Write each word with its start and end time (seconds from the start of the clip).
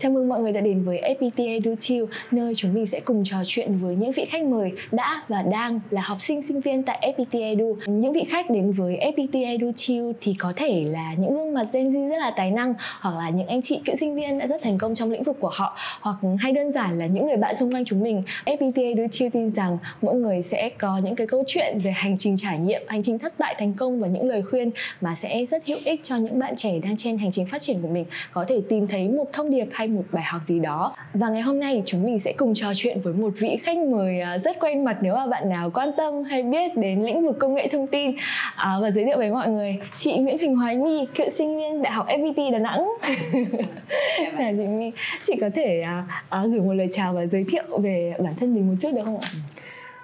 Chào 0.00 0.12
mừng 0.12 0.28
mọi 0.28 0.40
người 0.40 0.52
đã 0.52 0.60
đến 0.60 0.82
với 0.84 1.16
FPT 1.18 1.48
Edu 1.48 1.74
Chill, 1.80 2.04
nơi 2.30 2.54
chúng 2.54 2.74
mình 2.74 2.86
sẽ 2.86 3.00
cùng 3.00 3.22
trò 3.24 3.36
chuyện 3.46 3.78
với 3.78 3.96
những 3.96 4.12
vị 4.12 4.24
khách 4.24 4.44
mời 4.44 4.72
đã 4.92 5.22
và 5.28 5.42
đang 5.42 5.80
là 5.90 6.02
học 6.02 6.20
sinh 6.20 6.42
sinh 6.42 6.60
viên 6.60 6.82
tại 6.82 7.14
FPT 7.16 7.42
Edu. 7.42 7.76
Những 7.86 8.12
vị 8.12 8.24
khách 8.28 8.50
đến 8.50 8.72
với 8.72 8.96
FPT 8.96 9.44
Edu 9.46 9.72
Chill 9.76 10.10
thì 10.20 10.34
có 10.38 10.52
thể 10.56 10.84
là 10.86 11.14
những 11.18 11.36
gương 11.36 11.54
mặt 11.54 11.66
Gen 11.72 11.90
Z 11.90 12.08
rất 12.08 12.16
là 12.16 12.32
tài 12.36 12.50
năng 12.50 12.74
hoặc 13.00 13.16
là 13.16 13.30
những 13.30 13.46
anh 13.46 13.62
chị 13.62 13.80
cựu 13.84 13.96
sinh 13.96 14.14
viên 14.14 14.38
đã 14.38 14.46
rất 14.46 14.62
thành 14.62 14.78
công 14.78 14.94
trong 14.94 15.10
lĩnh 15.10 15.22
vực 15.22 15.36
của 15.40 15.50
họ 15.52 15.76
hoặc 16.00 16.16
hay 16.38 16.52
đơn 16.52 16.72
giản 16.72 16.98
là 16.98 17.06
những 17.06 17.26
người 17.26 17.36
bạn 17.36 17.54
xung 17.54 17.72
quanh 17.72 17.84
chúng 17.84 18.02
mình. 18.02 18.22
FPT 18.44 18.84
Edu 18.84 19.08
Chill 19.10 19.30
tin 19.30 19.54
rằng 19.54 19.78
mỗi 20.02 20.14
người 20.14 20.42
sẽ 20.42 20.70
có 20.78 21.00
những 21.04 21.14
cái 21.14 21.26
câu 21.26 21.44
chuyện 21.46 21.78
về 21.84 21.90
hành 21.90 22.18
trình 22.18 22.36
trải 22.36 22.58
nghiệm, 22.58 22.82
hành 22.88 23.02
trình 23.02 23.18
thất 23.18 23.38
bại 23.38 23.54
thành 23.58 23.74
công 23.74 24.00
và 24.00 24.08
những 24.08 24.28
lời 24.28 24.42
khuyên 24.42 24.70
mà 25.00 25.14
sẽ 25.14 25.44
rất 25.44 25.66
hữu 25.66 25.78
ích 25.84 26.00
cho 26.02 26.16
những 26.16 26.38
bạn 26.38 26.56
trẻ 26.56 26.78
đang 26.82 26.96
trên 26.96 27.18
hành 27.18 27.30
trình 27.30 27.46
phát 27.46 27.62
triển 27.62 27.82
của 27.82 27.88
mình 27.88 28.04
có 28.32 28.44
thể 28.48 28.60
tìm 28.68 28.86
thấy 28.86 29.08
một 29.08 29.24
thông 29.32 29.50
điệp 29.50 29.66
hay 29.72 29.87
một 29.88 30.02
bài 30.12 30.22
học 30.22 30.42
gì 30.46 30.60
đó. 30.60 30.94
Và 31.14 31.28
ngày 31.28 31.42
hôm 31.42 31.58
nay 31.58 31.82
chúng 31.86 32.04
mình 32.04 32.18
sẽ 32.18 32.32
cùng 32.32 32.54
trò 32.54 32.72
chuyện 32.76 33.00
với 33.00 33.14
một 33.14 33.32
vị 33.38 33.58
khách 33.62 33.78
mời 33.78 34.20
à, 34.20 34.38
rất 34.38 34.60
quen 34.60 34.84
mặt 34.84 34.96
nếu 35.00 35.14
mà 35.14 35.26
bạn 35.26 35.48
nào 35.48 35.70
quan 35.70 35.90
tâm 35.96 36.24
hay 36.24 36.42
biết 36.42 36.76
đến 36.76 37.02
lĩnh 37.02 37.26
vực 37.26 37.36
công 37.38 37.54
nghệ 37.54 37.68
thông 37.72 37.86
tin. 37.86 38.10
À, 38.54 38.72
và 38.82 38.90
giới 38.90 39.04
thiệu 39.04 39.16
với 39.18 39.30
mọi 39.30 39.48
người 39.48 39.78
chị 39.96 40.16
Nguyễn 40.16 40.38
Huỳnh 40.38 40.56
Hoài 40.56 40.76
Nhi 40.76 41.06
cựu 41.14 41.30
sinh 41.30 41.56
viên 41.56 41.82
đại 41.82 41.92
học 41.92 42.06
FPT 42.06 42.52
Đà 42.52 42.58
Nẵng. 42.58 42.88
Chào 44.38 44.52
chị 44.56 44.66
My. 44.66 44.90
Chị 45.26 45.34
có 45.40 45.50
thể 45.54 45.80
à, 45.80 46.04
à, 46.28 46.42
gửi 46.44 46.60
một 46.60 46.72
lời 46.72 46.88
chào 46.92 47.14
và 47.14 47.26
giới 47.26 47.44
thiệu 47.48 47.78
về 47.82 48.14
bản 48.18 48.34
thân 48.40 48.54
mình 48.54 48.68
một 48.68 48.74
chút 48.80 48.90
được 48.94 49.02
không 49.04 49.18
ạ 49.20 49.28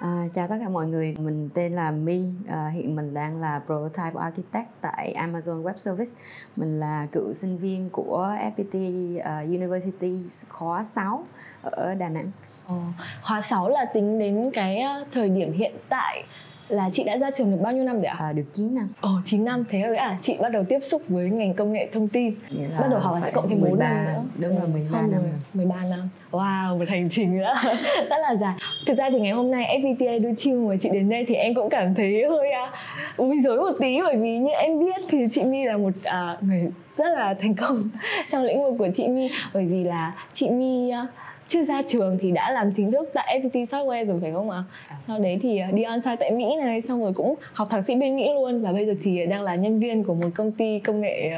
À, 0.04 0.28
chào 0.32 0.48
tất 0.48 0.56
cả 0.60 0.68
mọi 0.68 0.86
người, 0.86 1.16
mình 1.18 1.48
tên 1.54 1.72
là 1.72 1.90
My, 1.90 2.22
à, 2.48 2.68
hiện 2.68 2.96
mình 2.96 3.14
đang 3.14 3.40
là 3.40 3.60
Prototype 3.66 4.20
Architect 4.20 4.68
tại 4.80 5.14
Amazon 5.18 5.62
Web 5.62 5.74
Service. 5.74 6.10
Mình 6.56 6.80
là 6.80 7.06
cựu 7.12 7.32
sinh 7.32 7.58
viên 7.58 7.90
của 7.90 8.36
FPT 8.56 8.76
uh, 9.18 9.24
à, 9.24 9.38
University 9.38 10.18
khóa 10.48 10.82
6 10.82 11.24
ở 11.62 11.94
Đà 11.94 12.08
Nẵng. 12.08 12.30
Ờ, 12.66 12.74
khóa 13.22 13.40
6 13.40 13.68
là 13.68 13.84
tính 13.94 14.18
đến 14.18 14.50
cái 14.54 14.78
à, 14.78 15.00
thời 15.12 15.28
điểm 15.28 15.52
hiện 15.52 15.74
tại 15.88 16.24
là 16.68 16.90
chị 16.92 17.04
đã 17.04 17.18
ra 17.18 17.30
trường 17.30 17.50
được 17.50 17.58
bao 17.62 17.72
nhiêu 17.72 17.84
năm 17.84 17.96
rồi 17.96 18.04
ạ? 18.04 18.16
À, 18.18 18.32
được 18.32 18.44
9 18.52 18.74
năm. 18.74 18.88
Ồ, 19.00 19.10
9 19.24 19.44
năm 19.44 19.64
thế 19.70 19.80
rồi 19.80 19.96
à? 19.96 20.18
Chị 20.20 20.36
bắt 20.40 20.48
đầu 20.48 20.64
tiếp 20.68 20.78
xúc 20.82 21.02
với 21.08 21.30
ngành 21.30 21.54
công 21.54 21.72
nghệ 21.72 21.88
thông 21.92 22.08
tin. 22.08 22.34
Bắt 22.80 22.88
đầu 22.90 23.00
học 23.00 23.14
là 23.14 23.20
sẽ 23.20 23.30
cộng 23.30 23.48
thêm 23.48 23.60
4 23.60 23.78
năm 23.78 24.04
nữa. 24.04 24.22
Đúng 24.38 24.58
rồi, 24.58 24.68
13 24.68 25.00
năm. 25.00 25.22
13 25.54 25.76
năm. 25.90 26.08
Wow, 26.30 26.78
một 26.78 26.84
hành 26.88 27.08
trình 27.10 27.38
nữa 27.38 27.52
rất 28.10 28.18
là 28.22 28.36
dài. 28.40 28.54
Thực 28.86 28.98
ra 28.98 29.10
thì 29.12 29.20
ngày 29.20 29.32
hôm 29.32 29.50
nay 29.50 29.80
FPT 29.80 30.08
Edu 30.08 30.34
Chill 30.36 30.56
mời 30.56 30.76
chị 30.80 30.88
đến 30.92 31.08
đây 31.08 31.24
thì 31.28 31.34
em 31.34 31.54
cũng 31.54 31.70
cảm 31.70 31.94
thấy 31.94 32.24
hơi 32.28 32.48
uh, 32.64 33.18
bối 33.18 33.36
rối 33.44 33.56
một 33.56 33.76
tí 33.80 34.00
bởi 34.02 34.16
vì 34.16 34.38
như 34.38 34.52
em 34.52 34.78
biết 34.78 35.04
thì 35.08 35.18
chị 35.30 35.44
My 35.44 35.64
là 35.64 35.76
một 35.76 35.92
uh, 35.98 36.42
người 36.42 36.72
rất 36.96 37.08
là 37.16 37.34
thành 37.40 37.54
công 37.54 37.76
trong 38.30 38.42
lĩnh 38.42 38.64
vực 38.64 38.74
của 38.78 38.88
chị 38.94 39.08
My 39.08 39.30
bởi 39.54 39.66
vì 39.66 39.84
là 39.84 40.14
chị 40.32 40.48
My 40.48 40.92
uh, 41.02 41.08
chưa 41.48 41.64
ra 41.64 41.82
trường 41.88 42.18
thì 42.20 42.30
đã 42.30 42.50
làm 42.50 42.72
chính 42.76 42.92
thức 42.92 43.10
tại 43.14 43.40
FPT 43.40 43.64
Software 43.64 44.06
rồi 44.06 44.18
phải 44.20 44.32
không 44.32 44.50
ạ? 44.50 44.64
À? 44.88 44.96
Sau 45.06 45.18
đấy 45.18 45.38
thì 45.42 45.60
đi 45.72 45.82
on 45.82 46.00
site 46.00 46.16
tại 46.20 46.30
Mỹ 46.30 46.44
này 46.64 46.80
xong 46.80 47.02
rồi 47.02 47.12
cũng 47.12 47.34
học 47.52 47.68
thạc 47.70 47.84
sĩ 47.86 47.94
bên 47.94 48.16
Mỹ 48.16 48.28
luôn 48.34 48.62
và 48.62 48.72
bây 48.72 48.86
giờ 48.86 48.94
thì 49.02 49.26
đang 49.26 49.42
là 49.42 49.54
nhân 49.54 49.80
viên 49.80 50.04
của 50.04 50.14
một 50.14 50.28
công 50.34 50.52
ty 50.52 50.78
công 50.78 51.00
nghệ 51.00 51.32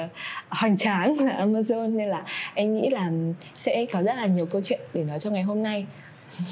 hoành 0.48 0.76
tráng 0.76 1.16
là 1.20 1.46
Amazon 1.46 1.96
nên 1.96 2.08
là 2.08 2.22
em 2.54 2.76
nghĩ 2.76 2.90
là 2.90 3.10
sẽ 3.54 3.86
có 3.92 4.02
rất 4.02 4.16
là 4.16 4.26
nhiều 4.26 4.46
câu 4.46 4.60
chuyện 4.64 4.80
để 4.94 5.04
nói 5.04 5.18
trong 5.18 5.32
ngày 5.32 5.42
hôm 5.42 5.62
nay 5.62 5.86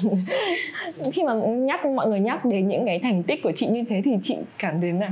khi 1.13 1.23
mà 1.23 1.33
nhắc 1.33 1.85
mọi 1.85 2.07
người 2.07 2.19
nhắc 2.19 2.45
đến 2.45 2.67
những 2.67 2.85
cái 2.85 2.99
thành 2.99 3.23
tích 3.23 3.43
của 3.43 3.51
chị 3.55 3.67
như 3.67 3.83
thế 3.89 4.01
thì 4.05 4.11
chị 4.21 4.35
cảm 4.59 4.81
thấy 4.81 4.91
nào 4.91 5.09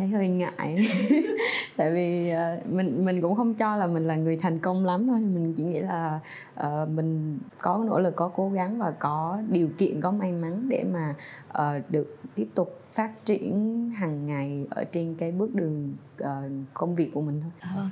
thấy 0.00 0.08
hơi 0.08 0.28
ngại. 0.28 0.76
Tại 1.76 1.92
vì 1.92 2.32
uh, 2.32 2.72
mình 2.72 3.04
mình 3.04 3.20
cũng 3.22 3.34
không 3.34 3.54
cho 3.54 3.76
là 3.76 3.86
mình 3.86 4.04
là 4.04 4.16
người 4.16 4.36
thành 4.36 4.58
công 4.58 4.84
lắm 4.84 5.06
thôi. 5.06 5.20
Mình 5.20 5.54
chỉ 5.56 5.62
nghĩ 5.62 5.78
là 5.78 6.20
uh, 6.60 6.88
mình 6.88 7.38
có 7.58 7.84
nỗ 7.86 7.98
lực 7.98 8.16
có 8.16 8.30
cố 8.36 8.50
gắng 8.50 8.78
và 8.78 8.90
có 8.90 9.38
điều 9.48 9.68
kiện 9.78 10.00
có 10.00 10.10
may 10.10 10.32
mắn 10.32 10.68
để 10.68 10.84
mà 10.92 11.14
uh, 11.48 11.90
được 11.90 12.16
tiếp 12.34 12.46
tục 12.54 12.74
phát 12.92 13.10
triển 13.24 13.90
hàng 13.96 14.26
ngày 14.26 14.66
ở 14.70 14.84
trên 14.84 15.14
cái 15.18 15.32
bước 15.32 15.54
đường 15.54 15.96
uh, 16.22 16.28
công 16.74 16.96
việc 16.96 17.10
của 17.14 17.20
mình 17.20 17.42
thôi. 17.42 17.84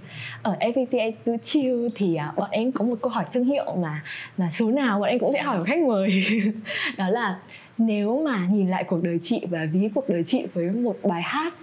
Ở 0.43 0.57
FPTA 0.61 1.13
to 1.25 1.33
Chiêu 1.45 1.89
thì 1.95 2.19
uh, 2.29 2.37
bọn 2.37 2.51
em 2.51 2.73
có 2.73 2.85
một 2.85 2.97
câu 3.03 3.11
hỏi 3.11 3.25
thương 3.33 3.45
hiệu 3.45 3.77
mà 3.77 4.03
là 4.37 4.51
số 4.51 4.71
nào 4.71 5.01
bọn 5.01 5.09
em 5.09 5.19
cũng 5.19 5.33
sẽ 5.33 5.43
hỏi 5.43 5.65
khách 5.67 5.81
mời. 5.89 6.25
Đó 6.99 7.09
là 7.09 7.39
nếu 7.79 8.23
mà 8.25 8.47
nhìn 8.51 8.69
lại 8.69 8.85
cuộc 8.85 9.03
đời 9.03 9.19
chị 9.23 9.47
và 9.51 9.67
ví 9.73 9.89
cuộc 9.95 10.09
đời 10.09 10.23
chị 10.27 10.47
với 10.55 10.71
một 10.71 10.97
bài 11.03 11.23
hát 11.23 11.55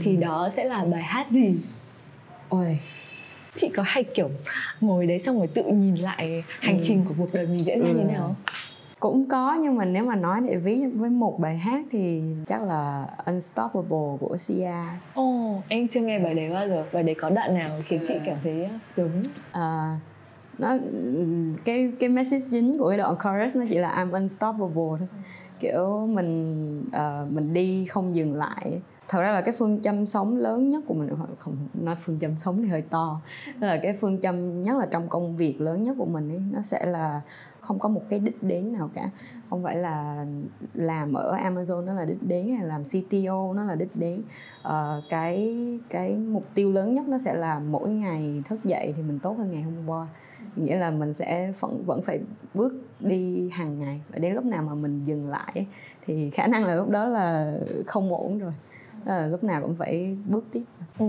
thì 0.00 0.16
đó 0.16 0.48
sẽ 0.52 0.64
là 0.64 0.84
bài 0.84 1.02
hát 1.02 1.30
gì 1.30 1.56
ôi 2.48 2.78
chị 3.54 3.68
có 3.68 3.82
hay 3.86 4.04
kiểu 4.04 4.30
ngồi 4.80 5.06
đấy 5.06 5.18
xong 5.18 5.38
rồi 5.38 5.46
tự 5.46 5.62
nhìn 5.62 5.96
lại 5.96 6.44
hành 6.60 6.76
ừ. 6.76 6.82
trình 6.84 7.04
của 7.08 7.14
cuộc 7.18 7.32
đời 7.32 7.46
mình 7.46 7.58
diễn 7.58 7.80
ra 7.80 7.88
ừ. 7.88 7.94
như 7.94 8.04
nào 8.04 8.36
cũng 9.02 9.28
có 9.28 9.56
nhưng 9.60 9.76
mà 9.76 9.84
nếu 9.84 10.04
mà 10.04 10.16
nói 10.16 10.40
để 10.48 10.56
ví 10.56 10.86
với 10.94 11.10
một 11.10 11.38
bài 11.40 11.58
hát 11.58 11.84
thì 11.90 12.22
chắc 12.46 12.62
là 12.62 13.06
Unstoppable 13.26 14.16
của 14.20 14.36
Sia. 14.36 14.72
Ồ, 15.14 15.22
oh, 15.22 15.62
em 15.68 15.88
chưa 15.88 16.00
nghe 16.00 16.18
bài 16.18 16.34
đấy 16.34 16.50
bao 16.50 16.68
giờ. 16.68 16.84
Bài 16.92 17.02
đấy 17.02 17.14
có 17.20 17.30
đoạn 17.30 17.54
nào 17.54 17.70
khiến 17.84 18.04
chị 18.08 18.14
cảm 18.24 18.36
thấy 18.44 18.68
giống? 18.96 19.22
À, 19.52 19.98
nó 20.58 20.76
cái 21.64 21.92
cái 22.00 22.08
message 22.08 22.44
chính 22.50 22.78
của 22.78 22.88
cái 22.88 22.98
đoạn 22.98 23.14
chorus 23.24 23.56
nó 23.56 23.64
chỉ 23.68 23.78
là 23.78 23.94
I'm 23.96 24.12
unstoppable 24.12 24.98
thôi. 24.98 25.08
Kiểu 25.60 26.06
mình 26.06 26.80
uh, 26.80 27.32
mình 27.32 27.52
đi 27.54 27.84
không 27.84 28.16
dừng 28.16 28.34
lại 28.34 28.80
thật 29.08 29.20
ra 29.20 29.32
là 29.32 29.40
cái 29.40 29.54
phương 29.58 29.80
châm 29.82 30.06
sống 30.06 30.36
lớn 30.36 30.68
nhất 30.68 30.84
của 30.86 30.94
mình 30.94 31.08
không 31.38 31.56
nói 31.74 31.96
phương 32.04 32.18
châm 32.18 32.36
sống 32.36 32.62
thì 32.62 32.68
hơi 32.68 32.82
to. 32.82 33.20
Đó 33.60 33.66
là 33.66 33.78
cái 33.82 33.92
phương 34.00 34.20
châm 34.20 34.62
nhất 34.62 34.76
là 34.76 34.86
trong 34.90 35.08
công 35.08 35.36
việc 35.36 35.60
lớn 35.60 35.82
nhất 35.82 35.96
của 35.98 36.06
mình 36.06 36.28
ấy 36.28 36.42
nó 36.52 36.62
sẽ 36.62 36.86
là 36.86 37.20
không 37.60 37.78
có 37.78 37.88
một 37.88 38.02
cái 38.10 38.18
đích 38.18 38.42
đến 38.42 38.72
nào 38.72 38.90
cả. 38.94 39.10
Không 39.50 39.62
phải 39.62 39.76
là 39.76 40.26
làm 40.74 41.12
ở 41.12 41.36
Amazon 41.36 41.84
nó 41.84 41.94
là 41.94 42.04
đích 42.04 42.22
đến 42.22 42.56
hay 42.56 42.66
làm 42.66 42.82
CTO 42.84 43.52
nó 43.54 43.64
là 43.64 43.74
đích 43.74 43.96
đến. 43.96 44.22
Uh, 44.68 45.04
cái 45.10 45.56
cái 45.90 46.16
mục 46.16 46.44
tiêu 46.54 46.72
lớn 46.72 46.94
nhất 46.94 47.08
nó 47.08 47.18
sẽ 47.18 47.34
là 47.34 47.58
mỗi 47.58 47.88
ngày 47.88 48.42
thức 48.48 48.64
dậy 48.64 48.94
thì 48.96 49.02
mình 49.02 49.18
tốt 49.18 49.38
hơn 49.38 49.52
ngày 49.52 49.62
hôm 49.62 49.86
qua. 49.86 50.06
Nghĩa 50.56 50.76
là 50.76 50.90
mình 50.90 51.12
sẽ 51.12 51.52
vẫn 51.60 51.82
vẫn 51.86 52.02
phải 52.02 52.20
bước 52.54 52.72
đi 53.00 53.50
hàng 53.52 53.78
ngày. 53.78 54.00
Và 54.08 54.18
đến 54.18 54.34
lúc 54.34 54.44
nào 54.44 54.62
mà 54.62 54.74
mình 54.74 55.04
dừng 55.04 55.28
lại 55.28 55.66
thì 56.06 56.30
khả 56.30 56.46
năng 56.46 56.64
là 56.64 56.74
lúc 56.74 56.88
đó 56.88 57.04
là 57.04 57.58
không 57.86 58.14
ổn 58.14 58.38
rồi 58.38 58.52
là 59.06 59.26
lúc 59.26 59.44
nào 59.44 59.62
cũng 59.62 59.74
phải 59.74 60.16
bước 60.26 60.44
tiếp. 60.52 60.62
Ừ, 60.98 61.06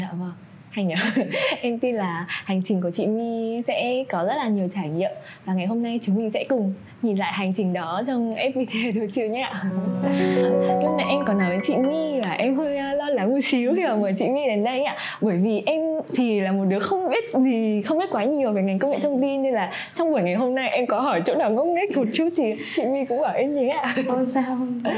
dạ 0.00 0.12
vâng 0.12 0.32
hay 0.76 0.84
nhỉ 0.84 0.94
em 1.60 1.78
tin 1.78 1.94
là 1.94 2.26
hành 2.28 2.62
trình 2.64 2.82
của 2.82 2.90
chị 2.90 3.06
My 3.06 3.62
sẽ 3.66 4.04
có 4.08 4.24
rất 4.24 4.34
là 4.36 4.48
nhiều 4.48 4.68
trải 4.74 4.88
nghiệm. 4.88 5.10
Và 5.44 5.54
ngày 5.54 5.66
hôm 5.66 5.82
nay 5.82 5.98
chúng 6.02 6.16
mình 6.16 6.30
sẽ 6.30 6.44
cùng 6.48 6.74
nhìn 7.02 7.16
lại 7.16 7.32
hành 7.32 7.52
trình 7.56 7.72
đó 7.72 8.02
trong 8.06 8.34
FPT 8.34 8.94
được 9.00 9.06
chưa 9.12 9.24
nhé 9.24 9.50
ừ. 9.62 9.68
lúc 10.82 10.90
nãy 10.98 11.06
em 11.08 11.24
còn 11.26 11.38
nói 11.38 11.48
với 11.48 11.58
chị 11.62 11.76
My 11.76 12.20
là 12.22 12.32
em 12.32 12.56
hơi 12.56 12.76
à, 12.76 12.94
lo 12.94 13.04
lắng 13.08 13.32
một 13.32 13.40
xíu 13.44 13.74
khi 13.76 13.82
mà 13.82 13.94
mời 13.94 14.14
chị 14.18 14.28
My 14.28 14.40
đến 14.46 14.64
đây 14.64 14.84
ạ. 14.84 14.96
Bởi 15.20 15.36
vì 15.36 15.62
em 15.66 15.80
thì 16.16 16.40
là 16.40 16.52
một 16.52 16.64
đứa 16.68 16.78
không 16.78 17.10
biết 17.10 17.24
gì 17.44 17.82
không 17.82 17.98
biết 17.98 18.10
quá 18.10 18.24
nhiều 18.24 18.52
về 18.52 18.62
ngành 18.62 18.78
công 18.78 18.90
nghệ 18.90 18.98
thông 19.02 19.22
tin 19.22 19.42
nên 19.42 19.54
là 19.54 19.72
trong 19.94 20.12
buổi 20.12 20.22
ngày 20.22 20.34
hôm 20.34 20.54
nay 20.54 20.70
em 20.70 20.86
có 20.86 21.00
hỏi 21.00 21.22
chỗ 21.26 21.34
nào 21.34 21.50
ngốc 21.50 21.66
nghếch 21.66 21.96
một 21.96 22.06
chút 22.14 22.28
thì 22.36 22.54
chị 22.74 22.84
My 22.84 23.04
cũng 23.04 23.20
bảo 23.20 23.34
em 23.34 23.52
nhé 23.52 23.68
ạ. 23.68 23.94
Không 24.08 24.26
sao 24.26 24.44
không 24.46 24.80
sao. 24.84 24.92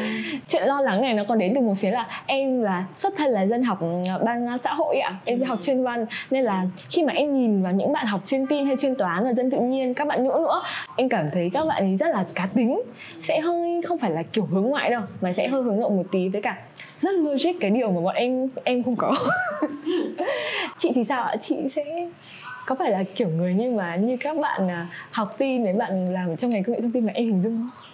Chuyện 0.47 0.63
lo 0.63 0.81
lắng 0.81 1.03
này 1.03 1.15
nó 1.15 1.25
còn 1.29 1.39
đến 1.39 1.53
từ 1.55 1.61
một 1.61 1.75
phía 1.79 1.91
là 1.91 2.07
em 2.27 2.63
là 2.63 2.85
xuất 2.95 3.15
thân 3.17 3.31
là 3.31 3.47
dân 3.47 3.63
học 3.63 3.79
à, 4.09 4.19
ban 4.25 4.59
xã 4.65 4.75
hội 4.75 4.99
ạ. 4.99 5.17
Em 5.25 5.43
học 5.43 5.59
chuyên 5.69 5.83
văn. 5.83 6.07
Nên 6.31 6.45
là 6.45 6.65
khi 6.91 7.03
mà 7.03 7.13
em 7.13 7.35
nhìn 7.35 7.63
vào 7.63 7.73
những 7.73 7.93
bạn 7.93 8.07
học 8.07 8.21
chuyên 8.25 8.47
tin 8.47 8.67
hay 8.67 8.77
chuyên 8.77 8.95
toán 8.95 9.25
và 9.25 9.33
dân 9.33 9.51
tự 9.51 9.61
nhiên 9.61 9.95
các 9.95 10.09
bạn 10.09 10.25
nữa 10.25 10.39
nữa 10.39 10.63
em 10.97 11.09
cảm 11.09 11.31
thấy 11.33 11.51
các 11.53 11.67
bạn 11.67 11.83
ấy 11.83 11.97
rất 11.97 12.07
là 12.09 12.25
cá 12.35 12.47
tính 12.55 12.83
sẽ 13.21 13.41
hơi 13.41 13.81
không 13.85 13.99
phải 13.99 14.11
là 14.11 14.23
kiểu 14.23 14.45
hướng 14.45 14.65
ngoại 14.65 14.91
đâu 14.91 15.03
mà 15.21 15.33
sẽ 15.33 15.49
hơi 15.49 15.63
hướng 15.63 15.81
nội 15.81 15.91
một 15.91 16.05
tí. 16.13 16.29
Với 16.29 16.43
cả 16.43 16.59
rất 17.01 17.15
logic 17.15 17.51
cái 17.61 17.71
điều 17.71 17.91
mà 17.91 18.01
bọn 18.01 18.15
em 18.15 18.49
em 18.65 18.83
không 18.83 18.97
có. 18.97 19.17
Chị 20.79 20.91
thì 20.95 21.05
sao 21.05 21.23
ạ? 21.23 21.37
Chị 21.41 21.57
sẽ 21.75 22.09
có 22.67 22.75
phải 22.75 22.91
là 22.91 23.03
kiểu 23.15 23.29
người 23.29 23.55
như 23.55 23.71
mà 23.71 23.97
như 23.97 24.17
các 24.21 24.37
bạn 24.37 24.69
à, 24.69 24.87
học 25.11 25.35
tin 25.39 25.65
mấy 25.65 25.73
bạn 25.73 26.13
làm 26.13 26.37
trong 26.37 26.51
ngành 26.51 26.65
công 26.65 26.75
nghệ 26.75 26.81
thông 26.81 26.93
tin 26.93 27.07
mà 27.07 27.13
em 27.13 27.27
hình 27.27 27.43
dung 27.43 27.59
không? 27.59 27.85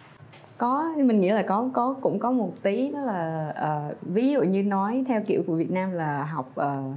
Có 0.58 0.84
mình 0.96 1.20
nghĩ 1.20 1.30
là 1.30 1.42
có 1.42 1.70
có 1.72 1.94
cũng 2.00 2.18
có 2.18 2.30
một 2.30 2.52
tí 2.62 2.90
đó 2.90 3.00
là 3.00 3.48
uh, 3.90 3.96
ví 4.02 4.30
dụ 4.30 4.40
như 4.40 4.62
nói 4.62 5.04
theo 5.08 5.20
kiểu 5.26 5.42
của 5.46 5.54
Việt 5.54 5.70
Nam 5.70 5.92
là 5.92 6.24
học 6.24 6.52
uh, 6.60 6.96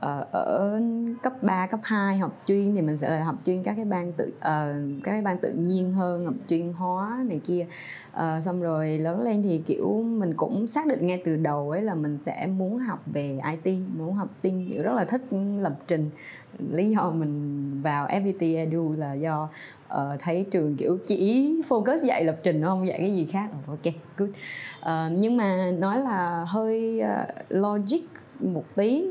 Ờ, 0.00 0.26
ở 0.32 0.80
cấp 1.22 1.42
3, 1.42 1.66
cấp 1.66 1.80
2 1.82 2.18
học 2.18 2.42
chuyên 2.46 2.74
thì 2.74 2.82
mình 2.82 2.96
sẽ 2.96 3.10
là 3.10 3.24
học 3.24 3.34
chuyên 3.44 3.62
các 3.62 3.74
cái 3.76 3.84
ban 3.84 4.12
tự 4.12 4.26
uh, 4.26 5.02
các 5.04 5.12
cái 5.12 5.22
ban 5.22 5.38
tự 5.38 5.52
nhiên 5.52 5.92
hơn 5.92 6.24
học 6.24 6.34
chuyên 6.48 6.72
hóa 6.72 7.24
này 7.28 7.40
kia. 7.46 7.66
Uh, 8.16 8.42
xong 8.42 8.62
rồi 8.62 8.98
lớn 8.98 9.22
lên 9.22 9.42
thì 9.42 9.62
kiểu 9.66 10.02
mình 10.02 10.34
cũng 10.34 10.66
xác 10.66 10.86
định 10.86 11.06
ngay 11.06 11.22
từ 11.24 11.36
đầu 11.36 11.70
ấy 11.70 11.82
là 11.82 11.94
mình 11.94 12.18
sẽ 12.18 12.46
muốn 12.46 12.78
học 12.78 13.02
về 13.06 13.40
IT 13.64 13.78
muốn 13.96 14.14
học 14.14 14.28
tin 14.42 14.68
kiểu 14.70 14.82
rất 14.82 14.92
là 14.94 15.04
thích 15.04 15.22
lập 15.60 15.74
trình. 15.86 16.10
Lý 16.70 16.90
do 16.90 17.10
mình 17.10 17.80
vào 17.82 18.06
FPT 18.06 18.56
Edu 18.56 18.92
là 18.92 19.14
do 19.14 19.48
uh, 19.94 20.00
thấy 20.20 20.46
trường 20.50 20.76
kiểu 20.76 20.98
chỉ 21.06 21.52
focus 21.68 21.96
dạy 21.96 22.24
lập 22.24 22.36
trình 22.42 22.62
không 22.62 22.86
dạy 22.86 22.98
cái 22.98 23.16
gì 23.16 23.24
khác. 23.24 23.48
Ok 23.66 23.94
good. 24.16 24.30
Uh, 24.30 25.18
nhưng 25.18 25.36
mà 25.36 25.70
nói 25.78 26.00
là 26.00 26.44
hơi 26.48 27.02
uh, 27.02 27.34
logic 27.48 28.04
một 28.40 28.64
tí 28.74 29.04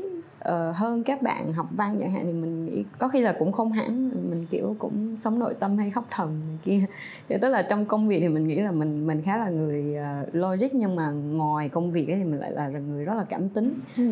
uh, 0.44 0.76
hơn 0.76 1.02
các 1.02 1.22
bạn 1.22 1.52
học 1.52 1.66
văn 1.70 1.96
chẳng 2.00 2.10
hạn 2.10 2.22
thì 2.24 2.32
mình 2.32 2.66
nghĩ 2.66 2.84
có 2.98 3.08
khi 3.08 3.20
là 3.20 3.36
cũng 3.38 3.52
không 3.52 3.72
hẳn 3.72 4.10
kiểu 4.50 4.76
cũng 4.78 5.16
sống 5.16 5.38
nội 5.38 5.54
tâm 5.54 5.78
hay 5.78 5.90
khóc 5.90 6.04
thầm 6.10 6.28
này 6.48 6.58
kia. 6.64 6.84
Thì 7.28 7.36
tức 7.42 7.48
là 7.48 7.62
trong 7.62 7.86
công 7.86 8.08
việc 8.08 8.18
thì 8.20 8.28
mình 8.28 8.48
nghĩ 8.48 8.60
là 8.60 8.70
mình 8.70 9.06
mình 9.06 9.22
khá 9.22 9.36
là 9.36 9.48
người 9.48 9.96
uh, 9.96 10.34
logic 10.34 10.74
nhưng 10.74 10.96
mà 10.96 11.10
ngoài 11.10 11.68
công 11.68 11.92
việc 11.92 12.08
ấy 12.08 12.16
thì 12.16 12.24
mình 12.24 12.40
lại 12.40 12.52
là 12.52 12.68
người 12.68 13.04
rất 13.04 13.14
là 13.14 13.24
cảm 13.24 13.48
tính. 13.48 13.74
Ừ. 13.96 14.10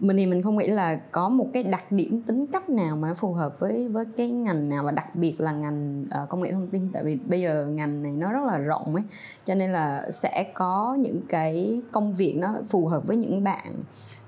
mình 0.00 0.16
thì 0.16 0.26
mình 0.26 0.42
không 0.42 0.56
nghĩ 0.56 0.66
là 0.66 0.96
có 0.96 1.28
một 1.28 1.46
cái 1.52 1.62
đặc 1.62 1.92
điểm 1.92 2.22
tính 2.22 2.46
cách 2.46 2.68
nào 2.70 2.96
mà 2.96 3.14
phù 3.14 3.32
hợp 3.32 3.60
với 3.60 3.88
với 3.88 4.04
cái 4.16 4.30
ngành 4.30 4.68
nào 4.68 4.84
và 4.84 4.90
đặc 4.90 5.14
biệt 5.14 5.40
là 5.40 5.52
ngành 5.52 6.04
uh, 6.22 6.28
công 6.28 6.42
nghệ 6.42 6.52
thông 6.52 6.68
tin. 6.68 6.88
Tại 6.92 7.04
vì 7.04 7.16
bây 7.26 7.40
giờ 7.40 7.66
ngành 7.66 8.02
này 8.02 8.12
nó 8.12 8.32
rất 8.32 8.44
là 8.46 8.58
rộng 8.58 8.94
ấy 8.94 9.04
cho 9.44 9.54
nên 9.54 9.72
là 9.72 10.10
sẽ 10.10 10.52
có 10.54 10.96
những 11.00 11.20
cái 11.28 11.82
công 11.92 12.14
việc 12.14 12.34
nó 12.38 12.54
phù 12.68 12.86
hợp 12.86 13.06
với 13.06 13.16
những 13.16 13.44
bạn 13.44 13.74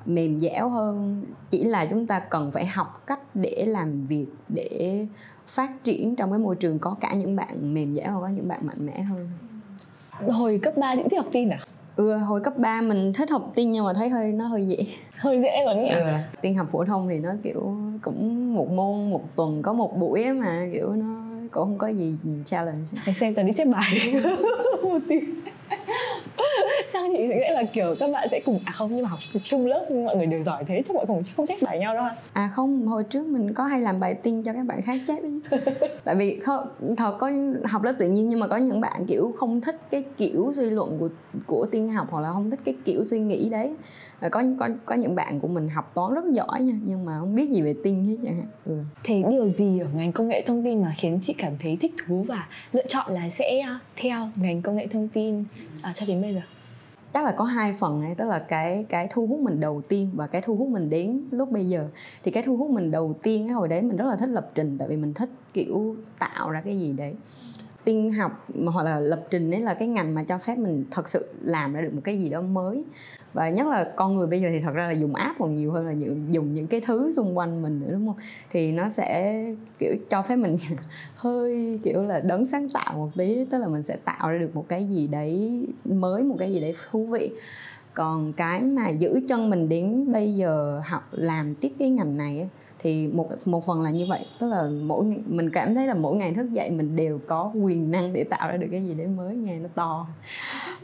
mềm 0.06 0.40
dẻo 0.40 0.68
hơn. 0.68 1.24
Chỉ 1.50 1.64
là 1.64 1.86
chúng 1.86 2.06
ta 2.06 2.18
cần 2.18 2.52
phải 2.52 2.66
học 2.66 3.02
cách 3.06 3.20
để 3.34 3.64
làm 3.66 4.04
việc 4.04 4.26
để 4.48 5.06
phát 5.46 5.84
triển 5.84 6.16
trong 6.16 6.30
cái 6.30 6.38
môi 6.38 6.56
trường 6.56 6.78
có 6.78 6.96
cả 7.00 7.14
những 7.14 7.36
bạn 7.36 7.74
mềm 7.74 7.96
dẻo 7.96 8.14
và 8.14 8.20
có 8.20 8.28
những 8.28 8.48
bạn 8.48 8.66
mạnh 8.66 8.86
mẽ 8.86 9.00
hơn. 9.02 9.28
Hồi 10.28 10.60
cấp 10.62 10.74
3 10.76 10.96
chị 10.96 11.02
thích 11.10 11.16
học 11.16 11.26
tin 11.32 11.48
à? 11.48 11.58
Ừ 11.96 12.16
hồi 12.16 12.40
cấp 12.40 12.58
3 12.58 12.80
mình 12.80 13.12
thích 13.12 13.30
học 13.30 13.52
tin 13.54 13.72
nhưng 13.72 13.84
mà 13.84 13.92
thấy 13.94 14.08
hơi 14.08 14.32
nó 14.32 14.46
hơi 14.46 14.66
dễ. 14.66 14.76
Hơi 15.16 15.40
dễ 15.42 15.62
còn 15.66 15.82
nhỉ 15.82 15.88
ừ. 15.88 16.02
tin 16.40 16.54
học 16.54 16.66
phổ 16.70 16.84
thông 16.84 17.08
thì 17.08 17.18
nó 17.18 17.30
kiểu 17.42 17.76
cũng 18.02 18.54
một 18.54 18.70
môn 18.70 19.10
một 19.10 19.36
tuần 19.36 19.62
có 19.62 19.72
một 19.72 19.98
buổi 19.98 20.32
mà 20.32 20.68
kiểu 20.72 20.92
nó 20.92 21.24
cũng 21.50 21.64
không 21.64 21.78
có 21.78 21.88
gì 21.88 22.16
challenge. 22.44 22.84
Hãy 22.94 23.14
xem 23.14 23.34
tao 23.34 23.44
đi 23.44 23.52
chép 23.56 23.68
bài. 23.68 24.12
Một 24.82 24.98
tí 25.08 25.20
chắc 27.00 27.12
chị 27.16 27.26
sẽ 27.28 27.50
là 27.50 27.62
kiểu 27.72 27.96
các 27.98 28.10
bạn 28.10 28.28
sẽ 28.30 28.40
cùng 28.44 28.60
à 28.64 28.72
không 28.72 28.90
nhưng 28.92 29.02
mà 29.02 29.08
học 29.08 29.18
chung 29.42 29.66
lớp 29.66 29.86
mọi 29.90 30.16
người 30.16 30.26
đều 30.26 30.42
giỏi 30.42 30.64
thế 30.64 30.82
chắc 30.84 30.96
mọi 30.96 31.06
người 31.08 31.22
không 31.36 31.46
chép 31.46 31.62
bài 31.62 31.78
nhau 31.78 31.94
đâu 31.94 32.06
à 32.32 32.50
không 32.54 32.86
hồi 32.86 33.04
trước 33.04 33.26
mình 33.26 33.54
có 33.54 33.64
hay 33.64 33.80
làm 33.80 34.00
bài 34.00 34.14
tin 34.14 34.42
cho 34.42 34.52
các 34.52 34.66
bạn 34.66 34.82
khác 34.82 35.00
chép 35.06 35.18
ấy. 35.22 35.60
tại 36.04 36.14
vì 36.14 36.40
không 36.40 36.66
thật 36.96 37.16
có 37.18 37.30
học 37.64 37.82
lớp 37.82 37.92
tự 37.98 38.08
nhiên 38.08 38.28
nhưng 38.28 38.40
mà 38.40 38.46
có 38.46 38.56
những 38.56 38.80
bạn 38.80 39.06
kiểu 39.06 39.32
không 39.36 39.60
thích 39.60 39.76
cái 39.90 40.04
kiểu 40.16 40.52
suy 40.54 40.70
luận 40.70 40.96
của 41.00 41.08
của 41.46 41.66
tiên 41.70 41.88
học 41.88 42.06
hoặc 42.10 42.20
là 42.20 42.32
không 42.32 42.50
thích 42.50 42.60
cái 42.64 42.74
kiểu 42.84 43.04
suy 43.04 43.18
nghĩ 43.18 43.48
đấy 43.48 43.74
có 44.30 44.42
có 44.58 44.68
có 44.84 44.94
những 44.94 45.14
bạn 45.14 45.40
của 45.40 45.48
mình 45.48 45.68
học 45.68 45.90
toán 45.94 46.14
rất 46.14 46.24
giỏi 46.32 46.60
nha 46.60 46.74
nhưng 46.84 47.04
mà 47.04 47.18
không 47.20 47.34
biết 47.34 47.50
gì 47.50 47.62
về 47.62 47.74
tin 47.84 48.04
hết 48.04 48.16
chẳng 48.22 48.34
hạn 48.34 48.46
ừ. 48.66 48.74
thế 49.04 49.22
điều 49.30 49.48
gì 49.48 49.78
ở 49.78 49.86
ngành 49.94 50.12
công 50.12 50.28
nghệ 50.28 50.44
thông 50.46 50.64
tin 50.64 50.82
mà 50.82 50.94
khiến 50.98 51.18
chị 51.22 51.34
cảm 51.38 51.52
thấy 51.58 51.78
thích 51.80 51.94
thú 52.06 52.24
và 52.28 52.48
lựa 52.72 52.86
chọn 52.88 53.12
là 53.12 53.30
sẽ 53.30 53.60
à, 53.60 53.80
theo 53.96 54.28
ngành 54.36 54.62
công 54.62 54.76
nghệ 54.76 54.86
thông 54.86 55.08
tin 55.08 55.44
à, 55.82 55.92
cho 55.94 56.06
đến 56.06 56.22
bây 56.22 56.34
giờ 56.34 56.40
chắc 57.12 57.24
là 57.24 57.32
có 57.32 57.44
hai 57.44 57.72
phần 57.72 58.02
ấy, 58.02 58.14
tức 58.14 58.28
là 58.28 58.38
cái 58.38 58.84
cái 58.88 59.08
thu 59.10 59.26
hút 59.26 59.40
mình 59.40 59.60
đầu 59.60 59.82
tiên 59.88 60.10
và 60.14 60.26
cái 60.26 60.42
thu 60.42 60.56
hút 60.56 60.68
mình 60.68 60.90
đến 60.90 61.20
lúc 61.30 61.50
bây 61.50 61.68
giờ. 61.68 61.88
Thì 62.22 62.30
cái 62.30 62.42
thu 62.42 62.56
hút 62.56 62.70
mình 62.70 62.90
đầu 62.90 63.14
tiên 63.22 63.46
cái 63.46 63.54
hồi 63.54 63.68
đấy 63.68 63.82
mình 63.82 63.96
rất 63.96 64.06
là 64.06 64.16
thích 64.16 64.28
lập 64.28 64.48
trình, 64.54 64.78
tại 64.78 64.88
vì 64.88 64.96
mình 64.96 65.14
thích, 65.14 65.30
kiểu, 65.52 65.96
tạo 66.18 66.50
ra 66.50 66.60
cái 66.60 66.78
gì 66.78 66.92
đấy 66.92 67.14
tin 67.84 68.10
học 68.10 68.46
hoặc 68.72 68.82
là 68.82 69.00
lập 69.00 69.26
trình 69.30 69.50
ấy 69.54 69.60
là 69.60 69.74
cái 69.74 69.88
ngành 69.88 70.14
mà 70.14 70.22
cho 70.22 70.38
phép 70.38 70.58
mình 70.58 70.84
thật 70.90 71.08
sự 71.08 71.28
làm 71.42 71.72
ra 71.72 71.80
được 71.80 71.94
một 71.94 72.00
cái 72.04 72.18
gì 72.18 72.28
đó 72.28 72.40
mới. 72.40 72.84
Và 73.32 73.48
nhất 73.48 73.66
là 73.66 73.92
con 73.96 74.16
người 74.16 74.26
bây 74.26 74.40
giờ 74.40 74.48
thì 74.52 74.60
thật 74.60 74.72
ra 74.74 74.86
là 74.86 74.92
dùng 74.92 75.14
app 75.14 75.38
còn 75.38 75.54
nhiều 75.54 75.72
hơn 75.72 75.86
là 75.86 75.92
những 75.92 76.26
dùng 76.30 76.54
những 76.54 76.66
cái 76.66 76.80
thứ 76.80 77.10
xung 77.10 77.38
quanh 77.38 77.62
mình 77.62 77.80
nữa 77.80 77.88
đúng 77.92 78.06
không? 78.06 78.16
Thì 78.50 78.72
nó 78.72 78.88
sẽ 78.88 79.44
kiểu 79.78 79.94
cho 80.10 80.22
phép 80.22 80.36
mình 80.36 80.56
hơi 81.14 81.80
kiểu 81.82 82.02
là 82.02 82.20
đấng 82.20 82.44
sáng 82.44 82.68
tạo 82.68 82.94
một 82.94 83.08
tí 83.16 83.44
tức 83.50 83.58
là 83.58 83.68
mình 83.68 83.82
sẽ 83.82 83.96
tạo 83.96 84.30
ra 84.30 84.38
được 84.38 84.50
một 84.54 84.64
cái 84.68 84.88
gì 84.88 85.06
đấy 85.06 85.66
mới 85.84 86.22
một 86.22 86.36
cái 86.38 86.52
gì 86.52 86.60
đấy 86.60 86.72
thú 86.90 87.06
vị. 87.06 87.30
Còn 87.94 88.32
cái 88.32 88.60
mà 88.60 88.88
giữ 88.88 89.20
chân 89.28 89.50
mình 89.50 89.68
đến 89.68 90.12
bây 90.12 90.34
giờ 90.34 90.82
học 90.84 91.08
làm 91.10 91.54
tiếp 91.54 91.72
cái 91.78 91.90
ngành 91.90 92.16
này 92.16 92.38
ấy, 92.38 92.48
thì 92.82 93.06
một 93.06 93.28
một 93.44 93.66
phần 93.66 93.82
là 93.82 93.90
như 93.90 94.06
vậy. 94.08 94.26
Tức 94.40 94.48
là 94.48 94.70
mỗi 94.82 95.04
ngày, 95.04 95.20
mình 95.26 95.50
cảm 95.50 95.74
thấy 95.74 95.86
là 95.86 95.94
mỗi 95.94 96.16
ngày 96.16 96.34
thức 96.34 96.52
dậy 96.52 96.70
mình 96.70 96.96
đều 96.96 97.20
có 97.26 97.52
quyền 97.54 97.90
năng 97.90 98.12
để 98.12 98.24
tạo 98.24 98.48
ra 98.48 98.56
được 98.56 98.66
cái 98.70 98.82
gì 98.82 98.94
đấy 98.94 99.06
mới. 99.06 99.36
Nghe 99.36 99.58
nó 99.58 99.68
to. 99.74 100.06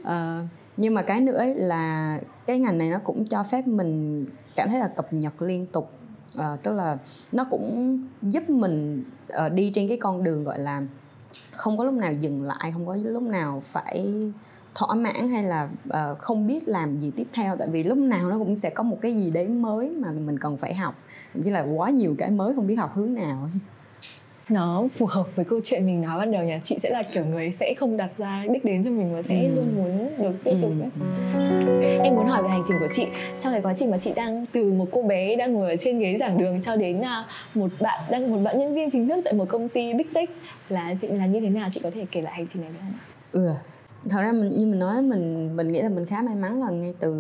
Uh, 0.01 0.49
nhưng 0.77 0.95
mà 0.95 1.03
cái 1.03 1.21
nữa 1.21 1.37
ấy 1.37 1.55
là 1.55 2.19
cái 2.47 2.59
ngành 2.59 2.79
này 2.79 2.91
nó 2.91 2.99
cũng 2.99 3.27
cho 3.27 3.43
phép 3.43 3.67
mình 3.67 4.25
cảm 4.57 4.69
thấy 4.71 4.81
là 4.81 4.89
cập 4.89 5.13
nhật 5.13 5.43
liên 5.43 5.67
tục. 5.67 5.91
Uh, 6.39 6.63
tức 6.63 6.73
là 6.73 6.99
nó 7.33 7.47
cũng 7.51 8.01
giúp 8.23 8.51
mình 8.51 9.05
uh, 9.47 9.53
đi 9.53 9.71
trên 9.75 9.89
cái 9.89 9.99
con 10.01 10.25
đường 10.25 10.45
gọi 10.45 10.59
là 10.59 10.83
không 11.53 11.79
có 11.79 11.85
lúc 11.85 11.95
nào 11.95 12.13
dừng 12.13 12.43
lại 12.43 12.73
không 12.73 12.87
có 12.87 12.97
lúc 13.03 13.23
nào 13.23 13.61
phải 13.61 14.07
thỏa 14.79 14.95
mãn 14.95 15.29
hay 15.29 15.43
là 15.43 15.69
uh, 15.89 16.19
không 16.19 16.47
biết 16.47 16.69
làm 16.69 16.99
gì 16.99 17.13
tiếp 17.17 17.27
theo? 17.33 17.57
Tại 17.59 17.69
vì 17.69 17.83
lúc 17.83 17.99
nào 17.99 18.31
nó 18.31 18.39
cũng 18.39 18.57
sẽ 18.57 18.71
có 18.71 18.83
một 18.83 18.99
cái 19.01 19.15
gì 19.15 19.31
đấy 19.31 19.49
mới 19.49 19.91
mà 19.91 20.11
mình 20.13 20.39
cần 20.39 20.57
phải 20.57 20.75
học. 20.75 20.95
Chỉ 21.45 21.51
là 21.51 21.67
quá 21.77 21.91
nhiều 21.91 22.15
cái 22.19 22.31
mới 22.31 22.55
không 22.55 22.67
biết 22.67 22.75
học 22.75 22.93
hướng 22.95 23.15
nào 23.15 23.49
nó 24.49 24.89
phù 24.97 25.07
hợp 25.07 25.27
với 25.37 25.45
câu 25.45 25.61
chuyện 25.65 25.87
mình 25.87 26.01
nói 26.01 26.19
ban 26.19 26.33
đầu 26.33 26.45
nhà 26.45 26.61
chị 26.65 26.77
sẽ 26.83 26.91
là 26.91 27.03
kiểu 27.03 27.25
người 27.25 27.51
sẽ 27.51 27.75
không 27.79 27.97
đặt 27.97 28.11
ra 28.19 28.45
đích 28.51 28.65
đến 28.65 28.85
cho 28.85 28.91
mình 28.91 29.15
và 29.15 29.23
sẽ 29.23 29.43
ừ. 29.43 29.55
luôn 29.55 29.77
muốn 29.77 30.11
được 30.19 30.35
tiếp 30.45 30.57
tục 30.63 30.71
ừ. 31.35 31.81
em 31.83 32.15
muốn 32.15 32.27
hỏi 32.27 32.43
về 32.43 32.49
hành 32.49 32.63
trình 32.69 32.77
của 32.81 32.89
chị. 32.93 33.07
Trong 33.41 33.53
cái 33.53 33.63
quá 33.63 33.75
trình 33.77 33.91
mà 33.91 33.99
chị 33.99 34.13
đang 34.17 34.47
từ 34.53 34.73
một 34.73 34.87
cô 34.93 35.03
bé 35.03 35.37
đang 35.37 35.53
ngồi 35.53 35.71
ở 35.71 35.77
trên 35.77 35.99
ghế 35.99 36.17
giảng 36.21 36.39
đường 36.39 36.63
cho 36.63 36.77
đến 36.77 37.01
à, 37.01 37.25
một 37.55 37.71
bạn 37.81 38.01
đang 38.11 38.33
một 38.33 38.39
bạn 38.45 38.59
nhân 38.59 38.75
viên 38.75 38.91
chính 38.91 39.09
thức 39.09 39.21
tại 39.25 39.33
một 39.33 39.49
công 39.49 39.69
ty 39.69 39.95
big 39.95 40.13
tech 40.15 40.31
là 40.69 40.95
là 41.03 41.27
như 41.27 41.41
thế 41.41 41.49
nào? 41.49 41.69
Chị 41.73 41.81
có 41.83 41.91
thể 41.91 42.07
kể 42.11 42.23
lại 42.23 42.35
hành 42.35 42.47
trình 42.47 42.63
này 42.63 42.71
được 42.71 42.79
không 42.83 42.93
ừ 43.33 43.55
thật 44.09 44.23
ra 44.23 44.33
mình 44.33 44.59
như 44.59 44.67
mình 44.67 44.79
nói 44.79 45.03
mình 45.03 45.57
mình 45.57 45.73
nghĩ 45.73 45.83
là 45.83 45.89
mình 45.89 46.07
khá 46.07 46.23
may 46.23 46.35
mắn 46.35 46.61
là 46.61 46.71
ngay 46.71 46.95
từ 47.01 47.15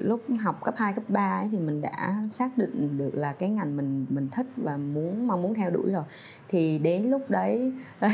lúc 0.00 0.20
học 0.40 0.64
cấp 0.64 0.74
2, 0.76 0.92
cấp 0.92 1.04
3 1.08 1.38
ấy, 1.40 1.48
thì 1.52 1.58
mình 1.58 1.80
đã 1.80 2.14
xác 2.30 2.58
định 2.58 2.98
được 2.98 3.14
là 3.14 3.32
cái 3.32 3.48
ngành 3.48 3.76
mình 3.76 4.06
mình 4.08 4.28
thích 4.32 4.46
và 4.56 4.76
muốn 4.76 5.26
mong 5.26 5.42
muốn 5.42 5.54
theo 5.54 5.70
đuổi 5.70 5.90
rồi. 5.90 6.02
Thì 6.48 6.78
đến 6.78 7.10
lúc 7.10 7.22
đấy 7.30 7.72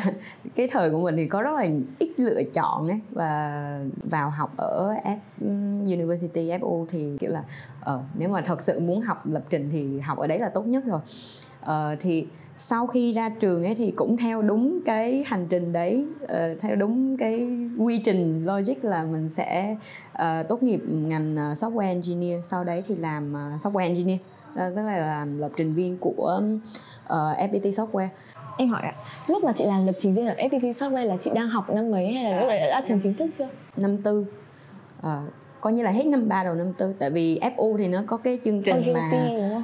cái 0.54 0.68
thời 0.70 0.90
của 0.90 1.00
mình 1.00 1.16
thì 1.16 1.26
có 1.26 1.42
rất 1.42 1.50
là 1.50 1.66
ít 1.98 2.12
lựa 2.16 2.42
chọn 2.54 2.88
ấy. 2.88 3.00
Và 3.10 3.80
vào 4.10 4.30
học 4.30 4.52
ở 4.56 4.94
F 5.04 5.18
University 5.86 6.50
FU 6.50 6.86
thì 6.88 7.16
kiểu 7.20 7.30
là 7.30 7.44
ờ, 7.80 8.02
nếu 8.18 8.28
mà 8.28 8.40
thật 8.40 8.62
sự 8.62 8.80
muốn 8.80 9.00
học 9.00 9.26
lập 9.26 9.42
trình 9.50 9.68
thì 9.72 10.00
học 10.00 10.18
ở 10.18 10.26
đấy 10.26 10.38
là 10.38 10.48
tốt 10.48 10.66
nhất 10.66 10.84
rồi 10.84 11.00
uh, 11.62 11.98
thì 12.00 12.26
sau 12.56 12.86
khi 12.86 13.12
ra 13.12 13.28
trường 13.28 13.64
ấy 13.64 13.74
thì 13.74 13.90
cũng 13.90 14.16
theo 14.16 14.42
đúng 14.42 14.80
cái 14.86 15.24
hành 15.26 15.46
trình 15.50 15.72
đấy 15.72 16.06
uh, 16.24 16.60
theo 16.60 16.76
đúng 16.76 17.16
cái 17.16 17.48
quy 17.78 17.98
trình 17.98 18.46
logic 18.46 18.84
là 18.84 19.02
mình 19.02 19.28
sẽ 19.28 19.76
uh, 20.12 20.48
tốt 20.48 20.62
nghiệp 20.62 20.80
ngành 20.86 21.34
software 21.34 21.80
engineer 21.80 22.44
sau 22.44 22.64
đấy 22.64 22.82
thì 22.88 22.96
làm 22.96 23.32
uh, 23.32 23.60
software 23.60 23.78
engineer. 23.78 24.18
Uh, 24.52 24.58
tức 24.58 24.82
là 24.82 24.98
làm 24.98 25.38
lập 25.38 25.50
trình 25.56 25.74
viên 25.74 25.98
của 25.98 26.42
uh, 27.04 27.10
FPT 27.38 27.70
software. 27.70 28.08
Em 28.58 28.68
hỏi 28.68 28.82
ạ 28.82 28.94
lúc 29.26 29.44
mà 29.44 29.52
chị 29.52 29.64
làm 29.64 29.86
lập 29.86 29.94
trình 29.98 30.14
viên 30.14 30.26
ở 30.26 30.34
FPT 30.34 30.72
software 30.72 31.06
là 31.06 31.16
chị 31.20 31.30
đang 31.34 31.48
học 31.48 31.70
năm 31.70 31.90
mấy 31.90 32.12
hay 32.12 32.24
là 32.24 32.40
lúc 32.40 32.48
đấy 32.48 32.60
đã 32.60 32.66
ra 32.66 32.86
trường 32.86 33.00
chính 33.02 33.14
thức 33.14 33.30
chưa? 33.34 33.48
Năm 33.76 33.96
tư. 34.02 34.26
Uh, 34.98 35.06
coi 35.62 35.72
như 35.72 35.82
là 35.82 35.90
hết 35.90 36.06
năm 36.06 36.28
ba 36.28 36.44
đầu 36.44 36.54
năm 36.54 36.72
tư 36.72 36.94
tại 36.98 37.10
vì 37.10 37.38
FU 37.38 37.76
thì 37.78 37.88
nó 37.88 38.02
có 38.06 38.16
cái 38.16 38.38
chương 38.44 38.62
trình 38.62 38.76
OGT, 38.76 38.94
mà 38.94 39.10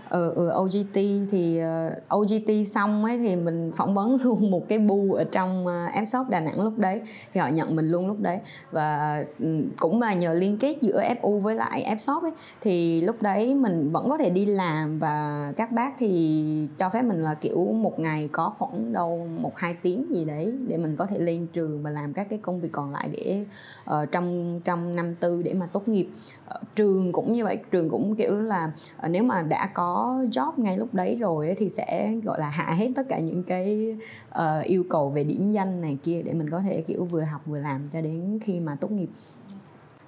ừ, 0.08 0.32
ừ, 0.34 0.50
OGT 0.62 0.94
thì 1.30 1.60
uh, 1.62 2.16
OGT 2.18 2.66
xong 2.66 3.04
ấy 3.04 3.18
thì 3.18 3.36
mình 3.36 3.72
phỏng 3.76 3.94
vấn 3.94 4.16
luôn 4.22 4.50
một 4.50 4.68
cái 4.68 4.78
bu 4.78 5.12
ở 5.12 5.24
trong 5.24 5.66
uh, 5.66 5.94
Fshop 5.94 6.28
Đà 6.28 6.40
Nẵng 6.40 6.60
lúc 6.60 6.78
đấy. 6.78 7.00
Thì 7.32 7.40
họ 7.40 7.48
nhận 7.48 7.76
mình 7.76 7.88
luôn 7.88 8.06
lúc 8.06 8.20
đấy. 8.20 8.38
Và 8.70 9.24
um, 9.38 9.62
cũng 9.78 10.00
là 10.00 10.14
nhờ 10.14 10.34
liên 10.34 10.58
kết 10.58 10.76
giữa 10.80 11.02
FU 11.22 11.40
với 11.40 11.54
lại 11.54 11.96
Fshop 11.96 12.20
ấy 12.20 12.32
thì 12.60 13.00
lúc 13.00 13.22
đấy 13.22 13.54
mình 13.54 13.92
vẫn 13.92 14.08
có 14.08 14.18
thể 14.18 14.30
đi 14.30 14.46
làm 14.46 14.98
và 14.98 15.52
các 15.56 15.72
bác 15.72 15.94
thì 15.98 16.68
cho 16.78 16.90
phép 16.90 17.02
mình 17.02 17.22
là 17.22 17.34
kiểu 17.34 17.64
một 17.64 17.98
ngày 17.98 18.28
có 18.32 18.52
khoảng 18.58 18.92
đâu 18.92 19.28
một 19.38 19.52
hai 19.56 19.74
tiếng 19.82 20.06
gì 20.10 20.24
đấy 20.24 20.54
để 20.68 20.76
mình 20.76 20.96
có 20.96 21.06
thể 21.06 21.18
lên 21.18 21.46
trường 21.52 21.82
và 21.82 21.90
làm 21.90 22.12
các 22.12 22.26
cái 22.30 22.38
công 22.42 22.60
việc 22.60 22.72
còn 22.72 22.92
lại 22.92 23.08
để 23.12 23.44
uh, 23.90 24.12
trong 24.12 24.60
trong 24.64 24.96
năm 24.96 25.14
tư 25.14 25.42
để 25.42 25.54
mà 25.54 25.66
tốt 25.66 25.87
nghiệp. 25.88 26.08
Ờ, 26.46 26.60
trường 26.74 27.12
cũng 27.12 27.32
như 27.32 27.44
vậy 27.44 27.58
trường 27.70 27.90
cũng 27.90 28.16
kiểu 28.16 28.34
là 28.34 28.72
ờ, 28.96 29.08
nếu 29.08 29.22
mà 29.22 29.42
đã 29.42 29.70
có 29.74 30.22
job 30.32 30.52
ngay 30.56 30.78
lúc 30.78 30.94
đấy 30.94 31.16
rồi 31.16 31.54
thì 31.58 31.68
sẽ 31.68 32.14
gọi 32.24 32.40
là 32.40 32.48
hạ 32.48 32.74
hết 32.74 32.88
tất 32.96 33.02
cả 33.08 33.18
những 33.18 33.42
cái 33.42 33.96
uh, 34.28 34.64
yêu 34.64 34.84
cầu 34.90 35.10
về 35.10 35.24
điểm 35.24 35.52
danh 35.52 35.80
này 35.80 35.98
kia 36.02 36.22
để 36.22 36.32
mình 36.32 36.50
có 36.50 36.60
thể 36.60 36.82
kiểu 36.86 37.04
vừa 37.04 37.22
học 37.22 37.42
vừa 37.46 37.58
làm 37.58 37.88
cho 37.92 38.00
đến 38.00 38.38
khi 38.42 38.60
mà 38.60 38.76
tốt 38.80 38.90
nghiệp. 38.90 39.08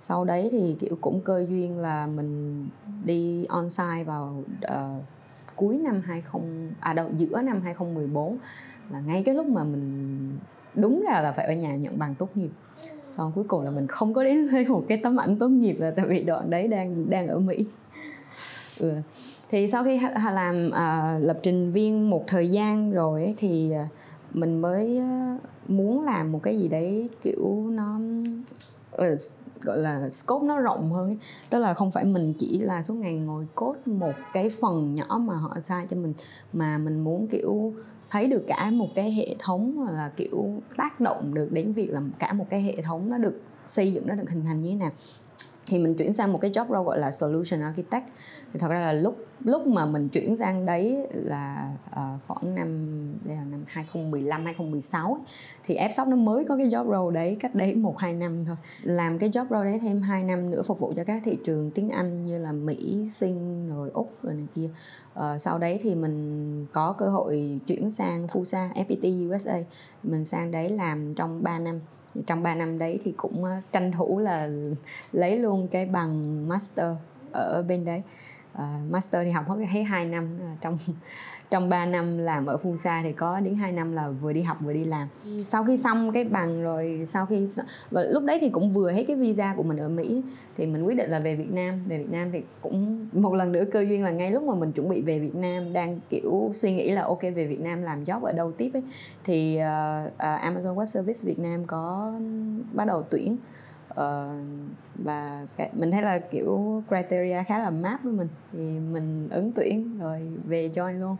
Sau 0.00 0.24
đấy 0.24 0.48
thì 0.52 0.76
kiểu 0.80 0.96
cũng 1.00 1.20
cơ 1.20 1.46
duyên 1.48 1.78
là 1.78 2.06
mình 2.06 2.68
đi 3.04 3.44
on 3.44 3.68
site 3.68 4.04
vào 4.04 4.42
uh, 4.66 5.04
cuối 5.56 5.76
năm 5.76 6.02
20 6.04 6.42
à 6.80 6.92
đầu 6.92 7.08
giữa 7.16 7.42
năm 7.42 7.60
2014 7.64 8.38
là 8.90 9.00
ngay 9.00 9.22
cái 9.26 9.34
lúc 9.34 9.46
mà 9.46 9.64
mình 9.64 10.38
đúng 10.74 11.04
ra 11.08 11.20
là 11.20 11.32
phải 11.32 11.46
ở 11.46 11.52
nhà 11.52 11.76
nhận 11.76 11.98
bằng 11.98 12.14
tốt 12.14 12.28
nghiệp 12.34 12.50
xong 13.10 13.32
cuối 13.34 13.44
cùng 13.48 13.64
là 13.64 13.70
mình 13.70 13.86
không 13.86 14.14
có 14.14 14.24
đến 14.24 14.38
lấy 14.38 14.66
một 14.66 14.84
cái 14.88 14.98
tấm 14.98 15.16
ảnh 15.16 15.38
tốt 15.38 15.48
nghiệp 15.48 15.76
là 15.78 15.90
tại 15.90 16.06
vì 16.06 16.22
đoạn 16.22 16.50
đấy 16.50 16.68
đang 16.68 17.10
đang 17.10 17.28
ở 17.28 17.38
mỹ 17.38 17.64
ừ. 18.78 18.92
thì 19.50 19.68
sau 19.68 19.84
khi 19.84 20.00
làm 20.32 20.70
à, 20.70 21.18
lập 21.20 21.38
trình 21.42 21.72
viên 21.72 22.10
một 22.10 22.24
thời 22.26 22.50
gian 22.50 22.92
rồi 22.92 23.24
ấy, 23.24 23.34
thì 23.36 23.72
à, 23.72 23.88
mình 24.32 24.60
mới 24.60 24.98
à, 24.98 25.38
muốn 25.68 26.04
làm 26.04 26.32
một 26.32 26.40
cái 26.42 26.58
gì 26.58 26.68
đấy 26.68 27.08
kiểu 27.22 27.70
nó 27.70 28.00
uh, 28.96 29.18
gọi 29.62 29.78
là 29.78 30.10
scope 30.10 30.46
nó 30.46 30.60
rộng 30.60 30.92
hơn 30.92 31.16
tức 31.50 31.58
là 31.58 31.74
không 31.74 31.90
phải 31.90 32.04
mình 32.04 32.34
chỉ 32.38 32.58
là 32.58 32.82
suốt 32.82 32.94
ngày 32.94 33.14
ngồi 33.14 33.46
cốt 33.54 33.74
một 33.86 34.12
cái 34.32 34.50
phần 34.60 34.94
nhỏ 34.94 35.20
mà 35.20 35.34
họ 35.34 35.56
sai 35.62 35.86
cho 35.90 35.96
mình 35.96 36.14
mà 36.52 36.78
mình 36.78 37.04
muốn 37.04 37.26
kiểu 37.26 37.72
thấy 38.10 38.26
được 38.26 38.44
cả 38.46 38.70
một 38.70 38.88
cái 38.94 39.12
hệ 39.12 39.34
thống 39.38 39.86
là, 39.88 40.10
kiểu, 40.16 40.62
tác 40.76 41.00
động 41.00 41.34
được 41.34 41.52
đến 41.52 41.72
việc 41.72 41.90
là 41.90 42.00
cả 42.18 42.32
một 42.32 42.46
cái 42.50 42.62
hệ 42.62 42.82
thống 42.82 43.10
nó 43.10 43.18
được 43.18 43.42
xây 43.66 43.92
dựng, 43.92 44.06
nó 44.06 44.14
được 44.14 44.30
hình 44.30 44.44
thành 44.44 44.60
như 44.60 44.70
thế 44.70 44.76
nào 44.76 44.90
thì 45.70 45.78
mình 45.78 45.94
chuyển 45.94 46.12
sang 46.12 46.32
một 46.32 46.38
cái 46.40 46.50
job 46.50 46.68
role 46.68 46.84
gọi 46.84 46.98
là 46.98 47.10
solution 47.10 47.60
architect. 47.60 48.04
Thì 48.52 48.58
thật 48.58 48.68
ra 48.68 48.80
là 48.80 48.92
lúc 48.92 49.16
lúc 49.44 49.66
mà 49.66 49.86
mình 49.86 50.08
chuyển 50.08 50.36
sang 50.36 50.66
đấy 50.66 51.06
là 51.12 51.72
uh, 51.90 52.20
khoảng 52.26 52.54
năm 52.54 52.88
đây 53.24 53.36
là 53.36 53.44
năm 53.44 53.64
2015 53.66 54.44
2016 54.44 55.14
ấy, 55.14 55.22
thì 55.64 55.76
Fshop 55.76 56.08
nó 56.08 56.16
mới 56.16 56.44
có 56.44 56.56
cái 56.56 56.66
job 56.66 56.84
role 56.84 57.14
đấy 57.14 57.36
cách 57.40 57.54
đấy 57.54 57.74
một 57.74 57.98
hai 57.98 58.12
năm 58.12 58.44
thôi. 58.46 58.56
Làm 58.82 59.18
cái 59.18 59.30
job 59.30 59.46
role 59.50 59.70
đấy 59.70 59.80
thêm 59.82 60.02
2 60.02 60.24
năm 60.24 60.50
nữa 60.50 60.62
phục 60.62 60.78
vụ 60.78 60.92
cho 60.96 61.04
các 61.04 61.22
thị 61.24 61.38
trường 61.44 61.70
tiếng 61.70 61.90
Anh 61.90 62.26
như 62.26 62.38
là 62.38 62.52
Mỹ, 62.52 63.04
Sinh 63.08 63.68
rồi 63.68 63.90
Úc 63.94 64.12
rồi 64.22 64.34
này 64.34 64.46
kia. 64.54 64.70
Uh, 65.14 65.40
sau 65.40 65.58
đấy 65.58 65.78
thì 65.80 65.94
mình 65.94 66.66
có 66.72 66.92
cơ 66.92 67.08
hội 67.08 67.60
chuyển 67.66 67.90
sang 67.90 68.26
Fusa 68.26 68.68
FPT 68.72 69.30
USA 69.30 69.58
mình 70.02 70.24
sang 70.24 70.50
đấy 70.50 70.68
làm 70.68 71.14
trong 71.14 71.42
3 71.42 71.58
năm 71.58 71.80
trong 72.26 72.42
3 72.42 72.54
năm 72.54 72.78
đấy 72.78 72.98
thì 73.04 73.12
cũng 73.16 73.44
ờ, 73.44 73.60
tranh 73.72 73.92
thủ 73.92 74.18
là 74.18 74.48
lấy 75.12 75.38
luôn 75.38 75.68
cái 75.68 75.86
bằng 75.86 76.48
master 76.48 76.86
ở 77.32 77.62
bên 77.62 77.84
đấy. 77.84 78.02
Uh, 78.54 78.90
master 78.90 79.24
thì 79.24 79.30
học 79.30 79.48
hết 79.48 79.66
thấy 79.72 79.84
hai 79.84 80.04
năm 80.04 80.38
ờ, 80.40 80.46
trong 80.60 80.78
trong 81.50 81.68
3 81.68 81.86
năm 81.86 82.18
làm 82.18 82.46
ở 82.46 82.56
Fusa 82.56 83.02
thì 83.02 83.12
có 83.12 83.40
đến 83.40 83.54
2 83.54 83.72
năm 83.72 83.92
là 83.92 84.08
vừa 84.08 84.32
đi 84.32 84.42
học 84.42 84.56
vừa 84.60 84.72
đi 84.72 84.84
làm. 84.84 85.08
Sau 85.44 85.64
khi 85.64 85.76
xong 85.76 86.12
cái 86.12 86.24
bằng 86.24 86.62
rồi 86.62 87.02
sau 87.06 87.26
khi 87.26 87.46
và 87.90 88.02
lúc 88.02 88.24
đấy 88.24 88.38
thì 88.40 88.50
cũng 88.50 88.70
vừa 88.70 88.92
hết 88.92 89.04
cái 89.08 89.16
visa 89.16 89.54
của 89.56 89.62
mình 89.62 89.76
ở 89.76 89.88
Mỹ 89.88 90.22
thì 90.56 90.66
mình 90.66 90.84
quyết 90.84 90.94
định 90.94 91.10
là 91.10 91.18
về 91.18 91.36
Việt 91.36 91.50
Nam. 91.50 91.84
Về 91.88 91.98
Việt 91.98 92.10
Nam 92.10 92.30
thì 92.32 92.42
cũng 92.60 93.06
một 93.12 93.34
lần 93.34 93.52
nữa 93.52 93.64
cơ 93.72 93.80
duyên 93.80 94.04
là 94.04 94.10
ngay 94.10 94.30
lúc 94.30 94.42
mà 94.42 94.54
mình 94.54 94.72
chuẩn 94.72 94.88
bị 94.88 95.02
về 95.02 95.18
Việt 95.18 95.34
Nam 95.34 95.72
đang 95.72 96.00
kiểu 96.10 96.50
suy 96.54 96.72
nghĩ 96.72 96.90
là 96.90 97.02
ok 97.02 97.22
về 97.22 97.46
Việt 97.46 97.60
Nam 97.60 97.82
làm 97.82 98.04
job 98.04 98.20
ở 98.20 98.32
đâu 98.32 98.52
tiếp 98.52 98.70
ấy 98.72 98.82
thì 99.24 99.56
uh, 99.56 100.12
uh, 100.12 100.18
Amazon 100.18 100.74
Web 100.74 100.86
Service 100.86 101.18
Việt 101.24 101.38
Nam 101.38 101.64
có 101.66 102.12
bắt 102.72 102.84
đầu 102.86 103.02
tuyển 103.10 103.36
Ờ, 104.00 104.30
và 105.04 105.46
cái, 105.56 105.70
mình 105.72 105.90
thấy 105.90 106.02
là 106.02 106.18
kiểu 106.18 106.82
criteria 106.88 107.42
khá 107.46 107.58
là 107.58 107.70
map 107.70 108.04
với 108.04 108.12
mình. 108.12 108.28
Thì 108.52 108.58
mình 108.92 109.28
ứng 109.30 109.52
tuyển 109.52 109.98
rồi 109.98 110.20
về 110.44 110.68
join 110.68 111.00
luôn. 111.00 111.16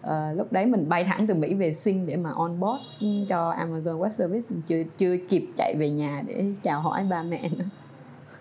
Uh, 0.00 0.38
lúc 0.38 0.52
đấy 0.52 0.66
mình 0.66 0.88
bay 0.88 1.04
thẳng 1.04 1.26
từ 1.26 1.34
Mỹ 1.34 1.54
về 1.54 1.72
Sinh 1.72 2.06
để 2.06 2.16
mà 2.16 2.30
on 2.30 2.60
board 2.60 2.82
cho 3.28 3.52
Amazon 3.52 3.98
Web 3.98 4.10
Service. 4.10 4.46
Mình 4.50 4.62
chưa 4.66 4.82
chưa 4.98 5.16
kịp 5.28 5.48
chạy 5.56 5.74
về 5.78 5.90
nhà 5.90 6.22
để 6.26 6.44
chào 6.62 6.80
hỏi 6.80 7.06
ba 7.10 7.22
mẹ 7.22 7.48
nữa. 7.48 7.64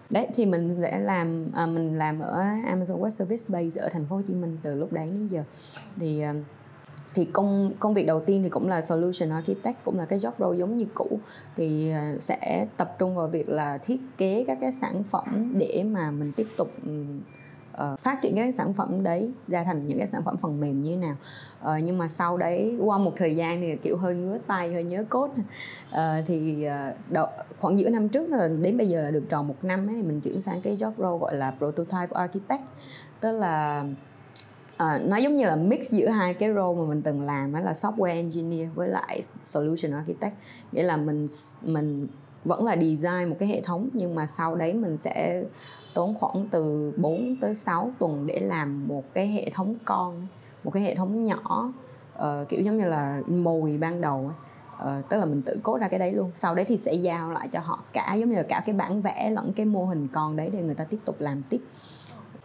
Đấy 0.10 0.28
thì 0.36 0.46
mình 0.46 0.78
sẽ 0.82 1.00
làm 1.00 1.48
à, 1.54 1.66
mình 1.66 1.98
làm 1.98 2.20
ở 2.20 2.42
Amazon 2.66 3.00
Web 3.00 3.10
Service 3.10 3.44
base 3.48 3.82
ở 3.82 3.90
thành 3.90 4.06
phố 4.06 4.16
Hồ 4.16 4.22
Chí 4.28 4.34
Minh 4.34 4.58
từ 4.64 4.76
lúc 4.76 4.94
đấy 4.94 5.06
đến 5.06 5.28
giờ. 5.28 5.44
Thì 6.00 6.24
uh, 6.30 6.36
thì 7.20 7.26
công 7.26 7.72
công 7.80 7.94
việc 7.94 8.06
đầu 8.06 8.20
tiên 8.20 8.44
thì 8.44 8.50
cũng 8.50 8.68
là 8.68 8.82
solution 8.82 9.30
architect 9.30 9.78
cũng 9.86 9.98
là 9.98 10.06
cái 10.06 10.20
job 10.20 10.32
role 10.40 10.58
giống 10.58 10.76
như 10.76 10.86
cũ. 10.94 11.20
Thì 11.56 11.92
à, 11.92 12.14
sẽ 12.20 12.68
tập 12.78 12.96
trung 13.00 13.16
vào 13.16 13.28
việc 13.28 13.50
là 13.50 13.78
thiết 13.78 14.00
kế 14.18 14.44
các 14.48 14.58
cái 14.62 14.72
sản 14.72 15.04
phẩm 15.04 15.54
để 15.58 15.84
mà 15.92 16.12
mình 16.12 16.32
tiếp 16.32 16.48
tục 16.58 16.72
uh, 17.84 18.00
phát 18.00 18.20
triển 18.22 18.36
các 18.36 18.54
sản 18.54 18.74
phẩm 18.74 19.04
đấy 19.04 19.32
ra 19.48 19.64
thành 19.64 19.88
những 19.88 19.98
cái 19.98 20.08
sản 20.08 20.22
phẩm 20.26 20.38
phần 20.38 20.60
mềm 20.60 20.84
như 20.84 20.92
thế 20.92 20.98
nào. 20.98 21.16
Uh, 21.62 21.84
nhưng 21.84 21.98
mà 21.98 22.08
sau 22.08 22.38
đấy 22.38 22.78
qua 22.80 22.98
một 22.98 23.14
thời 23.18 23.36
gian 23.36 23.62
thì 23.62 23.76
kiểu 23.84 23.98
hơi 23.98 24.16
ngứa 24.16 24.38
tay 24.48 24.74
hơi 24.74 24.84
nhớ 24.84 25.04
cốt 25.10 25.26
uh, 25.26 25.46
ờ, 25.92 26.22
thì 26.28 26.68
uh, 26.68 27.12
đo, 27.12 27.28
khoảng 27.60 27.80
giữa 27.80 27.90
năm 27.90 28.10
trước 28.10 28.30
là 28.30 28.48
đến 28.48 28.78
bây 28.78 28.88
giờ 28.88 29.02
là 29.02 29.12
được 29.12 29.24
tròn 29.30 29.48
một 29.48 29.64
năm 29.64 29.88
ấy, 29.88 29.96
thì 29.96 30.04
mình 30.04 30.22
chuyển 30.22 30.42
sang 30.42 30.62
cái 30.62 30.76
job 30.76 30.92
role 30.98 31.20
gọi 31.20 31.36
là 31.36 31.54
prototype 31.58 32.14
architect. 32.14 32.64
Tức 33.20 33.32
là 33.32 33.86
uh, 34.84 35.02
nó 35.08 35.18
giống 35.18 35.36
như 35.36 35.46
là 35.46 35.56
mix 35.56 35.90
giữa 35.90 36.08
hai 36.10 36.34
cái 36.34 36.50
role 36.50 36.82
mà 36.82 36.90
mình 36.90 37.02
từng 37.02 37.22
làm 37.22 37.54
đó 37.54 37.60
là 37.60 37.72
software 37.72 38.14
engineer 38.14 38.70
với 38.76 38.90
lại 38.90 39.22
solution 39.44 39.92
architect. 39.92 40.34
Nghĩa 40.72 40.84
là 40.84 40.98
mình 40.98 41.26
mình 41.62 42.08
vẫn 42.46 42.66
là 42.66 42.76
design 42.76 43.30
một 43.30 43.36
cái 43.40 43.50
hệ 43.50 43.62
thống 43.62 43.90
nhưng 43.94 44.16
mà 44.16 44.28
sau 44.28 44.56
đấy 44.56 44.74
mình 44.74 44.98
sẽ 44.98 45.44
tốn 45.94 46.16
khoảng 46.16 46.48
từ 46.52 46.94
4 46.98 47.36
tới 47.42 47.56
6 47.56 47.92
tuần 48.00 48.28
để 48.28 48.40
làm 48.40 48.88
một 48.88 49.04
cái 49.14 49.28
hệ 49.28 49.50
thống 49.54 49.76
con 49.86 50.28
một 50.64 50.72
cái 50.72 50.84
hệ 50.84 50.96
thống 50.96 51.24
nhỏ 51.24 51.72
uh, 52.16 52.50
kiểu 52.50 52.62
giống 52.62 52.78
như 52.78 52.86
là 52.86 53.22
mồi 53.28 53.78
ban 53.78 54.02
đầu 54.02 54.18
ấy. 54.18 54.26
Uh, 54.28 54.86
ờ, 54.86 55.02
tức 55.10 55.18
là 55.18 55.26
mình 55.26 55.42
tự 55.42 55.60
cốt 55.64 55.78
ra 55.78 55.88
cái 55.88 56.00
đấy 56.00 56.12
luôn. 56.12 56.32
Sau 56.36 56.56
đấy 56.56 56.66
thì 56.66 56.78
sẽ 56.78 56.94
giao 56.94 57.32
lại 57.32 57.48
cho 57.48 57.60
họ 57.60 57.84
cả 57.94 58.14
giống 58.14 58.30
như 58.30 58.36
là 58.36 58.44
cả 58.44 58.64
cái 58.66 58.76
bản 58.76 59.02
vẽ 59.02 59.30
lẫn 59.30 59.54
cái 59.54 59.66
mô 59.66 59.86
hình 59.86 60.08
con 60.14 60.36
đấy 60.36 60.50
để 60.54 60.62
người 60.62 60.76
ta 60.76 60.84
tiếp 60.84 60.98
tục 61.06 61.16
làm 61.20 61.42
tiếp 61.50 61.62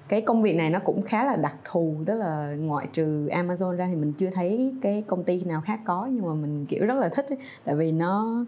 cái 0.08 0.20
công 0.20 0.42
việc 0.42 0.56
này 0.56 0.70
nó 0.70 0.78
cũng 0.78 1.02
khá 1.02 1.24
là 1.24 1.36
đặc 1.36 1.54
thù 1.64 1.96
tức 2.06 2.18
là 2.18 2.54
ngoại 2.58 2.86
trừ 2.92 3.28
Amazon 3.28 3.70
ra 3.70 3.86
thì 3.86 3.96
mình 3.96 4.12
chưa 4.12 4.30
thấy 4.30 4.74
cái 4.82 5.02
công 5.06 5.24
ty 5.24 5.40
nào 5.44 5.60
khác 5.60 5.80
có 5.84 6.08
nhưng 6.12 6.26
mà 6.26 6.34
mình 6.34 6.66
kiểu 6.66 6.86
rất 6.86 6.94
là 6.94 7.08
thích 7.08 7.26
ấy, 7.28 7.38
tại 7.64 7.74
vì 7.74 7.92
nó 7.92 8.44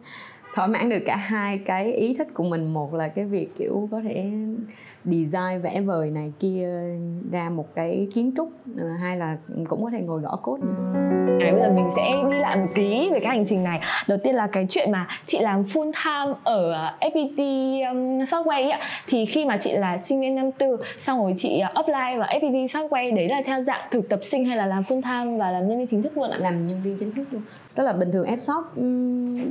thỏa 0.55 0.67
mãn 0.67 0.89
được 0.89 1.03
cả 1.07 1.17
hai 1.17 1.59
cái 1.59 1.93
ý 1.93 2.15
thích 2.15 2.29
của 2.35 2.45
mình. 2.45 2.73
Một 2.73 2.95
là 2.95 3.09
cái 3.09 3.25
việc 3.25 3.49
kiểu 3.59 3.89
có 3.91 4.01
thể 4.01 4.33
design 5.07 5.63
vẽ 5.63 5.81
vời 5.81 6.11
này 6.11 6.33
kia 6.41 6.69
ra 7.33 7.51
một 7.51 7.75
cái 7.75 8.09
kiến 8.15 8.33
trúc 8.37 8.51
ờ, 8.79 8.89
hai 9.01 9.17
là 9.17 9.37
cũng 9.69 9.85
có 9.85 9.91
thể 9.91 10.01
ngồi 10.01 10.21
gõ 10.21 10.37
cốt 10.43 10.59
nữa. 10.61 10.93
Đấy, 11.41 11.53
bây 11.53 11.61
giờ 11.61 11.71
mình 11.71 11.91
sẽ 11.97 12.03
đi 12.31 12.39
lại 12.39 12.57
một 12.57 12.67
tí 12.75 13.11
về 13.11 13.21
cái 13.21 13.29
hành 13.29 13.47
trình 13.47 13.65
này. 13.65 13.81
Đầu 14.09 14.19
tiên 14.25 14.35
là 14.35 14.47
cái 14.47 14.67
chuyện 14.69 14.93
mà 14.93 15.07
chị 15.27 15.39
làm 15.39 15.63
full 15.63 15.93
time 16.05 16.35
ở 16.45 16.73
ờ, 16.73 16.95
FPT 17.01 17.39
um, 17.89 18.19
software 18.19 18.71
ấy, 18.71 18.81
thì 19.07 19.27
khi 19.27 19.45
mà 19.45 19.57
chị 19.61 19.73
là 19.73 19.99
sinh 19.99 20.21
viên 20.21 20.35
năm 20.35 20.53
tư 20.53 20.77
xong 20.99 21.23
rồi 21.23 21.35
chị 21.37 21.59
ờ, 21.59 21.69
apply 21.75 22.19
vào 22.19 22.29
FPT 22.41 22.67
software 22.67 23.17
đấy 23.17 23.29
là 23.29 23.43
theo 23.47 23.63
dạng 23.63 23.89
thực 23.91 24.09
tập 24.09 24.21
sinh 24.23 24.45
hay 24.45 24.57
là 24.57 24.67
làm 24.67 24.83
full 24.83 25.03
time 25.03 25.39
và 25.39 25.51
làm 25.51 25.69
nhân 25.69 25.79
viên 25.79 25.87
chính 25.87 26.03
thức 26.03 26.19
luôn 26.19 26.31
ạ? 26.31 26.39
Làm 26.41 26.67
nhân 26.67 26.83
viên 26.83 26.97
chính 26.99 27.13
thức 27.13 27.25
luôn. 27.31 27.43
Tức 27.75 27.85
là 27.85 27.93
bình 27.93 28.13
thường 28.13 28.27
Fshop 28.27 28.63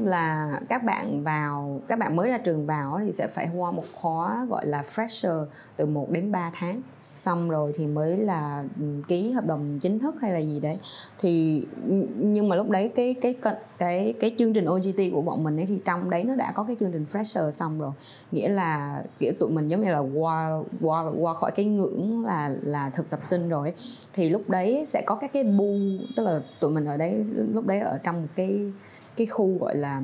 là 0.05 0.59
các 0.69 0.83
bạn 0.83 1.24
vào 1.24 1.81
các 1.88 2.00
bạn 2.00 2.15
mới 2.15 2.29
ra 2.29 2.38
trường 2.38 2.65
vào 2.65 3.00
thì 3.05 3.12
sẽ 3.12 3.27
phải 3.27 3.50
qua 3.55 3.71
một 3.71 3.83
khóa 3.93 4.45
gọi 4.50 4.65
là 4.65 4.81
fresher 4.81 5.44
từ 5.75 5.85
1 5.85 6.11
đến 6.11 6.31
3 6.31 6.51
tháng. 6.53 6.81
Xong 7.15 7.49
rồi 7.49 7.71
thì 7.75 7.87
mới 7.87 8.17
là 8.17 8.63
ừ, 8.79 8.85
ký 9.07 9.31
hợp 9.31 9.45
đồng 9.45 9.79
chính 9.81 9.99
thức 9.99 10.15
hay 10.21 10.31
là 10.31 10.39
gì 10.39 10.59
đấy. 10.59 10.77
Thì 11.19 11.63
ừ, 11.87 12.05
nhưng 12.17 12.49
mà 12.49 12.55
lúc 12.55 12.69
đấy 12.69 12.91
cái 12.95 13.15
cái 13.21 13.33
cái 13.41 13.55
cái 13.77 14.13
cái 14.19 14.35
chương 14.37 14.53
trình 14.53 14.65
OGT 14.65 15.01
của 15.13 15.21
bọn 15.21 15.43
mình 15.43 15.57
ấy 15.59 15.65
thì 15.65 15.79
trong 15.85 16.09
đấy 16.09 16.23
nó 16.23 16.35
đã 16.35 16.51
có 16.55 16.63
cái 16.63 16.75
chương 16.79 16.91
trình 16.91 17.05
fresher 17.11 17.51
xong 17.51 17.79
rồi. 17.79 17.91
Nghĩa 18.31 18.49
là 18.49 19.03
kiểu 19.19 19.33
tụi 19.39 19.49
mình 19.49 19.67
giống 19.67 19.81
như 19.81 19.91
là 19.91 19.99
qua 19.99 20.59
qua 20.81 21.03
qua 21.19 21.33
khỏi 21.33 21.51
cái 21.51 21.65
ngưỡng 21.65 22.25
là 22.25 22.55
là 22.63 22.89
thực 22.89 23.09
tập 23.09 23.19
sinh 23.23 23.49
rồi 23.49 23.69
ấy. 23.69 23.77
thì 24.13 24.29
lúc 24.29 24.49
đấy 24.49 24.83
sẽ 24.87 25.01
có 25.05 25.15
các 25.15 25.33
cái 25.33 25.43
bu 25.43 25.75
tức 26.15 26.23
là 26.23 26.41
tụi 26.59 26.71
mình 26.71 26.85
ở 26.85 26.97
đấy 26.97 27.25
lúc 27.53 27.65
đấy 27.65 27.79
ở 27.79 27.97
trong 28.03 28.21
một 28.21 28.27
cái 28.35 28.71
cái 29.17 29.27
khu 29.27 29.57
gọi 29.59 29.75
là 29.75 30.01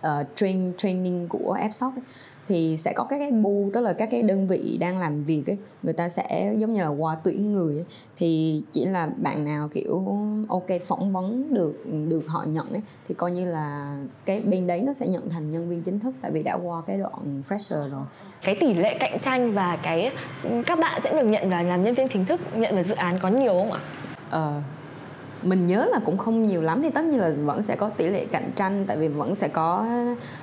uh, 0.00 0.26
train 0.34 0.72
training 0.76 1.28
của 1.28 1.56
Fshop 1.60 1.90
ấy 1.90 2.02
thì 2.48 2.76
sẽ 2.76 2.92
có 2.92 3.04
các 3.04 3.18
cái 3.18 3.30
bu 3.30 3.70
tức 3.72 3.80
là 3.80 3.92
các 3.92 4.08
cái 4.10 4.22
đơn 4.22 4.46
vị 4.46 4.76
đang 4.80 4.98
làm 4.98 5.24
việc 5.24 5.42
ấy 5.46 5.58
người 5.82 5.92
ta 5.92 6.08
sẽ 6.08 6.54
giống 6.56 6.72
như 6.72 6.80
là 6.80 6.88
qua 6.88 7.16
tuyển 7.24 7.52
người 7.52 7.74
ấy. 7.74 7.84
thì 8.16 8.62
chỉ 8.72 8.84
là 8.84 9.06
bạn 9.16 9.44
nào 9.44 9.68
kiểu 9.68 10.04
ok 10.48 10.66
phỏng 10.86 11.12
vấn 11.12 11.54
được 11.54 11.84
được 12.08 12.26
họ 12.26 12.44
nhận 12.44 12.72
ấy 12.72 12.82
thì 13.08 13.14
coi 13.14 13.30
như 13.30 13.46
là 13.46 13.96
cái 14.24 14.40
bên 14.40 14.66
đấy 14.66 14.80
nó 14.80 14.92
sẽ 14.92 15.06
nhận 15.06 15.30
thành 15.30 15.50
nhân 15.50 15.70
viên 15.70 15.82
chính 15.82 16.00
thức 16.00 16.14
tại 16.22 16.30
vì 16.30 16.42
đã 16.42 16.54
qua 16.54 16.82
cái 16.86 16.98
đoạn 16.98 17.42
fresher 17.48 17.90
rồi 17.90 18.04
cái 18.44 18.56
tỷ 18.60 18.74
lệ 18.74 18.96
cạnh 19.00 19.18
tranh 19.22 19.52
và 19.52 19.76
cái 19.82 20.12
các 20.66 20.78
bạn 20.78 21.00
sẽ 21.04 21.12
được 21.12 21.28
nhận 21.28 21.50
là 21.50 21.62
làm 21.62 21.82
nhân 21.82 21.94
viên 21.94 22.08
chính 22.08 22.24
thức 22.24 22.40
nhận 22.56 22.74
vào 22.74 22.84
dự 22.84 22.94
án 22.94 23.18
có 23.18 23.28
nhiều 23.28 23.52
không 23.52 23.72
ạ? 23.72 23.80
Ờ, 24.30 24.62
mình 25.42 25.66
nhớ 25.66 25.88
là 25.92 25.98
cũng 26.04 26.18
không 26.18 26.42
nhiều 26.42 26.62
lắm 26.62 26.82
thì 26.82 26.90
tất 26.90 27.04
nhiên 27.04 27.20
là 27.20 27.32
vẫn 27.44 27.62
sẽ 27.62 27.76
có 27.76 27.88
tỷ 27.88 28.08
lệ 28.08 28.26
cạnh 28.32 28.50
tranh 28.56 28.84
tại 28.86 28.96
vì 28.96 29.08
vẫn 29.08 29.34
sẽ 29.34 29.48
có 29.48 29.86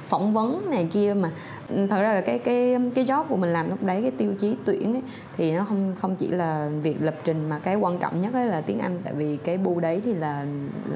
phỏng 0.06 0.34
vấn 0.34 0.72
này 0.72 0.88
kia 0.94 1.14
mà. 1.14 1.32
Thật 1.68 2.02
ra 2.02 2.14
là 2.14 2.22
cái 2.22 2.40
cái 2.40 2.76
cái 2.96 3.06
job 3.06 3.24
của 3.24 3.38
mình 3.38 3.54
làm 3.54 3.70
lúc 3.70 3.84
đấy 3.84 4.02
cái 4.02 4.12
tiêu 4.12 4.34
chí 4.40 4.56
tuyển 4.66 4.94
ấy, 4.94 5.02
thì 5.38 5.52
nó 5.52 5.64
không 5.64 5.96
không 6.02 6.16
chỉ 6.16 6.28
là 6.28 6.70
việc 6.84 7.02
lập 7.02 7.16
trình 7.24 7.50
mà 7.50 7.60
cái 7.60 7.76
quan 7.76 8.00
trọng 8.00 8.22
nhất 8.22 8.34
ấy 8.34 8.46
là 8.46 8.62
tiếng 8.62 8.80
Anh 8.80 9.00
tại 9.04 9.14
vì 9.14 9.38
cái 9.38 9.58
bu 9.58 9.80
đấy 9.80 10.02
thì 10.06 10.14
là, 10.14 10.46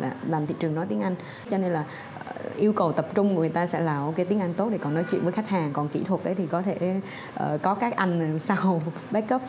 là 0.01 0.11
làm 0.29 0.47
thị 0.47 0.55
trường 0.59 0.75
nói 0.75 0.85
tiếng 0.89 1.01
Anh. 1.01 1.15
Cho 1.49 1.57
nên 1.57 1.71
là 1.71 1.83
ờ, 2.25 2.33
yêu 2.57 2.73
cầu 2.73 2.91
tập 2.91 3.07
trung 3.15 3.35
của 3.35 3.41
người 3.41 3.49
ta 3.49 3.67
sẽ 3.67 3.79
là 3.79 3.97
ok 3.97 4.15
tiếng 4.15 4.39
Anh 4.39 4.53
tốt 4.53 4.69
để 4.71 4.77
còn 4.77 4.93
nói 4.93 5.05
chuyện 5.11 5.23
với 5.23 5.31
khách 5.31 5.49
hàng 5.49 5.73
còn 5.73 5.87
kỹ 5.87 6.03
thuật 6.03 6.23
ấy 6.23 6.35
thì 6.35 6.47
có 6.47 6.61
thể 6.61 7.01
uh, 7.35 7.61
có 7.61 7.75
các 7.75 7.95
anh 7.95 8.39
sau 8.39 8.81
backup 9.11 9.41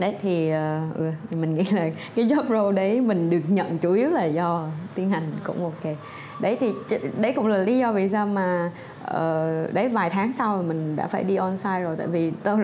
đấy 0.00 0.16
thì 0.22 0.52
uh, 0.94 1.34
mình 1.36 1.54
nghĩ 1.54 1.64
là 1.70 1.90
cái 2.16 2.26
job 2.26 2.48
role 2.48 2.76
đấy 2.76 3.00
mình 3.00 3.30
được 3.30 3.42
nhận 3.48 3.78
chủ 3.78 3.92
yếu 3.92 4.10
là 4.10 4.24
do 4.24 4.68
tiếng 4.94 5.12
Anh 5.12 5.32
cũng 5.44 5.64
ok. 5.64 5.96
Đấy 6.40 6.56
thì 6.60 6.72
đấy 7.18 7.32
cũng 7.36 7.46
là 7.46 7.58
lý 7.58 7.78
do 7.78 7.92
vì 7.92 8.08
sao 8.08 8.26
mà 8.26 8.70
uh, 9.04 9.74
đấy 9.74 9.88
vài 9.88 10.10
tháng 10.10 10.32
sau 10.32 10.62
mình 10.62 10.96
đã 10.96 11.06
phải 11.06 11.24
đi 11.24 11.36
on 11.36 11.56
site 11.56 11.80
rồi 11.80 11.96
tại 11.98 12.06
vì 12.06 12.32
tao 12.42 12.60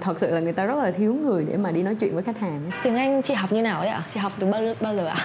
thật 0.00 0.18
sự 0.18 0.30
là 0.30 0.40
người 0.40 0.52
ta 0.52 0.64
rất 0.64 0.74
là 0.74 0.90
thiếu 0.90 1.14
người 1.14 1.44
để 1.44 1.56
mà 1.56 1.70
đi 1.70 1.82
nói 1.82 1.94
chuyện 1.94 2.14
với 2.14 2.22
khách 2.22 2.38
hàng 2.38 2.70
tiếng 2.82 2.94
Anh 2.96 3.22
chị 3.22 3.34
học 3.34 3.52
như 3.52 3.62
nào 3.62 3.82
đấy 3.82 3.90
ạ? 3.90 4.02
Chị 4.14 4.20
học 4.20 4.32
từ 4.38 4.46
bao 4.46 4.62
bao 4.80 4.96
giờ 4.96 5.06
ạ? 5.06 5.16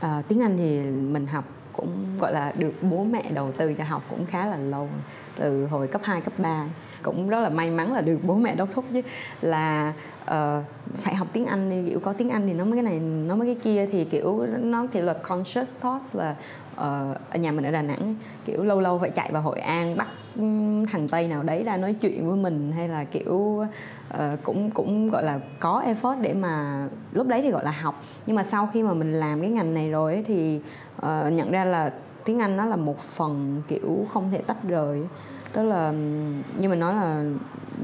À, 0.00 0.22
tiếng 0.28 0.42
Anh 0.42 0.56
thì 0.58 0.80
mình 0.90 1.26
học 1.26 1.44
cũng 1.72 2.18
gọi 2.18 2.32
là 2.32 2.52
được 2.58 2.72
bố 2.82 3.04
mẹ 3.04 3.22
đầu 3.30 3.52
tư 3.56 3.74
cho 3.74 3.84
học 3.84 4.02
cũng 4.10 4.26
khá 4.26 4.46
là 4.46 4.56
lâu 4.56 4.88
từ 5.36 5.66
hồi 5.66 5.86
cấp 5.86 6.00
2, 6.04 6.20
cấp 6.20 6.32
3 6.38 6.64
cũng 7.04 7.28
rất 7.28 7.40
là 7.40 7.48
may 7.48 7.70
mắn 7.70 7.92
là 7.92 8.00
được 8.00 8.18
bố 8.22 8.34
mẹ 8.34 8.54
đốc 8.54 8.68
thúc 8.74 8.84
chứ. 8.92 9.02
Là 9.40 9.92
uh, 10.24 10.64
phải 10.94 11.14
học 11.14 11.28
tiếng 11.32 11.46
Anh 11.46 11.70
đi 11.70 11.90
kiểu 11.90 12.00
có 12.00 12.12
tiếng 12.12 12.30
Anh 12.30 12.46
thì 12.46 12.54
nó 12.54 12.64
mới 12.64 12.74
cái 12.74 12.82
này 12.82 13.00
nó 13.00 13.34
mới 13.34 13.46
cái 13.46 13.56
kia 13.62 13.86
thì 13.86 14.04
kiểu 14.04 14.46
nó 14.60 14.86
kiểu 14.92 15.04
là 15.04 15.12
conscious 15.12 15.80
thoughts 15.80 16.16
là 16.16 16.36
uh, 16.74 17.16
ở 17.30 17.38
nhà 17.38 17.52
mình 17.52 17.64
ở 17.64 17.70
Đà 17.70 17.82
Nẵng 17.82 18.14
kiểu 18.44 18.64
lâu 18.64 18.80
lâu 18.80 18.98
phải 18.98 19.10
chạy 19.10 19.30
vào 19.32 19.42
Hội 19.42 19.60
An 19.60 19.96
bắt 19.96 20.08
ừ, 20.36 20.42
thằng 20.92 21.08
Tây 21.08 21.28
nào 21.28 21.42
đấy 21.42 21.62
ra 21.64 21.76
nói 21.76 21.94
chuyện 22.00 22.26
với 22.26 22.36
mình 22.36 22.72
hay 22.72 22.88
là 22.88 23.04
kiểu 23.04 23.34
uh, 23.34 23.66
cũng 24.42 24.70
cũng 24.70 25.10
gọi 25.10 25.24
là 25.24 25.40
có 25.60 25.82
effort 25.86 26.20
để 26.20 26.34
mà 26.34 26.86
lúc 27.12 27.26
đấy 27.26 27.42
thì 27.42 27.50
gọi 27.50 27.64
là 27.64 27.74
học. 27.82 28.02
Nhưng 28.26 28.36
mà 28.36 28.42
sau 28.42 28.68
khi 28.72 28.82
mà 28.82 28.94
mình 28.94 29.12
làm 29.12 29.40
cái 29.40 29.50
ngành 29.50 29.74
này 29.74 29.90
rồi 29.90 30.12
ấy, 30.12 30.22
thì 30.26 30.60
uh, 30.96 31.32
nhận 31.32 31.50
ra 31.50 31.64
là 31.64 31.92
tiếng 32.24 32.38
Anh 32.38 32.56
nó 32.56 32.64
là 32.64 32.76
một 32.76 32.98
phần 32.98 33.62
kiểu 33.68 34.06
không 34.12 34.30
thể 34.30 34.38
tách 34.38 34.64
rời 34.68 35.06
tức 35.54 35.62
là 35.62 35.90
như 36.58 36.68
mình 36.68 36.80
nói 36.80 36.94
là 36.94 37.22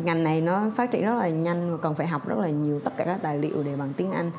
ngành 0.05 0.25
này 0.25 0.41
nó 0.41 0.71
phát 0.77 0.91
triển 0.91 1.05
rất 1.05 1.15
là 1.15 1.29
nhanh 1.29 1.73
và 1.73 1.77
cần 1.83 1.95
phải 1.95 2.07
học 2.07 2.29
rất 2.29 2.39
là 2.39 2.49
nhiều 2.49 2.81
tất 2.85 2.97
cả 2.97 3.05
các 3.05 3.19
tài 3.23 3.39
liệu 3.39 3.63
để 3.63 3.77
bằng 3.77 3.93
tiếng 3.97 4.13
Anh. 4.13 4.31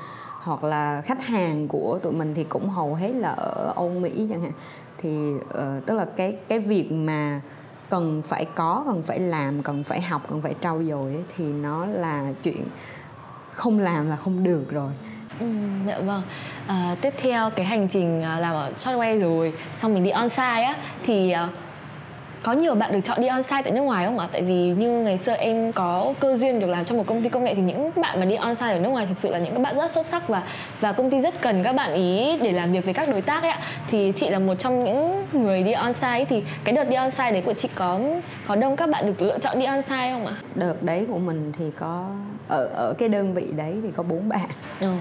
Hoặc 0.43 0.63
là 0.63 1.01
khách 1.01 1.21
hàng 1.25 1.67
của 1.67 1.99
tụi 2.03 2.13
mình 2.13 2.33
thì 2.35 2.43
cũng 2.43 2.69
hầu 2.69 2.95
hết 2.95 3.15
là 3.15 3.29
ở 3.29 3.73
Âu 3.75 3.89
Mỹ 3.89 4.27
chẳng 4.29 4.41
hạn. 4.41 4.51
Thì 4.97 5.33
uh, 5.33 5.85
tức 5.85 5.95
là 5.95 6.05
cái 6.05 6.37
cái 6.47 6.59
việc 6.59 6.91
mà 6.91 7.41
cần 7.89 8.21
phải 8.21 8.45
có 8.55 8.83
cần 8.87 9.03
phải 9.03 9.19
làm 9.19 9.63
cần 9.63 9.83
phải 9.83 10.01
học 10.01 10.21
cần 10.29 10.41
phải 10.41 10.55
trau 10.61 10.83
dồi 10.83 11.13
ấy, 11.13 11.23
thì 11.35 11.45
nó 11.45 11.85
là 11.85 12.33
chuyện 12.43 12.65
không 13.51 13.79
làm 13.79 14.09
là 14.09 14.15
không 14.15 14.43
được 14.43 14.71
rồi. 14.71 14.91
Ừ, 15.39 15.47
dạ 15.87 15.99
vâng. 15.99 16.21
À, 16.67 16.95
tiếp 17.01 17.13
theo 17.21 17.49
cái 17.49 17.65
hành 17.65 17.87
trình 17.87 18.21
à, 18.21 18.39
làm 18.39 18.53
ở 18.53 18.71
Shortway 18.71 19.19
rồi, 19.21 19.53
xong 19.77 19.93
mình 19.93 20.03
đi 20.03 20.11
on-site 20.11 20.63
á 20.65 20.75
thì 21.03 21.31
à, 21.31 21.49
có 22.43 22.51
nhiều 22.51 22.75
bạn 22.75 22.93
được 22.93 22.99
chọn 23.03 23.21
đi 23.21 23.27
on-site 23.27 23.63
tại 23.63 23.71
nước 23.71 23.81
ngoài 23.81 24.05
không 24.05 24.19
ạ? 24.19 24.27
Tại 24.31 24.41
vì 24.41 24.73
như 24.77 24.89
ngày 24.89 25.17
xưa 25.17 25.33
em 25.33 25.71
có 25.71 26.13
cơ 26.19 26.37
duyên 26.37 26.59
được 26.59 26.67
làm 26.67 26.85
trong 26.85 26.97
một 26.97 27.03
công 27.07 27.21
ty 27.21 27.29
công 27.29 27.43
nghệ 27.43 27.55
thì 27.55 27.61
những 27.61 27.91
bạn 27.95 28.19
mà 28.19 28.25
đi 28.25 28.35
on-site 28.35 28.73
ở 28.73 28.79
nước 28.79 28.89
ngoài 28.89 29.05
thực 29.05 29.17
sự 29.17 29.31
là 29.31 29.39
những 29.39 29.53
các 29.53 29.61
bạn 29.61 29.75
rất 29.77 29.91
xuất 29.91 30.05
sắc 30.05 30.27
và 30.27 30.43
và 30.79 30.91
công 30.91 31.09
ty 31.09 31.21
rất 31.21 31.41
cần 31.41 31.63
các 31.63 31.75
bạn 31.75 31.93
ý 31.93 32.37
để 32.41 32.51
làm 32.51 32.71
việc 32.71 32.85
với 32.85 32.93
các 32.93 33.09
đối 33.09 33.21
tác 33.21 33.43
ấy 33.43 33.51
ạ. 33.51 33.61
Thì 33.87 34.13
chị 34.15 34.29
là 34.29 34.39
một 34.39 34.55
trong 34.55 34.83
những 34.83 35.25
người 35.33 35.63
đi 35.63 35.71
on-site 35.71 36.25
thì 36.25 36.43
cái 36.63 36.75
đợt 36.75 36.83
đi 36.83 36.95
on-site 36.95 37.31
đấy 37.31 37.41
của 37.45 37.53
chị 37.53 37.69
có 37.75 37.99
có 38.47 38.55
đông 38.55 38.75
các 38.75 38.89
bạn 38.89 39.05
được 39.05 39.21
lựa 39.21 39.39
chọn 39.39 39.59
đi 39.59 39.65
on-site 39.65 40.11
không 40.11 40.25
ạ? 40.25 40.33
Đợt 40.55 40.75
đấy 40.81 41.05
của 41.09 41.19
mình 41.19 41.51
thì 41.57 41.71
có 41.79 42.09
ở 42.47 42.65
ở 42.65 42.93
cái 42.97 43.09
đơn 43.09 43.33
vị 43.33 43.47
đấy 43.55 43.77
thì 43.83 43.91
có 43.95 44.03
bốn 44.03 44.29
bạn. 44.29 44.49
Ừ. 44.79 44.93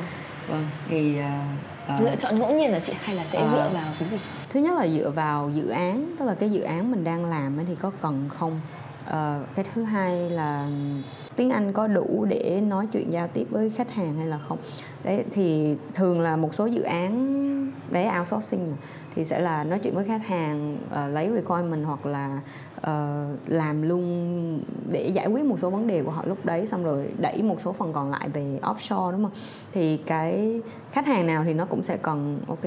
Vâng, 0.49 0.67
thì 0.91 1.15
uh, 1.19 1.80
uh, 1.95 2.01
lựa 2.01 2.17
chọn 2.17 2.39
ngẫu 2.39 2.55
nhiên 2.55 2.73
là 2.73 2.79
chị 2.79 2.93
hay 3.01 3.17
là 3.17 3.27
sẽ 3.27 3.45
uh, 3.45 3.51
dựa 3.51 3.71
vào 3.75 3.93
cái 4.01 4.09
gì? 4.11 4.19
thứ 4.51 4.61
nhất 4.61 4.75
là 4.79 4.89
dựa 4.89 5.11
vào 5.11 5.51
dự 5.51 5.69
án 5.69 6.15
tức 6.19 6.25
là 6.25 6.35
cái 6.35 6.51
dự 6.51 6.61
án 6.61 6.91
mình 6.91 7.05
đang 7.05 7.25
làm 7.25 7.59
thì 7.67 7.75
có 7.75 7.91
cần 8.01 8.29
không? 8.29 8.61
Uh, 9.01 9.15
cái 9.55 9.65
thứ 9.75 9.83
hai 9.83 10.31
là 10.31 10.69
tiếng 11.37 11.51
Anh 11.51 11.73
có 11.73 11.87
đủ 11.87 12.27
để 12.29 12.61
nói 12.61 12.87
chuyện 12.93 13.13
giao 13.13 13.29
tiếp 13.29 13.47
với 13.51 13.71
khách 13.71 13.95
hàng 13.95 14.17
hay 14.17 14.27
là 14.27 14.39
không? 14.49 14.59
Đấy 15.05 15.25
thì 15.33 15.77
thường 15.95 16.21
là 16.21 16.37
một 16.37 16.55
số 16.55 16.67
dự 16.67 16.83
án 16.83 17.41
đấy 17.91 18.07
outsourcing 18.19 18.73
thì 19.15 19.25
sẽ 19.25 19.41
là 19.41 19.65
nói 19.65 19.79
chuyện 19.79 19.95
với 19.95 20.05
khách 20.05 20.27
hàng 20.27 20.79
uh, 20.87 21.15
lấy 21.15 21.31
requirement 21.35 21.85
hoặc 21.87 22.07
là 22.07 22.41
uh, 22.81 23.39
làm 23.47 23.83
luôn 23.83 24.61
để 24.91 25.11
giải 25.15 25.27
quyết 25.27 25.45
một 25.45 25.59
số 25.59 25.71
vấn 25.71 25.87
đề 25.87 26.03
của 26.03 26.11
họ 26.11 26.25
lúc 26.27 26.45
đấy 26.45 26.67
xong 26.67 26.85
rồi 26.85 27.15
đẩy 27.19 27.43
một 27.43 27.61
số 27.61 27.73
phần 27.73 27.93
còn 27.93 28.11
lại 28.11 28.29
về 28.29 28.59
offshore 28.63 29.13
đúng 29.13 29.23
không? 29.23 29.33
Thì 29.73 29.97
cái 29.97 30.63
khách 30.93 31.07
hàng 31.07 31.27
nào 31.27 31.45
thì 31.45 31.55
nó 31.55 31.65
cũng 31.65 31.83
sẽ 31.83 31.97
cần 31.97 32.41
ok 32.49 32.65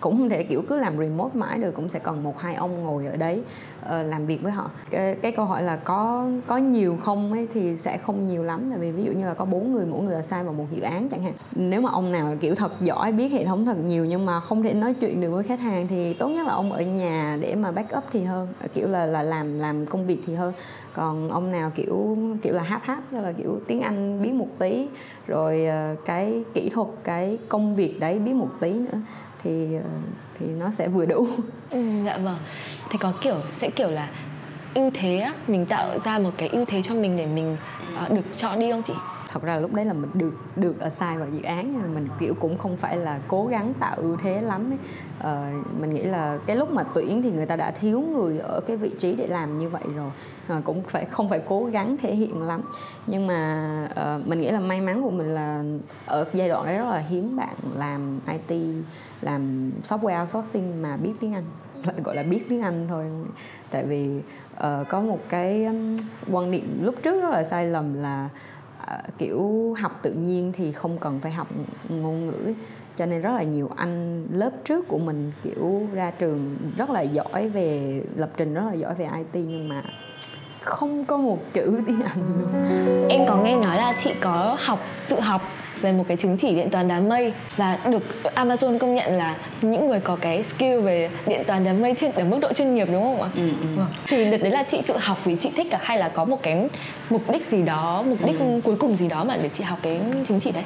cũng 0.00 0.18
không 0.18 0.28
thể 0.28 0.42
kiểu 0.42 0.62
cứ 0.68 0.76
làm 0.76 0.98
remote 0.98 1.34
mãi 1.34 1.58
được 1.58 1.74
cũng 1.74 1.88
sẽ 1.88 1.98
cần 1.98 2.22
một 2.22 2.38
hai 2.38 2.54
ông 2.54 2.82
ngồi 2.82 3.06
ở 3.06 3.16
đấy 3.16 3.42
uh, 3.84 3.90
làm 3.90 4.26
việc 4.26 4.42
với 4.42 4.52
họ. 4.52 4.70
Cái, 4.90 5.14
cái 5.14 5.32
câu 5.32 5.44
hỏi 5.44 5.62
là 5.62 5.76
có 5.76 6.26
có 6.46 6.56
nhiều 6.56 6.98
không 7.02 7.32
ấy 7.32 7.48
thì 7.52 7.76
sẽ 7.76 7.98
không 7.98 8.26
nhiều 8.26 8.44
lắm 8.44 8.68
tại 8.70 8.78
vì 8.78 8.92
ví 8.92 9.04
dụ 9.04 9.12
như 9.12 9.26
là 9.26 9.34
có 9.34 9.44
bốn 9.44 9.72
người 9.72 9.86
mỗi 9.86 10.02
người 10.02 10.14
là 10.14 10.22
sai 10.22 10.44
vào 10.44 10.52
một 10.52 10.64
dự 10.72 10.82
án 10.82 11.08
chẳng 11.08 11.22
hạn. 11.22 11.32
Nếu 11.54 11.80
mà 11.80 11.90
ông 11.90 12.12
nào 12.12 12.34
kiểu 12.40 12.54
thật 12.54 12.72
giỏi 12.80 13.12
biết 13.12 13.28
hệ 13.28 13.44
thống 13.44 13.64
thật 13.64 13.76
nhiều 13.84 14.04
nhưng 14.04 14.26
mà 14.26 14.40
không 14.40 14.62
thể 14.62 14.74
nói 14.74 14.94
chuyện 14.94 15.20
được 15.20 15.30
với 15.30 15.42
khách 15.42 15.60
hàng 15.60 15.88
thì 15.88 16.14
tốt 16.14 16.28
nhất 16.28 16.46
là 16.46 16.52
ông 16.52 16.72
ở 16.72 16.80
nhà 16.80 17.38
để 17.40 17.54
mà 17.54 17.72
backup 17.72 18.04
thì 18.12 18.24
hơn. 18.24 18.48
Kiểu 18.74 18.88
là 18.88 19.06
là 19.06 19.22
làm 19.22 19.55
làm 19.58 19.86
công 19.86 20.06
việc 20.06 20.18
thì 20.26 20.34
hơn 20.34 20.52
còn 20.94 21.28
ông 21.30 21.52
nào 21.52 21.70
kiểu 21.74 22.18
kiểu 22.42 22.54
là 22.54 22.62
háp 22.62 22.82
háp 22.84 23.02
tức 23.12 23.20
là 23.20 23.32
kiểu 23.32 23.60
tiếng 23.66 23.80
anh 23.80 24.22
biết 24.22 24.32
một 24.32 24.48
tí 24.58 24.86
rồi 25.26 25.66
ờ, 25.66 25.96
cái 26.04 26.44
kỹ 26.54 26.68
thuật 26.68 26.88
cái 27.04 27.38
công 27.48 27.76
việc 27.76 28.00
đấy 28.00 28.18
biết 28.18 28.32
một 28.34 28.50
tí 28.60 28.72
nữa 28.72 28.98
thì 29.42 29.74
ờ, 29.74 29.90
thì 30.38 30.46
nó 30.46 30.70
sẽ 30.70 30.88
vừa 30.88 31.06
đủ. 31.06 31.26
Ừ, 31.70 31.82
dạ 32.04 32.18
vâng. 32.18 32.36
Thì 32.90 32.98
có 32.98 33.12
kiểu 33.20 33.34
sẽ 33.48 33.70
kiểu 33.70 33.90
là 33.90 34.08
ưu 34.74 34.90
thế 34.94 35.18
á 35.18 35.32
mình 35.48 35.66
tạo 35.66 35.98
ra 35.98 36.18
một 36.18 36.30
cái 36.36 36.48
ưu 36.48 36.64
thế 36.64 36.82
cho 36.82 36.94
mình 36.94 37.16
để 37.16 37.26
mình 37.26 37.56
uh, 38.04 38.12
được 38.12 38.22
chọn 38.32 38.58
đi 38.58 38.70
không 38.70 38.82
chị? 38.82 38.92
Thật 39.28 39.42
ra 39.42 39.58
lúc 39.58 39.74
đấy 39.74 39.84
là 39.84 39.92
mình 39.92 40.10
được 40.14 40.34
được 40.56 40.80
assign 40.80 41.18
vào 41.18 41.28
dự 41.32 41.42
án 41.42 41.72
nhưng 41.72 41.82
mà 41.82 41.88
mình 41.94 42.08
kiểu 42.18 42.34
cũng 42.34 42.58
không 42.58 42.76
phải 42.76 42.96
là 42.96 43.20
cố 43.28 43.46
gắng 43.46 43.74
tạo 43.80 43.96
ưu 43.96 44.16
thế 44.16 44.40
lắm 44.40 44.70
ấy. 44.70 44.78
Ờ, 45.20 45.44
mình 45.80 45.90
nghĩ 45.90 46.02
là 46.02 46.38
cái 46.46 46.56
lúc 46.56 46.70
mà 46.70 46.82
tuyển 46.94 47.22
thì 47.22 47.30
người 47.30 47.46
ta 47.46 47.56
đã 47.56 47.70
thiếu 47.70 48.00
người 48.00 48.38
ở 48.38 48.60
cái 48.66 48.76
vị 48.76 48.90
trí 48.98 49.14
để 49.14 49.26
làm 49.26 49.58
như 49.58 49.68
vậy 49.68 49.82
rồi. 49.96 50.10
À, 50.48 50.60
cũng 50.64 50.82
phải 50.82 51.04
không 51.04 51.28
phải 51.28 51.40
cố 51.48 51.64
gắng 51.64 51.96
thể 51.96 52.14
hiện 52.14 52.42
lắm. 52.42 52.62
Nhưng 53.06 53.26
mà 53.26 53.88
uh, 53.90 54.26
mình 54.26 54.40
nghĩ 54.40 54.50
là 54.50 54.60
may 54.60 54.80
mắn 54.80 55.02
của 55.02 55.10
mình 55.10 55.26
là 55.26 55.64
ở 56.06 56.24
giai 56.32 56.48
đoạn 56.48 56.66
đấy 56.66 56.78
rất 56.78 56.90
là 56.90 56.98
hiếm 56.98 57.36
bạn 57.36 57.54
làm 57.74 58.20
IT 58.48 58.60
làm 59.20 59.70
software 59.82 60.20
outsourcing 60.20 60.82
mà 60.82 60.96
biết 60.96 61.12
tiếng 61.20 61.34
Anh. 61.34 61.44
Gọi 62.04 62.16
là 62.16 62.22
biết 62.22 62.46
tiếng 62.48 62.62
Anh 62.62 62.86
thôi. 62.88 63.04
Tại 63.70 63.84
vì 63.86 64.20
uh, 64.56 64.88
có 64.88 65.00
một 65.00 65.18
cái 65.28 65.64
um, 65.64 65.96
quan 66.30 66.50
niệm 66.50 66.78
lúc 66.82 66.94
trước 67.02 67.22
rất 67.22 67.30
là 67.30 67.44
sai 67.44 67.66
lầm 67.66 67.94
là 67.94 68.28
kiểu 69.18 69.74
học 69.78 69.98
tự 70.02 70.12
nhiên 70.12 70.52
thì 70.52 70.72
không 70.72 70.98
cần 70.98 71.20
phải 71.20 71.32
học 71.32 71.48
ngôn 71.88 72.26
ngữ 72.26 72.54
cho 72.96 73.06
nên 73.06 73.22
rất 73.22 73.32
là 73.32 73.42
nhiều 73.42 73.70
anh 73.76 74.26
lớp 74.32 74.50
trước 74.64 74.88
của 74.88 74.98
mình 74.98 75.32
kiểu 75.42 75.86
ra 75.92 76.10
trường 76.10 76.56
rất 76.76 76.90
là 76.90 77.00
giỏi 77.00 77.48
về 77.48 78.02
lập 78.16 78.30
trình 78.36 78.54
rất 78.54 78.62
là 78.66 78.72
giỏi 78.72 78.94
về 78.94 79.08
IT 79.16 79.44
nhưng 79.48 79.68
mà 79.68 79.82
không 80.60 81.04
có 81.04 81.16
một 81.16 81.38
chữ 81.52 81.80
tiếng 81.86 82.02
Anh 82.02 82.22
luôn. 82.28 82.48
Em 83.08 83.20
có 83.28 83.36
nghe 83.36 83.56
nói 83.56 83.76
là 83.76 83.94
chị 83.98 84.10
có 84.20 84.56
học 84.60 84.80
tự 85.08 85.20
học 85.20 85.42
về 85.80 85.92
một 85.92 86.04
cái 86.08 86.16
chứng 86.16 86.36
chỉ 86.36 86.54
điện 86.54 86.70
toán 86.70 86.88
đám 86.88 87.08
mây 87.08 87.32
và 87.56 87.78
được 87.90 88.02
Amazon 88.34 88.78
công 88.78 88.94
nhận 88.94 89.12
là 89.12 89.36
những 89.62 89.88
người 89.88 90.00
có 90.00 90.16
cái 90.20 90.42
skill 90.42 90.80
về 90.80 91.10
điện 91.26 91.42
toán 91.46 91.64
đám 91.64 91.82
mây 91.82 91.94
trên 91.96 92.12
ở 92.12 92.24
mức 92.24 92.38
độ 92.42 92.52
chuyên 92.52 92.74
nghiệp 92.74 92.88
đúng 92.92 93.02
không 93.02 93.22
ạ? 93.22 93.28
Ừ, 93.34 93.48
ừ. 93.60 93.66
Vâng. 93.76 93.86
Thì 94.06 94.30
đợt 94.30 94.38
đấy 94.38 94.50
là 94.50 94.62
chị 94.62 94.82
tự 94.86 94.96
học 94.98 95.18
vì 95.24 95.36
chị 95.40 95.50
thích 95.56 95.66
cả 95.70 95.78
hay 95.82 95.98
là 95.98 96.08
có 96.08 96.24
một 96.24 96.42
cái 96.42 96.68
mục 97.10 97.30
đích 97.32 97.50
gì 97.50 97.62
đó, 97.62 98.02
mục 98.06 98.18
đích 98.26 98.38
ừ. 98.38 98.60
cuối 98.64 98.76
cùng 98.76 98.96
gì 98.96 99.08
đó 99.08 99.24
mà 99.24 99.36
để 99.42 99.48
chị 99.48 99.64
học 99.64 99.78
cái 99.82 100.00
chứng 100.28 100.40
chỉ 100.40 100.52
đấy? 100.52 100.64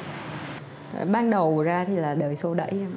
Ban 1.11 1.31
đầu 1.31 1.63
ra 1.63 1.85
thì 1.87 1.95
là 1.95 2.13
đời 2.13 2.35
xô 2.35 2.53
đẩy 2.53 2.69
em 2.69 2.91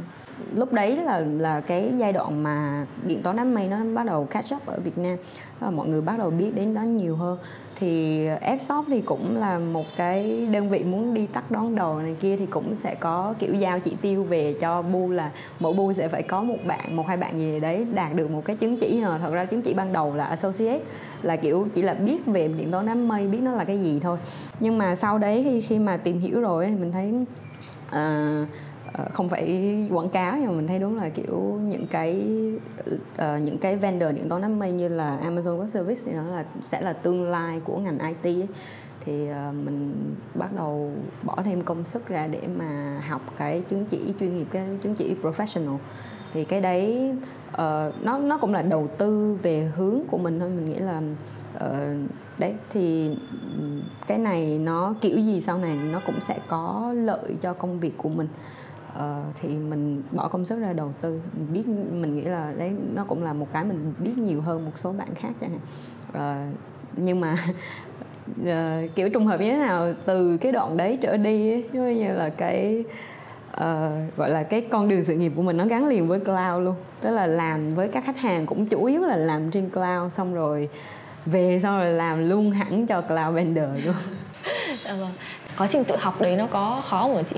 lúc 0.55 0.73
đấy 0.73 0.97
là 0.97 1.21
là 1.39 1.61
cái 1.61 1.91
giai 1.95 2.13
đoạn 2.13 2.43
mà 2.43 2.87
điện 3.07 3.23
toán 3.23 3.37
đám 3.37 3.55
mây 3.55 3.69
nó 3.69 3.77
bắt 3.95 4.07
đầu 4.07 4.25
catch 4.25 4.55
up 4.55 4.67
ở 4.67 4.79
Việt 4.85 4.99
Nam 4.99 5.17
và 5.61 5.71
mọi 5.71 5.89
người 5.89 6.01
bắt 6.01 6.19
đầu 6.19 6.31
biết 6.31 6.51
đến 6.55 6.75
nó 6.75 6.83
nhiều 6.83 7.17
hơn 7.17 7.39
thì 7.77 8.27
ờ, 8.27 8.39
Fshop 8.57 8.85
thì 8.89 9.01
cũng 9.01 9.37
là 9.37 9.59
một 9.59 9.85
cái 9.97 10.47
đơn 10.53 10.69
vị 10.69 10.85
muốn 10.85 11.15
đi 11.15 11.27
tắt 11.27 11.51
đón 11.51 11.75
đầu 11.75 11.99
này 11.99 12.17
kia 12.21 12.37
thì 12.37 12.47
cũng 12.47 12.77
sẽ 12.77 12.95
có 12.95 13.35
kiểu 13.39 13.55
giao 13.55 13.81
chỉ 13.81 13.97
tiêu 14.03 14.23
về 14.23 14.55
cho 14.61 14.83
bu 14.83 15.11
là 15.11 15.31
mỗi 15.61 15.73
bu 15.73 15.93
sẽ 15.93 16.09
phải 16.09 16.23
có 16.23 16.43
một 16.43 16.57
bạn 16.67 16.97
một 16.97 17.07
hai 17.07 17.17
bạn 17.17 17.39
gì 17.39 17.61
đấy 17.61 17.87
đạt 17.95 18.15
được 18.15 18.31
một 18.31 18.43
cái 18.45 18.57
chứng 18.57 18.77
chỉ 18.77 19.01
nào. 19.01 19.19
Thật 19.19 19.31
ra 19.33 19.45
chứng 19.45 19.63
chỉ 19.63 19.75
ban 19.75 19.93
đầu 19.93 20.15
là 20.15 20.25
associate 20.25 20.81
là 21.23 21.37
kiểu 21.37 21.69
chỉ 21.75 21.83
là 21.83 21.95
biết 21.95 22.27
về 22.27 22.49
điện 22.49 22.73
toán 22.73 22.87
đám 22.87 23.09
mây 23.09 23.27
biết 23.27 23.41
nó 23.43 23.53
là 23.53 23.65
cái 23.65 23.79
gì 23.79 24.01
thôi. 24.01 24.19
Nhưng 24.61 24.79
mà 24.79 24.95
sau 24.95 25.19
đấy 25.19 25.43
khi 25.45 25.61
khi 25.61 25.79
mà 25.79 25.97
tìm 25.97 26.21
hiểu 26.21 26.41
rồi 26.41 26.67
mình 26.67 26.93
thấy 26.93 27.13
uh, 27.89 28.49
Ờ, 28.95 29.05
không 29.13 29.29
phải 29.29 29.89
quảng 29.91 30.09
cáo 30.09 30.37
nhưng 30.37 30.47
mà 30.47 30.53
mình 30.53 30.67
thấy 30.67 30.79
đúng 30.79 30.97
là 30.97 31.09
kiểu 31.09 31.61
những 31.63 31.87
cái 31.87 32.23
uh, 32.91 33.43
những 33.43 33.59
cái 33.59 33.77
vendor 33.77 34.15
điện 34.15 34.29
toán 34.29 34.43
đám 34.43 34.59
mây 34.59 34.73
như 34.73 34.89
là 34.89 35.19
Amazon 35.23 35.61
Web 35.61 35.67
Service 35.67 36.01
thì 36.05 36.13
nó 36.13 36.23
là 36.23 36.45
sẽ 36.63 36.81
là 36.81 36.93
tương 36.93 37.31
lai 37.31 37.61
của 37.65 37.79
ngành 37.79 37.99
IT 37.99 38.25
ấy. 38.25 38.49
thì 39.01 39.29
uh, 39.31 39.55
mình 39.55 39.95
bắt 40.35 40.51
đầu 40.57 40.93
bỏ 41.23 41.37
thêm 41.45 41.61
công 41.61 41.85
sức 41.85 42.09
ra 42.09 42.27
để 42.27 42.41
mà 42.59 43.01
học 43.09 43.21
cái 43.37 43.61
chứng 43.61 43.85
chỉ 43.85 44.15
chuyên 44.21 44.37
nghiệp 44.37 44.47
cái 44.51 44.67
chứng 44.83 44.95
chỉ 44.95 45.15
professional. 45.23 45.77
Thì 46.33 46.45
cái 46.45 46.61
đấy 46.61 47.13
uh, 47.53 48.05
nó 48.05 48.19
nó 48.19 48.39
cũng 48.39 48.53
là 48.53 48.63
đầu 48.63 48.89
tư 48.99 49.39
về 49.43 49.71
hướng 49.75 50.01
của 50.11 50.19
mình 50.19 50.41
thôi. 50.41 50.51
Mình 50.51 50.69
nghĩ 50.71 50.79
là 50.79 51.03
uh, 51.57 52.11
đấy 52.39 52.55
thì 52.71 53.17
cái 54.07 54.19
này 54.19 54.59
nó 54.59 54.95
kiểu 55.01 55.17
gì 55.17 55.41
sau 55.41 55.59
này 55.59 55.77
nó 55.77 56.01
cũng 56.07 56.21
sẽ 56.21 56.39
có 56.49 56.93
lợi 56.97 57.37
cho 57.41 57.53
công 57.53 57.81
việc 57.81 57.99
của 57.99 58.09
mình 58.09 58.29
uh, 58.97 59.35
thì 59.35 59.49
mình 59.49 60.03
bỏ 60.13 60.29
công 60.29 60.45
sức 60.45 60.59
ra 60.59 60.73
đầu 60.73 60.93
tư. 61.01 61.21
Mình 61.33 61.53
biết 61.53 61.69
mình 61.93 62.17
nghĩ 62.17 62.23
là 62.23 62.53
đấy 62.59 62.73
nó 62.95 63.05
cũng 63.05 63.23
là 63.23 63.33
một 63.33 63.47
cái 63.53 63.65
mình 63.65 63.95
biết 63.99 64.19
nhiều 64.19 64.41
hơn 64.41 64.65
một 64.65 64.73
số 64.75 64.93
bạn 64.93 65.09
khác 65.15 65.33
chẳng 65.41 65.51
hạn. 65.51 65.61
Uh, 66.51 66.57
nhưng 66.97 67.21
mà 67.21 67.37
uh, 68.41 68.47
kiểu 68.95 69.11
trùng 69.11 69.27
hợp 69.27 69.41
như 69.41 69.51
thế 69.51 69.59
nào 69.59 69.93
từ 70.05 70.37
cái 70.37 70.53
đoạn 70.53 70.77
đấy 70.77 70.99
trở 71.03 71.17
đi 71.17 71.53
ấy, 71.53 71.65
như 71.73 72.13
là 72.13 72.29
cái 72.29 72.85
uh, 73.57 74.17
gọi 74.17 74.31
là 74.31 74.43
cái 74.43 74.61
con 74.71 74.89
đường 74.89 75.05
sự 75.05 75.15
nghiệp 75.15 75.33
của 75.37 75.43
mình 75.43 75.57
nó 75.57 75.67
gắn 75.67 75.89
liền 75.89 76.07
với 76.09 76.21
cloud 76.21 76.65
luôn. 76.65 76.75
Tức 77.01 77.11
là 77.11 77.27
làm 77.27 77.71
với 77.71 77.89
các 77.89 78.05
khách 78.05 78.19
hàng 78.19 78.47
cũng 78.47 78.67
chủ 78.67 78.85
yếu 78.85 79.01
là 79.01 79.17
làm 79.17 79.51
trên 79.51 79.71
cloud 79.71 80.13
xong 80.13 80.35
rồi 80.35 80.69
về 81.27 81.61
xong 81.63 81.79
rồi 81.79 81.93
làm 81.93 82.29
luôn 82.29 82.51
hẳn 82.51 82.87
cho 82.87 83.01
cloud 83.01 83.35
vendor 83.35 83.85
luôn. 83.85 83.95
À, 84.85 84.95
vâng. 85.01 85.13
quá 85.59 85.67
trình 85.71 85.85
tự 85.85 85.97
học 85.97 86.21
đấy 86.21 86.37
nó 86.37 86.47
có 86.47 86.83
khó 86.85 87.03
không 87.03 87.17
hả 87.17 87.23
chị? 87.23 87.37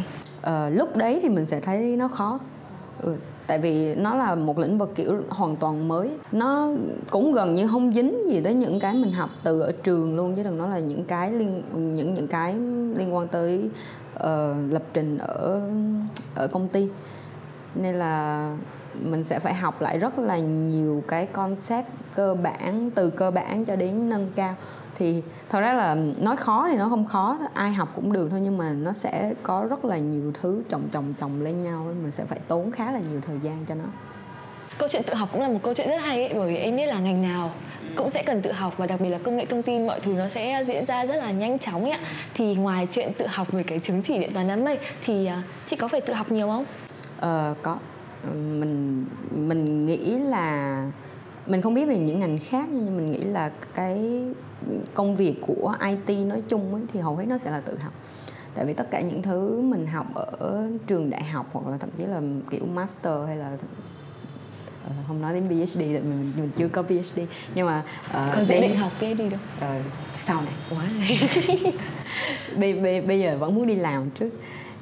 Uh, 0.49 0.53
lúc 0.73 0.97
đấy 0.97 1.19
thì 1.23 1.29
mình 1.29 1.47
sẽ 1.47 1.61
thấy 1.61 1.97
nó 1.97 2.09
khó. 2.09 2.39
Ừ, 3.03 3.15
tại 3.47 3.59
vì 3.59 3.95
nó 3.95 4.15
là 4.15 4.35
một 4.35 4.59
lĩnh 4.59 4.79
vực 4.79 4.93
kiểu 4.95 5.23
hoàn 5.29 5.57
toàn 5.57 5.89
mới. 5.89 6.11
Nó 6.33 6.69
cũng 7.11 7.33
gần 7.33 7.55
như 7.55 7.69
không 7.69 7.93
dính 7.93 8.23
gì 8.25 8.41
tới 8.41 8.55
những 8.55 8.81
cái 8.81 8.95
mình 8.95 9.13
học 9.13 9.31
từ 9.43 9.61
ở 9.61 9.73
trường 9.73 10.17
luôn 10.17 10.35
chứ 10.35 10.43
đừng 10.43 10.59
nói 10.59 10.69
là 10.69 10.79
những 10.79 11.05
cái 11.05 11.33
liên 11.33 11.63
những 11.75 12.15
những 12.15 12.27
cái 12.27 12.55
liên 12.97 13.15
quan 13.15 13.29
tới 13.29 13.71
uh, 14.17 14.23
lập 14.71 14.83
trình 14.93 15.19
ở 15.19 15.61
ở 16.35 16.47
công 16.49 16.69
ty. 16.69 16.89
Nên 17.75 17.95
là 17.95 18.57
mình 19.01 19.25
sẽ 19.25 19.39
phải 19.39 19.55
học 19.55 19.83
lại 19.83 19.99
rất 19.99 20.19
là 20.19 20.39
nhiều 20.39 21.03
cái 21.09 21.27
concept 21.27 21.87
cơ 22.15 22.35
bản 22.35 22.91
từ 22.91 23.11
cơ 23.11 23.31
bản 23.31 23.65
cho 23.65 23.77
đến 23.77 24.09
nâng 24.09 24.31
cao 24.37 24.55
thì 24.99 25.23
thật 25.49 25.61
ra 25.61 25.73
là 25.73 25.97
nói 26.19 26.37
khó 26.37 26.69
thì 26.71 26.77
nó 26.77 26.89
không 26.89 27.07
khó 27.07 27.39
ai 27.55 27.73
học 27.73 27.93
cũng 27.97 28.13
được 28.13 28.29
thôi 28.31 28.41
nhưng 28.43 28.59
mà 28.59 28.73
nó 28.73 28.93
sẽ 28.93 29.35
có 29.43 29.67
rất 29.71 29.85
là 29.85 29.99
nhiều 29.99 30.33
thứ 30.41 30.63
chồng 30.69 30.83
chồng 30.93 31.15
chồng 31.21 31.43
lên 31.43 31.61
nhau 31.61 31.87
mình 32.03 32.11
sẽ 32.11 32.25
phải 32.25 32.39
tốn 32.49 32.71
khá 32.71 32.93
là 32.93 33.01
nhiều 33.11 33.21
thời 33.27 33.39
gian 33.43 33.65
cho 33.67 33.75
nó. 33.75 33.85
Câu 34.79 34.89
chuyện 34.93 35.03
tự 35.07 35.15
học 35.15 35.29
cũng 35.33 35.41
là 35.41 35.49
một 35.49 35.59
câu 35.63 35.75
chuyện 35.75 35.89
rất 35.89 36.01
hay 36.01 36.23
ấy 36.23 36.35
bởi 36.35 36.49
vì 36.49 36.57
em 36.57 36.77
biết 36.77 36.87
là 36.87 36.99
ngành 36.99 37.23
nào 37.23 37.51
cũng 37.97 38.11
sẽ 38.11 38.23
cần 38.23 38.43
tự 38.43 38.53
học 38.53 38.75
và 38.77 38.87
đặc 38.87 39.01
biệt 39.01 39.11
là 39.11 39.19
công 39.19 39.37
nghệ 39.37 39.45
thông 39.45 39.63
tin 39.63 39.87
mọi 39.87 40.01
thứ 40.01 40.13
nó 40.13 40.29
sẽ 40.29 40.65
diễn 40.69 40.87
ra 40.87 41.07
rất 41.07 41.17
là 41.17 41.31
nhanh 41.31 41.59
chóng 41.59 41.83
ấy 41.83 41.91
ạ. 41.91 42.01
Thì 42.35 42.55
ngoài 42.55 42.89
chuyện 42.91 43.13
tự 43.19 43.27
học 43.27 43.53
về 43.53 43.63
cái 43.63 43.79
chứng 43.79 44.03
chỉ 44.03 44.19
điện 44.19 44.31
toán 44.35 44.49
đám 44.49 44.65
mây 44.65 44.79
thì 45.05 45.27
à, 45.27 45.43
chị 45.67 45.77
có 45.77 45.89
phải 45.89 46.01
tự 46.01 46.13
học 46.13 46.33
nhiều 46.33 46.47
không? 46.49 46.65
Ờ 47.21 47.55
có. 47.63 47.79
Mình 48.33 49.05
mình 49.31 49.87
nghĩ 49.87 50.19
là 50.19 50.83
mình 51.47 51.63
không 51.63 51.75
biết 51.75 51.87
về 51.87 51.99
những 51.99 52.21
ngành 52.21 52.39
khác 52.39 52.69
nhưng 52.73 52.97
mình 52.97 53.13
nghĩ 53.13 53.25
là 53.25 53.51
cái 53.75 54.23
công 54.95 55.17
việc 55.17 55.35
của 55.41 55.75
IT 55.81 56.27
nói 56.27 56.43
chung 56.49 56.75
ấy, 56.75 56.83
thì 56.93 57.01
hầu 57.01 57.17
hết 57.17 57.25
nó 57.29 57.39
sẽ 57.39 57.51
là 57.51 57.61
tự 57.61 57.79
học. 57.79 57.93
Tại 58.55 58.65
vì 58.65 58.73
tất 58.73 58.91
cả 58.91 59.01
những 59.01 59.23
thứ 59.23 59.61
mình 59.61 59.87
học 59.87 60.07
ở 60.15 60.69
trường 60.87 61.11
đại 61.11 61.25
học 61.25 61.47
hoặc 61.53 61.71
là 61.71 61.77
thậm 61.77 61.91
chí 61.99 62.05
là 62.05 62.21
kiểu 62.51 62.67
master 62.67 63.27
hay 63.27 63.37
là 63.37 63.53
uh, 64.87 64.93
không 65.09 65.23
nói 65.23 65.35
đến 65.35 65.49
PhD 65.49 65.79
tại 65.79 65.89
mình 65.89 66.33
mình 66.37 66.51
chưa 66.57 66.69
có 66.69 66.83
PhD 66.83 67.21
nhưng 67.55 67.67
mà 67.67 67.83
uh, 68.11 68.35
còn 68.35 68.47
dễ 68.47 68.61
định 68.61 68.77
học 68.77 68.93
PhD 68.99 69.19
đâu? 69.19 69.41
Uh, 69.79 69.85
sau 70.15 70.43
này. 70.43 70.55
Quá 70.71 70.85
bây, 72.59 72.73
bây, 72.73 73.01
bây 73.01 73.21
giờ 73.21 73.39
vẫn 73.39 73.55
muốn 73.55 73.67
đi 73.67 73.75
làm 73.75 74.11
trước. 74.11 74.31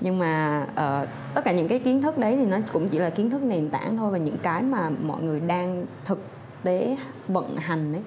Nhưng 0.01 0.19
mà 0.19 0.63
uh, 0.71 1.09
tất 1.35 1.45
cả 1.45 1.53
những 1.53 1.69
cái 1.69 1.79
kiến 1.79 2.03
thức 2.03 2.19
đấy 2.19 2.37
thì 2.37 2.47
nó 2.47 2.59
cũng 2.73 2.89
chỉ 2.89 2.99
là 2.99 3.11
kiến 3.11 3.31
thức 3.31 3.43
nền 3.43 3.71
tảng 3.71 3.97
thôi 3.97 4.11
và 4.11 4.19
những 4.19 4.39
cái 4.43 4.63
mà 4.63 4.91
mọi 4.91 5.23
người 5.23 5.41
đang 5.41 5.87
thực 6.05 6.23
tế 6.63 6.97
vận 7.29 7.57
hành 7.57 7.93
ấy 7.93 8.03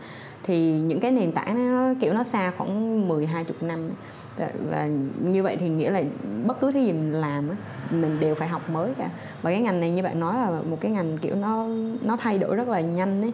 thì 0.47 0.71
những 0.71 0.99
cái 0.99 1.11
nền 1.11 1.31
tảng 1.31 1.71
nó 1.71 1.93
kiểu 2.01 2.13
nó 2.13 2.23
xa 2.23 2.51
khoảng 2.57 3.07
10 3.07 3.25
20 3.25 3.57
năm. 3.61 3.89
Và, 4.37 4.49
và 4.69 4.89
như 5.21 5.43
vậy 5.43 5.57
thì 5.59 5.69
nghĩa 5.69 5.89
là 5.89 6.03
bất 6.45 6.59
cứ 6.59 6.71
thứ 6.71 6.79
gì 6.79 6.93
mình 6.93 7.11
làm 7.11 7.49
á 7.49 7.55
mình 7.91 8.19
đều 8.19 8.35
phải 8.35 8.47
học 8.47 8.69
mới 8.69 8.93
cả. 8.97 9.09
Và 9.41 9.51
cái 9.51 9.61
ngành 9.61 9.79
này 9.79 9.91
như 9.91 10.03
bạn 10.03 10.19
nói 10.19 10.35
là 10.35 10.61
một 10.61 10.77
cái 10.81 10.91
ngành 10.91 11.17
kiểu 11.17 11.35
nó 11.35 11.67
nó 12.01 12.17
thay 12.17 12.37
đổi 12.37 12.55
rất 12.55 12.67
là 12.67 12.81
nhanh 12.81 13.21
ấy. 13.21 13.31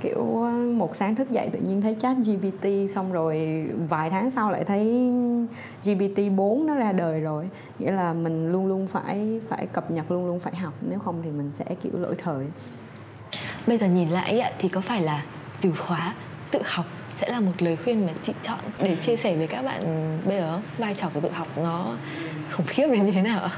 Kiểu 0.00 0.42
ờ, 0.42 0.50
một 0.50 0.96
sáng 0.96 1.14
thức 1.14 1.30
dậy 1.30 1.48
tự 1.52 1.60
nhiên 1.60 1.82
thấy 1.82 1.96
chat 2.00 2.16
GPT 2.16 2.66
xong 2.94 3.12
rồi 3.12 3.66
vài 3.88 4.10
tháng 4.10 4.30
sau 4.30 4.50
lại 4.50 4.64
thấy 4.64 5.10
GPT 5.84 6.20
4 6.36 6.66
nó 6.66 6.74
ra 6.74 6.92
đời 6.92 7.20
rồi. 7.20 7.48
Nghĩa 7.78 7.92
là 7.92 8.12
mình 8.12 8.52
luôn 8.52 8.66
luôn 8.66 8.86
phải 8.86 9.40
phải 9.48 9.66
cập 9.66 9.90
nhật 9.90 10.10
luôn 10.10 10.26
luôn 10.26 10.40
phải 10.40 10.56
học. 10.56 10.74
Nếu 10.90 10.98
không 10.98 11.20
thì 11.22 11.30
mình 11.30 11.50
sẽ 11.52 11.64
kiểu 11.82 11.92
lỗi 11.94 12.14
thời. 12.18 12.46
Bây 13.66 13.78
giờ 13.78 13.86
nhìn 13.86 14.08
lại 14.08 14.42
thì 14.58 14.68
có 14.68 14.80
phải 14.80 15.02
là 15.02 15.24
từ 15.62 15.70
khóa 15.78 16.14
tự 16.50 16.60
học 16.64 16.86
sẽ 17.20 17.28
là 17.28 17.40
một 17.40 17.52
lời 17.58 17.76
khuyên 17.84 18.06
mà 18.06 18.12
chị 18.22 18.32
chọn 18.42 18.58
để 18.78 18.96
chia 18.96 19.16
sẻ 19.16 19.36
với 19.36 19.46
các 19.46 19.62
bạn 19.62 19.82
bây 20.26 20.36
giờ 20.36 20.60
vai 20.78 20.94
trò 20.94 21.08
của 21.14 21.20
tự 21.20 21.30
học 21.30 21.48
nó 21.56 21.96
khủng 22.52 22.66
khiếp 22.66 22.86
đến 22.92 23.04
như 23.04 23.12
thế 23.12 23.22
nào? 23.22 23.48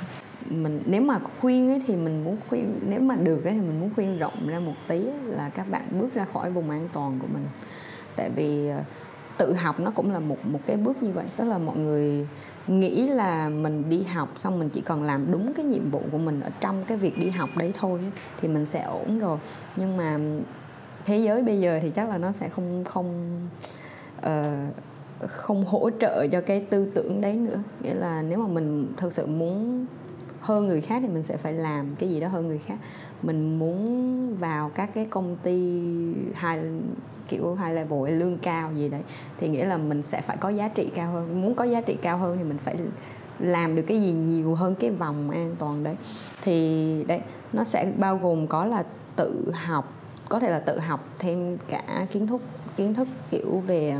Mình 0.50 0.82
nếu 0.86 1.02
mà 1.02 1.18
khuyên 1.40 1.70
ấy 1.70 1.82
thì 1.86 1.96
mình 1.96 2.24
muốn 2.24 2.36
khuyên 2.48 2.80
nếu 2.82 3.00
mà 3.00 3.16
được 3.16 3.44
ấy 3.44 3.52
thì 3.52 3.60
mình 3.60 3.80
muốn 3.80 3.90
khuyên 3.94 4.18
rộng 4.18 4.46
ra 4.46 4.58
một 4.58 4.74
tí 4.88 4.96
ấy, 4.96 5.20
là 5.24 5.48
các 5.48 5.70
bạn 5.70 5.82
bước 6.00 6.14
ra 6.14 6.26
khỏi 6.32 6.50
vùng 6.50 6.70
an 6.70 6.88
toàn 6.92 7.18
của 7.18 7.26
mình. 7.32 7.44
Tại 8.16 8.30
vì 8.36 8.68
ờ, 8.68 8.82
tự 9.38 9.54
học 9.54 9.80
nó 9.80 9.90
cũng 9.90 10.12
là 10.12 10.18
một 10.18 10.46
một 10.46 10.60
cái 10.66 10.76
bước 10.76 11.02
như 11.02 11.10
vậy. 11.10 11.24
Tức 11.36 11.44
là 11.44 11.58
mọi 11.58 11.76
người 11.76 12.26
nghĩ 12.66 13.06
là 13.06 13.48
mình 13.48 13.88
đi 13.88 14.02
học 14.02 14.28
xong 14.36 14.58
mình 14.58 14.68
chỉ 14.68 14.80
cần 14.80 15.02
làm 15.02 15.32
đúng 15.32 15.54
cái 15.54 15.64
nhiệm 15.64 15.90
vụ 15.90 16.02
của 16.12 16.18
mình 16.18 16.40
ở 16.40 16.50
trong 16.60 16.84
cái 16.84 16.98
việc 16.98 17.18
đi 17.18 17.30
học 17.30 17.50
đấy 17.56 17.72
thôi 17.78 18.00
thì 18.40 18.48
mình 18.48 18.66
sẽ 18.66 18.82
ổn 18.82 19.18
rồi. 19.18 19.38
Nhưng 19.76 19.96
mà 19.96 20.18
thế 21.04 21.18
giới 21.18 21.42
bây 21.42 21.60
giờ 21.60 21.78
thì 21.82 21.90
chắc 21.90 22.08
là 22.08 22.18
nó 22.18 22.32
sẽ 22.32 22.48
không 22.48 22.84
không 22.84 23.40
uh, 24.18 24.28
không 25.28 25.64
hỗ 25.64 25.90
trợ 26.00 26.26
cho 26.26 26.40
cái 26.40 26.60
tư 26.60 26.92
tưởng 26.94 27.20
đấy 27.20 27.36
nữa. 27.36 27.62
Nghĩa 27.80 27.94
là 27.94 28.22
nếu 28.22 28.38
mà 28.38 28.46
mình 28.46 28.92
thực 28.96 29.12
sự 29.12 29.26
muốn 29.26 29.86
hơn 30.40 30.66
người 30.66 30.80
khác 30.80 30.98
thì 31.02 31.08
mình 31.08 31.22
sẽ 31.22 31.36
phải 31.36 31.52
làm 31.52 31.94
cái 31.98 32.10
gì 32.10 32.20
đó 32.20 32.28
hơn 32.28 32.48
người 32.48 32.58
khác. 32.58 32.76
Mình 33.22 33.58
muốn 33.58 34.36
vào 34.36 34.70
các 34.74 34.90
cái 34.94 35.04
công 35.04 35.36
ty 35.42 35.82
hai 36.34 36.60
kiểu 37.28 37.54
hai 37.54 37.74
level 37.74 38.18
lương 38.18 38.38
cao 38.38 38.72
gì 38.76 38.88
đấy 38.88 39.02
thì 39.38 39.48
nghĩa 39.48 39.64
là 39.64 39.76
mình 39.76 40.02
sẽ 40.02 40.20
phải 40.20 40.36
có 40.36 40.48
giá 40.48 40.68
trị 40.68 40.90
cao 40.94 41.12
hơn. 41.12 41.42
Muốn 41.42 41.54
có 41.54 41.64
giá 41.64 41.80
trị 41.80 41.96
cao 42.02 42.18
hơn 42.18 42.38
thì 42.38 42.44
mình 42.44 42.58
phải 42.58 42.76
làm 43.38 43.76
được 43.76 43.82
cái 43.86 44.02
gì 44.02 44.12
nhiều 44.12 44.54
hơn 44.54 44.74
cái 44.74 44.90
vòng 44.90 45.30
an 45.30 45.56
toàn 45.58 45.84
đấy. 45.84 45.96
Thì 46.42 47.04
đấy 47.08 47.20
nó 47.52 47.64
sẽ 47.64 47.92
bao 47.98 48.16
gồm 48.16 48.46
có 48.46 48.64
là 48.64 48.84
tự 49.16 49.52
học 49.54 49.92
có 50.28 50.40
thể 50.40 50.50
là 50.50 50.58
tự 50.58 50.78
học 50.78 51.08
thêm 51.18 51.58
cả 51.68 52.06
kiến 52.10 52.26
thức 52.26 52.40
kiến 52.76 52.94
thức 52.94 53.08
kiểu 53.30 53.62
về 53.66 53.96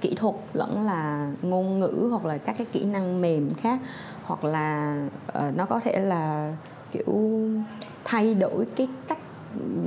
kỹ 0.00 0.14
thuật 0.16 0.34
lẫn 0.52 0.82
là 0.82 1.32
ngôn 1.42 1.80
ngữ 1.80 2.08
hoặc 2.10 2.24
là 2.24 2.38
các 2.38 2.58
cái 2.58 2.66
kỹ 2.72 2.84
năng 2.84 3.20
mềm 3.20 3.54
khác 3.54 3.80
hoặc 4.24 4.44
là 4.44 4.96
uh, 5.38 5.56
nó 5.56 5.66
có 5.66 5.80
thể 5.80 6.00
là 6.00 6.54
kiểu 6.92 7.40
thay 8.04 8.34
đổi 8.34 8.66
cái 8.76 8.88
cách 9.08 9.18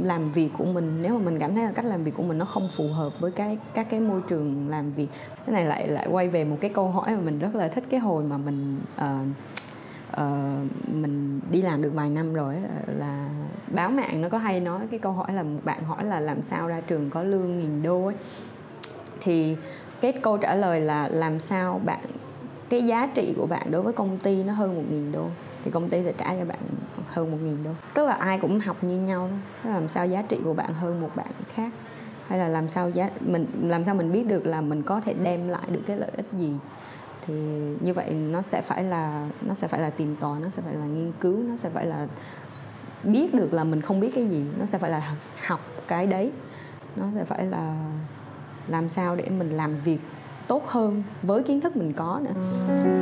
làm 0.04 0.32
việc 0.32 0.50
của 0.58 0.66
mình. 0.66 1.02
Nếu 1.02 1.13
mà 1.13 1.26
mình 1.26 1.39
cảm 1.39 1.56
thấy 1.56 1.66
là 1.66 1.72
cách 1.72 1.86
làm 1.86 2.04
việc 2.04 2.16
của 2.16 2.24
mình 2.24 2.38
nó 2.38 2.46
không 2.46 2.70
phù 2.70 2.88
hợp 2.88 3.13
với 3.20 3.32
cái 3.32 3.58
các 3.74 3.89
cái 3.89 4.00
môi 4.00 4.22
trường 4.28 4.70
làm 4.70 4.94
việc 4.94 5.08
cái 5.46 5.54
này 5.54 5.66
lại 5.66 5.88
lại 5.88 6.08
quay 6.12 6.30
về 6.30 6.46
một 6.46 6.58
cái 6.62 6.72
câu 6.74 6.89
hỏi 6.89 7.16
mà 7.16 7.22
mình 7.22 7.39
rất 7.39 7.56
là 7.56 7.68
thích 7.68 7.84
cái 7.89 8.00
hồi 8.00 8.24
mà 8.24 8.38
mình 8.38 8.80
uh, 8.96 9.28
uh, 10.21 10.88
mình 10.88 11.39
đi 11.52 11.62
làm 11.62 11.82
được 11.82 11.91
vài 11.93 12.10
năm 12.10 12.34
rồi 12.34 12.56
là, 12.56 12.82
là 12.88 13.30
báo 13.67 13.89
mạng 13.89 14.21
nó 14.21 14.30
có 14.30 14.38
hay 14.38 14.60
nói 14.60 14.82
cái 14.91 14.99
câu 14.99 15.12
hỏi 15.12 15.34
là 15.34 15.43
một 15.43 15.60
bạn 15.63 15.84
hỏi 15.84 16.04
là 16.04 16.19
làm 16.19 16.41
sao 16.41 16.67
ra 16.67 16.82
trường 16.82 17.10
có 17.10 17.23
lương 17.23 17.60
nghìn 17.60 17.84
đô 17.84 18.06
ấy. 18.06 18.15
Thì 19.21 19.58
cái 20.02 20.12
câu 20.12 20.38
trả 20.38 20.56
lời 20.56 20.82
là 20.82 21.08
làm 21.08 21.39
sao 21.39 21.82
bạn 21.86 22.06
cái 22.69 22.82
giá 22.82 23.08
trị 23.08 23.34
của 23.38 23.45
bạn 23.45 23.71
đối 23.71 23.82
với 23.82 23.93
công 23.93 24.17
ty 24.17 24.43
nó 24.43 24.54
hơn 24.54 24.76
một 24.76 24.84
nghìn 24.89 25.12
đô 25.12 25.26
thì 25.63 25.71
công 25.71 25.89
ty 25.89 26.04
sẽ 26.04 26.13
trả 26.17 26.36
cho 26.39 26.45
bạn 26.45 26.60
hơn 27.08 27.32
một 27.32 27.38
nghìn 27.43 27.63
đô. 27.63 27.71
Tức 27.93 28.08
là 28.08 28.13
ai 28.13 28.39
cũng 28.39 28.60
học 28.60 28.84
như 28.84 28.97
nhau 28.97 29.30
đó 29.63 29.69
làm 29.69 29.88
sao 29.88 30.08
giá 30.08 30.21
trị 30.21 30.39
của 30.43 30.54
bạn 30.54 30.73
hơn 30.73 30.99
một 30.99 31.10
bạn 31.15 31.32
khác? 31.49 31.73
Hay 32.28 32.39
là 32.39 32.47
làm 32.47 32.69
sao 32.69 32.89
giá 32.89 33.10
mình 33.19 33.45
làm 33.63 33.84
sao 33.84 33.95
mình 33.95 34.12
biết 34.12 34.28
được 34.28 34.45
là 34.45 34.62
mình 34.62 34.84
có 34.84 35.02
thể 35.02 35.13
đem 35.13 35.47
lại 35.47 35.63
được 35.69 35.82
cái 35.86 35.97
lợi 35.97 36.12
ích 36.15 36.26
gì? 36.34 36.54
Thì 37.26 37.34
như 37.80 37.94
vậy 37.94 38.10
nó 38.10 38.42
sẽ 38.42 38.62
phải 38.62 38.84
là, 38.84 39.28
nó 39.42 39.54
sẽ 39.54 39.68
phải 39.68 39.80
là 39.80 39.90
tìm 39.90 40.16
tòi, 40.16 40.40
nó 40.40 40.50
sẽ 40.50 40.62
phải 40.66 40.76
là 40.76 40.86
nghiên 40.86 41.12
cứu, 41.22 41.38
nó 41.50 41.56
sẽ 41.56 41.70
phải 41.74 41.86
là 41.86 42.08
biết 43.04 43.34
được 43.34 43.54
là 43.54 43.64
mình 43.64 43.82
không 43.82 44.00
biết 44.00 44.12
cái 44.16 44.28
gì, 44.28 44.44
nó 44.60 44.66
sẽ 44.66 44.78
phải 44.78 44.92
là 44.92 45.16
học 45.48 45.60
cái 45.88 46.08
đấy. 46.08 46.32
Nó 46.96 47.06
sẽ 47.16 47.24
phải 47.24 47.46
là 47.46 47.76
làm 48.68 48.90
sao 48.90 49.16
để 49.16 49.30
mình 49.30 49.50
làm 49.50 49.82
việc 49.82 50.00
tốt 50.48 50.68
hơn 50.68 51.04
với 51.24 51.44
kiến 51.44 51.62
thức 51.62 51.76
mình 51.76 51.94
có 51.94 52.20
nữa. 52.24 52.42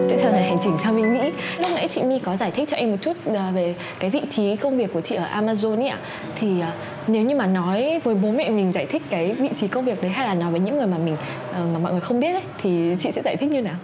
Tiếp 0.10 0.18
theo 0.20 0.32
là 0.32 0.38
hành 0.38 0.58
trình 0.62 0.78
sang 0.84 0.96
bên 0.96 1.14
Mỹ 1.14 1.32
Lúc 1.60 1.72
nãy 1.76 1.88
chị 1.88 2.04
My 2.04 2.20
có 2.20 2.36
giải 2.36 2.52
thích 2.52 2.70
cho 2.70 2.78
em 2.78 2.92
một 2.92 2.98
chút 3.02 3.18
à, 3.26 3.52
về 3.52 3.76
cái 4.00 4.10
vị 4.10 4.22
trí 4.30 4.56
công 4.56 4.78
việc 4.78 4.94
của 4.94 5.02
chị 5.02 5.16
ở 5.16 5.26
Amazon 5.26 5.76
ấy 5.76 5.88
ạ. 5.88 6.00
Thì 6.40 6.62
à, 6.62 6.74
nếu 7.08 7.24
như 7.24 7.36
mà 7.36 7.46
nói 7.46 8.00
với 8.04 8.16
bố 8.16 8.32
mẹ 8.32 8.50
mình 8.50 8.72
giải 8.72 8.86
thích 8.86 9.02
cái 9.10 9.34
vị 9.34 9.50
trí 9.56 9.68
công 9.68 9.86
việc 9.86 10.02
đấy 10.02 10.12
hay 10.12 10.28
là 10.28 10.34
nói 10.34 10.52
với 10.52 10.60
những 10.60 10.78
người 10.78 10.88
mà 10.88 10.98
mình 10.98 11.18
à, 11.54 11.60
mà 11.74 11.80
mọi 11.80 11.92
người 11.92 12.02
không 12.02 12.20
biết 12.20 12.34
ấy, 12.34 12.44
thì 12.58 12.96
chị 13.00 13.12
sẽ 13.12 13.22
giải 13.26 13.38
thích 13.38 13.52
như 13.52 13.62
nào? 13.62 13.76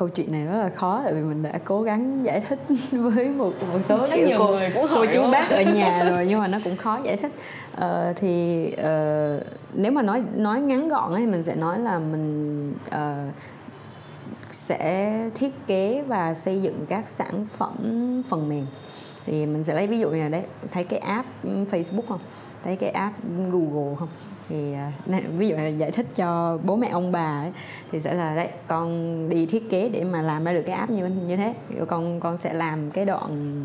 Câu 0.00 0.08
chuyện 0.08 0.32
này 0.32 0.44
rất 0.44 0.58
là 0.58 0.68
khó 0.68 1.00
tại 1.04 1.14
vì 1.14 1.20
mình 1.20 1.42
đã 1.42 1.52
cố 1.64 1.82
gắng 1.82 2.24
giải 2.24 2.40
thích 2.40 2.58
với 2.92 3.28
một 3.28 3.52
một 3.72 3.78
số 3.82 4.06
Chắc 4.08 4.16
kiểu 4.16 4.38
cô 4.38 4.86
cô 4.94 5.06
chú 5.12 5.30
bác 5.30 5.50
ở 5.50 5.62
nhà 5.62 6.04
rồi 6.10 6.26
nhưng 6.28 6.40
mà 6.40 6.48
nó 6.48 6.58
cũng 6.64 6.76
khó 6.76 7.00
giải 7.04 7.16
thích. 7.16 7.32
Uh, 7.76 8.16
thì 8.16 8.66
uh, 8.72 9.42
nếu 9.74 9.92
mà 9.92 10.02
nói 10.02 10.22
nói 10.34 10.60
ngắn 10.60 10.88
gọn 10.88 11.14
thì 11.16 11.26
mình 11.26 11.42
sẽ 11.42 11.54
nói 11.54 11.78
là 11.78 11.98
mình 11.98 12.74
uh, 12.86 13.34
sẽ 14.50 15.14
thiết 15.34 15.66
kế 15.66 16.04
và 16.06 16.34
xây 16.34 16.62
dựng 16.62 16.86
các 16.88 17.08
sản 17.08 17.46
phẩm 17.46 17.76
phần 18.28 18.48
mềm. 18.48 18.66
Thì 19.26 19.46
mình 19.46 19.64
sẽ 19.64 19.74
lấy 19.74 19.86
ví 19.86 19.98
dụ 19.98 20.10
như 20.10 20.22
là 20.22 20.28
đấy 20.28 20.42
thấy 20.70 20.84
cái 20.84 20.98
app 20.98 21.28
Facebook 21.44 22.06
không? 22.08 22.20
Thấy 22.64 22.76
cái 22.76 22.90
app 22.90 23.16
Google 23.50 23.96
không 23.98 24.08
thì 24.50 24.72
à, 24.72 24.92
ví 25.38 25.48
dụ 25.48 25.56
là 25.56 25.66
giải 25.66 25.90
thích 25.90 26.06
cho 26.14 26.58
bố 26.64 26.76
mẹ 26.76 26.88
ông 26.88 27.12
bà 27.12 27.40
ấy, 27.42 27.50
thì 27.92 28.00
sẽ 28.00 28.14
là 28.14 28.36
đấy 28.36 28.48
con 28.66 29.28
đi 29.28 29.46
thiết 29.46 29.70
kế 29.70 29.88
để 29.88 30.04
mà 30.04 30.22
làm 30.22 30.44
ra 30.44 30.52
được 30.52 30.62
cái 30.66 30.76
app 30.76 30.90
như 30.90 31.06
như 31.06 31.36
thế. 31.36 31.54
Con 31.88 32.20
con 32.20 32.36
sẽ 32.36 32.52
làm 32.52 32.90
cái 32.90 33.04
đoạn 33.04 33.64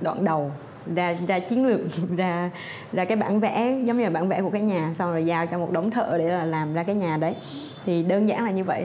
đoạn 0.00 0.24
đầu 0.24 0.50
ra 0.94 1.16
ra 1.28 1.38
chiến 1.38 1.66
lược 1.66 1.80
ra 2.16 2.50
ra 2.92 3.04
cái 3.04 3.16
bản 3.16 3.40
vẽ 3.40 3.78
giống 3.82 3.98
như 3.98 4.04
là 4.04 4.10
bản 4.10 4.28
vẽ 4.28 4.42
của 4.42 4.50
cái 4.50 4.62
nhà 4.62 4.92
xong 4.94 5.12
rồi 5.12 5.26
giao 5.26 5.46
cho 5.46 5.58
một 5.58 5.72
đống 5.72 5.90
thợ 5.90 6.18
để 6.18 6.28
là 6.28 6.44
làm 6.44 6.74
ra 6.74 6.82
cái 6.82 6.94
nhà 6.94 7.16
đấy. 7.16 7.34
Thì 7.86 8.02
đơn 8.02 8.28
giản 8.28 8.44
là 8.44 8.50
như 8.50 8.64
vậy 8.64 8.84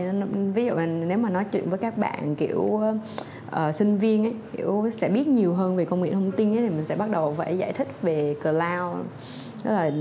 ví 0.55 0.65
dụ 0.65 0.75
là 0.75 0.85
nếu 0.85 1.17
mà 1.17 1.29
nói 1.29 1.45
chuyện 1.51 1.69
với 1.69 1.79
các 1.79 1.97
bạn 1.97 2.35
kiểu 2.35 2.61
uh, 2.61 3.75
sinh 3.75 3.97
viên 3.97 4.25
ấy 4.25 4.33
kiểu 4.57 4.89
sẽ 4.91 5.09
biết 5.09 5.27
nhiều 5.27 5.53
hơn 5.53 5.75
về 5.75 5.85
công 5.85 6.01
nghệ 6.01 6.13
thông 6.13 6.31
tin 6.31 6.51
ấy 6.51 6.61
thì 6.61 6.69
mình 6.69 6.85
sẽ 6.85 6.95
bắt 6.95 7.09
đầu 7.09 7.33
phải 7.37 7.57
giải 7.57 7.73
thích 7.73 7.87
về 8.01 8.35
cloud 8.43 9.05
tức 9.65 9.71
là 9.71 9.91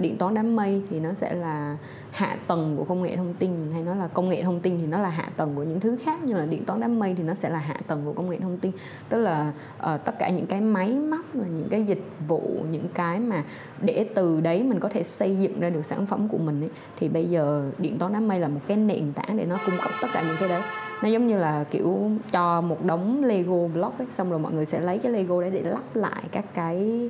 điện 0.00 0.16
toán 0.18 0.34
đám 0.34 0.56
mây 0.56 0.82
thì 0.90 1.00
nó 1.00 1.12
sẽ 1.12 1.34
là 1.34 1.76
hạ 2.10 2.36
tầng 2.46 2.76
của 2.76 2.84
công 2.84 3.02
nghệ 3.02 3.16
thông 3.16 3.34
tin 3.34 3.50
hay 3.72 3.82
nói 3.82 3.96
là 3.96 4.06
công 4.06 4.28
nghệ 4.28 4.42
thông 4.42 4.60
tin 4.60 4.78
thì 4.78 4.86
nó 4.86 4.98
là 4.98 5.08
hạ 5.08 5.28
tầng 5.36 5.52
của 5.56 5.62
những 5.62 5.80
thứ 5.80 5.96
khác 5.96 6.20
nhưng 6.24 6.38
mà 6.38 6.46
điện 6.46 6.64
toán 6.64 6.80
đám 6.80 6.98
mây 6.98 7.14
thì 7.14 7.22
nó 7.22 7.34
sẽ 7.34 7.50
là 7.50 7.58
hạ 7.58 7.76
tầng 7.86 8.02
của 8.04 8.12
công 8.12 8.30
nghệ 8.30 8.38
thông 8.40 8.58
tin. 8.58 8.72
Tức 9.08 9.18
là 9.18 9.52
uh, 9.78 10.04
tất 10.04 10.18
cả 10.18 10.28
những 10.28 10.46
cái 10.46 10.60
máy 10.60 10.92
móc 10.92 11.34
là 11.34 11.46
những 11.46 11.68
cái 11.70 11.84
dịch 11.84 12.04
vụ 12.28 12.64
những 12.70 12.88
cái 12.94 13.20
mà 13.20 13.44
để 13.80 14.06
từ 14.14 14.40
đấy 14.40 14.62
mình 14.62 14.80
có 14.80 14.88
thể 14.88 15.02
xây 15.02 15.36
dựng 15.36 15.60
ra 15.60 15.70
được 15.70 15.84
sản 15.84 16.06
phẩm 16.06 16.28
của 16.28 16.38
mình 16.38 16.60
ấy, 16.60 16.70
thì 16.96 17.08
bây 17.08 17.30
giờ 17.30 17.70
điện 17.78 17.98
toán 17.98 18.12
đám 18.12 18.28
mây 18.28 18.40
là 18.40 18.48
một 18.48 18.60
cái 18.66 18.76
nền 18.76 19.12
tảng 19.12 19.36
để 19.36 19.44
nó 19.44 19.58
cung 19.66 19.78
cấp 19.82 19.92
tất 20.02 20.08
cả 20.12 20.22
những 20.22 20.36
cái 20.40 20.48
đấy 20.48 20.62
nó 21.02 21.08
giống 21.08 21.26
như 21.26 21.38
là 21.38 21.64
kiểu 21.70 22.10
cho 22.32 22.60
một 22.60 22.84
đống 22.84 23.24
lego 23.24 23.66
block 23.74 23.98
ấy, 23.98 24.06
xong 24.06 24.30
rồi 24.30 24.38
mọi 24.38 24.52
người 24.52 24.66
sẽ 24.66 24.80
lấy 24.80 24.98
cái 24.98 25.12
lego 25.12 25.40
đấy 25.40 25.50
để 25.50 25.62
lắp 25.62 25.96
lại 25.96 26.22
các 26.32 26.44
cái 26.54 27.08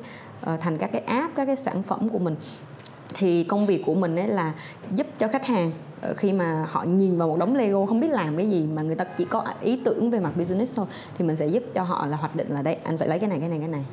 uh, 0.53 0.61
thành 0.61 0.79
các 0.79 0.91
cái 0.93 1.03
app 1.03 1.37
các 1.37 1.45
cái 1.45 1.57
sản 1.57 1.83
phẩm 1.83 2.09
của 2.09 2.19
mình. 2.19 2.37
Thì 3.15 3.45
công 3.45 3.67
việc 3.67 3.83
của 3.87 3.95
mình 3.95 4.17
ấy 4.17 4.29
là 4.29 4.53
giúp 4.95 5.07
cho 5.19 5.29
khách 5.29 5.47
hàng 5.47 5.71
ờ, 6.01 6.15
khi 6.15 6.33
mà 6.33 6.67
họ 6.69 6.85
nhìn 6.85 7.19
vào 7.19 7.29
một 7.29 7.37
đống 7.39 7.55
Lego 7.55 7.87
không 7.87 8.01
biết 8.01 8.11
làm 8.11 8.37
cái 8.37 8.51
gì 8.51 8.67
mà 8.75 8.83
người 8.83 8.95
ta 8.95 9.05
chỉ 9.05 9.25
có 9.25 9.45
ý 9.61 9.81
tưởng 9.85 10.11
về 10.11 10.21
mặt 10.21 10.37
business 10.37 10.75
thôi 10.75 10.87
thì 11.19 11.25
mình 11.25 11.37
sẽ 11.37 11.47
giúp 11.47 11.63
cho 11.75 11.83
họ 11.83 12.07
là 12.07 12.17
hoạch 12.17 12.37
định 12.37 12.49
là 12.49 12.63
đây 12.63 12.75
anh 12.75 12.99
phải 12.99 13.09
lấy 13.09 13.19
cái 13.19 13.29
này 13.29 13.41
cái 13.41 13.49
này 13.49 13.59
cái 13.59 13.69
này 13.69 13.85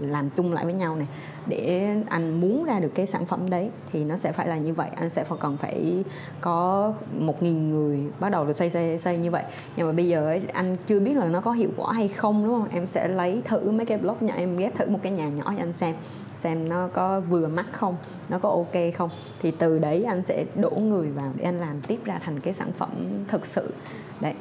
làm 0.00 0.30
chung 0.30 0.52
lại 0.52 0.64
với 0.64 0.74
nhau 0.74 0.96
này 0.96 1.06
để 1.46 1.88
anh 2.08 2.40
muốn 2.40 2.64
ra 2.64 2.80
được 2.80 2.90
cái 2.94 3.06
sản 3.06 3.26
phẩm 3.26 3.50
đấy 3.50 3.70
thì 3.92 4.04
nó 4.04 4.16
sẽ 4.16 4.32
phải 4.32 4.48
là 4.48 4.56
như 4.56 4.74
vậy 4.74 4.88
anh 4.96 5.10
sẽ 5.10 5.24
phải 5.24 5.38
cần 5.40 5.56
phải 5.56 6.04
có 6.40 6.92
một 7.12 7.42
nghìn 7.42 7.70
người 7.70 7.98
bắt 8.20 8.28
đầu 8.28 8.44
được 8.44 8.52
xây 8.52 8.70
xây 8.70 8.98
xây 8.98 9.18
như 9.18 9.30
vậy. 9.30 9.44
Nhưng 9.76 9.86
mà 9.86 9.92
bây 9.92 10.08
giờ 10.08 10.26
ấy, 10.26 10.42
anh 10.52 10.76
chưa 10.86 11.00
biết 11.00 11.16
là 11.16 11.26
nó 11.26 11.40
có 11.40 11.52
hiệu 11.52 11.70
quả 11.76 11.92
hay 11.92 12.08
không 12.08 12.44
đúng 12.44 12.60
không? 12.60 12.68
Em 12.70 12.86
sẽ 12.86 13.08
lấy 13.08 13.42
thử 13.44 13.70
mấy 13.70 13.86
cái 13.86 13.98
blog 13.98 14.16
nhỏ 14.20 14.34
em 14.36 14.56
ghép 14.56 14.74
thử 14.74 14.86
một 14.90 14.98
cái 15.02 15.12
nhà 15.12 15.28
nhỏ 15.28 15.44
cho 15.46 15.62
anh 15.62 15.72
xem 15.72 15.94
xem 16.34 16.68
nó 16.68 16.88
có 16.92 17.20
vừa 17.20 17.48
mắt 17.48 17.66
không 17.72 17.96
nó 18.28 18.38
có 18.38 18.48
ok 18.48 18.94
không. 18.94 19.10
Thì 19.42 19.50
từ 19.50 19.78
đấy 19.78 20.04
anh 20.04 20.22
sẽ 20.22 20.44
đổ 20.54 20.70
người 20.70 21.08
vào 21.10 21.32
để 21.36 21.44
anh 21.44 21.60
làm 21.60 21.80
tiếp 21.80 22.00
ra 22.04 22.20
thành 22.24 22.40
cái 22.40 22.54
sản 22.54 22.72
phẩm 22.72 22.90
thực 23.28 23.46
sự. 23.46 23.72
Đấy. 24.20 24.34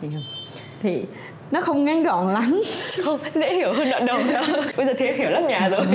Thì, 0.00 0.08
thì 0.82 1.06
nó 1.54 1.60
không 1.60 1.84
ngắn 1.84 2.02
gọn 2.02 2.28
lắm 2.28 2.60
không 3.04 3.20
dễ 3.34 3.54
hiểu 3.54 3.72
hơn 3.72 3.90
đoạn 3.90 4.06
đầu 4.06 4.18
bây 4.76 4.86
giờ 4.86 4.92
thì 4.98 5.12
hiểu 5.12 5.30
lắm 5.30 5.46
nhà 5.46 5.68
rồi 5.68 5.86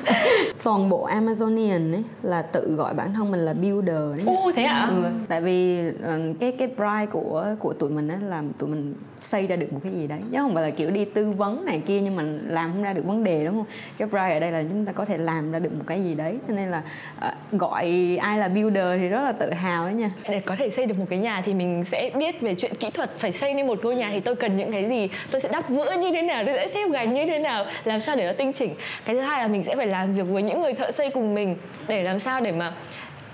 toàn 0.62 0.88
bộ 0.88 1.08
Amazonian 1.08 1.92
ấy 1.92 2.04
là 2.22 2.42
tự 2.42 2.74
gọi 2.74 2.94
bản 2.94 3.14
thân 3.14 3.30
mình 3.30 3.40
là 3.40 3.52
builder 3.52 3.96
đấy 4.16 4.24
Ồ 4.26 4.52
thế 4.56 4.62
ạ? 4.62 4.72
À? 4.72 4.86
Ừ, 4.86 5.02
tại 5.28 5.40
vì 5.40 5.88
uh, 5.88 6.40
cái 6.40 6.52
cái 6.58 6.68
bride 6.68 7.06
của 7.12 7.46
của 7.58 7.72
tụi 7.72 7.90
mình 7.90 8.08
á 8.08 8.18
là 8.22 8.42
tụi 8.58 8.68
mình 8.68 8.94
xây 9.24 9.46
ra 9.46 9.56
được 9.56 9.72
một 9.72 9.80
cái 9.84 9.92
gì 9.92 10.06
đấy. 10.06 10.18
Chứ 10.32 10.38
không 10.38 10.54
phải 10.54 10.62
là 10.62 10.70
kiểu 10.70 10.90
đi 10.90 11.04
tư 11.04 11.30
vấn 11.30 11.64
này 11.64 11.82
kia 11.86 12.00
nhưng 12.00 12.16
mà 12.16 12.22
làm 12.46 12.72
không 12.72 12.82
ra 12.82 12.92
được 12.92 13.04
vấn 13.04 13.24
đề 13.24 13.44
đúng 13.44 13.54
không? 13.54 13.66
Cái 13.98 14.08
bride 14.08 14.34
ở 14.34 14.40
đây 14.40 14.50
là 14.50 14.62
chúng 14.62 14.86
ta 14.86 14.92
có 14.92 15.04
thể 15.04 15.18
làm 15.18 15.52
ra 15.52 15.58
được 15.58 15.72
một 15.72 15.84
cái 15.86 16.04
gì 16.04 16.14
đấy. 16.14 16.38
Cho 16.48 16.54
nên 16.54 16.70
là 16.70 16.82
uh, 17.18 17.60
gọi 17.60 17.84
ai 18.20 18.38
là 18.38 18.48
builder 18.48 19.00
thì 19.00 19.08
rất 19.08 19.22
là 19.22 19.32
tự 19.32 19.52
hào 19.52 19.84
đấy 19.84 19.94
nha. 19.94 20.10
Để 20.28 20.40
có 20.40 20.56
thể 20.56 20.70
xây 20.70 20.86
được 20.86 20.98
một 20.98 21.06
cái 21.10 21.18
nhà 21.18 21.42
thì 21.44 21.54
mình 21.54 21.84
sẽ 21.84 22.10
biết 22.18 22.40
về 22.40 22.54
chuyện 22.54 22.74
kỹ 22.74 22.90
thuật 22.90 23.18
phải 23.18 23.32
xây 23.32 23.54
nên 23.54 23.66
một 23.66 23.84
ngôi 23.84 23.94
nhà 23.94 24.10
thì 24.10 24.20
tôi 24.20 24.34
cần 24.34 24.56
những 24.56 24.72
cái 24.72 24.88
gì? 24.88 25.08
Tôi 25.30 25.40
sẽ 25.40 25.48
đắp 25.52 25.68
vữa 25.68 25.92
như 25.98 26.12
thế 26.12 26.22
nào? 26.22 26.42
Tôi 26.46 26.54
sẽ 26.54 26.68
xếp 26.74 26.90
gạch 26.92 27.08
như 27.08 27.26
thế 27.26 27.38
nào? 27.38 27.66
Làm 27.84 28.00
sao 28.00 28.16
để 28.16 28.26
nó 28.26 28.32
tinh 28.32 28.52
chỉnh? 28.52 28.74
Cái 29.04 29.16
thứ 29.16 29.20
hai 29.22 29.42
là 29.42 29.48
mình 29.48 29.64
sẽ 29.64 29.76
phải 29.76 29.86
làm 29.86 30.14
việc 30.14 30.22
với 30.22 30.42
những 30.42 30.60
người 30.60 30.72
thợ 30.72 30.90
xây 30.90 31.10
cùng 31.10 31.34
mình 31.34 31.56
để 31.88 32.02
làm 32.02 32.18
sao 32.18 32.40
để 32.40 32.52
mà 32.52 32.72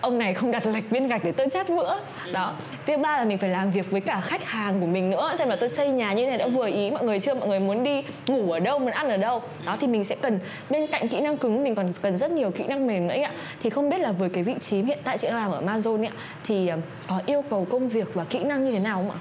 ông 0.01 0.19
này 0.19 0.35
không 0.35 0.51
đặt 0.51 0.67
lệch 0.67 0.91
viên 0.91 1.09
gạch 1.09 1.25
để 1.25 1.33
tôi 1.33 1.47
chát 1.53 1.69
vữa. 1.69 2.01
Đó. 2.33 2.55
Thứ 2.87 2.97
ba 2.97 3.17
là 3.17 3.25
mình 3.25 3.39
phải 3.39 3.51
làm 3.51 3.71
việc 3.71 3.91
với 3.91 4.01
cả 4.01 4.21
khách 4.21 4.45
hàng 4.45 4.81
của 4.81 4.87
mình 4.87 5.11
nữa. 5.11 5.35
Xem 5.39 5.49
là 5.49 5.57
tôi 5.57 5.69
xây 5.69 5.89
nhà 5.89 6.13
như 6.13 6.27
này 6.27 6.39
đã 6.39 6.49
vừa 6.49 6.67
ý 6.67 6.91
mọi 6.91 7.05
người 7.05 7.19
chưa? 7.19 7.35
Mọi 7.35 7.49
người 7.49 7.61
muốn 7.61 7.85
đi 7.85 8.03
ngủ 8.27 8.53
ở 8.53 8.61
đâu, 8.61 8.79
muốn 8.79 8.91
ăn 8.91 9.09
ở 9.09 9.17
đâu? 9.17 9.43
Đó, 9.67 9.77
thì 9.81 9.87
mình 9.87 10.05
sẽ 10.05 10.17
cần 10.23 10.39
bên 10.71 10.87
cạnh 10.87 11.09
kỹ 11.09 11.21
năng 11.21 11.37
cứng, 11.37 11.65
mình 11.65 11.75
còn 11.75 11.93
cần 12.03 12.19
rất 12.19 12.31
nhiều 12.31 12.51
kỹ 12.51 12.65
năng 12.65 12.87
mềm 12.87 13.07
nữa 13.07 13.15
ạ. 13.23 13.33
Thì 13.63 13.71
không 13.71 13.89
biết 13.89 14.01
là 14.01 14.13
với 14.13 14.29
cái 14.29 14.43
vị 14.43 14.55
trí 14.61 14.83
hiện 14.83 14.99
tại 15.05 15.19
chị 15.19 15.29
đang 15.29 15.37
làm 15.37 15.51
ở 15.51 15.63
Amazon 15.63 16.07
ạ, 16.07 16.13
thì 16.45 16.71
có 17.09 17.21
yêu 17.27 17.43
cầu 17.51 17.67
công 17.71 17.89
việc 17.89 18.15
và 18.15 18.25
kỹ 18.25 18.39
năng 18.39 18.65
như 18.65 18.73
thế 18.73 18.79
nào 18.79 18.97
không 18.97 19.11
ạ? 19.11 19.19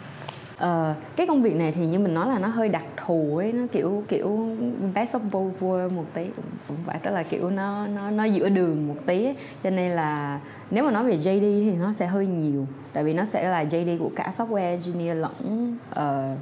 Uh, 0.63 0.95
cái 1.15 1.27
công 1.27 1.41
việc 1.41 1.55
này 1.55 1.71
thì 1.71 1.85
như 1.85 1.99
mình 1.99 2.13
nói 2.13 2.27
là 2.27 2.39
nó 2.39 2.47
hơi 2.47 2.69
đặc 2.69 2.83
thù 3.05 3.37
ấy 3.37 3.53
nó 3.53 3.65
kiểu 3.71 4.03
kiểu 4.07 4.47
best 4.93 5.15
of 5.15 5.19
both 5.31 5.51
world 5.59 5.89
một 5.89 6.05
tí 6.13 6.25
cũng 6.67 6.77
phải 6.85 6.99
tức 6.99 7.11
là 7.11 7.23
kiểu 7.23 7.49
nó 7.49 7.87
nó 7.87 8.11
nó 8.11 8.23
giữa 8.23 8.49
đường 8.49 8.87
một 8.87 8.95
tí 9.05 9.25
ấy. 9.25 9.35
cho 9.63 9.69
nên 9.69 9.91
là 9.91 10.39
nếu 10.71 10.83
mà 10.83 10.91
nói 10.91 11.03
về 11.03 11.17
JD 11.17 11.39
thì 11.39 11.75
nó 11.75 11.93
sẽ 11.93 12.07
hơi 12.07 12.27
nhiều 12.27 12.67
tại 12.93 13.03
vì 13.03 13.13
nó 13.13 13.25
sẽ 13.25 13.49
là 13.49 13.63
JD 13.63 13.97
của 13.97 14.11
cả 14.15 14.29
software 14.31 14.71
engineer 14.71 15.17
lẫn 15.17 15.77
uh, 15.91 16.37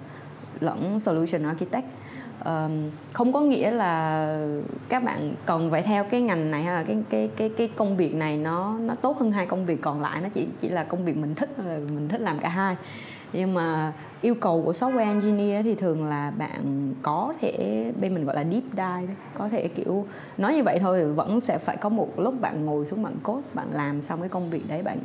lẫn 0.60 1.00
solution 1.00 1.44
architect 1.44 1.86
um, 2.46 2.90
không 3.14 3.34
có 3.34 3.42
nghĩa 3.42 3.72
là 3.72 4.40
các 4.90 5.04
bạn 5.04 5.34
cần 5.46 5.72
phải 5.72 5.82
theo 5.82 6.04
cái 6.04 6.22
ngành 6.22 6.52
này 6.52 6.64
hay 6.64 6.74
là 6.74 6.84
cái 6.84 6.98
cái 7.10 7.30
cái 7.38 7.50
cái 7.50 7.70
công 7.76 7.98
việc 7.98 8.16
này 8.16 8.38
nó 8.38 8.78
nó 8.80 8.96
tốt 8.96 9.18
hơn 9.20 9.32
hai 9.32 9.46
công 9.46 9.66
việc 9.66 9.82
còn 9.82 10.02
lại 10.02 10.22
nó 10.22 10.30
chỉ 10.30 10.48
chỉ 10.60 10.70
là 10.70 10.84
công 10.84 11.06
việc 11.06 11.18
mình 11.18 11.36
thích 11.36 11.50
là 11.66 11.78
mình 11.78 12.10
thích 12.10 12.22
làm 12.22 12.40
cả 12.40 12.50
hai 12.50 12.76
nhưng 13.34 13.54
mà 13.54 13.94
yêu 14.22 14.36
cầu 14.36 14.62
của 14.66 14.72
software 14.72 14.98
engineer 14.98 15.66
thì 15.66 15.76
thường 15.76 16.06
là 16.06 16.32
bạn 16.32 16.94
có 17.02 17.34
thể, 17.42 17.92
bên 18.02 18.14
mình 18.14 18.26
gọi 18.26 18.36
là 18.36 18.44
deep 18.44 18.64
dive 18.72 19.16
có 19.38 19.50
thể 19.50 19.68
kiểu 19.68 20.06
nói 20.38 20.54
như 20.54 20.64
vậy 20.64 20.80
thôi, 20.82 21.06
vẫn 21.06 21.40
sẽ 21.40 21.58
phải 21.58 21.78
có 21.78 21.90
một 21.90 22.20
lúc 22.20 22.42
bạn 22.42 22.66
ngồi 22.66 22.86
xuống 22.86 23.04
bạn 23.04 23.16
cốt 23.24 23.42
bạn 23.54 23.68
làm 23.72 24.02
xong 24.02 24.20
cái 24.20 24.30
công 24.30 24.50
việc 24.50 24.68
đấy, 24.68 24.84
bạn 24.84 25.00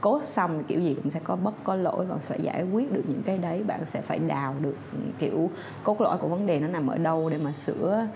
cốt 0.00 0.22
xong 0.24 0.64
kiểu 0.64 0.80
gì 0.80 0.94
cũng 0.94 1.10
sẽ 1.10 1.20
có 1.24 1.36
bất, 1.36 1.54
có 1.64 1.74
lỗi, 1.74 2.06
bạn 2.06 2.18
sẽ 2.20 2.28
phải 2.28 2.42
giải 2.42 2.64
quyết 2.72 2.92
được 2.92 3.02
những 3.08 3.22
cái 3.22 3.38
đấy, 3.38 3.62
bạn 3.62 3.86
sẽ 3.86 4.00
phải 4.00 4.18
đào 4.18 4.54
được, 4.60 4.76
kiểu, 5.18 5.50
cốt 5.84 6.00
lõi 6.00 6.18
của 6.18 6.28
vấn 6.28 6.46
đề 6.46 6.60
nó 6.60 6.68
nằm 6.68 6.86
ở 6.86 6.98
đâu 6.98 7.30
để 7.30 7.38
mà 7.38 7.52
sửa 7.52 8.06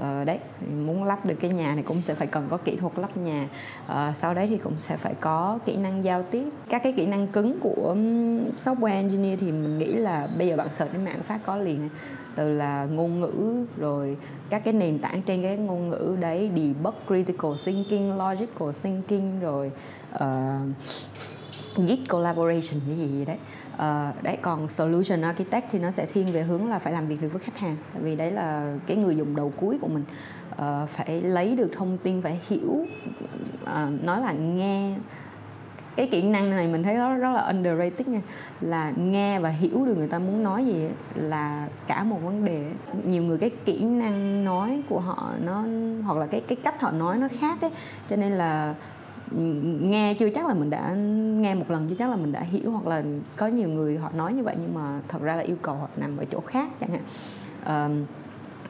Ờ, 0.00 0.24
đấy 0.24 0.38
muốn 0.84 1.04
lắp 1.04 1.26
được 1.26 1.34
cái 1.40 1.50
nhà 1.50 1.74
này 1.74 1.84
cũng 1.84 2.00
sẽ 2.00 2.14
phải 2.14 2.26
cần 2.26 2.46
có 2.50 2.56
kỹ 2.56 2.76
thuật 2.76 2.98
lắp 2.98 3.16
nhà. 3.16 3.48
Uh, 3.92 4.16
sau 4.16 4.34
đấy 4.34 4.46
thì 4.46 4.56
cũng 4.56 4.78
sẽ 4.78 4.96
phải 4.96 5.14
có 5.20 5.58
kỹ 5.66 5.76
năng 5.76 6.04
giao 6.04 6.22
tiếp. 6.22 6.48
Các 6.68 6.82
cái 6.82 6.92
kỹ 6.92 7.06
năng 7.06 7.26
cứng 7.26 7.60
của 7.60 7.94
software 8.56 8.92
engineer 8.92 9.40
thì 9.40 9.52
mình 9.52 9.78
nghĩ 9.78 9.92
là 9.92 10.28
bây 10.38 10.48
giờ 10.48 10.56
bạn 10.56 10.72
search 10.72 10.92
trên 10.92 11.04
mạng 11.04 11.22
phát 11.22 11.40
có 11.46 11.56
liền. 11.56 11.88
Từ 12.34 12.48
là 12.48 12.84
ngôn 12.84 13.20
ngữ 13.20 13.64
rồi 13.76 14.16
các 14.50 14.64
cái 14.64 14.74
nền 14.74 14.98
tảng 14.98 15.22
trên 15.22 15.42
cái 15.42 15.56
ngôn 15.56 15.88
ngữ 15.88 16.16
đấy 16.20 16.50
debug 16.56 16.94
critical 17.06 17.52
thinking 17.64 18.18
logical 18.18 18.70
thinking 18.82 19.40
rồi 19.40 19.70
uh, 20.14 20.20
git 21.76 21.98
collaboration 22.08 22.80
cái 22.86 22.96
gì, 22.96 23.08
gì 23.08 23.24
đấy. 23.24 23.38
Ờ, 23.80 24.12
uh, 24.18 24.22
đấy 24.22 24.38
còn 24.42 24.68
solution 24.68 25.22
architect 25.22 25.66
thì 25.70 25.78
nó 25.78 25.90
sẽ 25.90 26.06
thiên 26.06 26.32
về 26.32 26.42
hướng 26.42 26.68
là 26.68 26.78
phải 26.78 26.92
làm 26.92 27.06
việc 27.06 27.22
được 27.22 27.28
với 27.32 27.40
khách 27.40 27.58
hàng. 27.58 27.76
Tại 27.92 28.02
vì 28.02 28.16
đấy 28.16 28.30
là 28.30 28.74
cái 28.86 28.96
người 28.96 29.16
dùng 29.16 29.36
đầu 29.36 29.52
cuối 29.56 29.78
của 29.80 29.88
mình. 29.88 30.04
Uh, 30.52 30.88
phải 30.88 31.22
lấy 31.22 31.56
được 31.56 31.70
thông 31.76 31.98
tin 31.98 32.22
phải 32.22 32.40
hiểu 32.48 32.86
uh, 33.62 34.04
nói 34.04 34.20
là 34.20 34.32
nghe. 34.32 34.94
Cái 35.96 36.08
kỹ 36.10 36.22
năng 36.22 36.50
này 36.50 36.68
mình 36.68 36.82
thấy 36.82 36.94
nó 36.94 37.14
rất 37.14 37.32
là 37.32 37.40
underrated 37.40 38.08
nha. 38.08 38.20
Là 38.60 38.92
nghe 38.96 39.38
và 39.38 39.48
hiểu 39.48 39.84
được 39.84 39.96
người 39.96 40.08
ta 40.08 40.18
muốn 40.18 40.42
nói 40.42 40.66
gì 40.66 40.88
là 41.14 41.68
cả 41.86 42.04
một 42.04 42.18
vấn 42.22 42.44
đề. 42.44 42.70
Nhiều 43.04 43.22
người 43.22 43.38
cái 43.38 43.50
kỹ 43.64 43.84
năng 43.84 44.44
nói 44.44 44.82
của 44.88 45.00
họ 45.00 45.30
nó 45.44 45.64
hoặc 46.04 46.18
là 46.18 46.26
cái 46.26 46.40
cái 46.40 46.56
cách 46.64 46.80
họ 46.80 46.90
nói 46.90 47.18
nó 47.18 47.28
khác 47.40 47.60
ấy. 47.60 47.70
Cho 48.08 48.16
nên 48.16 48.32
là 48.32 48.74
nghe 49.80 50.14
chưa 50.14 50.30
chắc 50.30 50.46
là 50.46 50.54
mình 50.54 50.70
đã 50.70 50.90
nghe 51.40 51.54
một 51.54 51.70
lần 51.70 51.88
chưa 51.88 51.94
chắc 51.94 52.10
là 52.10 52.16
mình 52.16 52.32
đã 52.32 52.40
hiểu 52.40 52.70
hoặc 52.70 52.86
là 52.86 53.02
có 53.36 53.46
nhiều 53.46 53.68
người 53.68 53.98
họ 53.98 54.10
nói 54.14 54.32
như 54.32 54.42
vậy 54.42 54.56
nhưng 54.60 54.74
mà 54.74 55.00
thật 55.08 55.22
ra 55.22 55.36
là 55.36 55.42
yêu 55.42 55.56
cầu 55.62 55.74
họ 55.74 55.88
nằm 55.96 56.16
ở 56.16 56.24
chỗ 56.24 56.40
khác 56.40 56.68
chẳng 56.78 56.90
hạn. 56.90 57.02
Um, 57.66 58.06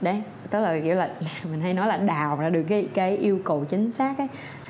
đấy 0.00 0.22
tức 0.50 0.60
là 0.60 0.80
kiểu 0.84 0.94
là 0.94 1.10
mình 1.50 1.60
hay 1.60 1.74
nói 1.74 1.88
là 1.88 1.96
đào 1.96 2.36
ra 2.36 2.50
được 2.50 2.62
cái 2.68 2.88
cái 2.94 3.16
yêu 3.16 3.40
cầu 3.44 3.64
chính 3.68 3.90
xác 3.90 4.18
ấy. 4.18 4.28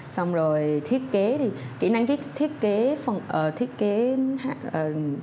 Xong 0.09 0.35
rồi 0.35 0.83
thiết 0.85 1.03
kế 1.13 1.39
thì 1.39 1.51
kỹ 1.79 1.91
năng 1.91 2.07
thiết 2.07 2.21
thiết 2.35 2.61
kế 2.61 2.97
phần 2.97 3.17
uh, 3.17 3.57
thiết 3.57 3.79
kế 3.79 4.17
uh, 4.67 4.73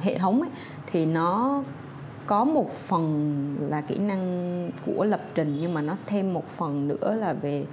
hệ 0.01 0.17
thống 0.17 0.41
ấy 0.41 0.49
thì 0.91 1.05
nó 1.05 1.63
có 2.27 2.43
một 2.43 2.71
phần 2.71 3.55
là 3.69 3.81
kỹ 3.81 3.99
năng 3.99 4.71
của 4.85 5.03
lập 5.03 5.21
trình 5.35 5.57
nhưng 5.61 5.73
mà 5.73 5.81
nó 5.81 5.95
thêm 6.05 6.33
một 6.33 6.49
phần 6.49 6.87
nữa 6.87 7.15
là 7.19 7.33
về 7.33 7.65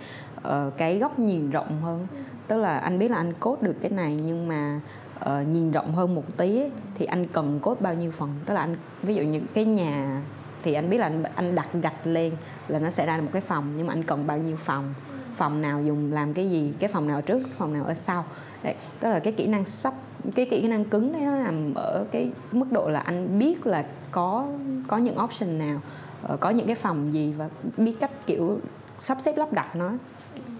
uh, 0.49 0.77
cái 0.77 0.99
góc 0.99 1.19
nhìn 1.19 1.51
rộng 1.51 1.83
hơn 1.83 2.07
tức 2.49 2.57
là 2.57 2.79
anh 2.79 2.99
biết 2.99 3.11
là 3.11 3.17
anh 3.17 3.33
cốt 3.41 3.63
được 3.63 3.77
cái 3.81 3.91
này 3.91 4.19
nhưng 4.25 4.49
mà 4.49 4.81
uh, 5.21 5.49
nhìn 5.49 5.71
rộng 5.71 5.95
hơn 5.95 6.15
một 6.15 6.25
tí 6.37 6.61
ấy, 6.61 6.71
thì 6.95 7.07
anh 7.07 7.27
cần 7.27 7.61
cốt 7.61 7.81
bao 7.81 7.95
nhiêu 7.95 8.11
phần? 8.11 8.35
Tức 8.45 8.55
là 8.55 8.61
anh 8.61 8.77
ví 9.03 9.15
dụ 9.15 9.23
những 9.23 9.47
cái 9.55 9.65
nhà 9.65 10.23
thì 10.63 10.75
anh 10.75 10.91
biết 10.91 10.99
là 10.99 11.07
anh, 11.07 11.23
anh 11.35 11.55
đặt 11.55 11.69
gạch 11.83 12.07
lên 12.07 12.33
là 12.69 12.79
nó 12.79 12.91
sẽ 12.91 13.07
ra 13.07 13.17
một 13.17 13.29
cái 13.33 13.43
phòng 13.43 13.73
nhưng 13.77 13.87
mà 13.87 13.93
anh 13.93 14.03
cần 14.03 14.27
bao 14.27 14.39
nhiêu 14.39 14.57
phòng? 14.57 14.95
Phòng 15.35 15.63
nào 15.63 15.83
dùng 15.83 16.13
làm 16.13 16.35
cái 16.35 16.51
gì? 16.51 16.73
Cái 16.79 16.89
phòng 16.89 17.09
nào 17.09 17.23
trước 17.23 17.43
phòng 17.53 17.73
nào 17.73 17.85
ở 17.85 17.95
sau? 17.95 18.25
Đấy 18.63 18.75
tức 19.01 19.11
là 19.11 19.19
cái 19.19 19.33
kỹ 19.33 19.47
năng 19.47 19.65
sắp 19.65 19.95
cái 20.35 20.47
kỹ 20.51 20.69
năng 20.69 20.85
cứng 20.85 21.13
đấy 21.13 21.23
nó 21.23 21.39
nằm 21.39 21.75
ở 21.75 22.05
cái 22.11 22.31
mức 22.53 22.73
độ 22.73 22.89
là 22.89 23.01
anh 23.01 23.39
biết 23.39 23.67
là 23.67 23.85
có 24.11 24.47
có 24.89 24.99
những 24.99 25.19
option 25.25 25.59
nào 25.59 25.81
ờ, 26.23 26.37
có 26.37 26.51
những 26.51 26.67
cái 26.67 26.77
phòng 26.77 27.13
gì 27.13 27.33
và 27.33 27.49
biết 27.77 27.97
cách 28.01 28.11
kiểu 28.27 28.61
sắp 29.01 29.21
xếp 29.21 29.37
lắp 29.37 29.53
đặt 29.53 29.77
nó 29.77 29.93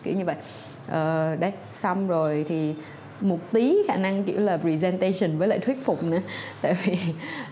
kiểu 0.03 0.15
như 0.15 0.25
vậy 0.25 0.37
ờ, 0.89 1.37
đấy 1.41 1.53
xong 1.71 2.09
rồi 2.09 2.45
thì 2.49 2.75
một 3.21 3.39
tí 3.53 3.77
khả 3.89 3.97
năng 3.97 4.25
kiểu 4.25 4.41
là 4.41 4.57
presentation 4.57 5.39
với 5.39 5.49
lại 5.49 5.59
thuyết 5.59 5.85
phục 5.85 6.03
nữa. 6.03 6.19
Tại 6.63 6.77
vì 6.85 6.93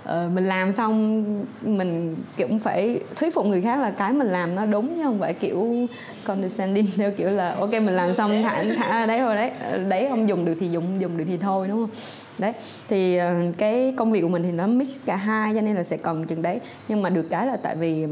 uh, 0.03 0.33
mình 0.33 0.45
làm 0.45 0.73
xong 0.73 1.25
mình 1.63 2.17
kiểu 2.37 2.49
phải 2.63 3.01
thuyết 3.17 3.35
phục 3.35 3.47
người 3.47 3.63
khác 3.63 3.81
là 3.81 3.91
cái 3.91 4.13
mình 4.13 4.29
làm 4.29 4.55
nó 4.55 4.67
đúng 4.67 4.97
chứ 4.97 5.03
không 5.03 5.19
phải 5.19 5.35
kiểu 5.35 5.87
condescending 6.25 6.87
theo 6.97 7.11
kiểu 7.11 7.31
là 7.31 7.55
ok 7.55 7.71
mình 7.71 7.97
làm 7.97 8.15
xong 8.15 8.43
thả 8.43 8.65
thả 8.77 9.01
ra 9.01 9.07
đấy 9.07 9.21
rồi 9.21 9.37
đấy. 9.37 9.51
Ờ, 9.71 9.79
đấy 9.79 10.07
không 10.09 10.29
dùng 10.29 10.45
được 10.45 10.55
thì 10.61 10.69
dùng 10.69 11.01
dùng 11.01 11.17
được 11.17 11.25
thì 11.29 11.37
thôi 11.37 11.69
đúng 11.69 11.77
không? 11.77 11.91
Đấy 12.39 12.53
thì 12.89 13.21
uh, 13.21 13.59
cái 13.59 13.95
công 13.97 14.13
việc 14.13 14.21
của 14.21 14.29
mình 14.29 14.43
thì 14.43 14.53
nó 14.53 14.67
mix 14.67 15.01
cả 15.07 15.17
hai 15.17 15.55
cho 15.55 15.61
nên 15.61 15.77
là 15.77 15.83
sẽ 15.83 15.97
cần 15.97 16.25
chừng 16.25 16.43
đấy. 16.43 16.61
Nhưng 16.89 17.03
mà 17.03 17.11
được 17.11 17.27
cái 17.31 17.47
là 17.47 17.57
tại 17.57 17.77
vì 17.77 18.07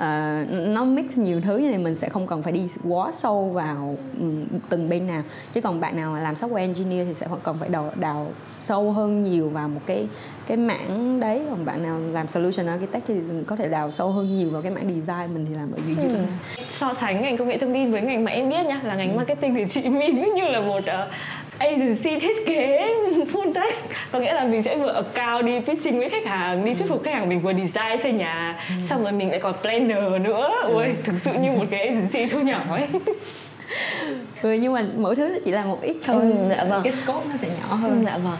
uh, 0.00 0.50
nó 0.50 0.84
mix 0.84 1.18
nhiều 1.18 1.40
thứ 1.40 1.58
nên 1.70 1.84
mình 1.84 1.94
sẽ 1.94 2.08
không 2.08 2.26
cần 2.26 2.42
phải 2.42 2.52
đi 2.52 2.68
quá 2.88 3.12
sâu 3.12 3.48
vào 3.48 3.96
um, 4.20 4.44
từng 4.68 4.88
bên 4.88 5.06
nào 5.06 5.22
chứ 5.52 5.60
còn 5.60 5.80
bạn 5.80 5.96
nào 5.96 6.16
làm 6.16 6.34
software 6.34 6.56
engineer 6.56 7.08
thì 7.08 7.14
sẽ 7.14 7.26
cần 7.42 7.56
phải 7.60 7.68
đào, 7.68 7.92
đào 7.96 8.32
sâu 8.60 8.92
hơn 8.92 9.22
nhiều 9.22 9.48
vào 9.48 9.68
một 9.68 9.80
cái 9.86 10.08
cái 10.46 10.56
mảng 10.56 11.20
đấy 11.20 11.42
còn 11.50 11.64
bạn 11.64 11.82
nào 11.82 12.00
làm 12.12 12.28
solution 12.28 12.66
architect 12.66 13.06
thì 13.06 13.14
có 13.46 13.56
thể 13.56 13.68
đào 13.68 13.90
sâu 13.90 14.10
hơn 14.10 14.32
nhiều 14.32 14.50
vào 14.50 14.62
cái 14.62 14.72
mảng 14.72 14.88
design 14.88 15.34
mình 15.34 15.46
thì 15.48 15.54
làm 15.54 15.72
ở 15.72 15.78
dưới 15.86 15.96
dưới 15.96 16.14
ừ. 16.14 16.24
so 16.70 16.94
sánh 16.94 17.22
ngành 17.22 17.36
công 17.36 17.48
nghệ 17.48 17.58
thông 17.58 17.74
tin 17.74 17.92
với 17.92 18.02
ngành 18.02 18.24
mà 18.24 18.30
em 18.30 18.48
biết 18.48 18.66
nhá 18.66 18.80
là 18.82 18.94
ngành 18.94 19.12
ừ. 19.12 19.16
marketing 19.16 19.54
thì 19.54 19.64
chị 19.70 19.88
My 19.88 20.08
như 20.34 20.48
là 20.48 20.60
một 20.60 20.78
uh, 20.78 21.12
agency 21.60 22.18
thiết 22.18 22.46
kế 22.46 22.94
full 23.32 23.52
text 23.52 23.80
có 24.12 24.18
nghĩa 24.18 24.34
là 24.34 24.44
mình 24.44 24.62
sẽ 24.62 24.76
vừa 24.76 24.92
account 24.92 25.46
đi 25.46 25.60
pitching 25.60 25.98
với 25.98 26.08
khách 26.08 26.26
hàng 26.26 26.64
đi 26.64 26.74
thuyết 26.74 26.88
phục 26.88 26.98
ừ. 26.98 27.02
khách 27.04 27.14
hàng 27.14 27.28
mình 27.28 27.40
vừa 27.40 27.52
design 27.52 28.02
xây 28.02 28.12
nhà 28.12 28.56
ừ. 28.68 28.74
xong 28.88 29.02
rồi 29.02 29.12
mình 29.12 29.30
lại 29.30 29.40
còn 29.40 29.54
planner 29.62 30.20
nữa 30.20 30.50
ừ. 30.62 30.72
ôi 30.72 30.94
thực 31.04 31.14
sự 31.24 31.32
như 31.32 31.52
một 31.52 31.64
cái 31.70 31.80
agency 31.86 32.26
thu 32.26 32.40
nhỏ 32.40 32.60
ấy 32.70 32.86
ừ, 34.42 34.52
nhưng 34.52 34.72
mà 34.72 34.84
mỗi 34.96 35.16
thứ 35.16 35.38
chỉ 35.44 35.52
là 35.52 35.64
một 35.64 35.78
ít 35.82 35.96
thôi 36.04 36.16
ừ, 36.22 36.32
dạ 36.50 36.64
vâng. 36.64 36.80
cái 36.84 36.92
scope 36.92 37.26
nó 37.30 37.36
sẽ 37.36 37.48
nhỏ 37.48 37.74
hơn 37.74 37.98
ừ, 37.98 38.04
dạ 38.06 38.18
vâng 38.18 38.36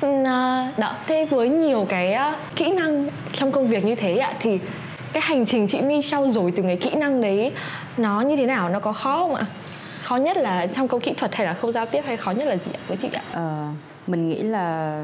ừ, 0.00 0.24
à, 0.24 0.70
đó 0.76 0.94
thế 1.06 1.26
với 1.30 1.48
nhiều 1.48 1.86
cái 1.88 2.18
kỹ 2.56 2.70
năng 2.70 3.08
trong 3.32 3.52
công 3.52 3.66
việc 3.66 3.84
như 3.84 3.94
thế 3.94 4.16
ạ 4.16 4.32
thì 4.40 4.58
cái 5.12 5.22
hành 5.26 5.46
trình 5.46 5.66
chị 5.68 5.80
My 5.80 6.02
trau 6.02 6.26
dồi 6.26 6.52
từ 6.56 6.62
cái 6.62 6.76
kỹ 6.76 6.90
năng 6.94 7.20
đấy 7.20 7.52
nó 7.96 8.20
như 8.20 8.36
thế 8.36 8.46
nào 8.46 8.68
nó 8.68 8.80
có 8.80 8.92
khó 8.92 9.18
không 9.18 9.34
ạ 9.34 9.44
khó 10.04 10.16
nhất 10.16 10.36
là 10.36 10.66
trong 10.66 10.88
câu 10.88 11.00
kỹ 11.00 11.12
thuật 11.16 11.34
hay 11.34 11.46
là 11.46 11.54
khâu 11.54 11.72
giao 11.72 11.86
tiếp 11.86 12.02
hay 12.06 12.16
khó 12.16 12.30
nhất 12.30 12.46
là 12.46 12.56
gì 12.56 12.70
ạ 12.74 12.80
với 12.88 12.96
chị 12.96 13.08
ạ? 13.12 13.22
Ờ, 13.32 13.68
mình 14.06 14.28
nghĩ 14.28 14.42
là 14.42 15.02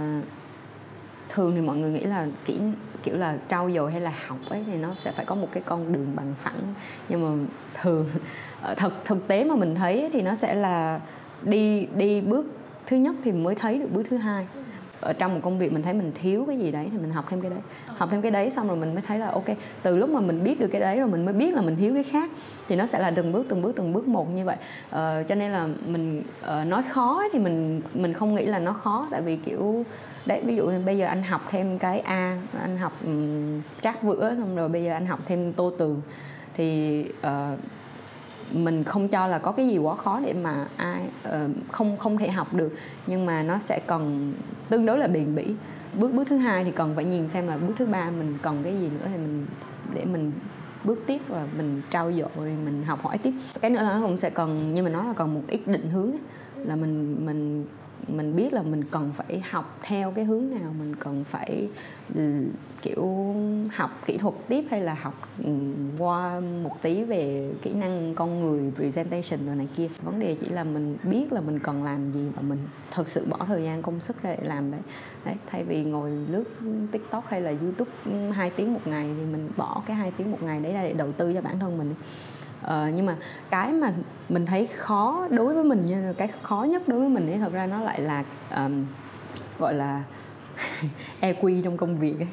thường 1.29 1.55
thì 1.55 1.61
mọi 1.61 1.77
người 1.77 1.91
nghĩ 1.91 2.01
là 2.01 2.27
kỹ 2.45 2.59
kiểu 3.03 3.17
là 3.17 3.37
trau 3.49 3.71
dồi 3.71 3.93
hay 3.93 4.01
là 4.01 4.13
học 4.27 4.39
ấy 4.49 4.65
thì 4.67 4.77
nó 4.77 4.89
sẽ 4.99 5.13
phải 5.13 5.25
có 5.25 5.35
một 5.35 5.49
cái 5.53 5.63
con 5.67 5.93
đường 5.93 6.13
bằng 6.17 6.35
phẳng. 6.39 6.75
Nhưng 7.09 7.23
mà 7.23 7.47
thường 7.83 8.09
ờ, 8.63 8.75
thực 8.75 9.05
thực 9.05 9.29
tế 9.29 9.45
mà 9.45 9.55
mình 9.55 9.75
thấy 9.75 10.11
thì 10.13 10.23
nó 10.23 10.35
sẽ 10.35 10.55
là 10.55 11.01
đi 11.43 11.87
đi 11.87 12.21
bước 12.21 12.47
thứ 12.87 12.97
nhất 12.97 13.15
thì 13.25 13.33
mới 13.33 13.55
thấy 13.55 13.79
được 13.79 13.89
bước 13.93 14.03
thứ 14.11 14.17
hai 14.17 14.47
ở 15.01 15.13
trong 15.13 15.35
một 15.35 15.41
công 15.43 15.59
việc 15.59 15.73
mình 15.73 15.83
thấy 15.83 15.95
mình 15.95 16.13
thiếu 16.15 16.45
cái 16.49 16.59
gì 16.59 16.71
đấy 16.71 16.89
thì 16.93 16.99
mình 16.99 17.11
học 17.11 17.25
thêm 17.29 17.41
cái 17.41 17.51
đấy. 17.51 17.61
Học 17.87 18.09
thêm 18.13 18.23
cái 18.23 18.31
đấy 18.31 18.51
xong 18.51 18.69
rồi 18.69 18.77
mình 18.77 18.95
mới 18.95 19.03
thấy 19.03 19.19
là 19.19 19.31
ok 19.31 19.45
từ 19.83 19.97
lúc 19.97 20.11
mà 20.11 20.21
mình 20.21 20.45
biết 20.45 20.61
được 20.61 20.69
cái 20.69 20.81
đấy 20.81 20.99
rồi 20.99 21.09
mình 21.09 21.25
mới 21.25 21.35
biết 21.35 21.55
là 21.55 21.63
mình 21.63 21.77
thiếu 21.77 21.95
cái 21.95 22.03
khác 22.03 22.31
thì 22.69 22.77
nó 22.77 22.87
sẽ 22.87 22.99
là 22.99 23.11
từng 23.11 23.33
bước 23.33 23.47
từng 23.49 23.63
bước 23.63 23.73
từng 23.77 23.93
bước 23.93 24.09
một 24.09 24.35
như 24.35 24.45
vậy. 24.45 24.57
Ờ, 24.91 25.23
cho 25.23 25.35
nên 25.35 25.53
là 25.53 25.69
mình 25.87 26.23
uh, 26.41 26.67
nói 26.67 26.83
khó 26.83 27.23
thì 27.33 27.39
mình 27.39 27.83
mình 27.95 28.13
không 28.13 28.35
nghĩ 28.35 28.47
là 28.47 28.59
nó 28.59 28.73
khó. 28.73 29.09
Tại 29.11 29.23
vì 29.23 29.37
kiểu 29.37 29.85
đấy 30.27 30.41
ví 30.45 30.57
dụ 30.57 30.67
như 30.67 30.81
bây 30.87 30.99
giờ 30.99 31.07
anh 31.07 31.23
học 31.23 31.41
thêm 31.51 31.79
cái 31.79 32.01
a 32.01 32.39
anh 32.61 32.79
học 32.79 32.93
um, 33.05 33.61
trác 33.81 34.03
vữa 34.03 34.35
xong 34.39 34.57
rồi 34.57 34.69
bây 34.69 34.85
giờ 34.85 34.93
anh 34.93 35.07
học 35.07 35.21
thêm 35.27 35.53
tô 35.53 35.71
tường 35.79 36.03
thì 36.55 37.05
uh, 37.27 37.59
mình 38.53 38.85
không 38.85 39.09
cho 39.09 39.27
là 39.27 39.39
có 39.39 39.53
cái 39.53 39.69
gì 39.69 39.79
quá 39.79 39.95
khó 39.95 40.21
để 40.21 40.33
mà 40.33 40.67
ai 40.77 41.03
uh, 41.29 41.51
không 41.73 41.97
không 41.97 42.19
thể 42.19 42.31
học 42.31 42.55
được. 42.55 42.73
Nhưng 43.07 43.27
mà 43.27 43.43
nó 43.43 43.59
sẽ 43.59 43.81
cần 43.87 44.35
tương 44.69 44.87
đối 44.87 44.99
là 44.99 45.07
bền 45.07 45.35
bỉ. 45.35 45.55
Bước 45.99 46.13
bước 46.13 46.25
thứ 46.29 46.37
hai 46.37 46.65
thì 46.65 46.71
cần 46.71 46.93
phải 46.95 47.05
nhìn 47.05 47.29
xem 47.29 47.47
là 47.47 47.57
bước 47.57 47.75
thứ 47.77 47.87
ba 47.87 48.11
mình 48.11 48.39
cần 48.43 48.63
cái 48.65 48.79
gì 48.79 48.89
nữa 48.89 49.07
thì 49.07 49.17
mình 49.17 49.47
để 49.95 50.05
mình 50.05 50.33
bước 50.85 51.03
tiếp 51.07 51.21
và 51.29 51.47
mình 51.57 51.83
trau 51.91 52.13
dồi 52.13 52.57
mình 52.65 52.83
học 52.87 53.03
hỏi 53.03 53.19
tiếp. 53.19 53.33
Cái 53.61 53.71
nữa 53.71 53.83
là 53.83 53.93
nó 53.93 54.07
cũng 54.07 54.17
sẽ 54.17 54.31
cần 54.31 54.75
như 54.75 54.83
mình 54.83 54.93
nói 54.93 55.07
là 55.07 55.13
còn 55.13 55.35
một 55.35 55.43
ít 55.49 55.61
định 55.67 55.91
hướng 55.91 56.11
là 56.57 56.77
mình 56.77 57.27
mình 57.27 57.65
mình 58.09 58.37
biết 58.37 58.53
là 58.53 58.63
mình 58.63 58.85
cần 58.85 59.13
phải 59.13 59.41
học 59.51 59.79
theo 59.83 60.11
cái 60.11 60.25
hướng 60.25 60.51
nào, 60.51 60.75
mình 60.79 60.97
cần 60.97 61.25
phải 61.25 61.69
ừ, 62.15 62.45
kiểu, 62.83 63.35
học 63.75 63.91
kỹ 64.07 64.19
thuật 64.19 64.35
tiếp 64.49 64.65
hay 64.71 64.81
là 64.81 64.95
học 64.95 65.29
ừ, 65.45 65.53
qua 65.99 66.41
một 66.41 66.83
tí 66.83 67.05
về 67.05 67.53
kỹ 67.63 67.73
năng 67.73 68.15
con 68.15 68.41
người, 68.41 68.73
presentation 68.77 69.47
rồi 69.47 69.57
này 69.57 69.69
kia. 69.77 69.89
Vấn 70.03 70.19
đề 70.19 70.37
chỉ 70.41 70.49
là 70.49 70.65
mình 70.65 70.97
biết 71.03 71.33
là 71.33 71.41
mình 71.41 71.59
cần 71.59 71.85
làm 71.85 72.11
gì 72.11 72.27
và 72.37 72.43
mình 72.43 72.59
thật 72.91 73.09
sự 73.09 73.27
bỏ 73.27 73.39
thời 73.47 73.65
gian, 73.65 73.83
công 73.83 74.01
sức 74.01 74.23
ra 74.23 74.31
để 74.31 74.45
làm 74.49 74.71
đấy. 74.71 74.81
Đấy, 75.25 75.35
thay 75.47 75.65
vì 75.65 75.85
ngồi 75.85 76.11
lướt 76.11 76.45
tiktok 76.93 77.27
hay 77.29 77.41
là 77.41 77.55
youtube 77.61 77.91
hai 78.33 78.51
tiếng 78.51 78.75
một 78.75 78.81
ngày 78.85 79.15
thì 79.19 79.25
mình 79.25 79.49
bỏ 79.57 79.83
cái 79.87 79.97
hai 79.97 80.11
tiếng 80.11 80.33
một 80.33 80.43
ngày 80.43 80.61
đấy 80.61 80.73
ra 80.73 80.83
để 80.83 80.93
đầu 80.93 81.13
tư 81.13 81.33
cho 81.35 81.41
bản 81.41 81.59
thân 81.59 81.79
mình 81.79 81.95
ờ, 82.63 82.91
nhưng 82.95 83.07
mà 83.07 83.17
cái 83.51 83.73
mà 83.73 83.93
mình 84.29 84.47
thấy 84.47 84.67
khó 84.67 85.29
đối 85.31 85.55
với 85.55 85.65
mình 85.65 85.87
như 85.87 86.13
cái 86.13 86.29
khó 86.43 86.65
nhất 86.65 86.89
đối 86.89 87.01
với 87.01 87.09
mình 87.09 87.31
ấy 87.31 87.39
thật 87.39 87.53
ra 87.53 87.67
nó 87.67 87.81
lại 87.81 88.01
là 88.01 88.25
um, 88.57 88.87
gọi 89.59 89.75
là 89.75 90.03
EQ 91.21 91.63
trong 91.63 91.77
công 91.77 91.99
việc 91.99 92.15
ấy. 92.19 92.29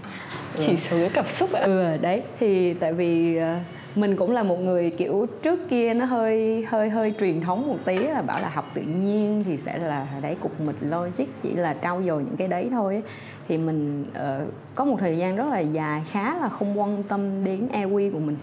chỉ 0.60 0.78
số 0.78 0.98
cái 0.98 1.10
cảm 1.14 1.28
xúc 1.28 1.54
ạ. 1.54 1.62
Ừ 1.62 1.98
đấy 2.02 2.24
thì 2.40 2.74
tại 2.74 2.94
vì 2.94 3.40
uh, 3.40 3.98
mình 3.98 4.16
cũng 4.16 4.32
là 4.32 4.44
một 4.44 4.60
người 4.60 4.92
kiểu 4.92 5.28
trước 5.44 5.70
kia 5.70 5.94
nó 5.94 6.06
hơi 6.06 6.66
hơi 6.70 6.90
hơi 6.90 7.14
truyền 7.20 7.42
thống 7.42 7.68
một 7.68 7.78
tí 7.86 7.98
là 7.98 8.22
bảo 8.22 8.42
là 8.42 8.50
học 8.50 8.72
tự 8.74 8.82
nhiên 8.82 9.44
thì 9.46 9.58
sẽ 9.58 9.78
là 9.78 10.08
đấy 10.22 10.36
cục 10.42 10.62
mịch 10.62 10.76
logic 10.82 11.26
chỉ 11.42 11.54
là 11.54 11.76
trau 11.84 12.04
dồi 12.04 12.24
những 12.24 12.38
cái 12.38 12.48
đấy 12.48 12.68
thôi 12.72 13.04
thì 13.48 13.58
mình 13.58 14.06
uh, 14.10 14.54
có 14.76 14.86
một 14.86 14.98
thời 15.00 15.18
gian 15.18 15.36
rất 15.36 15.46
là 15.52 15.60
dài 15.60 16.04
khá 16.12 16.38
là 16.38 16.50
không 16.50 16.80
quan 16.80 17.04
tâm 17.04 17.44
đến 17.44 17.68
EQ 17.74 18.12
của 18.12 18.20
mình. 18.20 18.38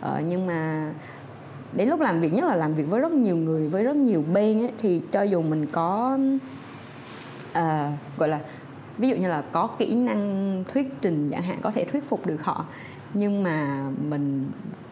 Uh, 0.00 0.24
nhưng 0.28 0.46
mà 0.46 0.90
đến 1.72 1.88
lúc 1.88 2.00
làm 2.00 2.20
việc 2.20 2.32
nhất 2.32 2.44
là 2.44 2.56
làm 2.56 2.74
việc 2.74 2.82
với 2.88 3.00
rất 3.00 3.12
nhiều 3.12 3.36
người 3.36 3.68
với 3.68 3.84
rất 3.84 3.96
nhiều 3.96 4.24
bên 4.32 4.62
ấy, 4.62 4.72
thì 4.78 5.02
cho 5.12 5.22
dù 5.22 5.42
mình 5.42 5.66
có 5.66 6.18
uh, 7.50 7.58
gọi 8.18 8.28
là 8.28 8.40
ví 8.98 9.08
dụ 9.08 9.16
như 9.16 9.28
là 9.28 9.42
có 9.52 9.66
kỹ 9.66 9.94
năng 9.94 10.64
thuyết 10.72 10.88
trình 11.02 11.28
chẳng 11.30 11.42
hạn 11.42 11.58
có 11.62 11.70
thể 11.70 11.84
thuyết 11.84 12.04
phục 12.04 12.26
được 12.26 12.44
họ 12.44 12.64
nhưng 13.14 13.42
mà 13.42 13.84
mình 14.08 14.46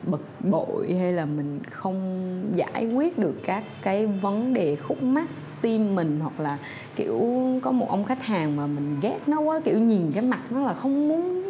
bực 0.06 0.24
bội 0.50 0.94
hay 0.98 1.12
là 1.12 1.24
mình 1.24 1.60
không 1.70 2.42
giải 2.54 2.86
quyết 2.86 3.18
được 3.18 3.34
các 3.44 3.64
cái 3.82 4.06
vấn 4.06 4.54
đề 4.54 4.76
khúc 4.76 5.02
mắc 5.02 5.28
tim 5.62 5.94
mình 5.94 6.20
hoặc 6.22 6.40
là 6.40 6.58
kiểu 6.96 7.20
có 7.62 7.72
một 7.72 7.88
ông 7.88 8.04
khách 8.04 8.22
hàng 8.22 8.56
mà 8.56 8.66
mình 8.66 8.96
ghét 9.02 9.18
nó 9.26 9.40
quá 9.40 9.60
kiểu 9.64 9.78
nhìn 9.78 10.12
cái 10.14 10.24
mặt 10.24 10.40
nó 10.50 10.62
là 10.62 10.74
không 10.74 11.08
muốn 11.08 11.42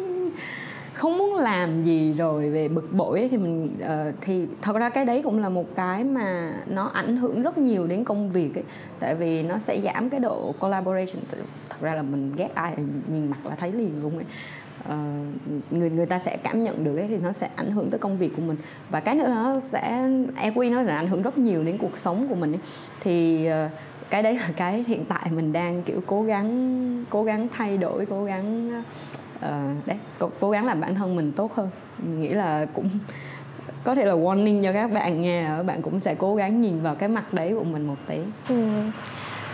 không 0.97 1.17
muốn 1.17 1.35
làm 1.35 1.81
gì 1.81 2.13
rồi 2.13 2.49
về 2.49 2.67
bực 2.67 2.93
bội 2.93 3.19
ấy, 3.19 3.29
thì 3.29 3.37
mình 3.37 3.77
uh, 3.83 4.15
thì 4.21 4.47
thật 4.61 4.75
ra 4.75 4.89
cái 4.89 5.05
đấy 5.05 5.21
cũng 5.23 5.39
là 5.39 5.49
một 5.49 5.75
cái 5.75 6.03
mà 6.03 6.53
nó 6.67 6.85
ảnh 6.85 7.17
hưởng 7.17 7.41
rất 7.41 7.57
nhiều 7.57 7.87
đến 7.87 8.03
công 8.03 8.31
việc 8.31 8.55
ấy. 8.55 8.63
Tại 8.99 9.15
vì 9.15 9.43
nó 9.43 9.59
sẽ 9.59 9.81
giảm 9.81 10.09
cái 10.09 10.19
độ 10.19 10.53
collaboration. 10.59 11.23
Thật 11.69 11.77
ra 11.81 11.95
là 11.95 12.01
mình 12.01 12.31
ghét 12.37 12.49
ai 12.53 12.75
nhìn 13.07 13.27
mặt 13.27 13.45
là 13.45 13.55
thấy 13.55 13.71
liền 13.71 14.01
luôn 14.01 14.15
ấy. 14.15 14.25
Uh, 14.85 15.73
người 15.73 15.89
người 15.89 16.05
ta 16.05 16.19
sẽ 16.19 16.37
cảm 16.37 16.63
nhận 16.63 16.83
được 16.83 16.97
ấy, 16.97 17.07
thì 17.07 17.17
nó 17.17 17.31
sẽ 17.31 17.49
ảnh 17.55 17.71
hưởng 17.71 17.89
tới 17.89 17.99
công 17.99 18.17
việc 18.17 18.31
của 18.35 18.41
mình. 18.41 18.57
Và 18.89 18.99
cái 18.99 19.15
nữa 19.15 19.27
nó 19.27 19.59
sẽ 19.59 20.09
EQ 20.41 20.71
nó 20.71 20.83
sẽ 20.85 20.91
ảnh 20.91 21.07
hưởng 21.07 21.21
rất 21.21 21.37
nhiều 21.37 21.63
đến 21.63 21.77
cuộc 21.77 21.97
sống 21.97 22.27
của 22.27 22.35
mình 22.35 22.51
ấy. 22.51 22.61
thì 23.01 23.47
uh, 23.65 23.71
cái 24.09 24.23
đấy 24.23 24.35
là 24.35 24.49
cái 24.57 24.85
hiện 24.87 25.05
tại 25.05 25.31
mình 25.35 25.53
đang 25.53 25.83
kiểu 25.83 26.01
cố 26.05 26.23
gắng 26.23 27.05
cố 27.09 27.23
gắng 27.23 27.47
thay 27.57 27.77
đổi 27.77 28.05
cố 28.05 28.23
gắng 28.23 28.79
uh, 28.79 28.85
đấy 29.85 29.97
cố, 30.19 30.31
cố 30.39 30.51
gắng 30.51 30.65
làm 30.65 30.81
bản 30.81 30.95
thân 30.95 31.15
mình 31.15 31.31
tốt 31.31 31.53
hơn. 31.53 31.69
Mình 31.97 32.21
nghĩ 32.21 32.29
là 32.29 32.65
cũng 32.73 32.89
có 33.83 33.95
thể 33.95 34.05
là 34.05 34.13
warning 34.13 34.63
cho 34.63 34.73
các 34.73 34.91
bạn 34.91 35.21
nghe 35.21 35.45
các 35.57 35.63
bạn 35.63 35.81
cũng 35.81 35.99
sẽ 35.99 36.15
cố 36.15 36.35
gắng 36.35 36.59
nhìn 36.59 36.81
vào 36.81 36.95
cái 36.95 37.09
mặt 37.09 37.33
đấy 37.33 37.53
của 37.57 37.63
mình 37.63 37.87
một 37.87 37.97
tí. 38.07 38.17
Ừ. 38.49 38.55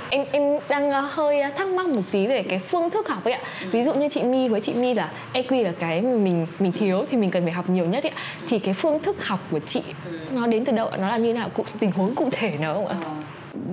Em 0.09 0.25
em 0.31 0.59
đang 0.69 0.91
ờ, 0.91 1.01
hơi 1.11 1.41
ờ, 1.41 1.49
thắc 1.57 1.67
mắc 1.67 1.87
một 1.87 2.01
tí 2.11 2.27
về 2.27 2.43
cái 2.43 2.59
phương 2.59 2.89
thức 2.89 3.09
học 3.09 3.23
ấy 3.23 3.33
ạ. 3.33 3.41
Ừ. 3.61 3.67
ví 3.71 3.83
dụ 3.83 3.93
như 3.93 4.09
chị 4.09 4.23
My 4.23 4.49
với 4.49 4.61
chị 4.61 4.73
My 4.73 4.93
là 4.93 5.11
EQ 5.33 5.63
là 5.63 5.71
cái 5.79 6.01
mình 6.01 6.47
mình 6.59 6.71
thiếu 6.71 7.05
thì 7.11 7.17
mình 7.17 7.31
cần 7.31 7.43
phải 7.43 7.51
học 7.51 7.69
nhiều 7.69 7.85
nhất 7.85 8.03
ấy 8.03 8.11
thì 8.47 8.59
cái 8.59 8.73
phương 8.73 8.99
thức 8.99 9.27
học 9.27 9.39
của 9.51 9.59
chị 9.59 9.81
ừ. 10.05 10.19
nó 10.31 10.47
đến 10.47 10.65
từ 10.65 10.71
đâu 10.73 10.91
nó 10.99 11.09
là 11.09 11.17
như 11.17 11.33
nào? 11.33 11.49
Cụ 11.53 11.63
tình 11.79 11.91
huống 11.91 12.15
cụ 12.15 12.29
thể 12.31 12.57
nào 12.57 12.73
không 12.73 12.87
ạ 12.87 12.95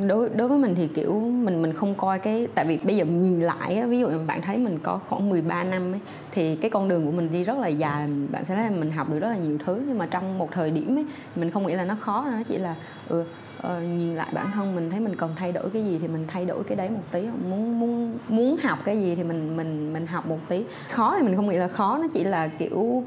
đối 0.06 0.28
đối 0.28 0.48
với 0.48 0.58
mình 0.58 0.74
thì 0.74 0.86
kiểu 0.86 1.20
mình 1.20 1.62
mình 1.62 1.72
không 1.72 1.94
coi 1.94 2.18
cái 2.18 2.48
tại 2.54 2.64
vì 2.64 2.76
bây 2.76 2.96
giờ 2.96 3.04
nhìn 3.04 3.40
lại 3.40 3.76
á, 3.76 3.86
ví 3.86 3.98
dụ 3.98 4.08
bạn 4.26 4.42
thấy 4.42 4.58
mình 4.58 4.78
có 4.82 5.00
khoảng 5.08 5.28
13 5.28 5.64
năm 5.64 5.92
ấy, 5.92 6.00
thì 6.32 6.56
cái 6.56 6.70
con 6.70 6.88
đường 6.88 7.06
của 7.06 7.12
mình 7.12 7.32
đi 7.32 7.44
rất 7.44 7.58
là 7.58 7.68
dài 7.68 8.08
bạn 8.30 8.44
sẽ 8.44 8.54
thấy 8.54 8.64
là 8.64 8.70
mình 8.70 8.90
học 8.90 9.10
được 9.10 9.18
rất 9.18 9.28
là 9.28 9.36
nhiều 9.36 9.58
thứ. 9.64 9.82
Nhưng 9.86 9.98
mà 9.98 10.06
trong 10.06 10.38
một 10.38 10.48
thời 10.52 10.70
điểm 10.70 10.98
ấy 10.98 11.06
mình 11.36 11.50
không 11.50 11.66
nghĩ 11.66 11.74
là 11.74 11.84
nó 11.84 11.94
khó 12.00 12.26
nó 12.32 12.42
chỉ 12.46 12.58
là 12.58 12.74
ừ, 13.08 13.24
ờ, 13.60 13.80
nhìn 13.80 14.16
lại 14.16 14.28
bản 14.34 14.50
thân 14.54 14.74
mình 14.74 14.90
thấy 14.90 15.00
mình 15.00 15.16
cần 15.16 15.34
thay 15.36 15.52
đổi 15.52 15.70
cái 15.70 15.84
gì 15.84 15.98
thì 15.98 16.08
mình 16.08 16.24
thay 16.28 16.44
đổi 16.44 16.64
cái 16.64 16.76
đấy 16.76 16.90
một 16.90 17.04
tí. 17.10 17.26
Muốn 17.50 17.80
muốn 17.80 18.18
muốn 18.28 18.56
học 18.62 18.78
cái 18.84 19.00
gì 19.00 19.14
thì 19.14 19.22
mình 19.22 19.56
mình 19.56 19.92
mình 19.92 20.06
học 20.06 20.26
một 20.26 20.38
tí. 20.48 20.64
Khó 20.88 21.16
thì 21.18 21.26
mình 21.26 21.36
không 21.36 21.48
nghĩ 21.48 21.56
là 21.56 21.68
khó 21.68 21.98
nó 21.98 22.06
chỉ 22.12 22.24
là 22.24 22.48
kiểu 22.48 22.78
uh, 22.78 23.04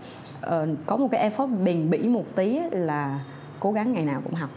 có 0.85 0.97
một 0.97 1.07
cái 1.11 1.29
effort 1.29 1.63
bền 1.63 1.89
bỉ 1.89 2.07
một 2.07 2.25
tí 2.35 2.59
là 2.71 3.19
cố 3.59 3.71
gắng 3.71 3.93
ngày 3.93 4.05
nào 4.05 4.21
cũng 4.23 4.33
học. 4.33 4.49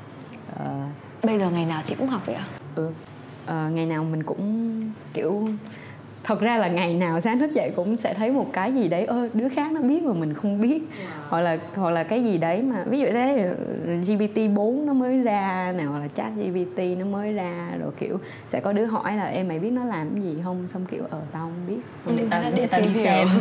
Uh, 0.53 1.06
bây 1.27 1.39
giờ 1.39 1.51
ngày 1.51 1.66
nào 1.66 1.83
chị 1.85 1.95
cũng 1.95 2.09
học 2.09 2.22
vậy 2.27 2.35
ạ 2.35 2.45
ừ. 2.74 2.91
À, 3.47 3.68
ngày 3.72 3.87
nào 3.87 4.05
mình 4.05 4.22
cũng 4.22 4.83
kiểu 5.14 5.49
thật 6.27 6.41
ra 6.41 6.59
là 6.59 6.68
ngày 6.68 6.95
nào 6.95 7.20
sáng 7.20 7.39
thức 7.39 7.53
dậy 7.53 7.72
cũng 7.77 7.97
sẽ 7.97 8.14
thấy 8.14 8.31
một 8.31 8.53
cái 8.53 8.72
gì 8.72 8.89
đấy 8.89 9.05
ơ 9.05 9.29
đứa 9.35 9.49
khác 9.49 9.72
nó 9.72 9.81
biết 9.81 10.03
mà 10.03 10.12
mình 10.12 10.35
không 10.35 10.61
biết. 10.61 10.79
Wow. 10.79 11.29
hoặc 11.29 11.41
là 11.41 11.59
hoặc 11.74 11.91
là 11.91 12.03
cái 12.03 12.24
gì 12.24 12.39
đấy 12.39 12.62
mà 12.62 12.85
ví 12.87 13.01
dụ 13.01 13.07
đấy 13.12 13.45
GPT 14.07 14.55
4 14.55 14.87
nó 14.87 14.93
mới 14.93 15.18
ra 15.22 15.72
nào 15.77 15.91
hoặc 15.91 15.99
là 15.99 16.09
chat 16.09 16.33
GPT 16.37 16.79
nó 16.99 17.05
mới 17.05 17.33
ra 17.33 17.68
rồi 17.81 17.91
kiểu 17.99 18.18
sẽ 18.47 18.61
có 18.61 18.72
đứa 18.72 18.85
hỏi 18.85 19.16
là 19.16 19.24
em 19.24 19.49
mày 19.49 19.59
biết 19.59 19.70
nó 19.70 19.85
làm 19.85 20.11
cái 20.11 20.22
gì 20.22 20.37
không? 20.45 20.66
Xong 20.66 20.87
kiểu 20.87 21.03
ờ 21.11 21.20
tao 21.33 21.43
không 21.43 21.66
biết. 21.68 21.81
Để 22.16 22.27
tao 22.31 22.43
để 22.57 22.66
tao 22.66 22.81
đi 22.81 22.95
xem. 22.95 23.29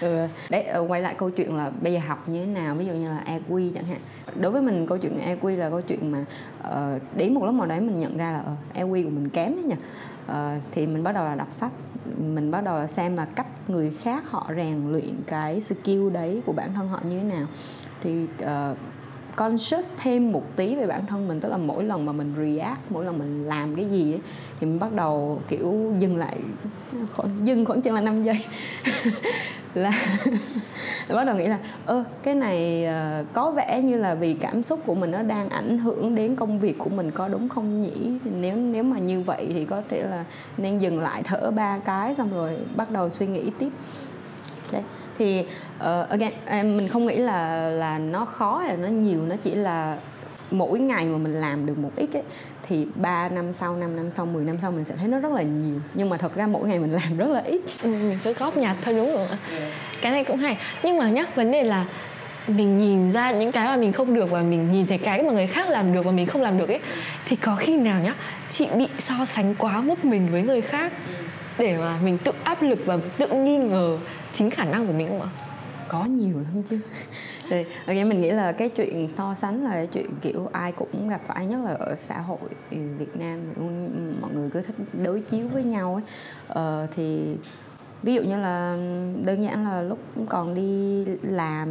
Ừ. 0.00 0.26
đấy 0.50 0.62
ờ, 0.62 0.84
quay 0.88 1.00
lại 1.00 1.14
câu 1.18 1.30
chuyện 1.30 1.56
là 1.56 1.70
bây 1.82 1.92
giờ 1.92 1.98
học 2.06 2.28
như 2.28 2.46
thế 2.46 2.52
nào 2.52 2.74
ví 2.74 2.86
dụ 2.86 2.92
như 2.92 3.08
là 3.08 3.24
EQ 3.26 3.70
chẳng 3.74 3.84
hạn. 3.84 3.98
Đối 4.40 4.52
với 4.52 4.62
mình 4.62 4.86
câu 4.86 4.98
chuyện 4.98 5.18
EQ 5.26 5.56
là 5.58 5.70
câu 5.70 5.80
chuyện 5.80 6.12
mà 6.12 6.24
uh, 6.68 7.02
đến 7.16 7.34
một 7.34 7.44
lúc 7.44 7.54
nào 7.54 7.66
đấy 7.66 7.80
mình 7.80 7.98
nhận 7.98 8.16
ra 8.16 8.32
là 8.32 8.40
uh, 8.40 8.76
EQ 8.76 9.04
của 9.04 9.10
mình 9.10 9.28
kém 9.28 9.56
thế 9.56 9.62
nhỉ 9.62 9.74
uh, 10.30 10.62
thì 10.70 10.86
mình 10.86 11.02
bắt 11.02 11.12
đầu 11.12 11.24
là 11.24 11.34
đọc 11.34 11.52
sách. 11.52 11.72
Mình 12.18 12.50
bắt 12.50 12.64
đầu 12.64 12.78
là 12.78 12.86
xem 12.86 13.16
là 13.16 13.24
cách 13.24 13.46
người 13.68 13.90
khác 13.90 14.30
họ 14.30 14.50
rèn 14.56 14.92
luyện 14.92 15.14
cái 15.26 15.60
skill 15.60 16.10
đấy 16.10 16.42
của 16.46 16.52
bản 16.52 16.74
thân 16.74 16.88
họ 16.88 17.00
như 17.08 17.18
thế 17.18 17.24
nào. 17.24 17.46
Thì 18.00 18.26
uh, 18.42 18.78
conscious 19.36 19.92
thêm 19.96 20.32
một 20.32 20.56
tí 20.56 20.74
về 20.74 20.86
bản 20.86 21.06
thân 21.06 21.28
mình 21.28 21.40
tức 21.40 21.48
là 21.48 21.56
mỗi 21.56 21.84
lần 21.84 22.06
mà 22.06 22.12
mình 22.12 22.34
react 22.36 22.80
mỗi 22.90 23.04
lần 23.04 23.18
mình 23.18 23.48
làm 23.48 23.76
cái 23.76 23.90
gì 23.90 24.12
ấy, 24.12 24.20
thì 24.60 24.66
mình 24.66 24.78
bắt 24.78 24.92
đầu 24.92 25.40
kiểu 25.48 25.92
dừng 25.98 26.16
lại 26.16 26.38
khoảng, 27.12 27.46
dừng 27.46 27.64
khoảng 27.64 27.80
chừng 27.80 27.94
là 27.94 28.00
5 28.00 28.22
giây. 28.22 28.44
là 29.74 29.92
bắt 31.08 31.24
đầu 31.24 31.36
nghĩ 31.36 31.46
là 31.46 31.58
ơ 31.86 32.04
cái 32.22 32.34
này 32.34 32.86
uh, 33.20 33.26
có 33.32 33.50
vẻ 33.50 33.80
như 33.84 33.96
là 33.96 34.14
vì 34.14 34.34
cảm 34.34 34.62
xúc 34.62 34.80
của 34.86 34.94
mình 34.94 35.10
nó 35.10 35.22
đang 35.22 35.48
ảnh 35.48 35.78
hưởng 35.78 36.14
đến 36.14 36.36
công 36.36 36.60
việc 36.60 36.78
của 36.78 36.90
mình 36.90 37.10
có 37.10 37.28
đúng 37.28 37.48
không 37.48 37.82
nhỉ? 37.82 38.10
Nếu 38.24 38.56
nếu 38.56 38.82
mà 38.82 38.98
như 38.98 39.20
vậy 39.20 39.50
thì 39.54 39.64
có 39.64 39.82
thể 39.88 40.02
là 40.02 40.24
nên 40.56 40.78
dừng 40.78 40.98
lại 40.98 41.22
thở 41.22 41.50
ba 41.50 41.78
cái 41.78 42.14
xong 42.14 42.30
rồi 42.34 42.56
bắt 42.76 42.90
đầu 42.90 43.10
suy 43.10 43.26
nghĩ 43.26 43.50
tiếp. 43.58 43.70
Đấy 44.72 44.82
thì 45.18 45.40
uh, 45.76 46.08
again 46.08 46.76
mình 46.76 46.88
không 46.88 47.06
nghĩ 47.06 47.16
là 47.16 47.70
là 47.70 47.98
nó 47.98 48.24
khó 48.24 48.58
hay 48.58 48.68
là 48.68 48.76
nó 48.76 48.88
nhiều 48.88 49.22
nó 49.26 49.36
chỉ 49.36 49.54
là 49.54 49.98
mỗi 50.50 50.78
ngày 50.78 51.04
mà 51.04 51.18
mình 51.18 51.32
làm 51.32 51.66
được 51.66 51.78
một 51.78 51.90
ít 51.96 52.16
ấy, 52.16 52.22
thì 52.66 52.86
3 52.94 53.28
năm 53.28 53.54
sau 53.54 53.76
5 53.76 53.96
năm 53.96 54.10
sau 54.10 54.26
10 54.26 54.44
năm 54.44 54.56
sau 54.62 54.72
mình 54.72 54.84
sẽ 54.84 54.94
thấy 54.96 55.08
nó 55.08 55.18
rất 55.18 55.32
là 55.32 55.42
nhiều. 55.42 55.80
Nhưng 55.94 56.10
mà 56.10 56.16
thật 56.16 56.34
ra 56.34 56.46
mỗi 56.46 56.68
ngày 56.68 56.78
mình 56.78 56.92
làm 57.02 57.16
rất 57.16 57.28
là 57.28 57.40
ít. 57.40 57.60
Ừ, 57.82 57.88
mình 57.88 58.18
cứ 58.24 58.32
góp 58.32 58.56
nhặt 58.56 58.76
thôi 58.84 58.94
đúng 58.94 59.12
không 59.12 59.28
ạ? 59.28 59.38
Cái 60.02 60.12
này 60.12 60.24
cũng 60.24 60.36
hay. 60.36 60.58
Nhưng 60.82 60.98
mà 60.98 61.08
nhá 61.08 61.24
vấn 61.34 61.52
đề 61.52 61.64
là 61.64 61.84
mình 62.48 62.78
nhìn 62.78 63.12
ra 63.12 63.30
những 63.30 63.52
cái 63.52 63.66
mà 63.66 63.76
mình 63.76 63.92
không 63.92 64.14
được 64.14 64.30
và 64.30 64.42
mình 64.42 64.70
nhìn 64.70 64.86
thấy 64.86 64.98
cái 64.98 65.22
mà 65.22 65.32
người 65.32 65.46
khác 65.46 65.68
làm 65.68 65.92
được 65.92 66.04
và 66.04 66.12
mình 66.12 66.26
không 66.26 66.42
làm 66.42 66.58
được 66.58 66.68
ấy 66.68 66.80
thì 67.26 67.36
có 67.36 67.56
khi 67.56 67.76
nào 67.76 68.00
nhá 68.02 68.14
chị 68.50 68.68
bị 68.76 68.88
so 68.98 69.24
sánh 69.24 69.54
quá 69.54 69.80
mức 69.80 70.04
mình 70.04 70.28
với 70.30 70.42
người 70.42 70.60
khác 70.60 70.92
để 71.58 71.76
mà 71.78 71.98
mình 72.04 72.18
tự 72.18 72.32
áp 72.44 72.62
lực 72.62 72.78
và 72.84 72.98
tự 73.18 73.28
nghi 73.28 73.56
ngờ 73.56 73.98
chính 74.32 74.50
khả 74.50 74.64
năng 74.64 74.86
của 74.86 74.92
mình 74.92 75.08
không 75.08 75.22
ạ? 75.22 75.28
Có 75.88 76.04
nhiều 76.04 76.34
lắm 76.34 76.62
chứ 76.70 76.78
thì 77.48 77.64
okay, 77.86 78.04
mình 78.04 78.20
nghĩ 78.20 78.30
là 78.30 78.52
cái 78.52 78.68
chuyện 78.68 79.08
so 79.08 79.34
sánh 79.34 79.64
là 79.64 79.70
cái 79.70 79.86
chuyện 79.86 80.06
kiểu 80.22 80.48
ai 80.52 80.72
cũng 80.72 81.08
gặp 81.08 81.20
phải 81.26 81.46
nhất 81.46 81.60
là 81.64 81.72
ở 81.72 81.94
xã 81.94 82.18
hội 82.18 82.38
Việt 82.70 83.16
Nam 83.16 83.40
mọi 84.20 84.30
người 84.34 84.50
cứ 84.50 84.62
thích 84.62 84.76
đối 85.02 85.20
chiếu 85.20 85.48
với 85.48 85.62
nhau 85.62 85.94
ấy. 85.94 86.02
Ờ, 86.48 86.86
thì 86.94 87.36
ví 88.02 88.14
dụ 88.14 88.22
như 88.22 88.36
là 88.38 88.76
đơn 89.24 89.42
giản 89.42 89.64
là 89.64 89.82
lúc 89.82 89.98
còn 90.28 90.54
đi 90.54 91.04
làm 91.22 91.68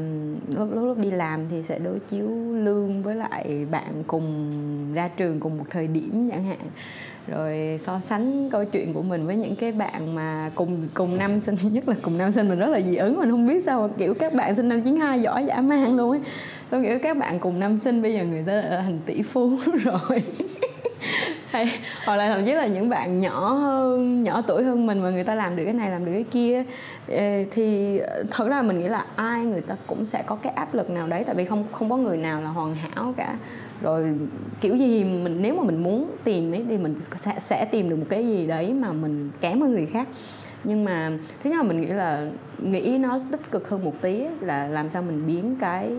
lúc 0.58 0.70
lúc 0.74 0.84
lúc 0.84 0.98
đi 0.98 1.12
làm 1.12 1.46
thì 1.46 1.64
sẽ 1.64 1.80
đối 1.80 2.00
chiếu 2.00 2.30
lương 2.54 3.04
với 3.04 3.16
lại 3.16 3.66
bạn 3.72 4.04
cùng 4.08 4.54
ra 4.94 5.08
trường 5.08 5.40
cùng 5.40 5.58
một 5.58 5.66
thời 5.70 5.88
điểm 5.88 6.30
chẳng 6.32 6.44
hạn 6.44 6.60
rồi 7.28 7.78
so 7.80 8.00
sánh 8.00 8.50
câu 8.50 8.66
chuyện 8.66 8.94
của 8.94 9.02
mình 9.02 9.28
với 9.28 9.36
những 9.36 9.56
cái 9.56 9.72
bạn 9.72 10.16
mà 10.16 10.52
cùng 10.56 10.88
cùng 10.94 11.18
năm 11.18 11.40
sinh, 11.40 11.56
nhất 11.72 11.90
là 11.90 11.96
cùng 12.02 12.18
năm 12.18 12.32
sinh 12.32 12.50
mình 12.50 12.60
rất 12.60 12.68
là 12.68 12.82
dị 12.82 12.96
ứng, 12.96 13.20
mình 13.20 13.32
không 13.32 13.48
biết 13.48 13.64
sao 13.64 13.88
mà 13.88 13.94
kiểu 13.98 14.14
các 14.14 14.34
bạn 14.34 14.56
sinh 14.56 14.70
năm 14.70 14.82
92 14.82 15.22
giỏi 15.22 15.46
dã 15.46 15.62
man 15.62 15.98
luôn 15.98 16.12
ấy. 16.12 16.22
Tôi 16.70 16.84
kiểu 16.84 17.00
các 17.00 17.18
bạn 17.18 17.40
cùng 17.40 17.60
năm 17.60 17.78
sinh 17.78 18.02
bây 18.02 18.14
giờ 18.14 18.24
người 18.24 18.44
ta 18.48 18.62
đã 18.62 18.82
thành 18.82 19.00
tỷ 19.06 19.22
phú 19.22 19.58
rồi. 19.84 20.24
Hay, 21.52 21.72
hoặc 22.06 22.16
là 22.16 22.34
thậm 22.34 22.46
chí 22.46 22.52
là 22.52 22.66
những 22.66 22.90
bạn 22.90 23.22
nhỏ 23.22 23.54
hơn, 23.54 24.24
nhỏ 24.24 24.42
tuổi 24.48 24.64
hơn 24.64 24.86
mình 24.86 25.00
mà 25.00 25.10
người 25.10 25.24
ta 25.24 25.36
làm 25.36 25.56
được 25.56 25.64
cái 25.64 25.74
này, 25.74 25.92
làm 25.92 26.06
được 26.06 26.12
cái 26.12 26.26
kia 26.32 26.64
thì 27.52 27.98
ờ, 27.98 28.24
thật 28.32 28.48
ra 28.48 28.62
mình 28.62 28.80
nghĩ 28.80 28.88
là 28.88 29.06
ai 29.16 29.46
người 29.46 29.62
ta 29.62 29.76
cũng 29.88 30.06
sẽ 30.06 30.24
có 30.26 30.36
cái 30.36 30.54
áp 30.54 30.74
lực 30.74 30.90
nào 30.90 31.08
đấy, 31.08 31.24
tại 31.28 31.36
vì 31.36 31.46
không 31.46 31.64
không 31.72 31.90
có 31.90 31.98
người 31.98 32.18
nào 32.18 32.42
là 32.42 32.50
hoàn 32.50 32.76
hảo 32.76 33.14
cả 33.18 33.36
rồi 33.84 34.16
kiểu 34.62 34.76
gì 34.76 35.04
mình 35.04 35.42
nếu 35.42 35.56
mà 35.56 35.64
mình 35.64 35.84
muốn 35.84 36.12
tìm 36.24 36.52
ấy 36.52 36.66
thì 36.70 36.78
mình 36.78 36.96
sẽ, 37.16 37.36
sẽ 37.40 37.66
tìm 37.66 37.90
được 37.90 37.96
một 37.96 38.06
cái 38.10 38.28
gì 38.28 38.48
đấy 38.48 38.74
mà 38.74 38.92
mình 38.92 39.32
kém 39.42 39.62
hơn 39.62 39.72
người 39.72 39.86
khác. 39.86 40.08
Nhưng 40.64 40.86
mà 40.86 41.12
thứ 41.44 41.50
nhất 41.50 41.58
là 41.58 41.64
mình 41.64 41.82
nghĩ 41.82 41.88
là 41.88 42.28
nghĩ 42.58 42.98
nó 42.98 43.20
tích 43.32 43.52
cực 43.52 43.70
hơn 43.70 43.86
một 43.86 43.94
tí 44.02 44.24
là 44.42 44.68
làm 44.68 44.90
sao 44.90 45.02
mình 45.02 45.28
biến 45.28 45.56
cái 45.60 45.92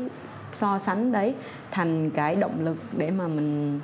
so 0.54 0.78
sánh 0.78 1.12
đấy 1.12 1.34
thành 1.70 2.10
cái 2.10 2.36
động 2.36 2.64
lực 2.64 2.76
để 2.96 3.10
mà 3.10 3.26
mình 3.26 3.80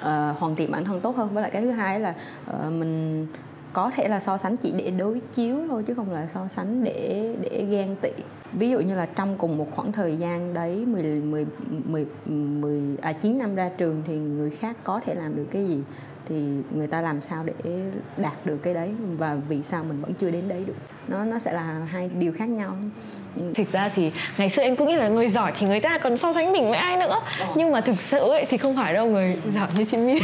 uh, 0.00 0.06
hoàn 0.38 0.56
thiện 0.56 0.70
bản 0.70 0.84
thân 0.84 1.00
tốt 1.00 1.16
hơn. 1.16 1.28
Với 1.34 1.42
lại 1.42 1.50
cái 1.50 1.62
thứ 1.62 1.70
hai 1.70 2.00
là 2.00 2.14
uh, 2.50 2.72
mình 2.72 3.26
có 3.72 3.90
thể 3.96 4.08
là 4.08 4.20
so 4.20 4.38
sánh 4.38 4.56
chỉ 4.56 4.72
để 4.76 4.90
đối 4.90 5.20
chiếu 5.20 5.56
thôi 5.68 5.82
chứ 5.86 5.94
không 5.94 6.12
là 6.12 6.26
so 6.26 6.48
sánh 6.48 6.84
để 6.84 7.34
để 7.40 7.66
ghen 7.70 7.96
tị 8.02 8.10
ví 8.52 8.70
dụ 8.70 8.80
như 8.80 8.94
là 8.94 9.06
trong 9.06 9.38
cùng 9.38 9.58
một 9.58 9.66
khoảng 9.70 9.92
thời 9.92 10.16
gian 10.16 10.54
đấy 10.54 10.84
10 10.86 11.02
10 11.02 11.46
10 11.66 12.06
10 12.26 12.80
à 13.02 13.12
9 13.12 13.38
năm 13.38 13.54
ra 13.54 13.70
trường 13.78 14.02
thì 14.06 14.14
người 14.14 14.50
khác 14.50 14.76
có 14.84 15.00
thể 15.06 15.14
làm 15.14 15.36
được 15.36 15.46
cái 15.52 15.66
gì? 15.66 15.78
Thì 16.28 16.44
người 16.70 16.86
ta 16.86 17.00
làm 17.00 17.22
sao 17.22 17.44
để 17.44 17.82
đạt 18.16 18.46
được 18.46 18.56
cái 18.62 18.74
đấy? 18.74 18.90
Và 19.18 19.36
vì 19.48 19.62
sao 19.62 19.84
mình 19.84 20.02
vẫn 20.02 20.14
chưa 20.14 20.30
đến 20.30 20.48
đấy 20.48 20.64
được? 20.66 20.74
Nó 21.08 21.24
nó 21.24 21.38
sẽ 21.38 21.52
là 21.52 21.62
hai 21.62 22.10
điều 22.18 22.32
khác 22.32 22.48
nhau. 22.48 22.76
Thực 23.54 23.72
ra 23.72 23.90
thì 23.94 24.12
ngày 24.38 24.50
xưa 24.50 24.62
em 24.62 24.76
cũng 24.76 24.88
nghĩ 24.88 24.96
là 24.96 25.08
người 25.08 25.28
giỏi 25.28 25.52
thì 25.54 25.66
người 25.66 25.80
ta 25.80 25.98
còn 25.98 26.16
so 26.16 26.32
sánh 26.32 26.52
mình 26.52 26.68
với 26.68 26.78
ai 26.78 26.96
nữa. 26.96 27.20
Ờ. 27.40 27.46
nhưng 27.56 27.72
mà 27.72 27.80
thực 27.80 28.00
sự 28.00 28.30
ấy 28.30 28.46
thì 28.48 28.56
không 28.56 28.76
phải 28.76 28.94
đâu 28.94 29.06
người 29.06 29.36
giỏi 29.54 29.68
như 29.78 29.84
chị 29.84 29.96
My. 29.96 30.20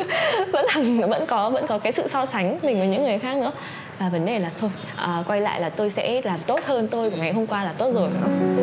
Vẫn 0.52 0.66
là 0.74 1.06
vẫn 1.06 1.26
có 1.26 1.50
vẫn 1.50 1.66
có 1.66 1.78
cái 1.78 1.92
sự 1.92 2.08
so 2.08 2.26
sánh 2.26 2.58
mình 2.62 2.78
với 2.78 2.88
những 2.88 3.02
người 3.02 3.18
khác 3.18 3.36
nữa 3.36 3.52
và 4.00 4.08
vấn 4.08 4.26
đề 4.26 4.38
là 4.38 4.50
thôi 4.60 4.70
à, 4.96 5.24
quay 5.26 5.40
lại 5.40 5.60
là 5.60 5.70
tôi 5.70 5.90
sẽ 5.90 6.22
làm 6.24 6.40
tốt 6.46 6.60
hơn 6.64 6.88
tôi 6.90 7.10
của 7.10 7.16
ngày 7.16 7.32
hôm 7.32 7.46
qua 7.46 7.64
là 7.64 7.72
tốt 7.72 7.94
rồi. 7.94 8.10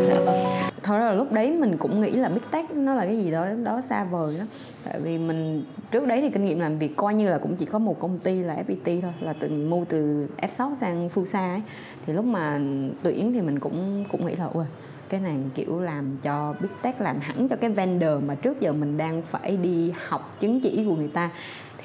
Dạ 0.08 0.20
vâng. 0.26 0.46
Thật 0.84 0.98
ra 0.98 1.06
là 1.06 1.14
lúc 1.14 1.32
đấy 1.32 1.52
mình 1.52 1.78
cũng 1.78 2.02
nghĩ 2.02 2.12
là 2.12 2.30
big 2.30 2.42
tech 2.52 2.72
nó 2.72 2.94
là 2.94 3.06
cái 3.06 3.18
gì 3.18 3.32
đó 3.32 3.48
đó 3.64 3.82
xa 3.82 4.04
vời 4.04 4.34
lắm. 4.34 4.48
Tại 4.84 5.00
vì 5.00 5.18
mình 5.18 5.64
trước 5.92 6.08
đấy 6.08 6.22
thì 6.22 6.30
kinh 6.30 6.46
nghiệm 6.46 6.60
làm 6.60 6.80
việc 6.80 6.96
coi 6.96 7.14
như 7.14 7.30
là 7.30 7.38
cũng 7.38 7.56
chỉ 7.56 7.66
có 7.66 7.80
một 7.80 8.00
công 8.00 8.20
ty 8.20 8.44
là 8.44 8.56
FPT 8.68 9.02
thôi 9.02 9.14
là 9.20 9.34
từ 9.40 9.50
mua 9.50 9.86
từ 9.86 10.28
F6 10.42 10.74
sang 10.74 11.10
Fusa 11.16 11.54
ấy. 11.54 11.62
Thì 12.06 12.14
lúc 12.14 12.26
mà 12.26 12.60
tuyển 13.04 13.34
thì 13.34 13.42
mình 13.42 13.60
cũng 13.60 14.06
cũng 14.12 14.26
nghĩ 14.26 14.36
là 14.36 14.46
ui 14.46 14.66
cái 15.10 15.20
này 15.20 15.36
kiểu 15.56 15.80
làm 15.80 16.18
cho 16.22 16.56
big 16.60 16.70
tech 16.82 17.02
làm 17.02 17.20
hẳn 17.20 17.48
cho 17.48 17.56
cái 17.56 17.70
vendor 17.70 18.24
mà 18.26 18.36
trước 18.36 18.62
giờ 18.62 18.74
mình 18.74 18.98
đang 18.98 19.22
phải 19.22 19.58
đi 19.58 19.94
học 20.08 20.38
chứng 20.40 20.60
chỉ 20.60 20.84
của 20.88 20.96
người 20.96 21.08
ta 21.08 21.30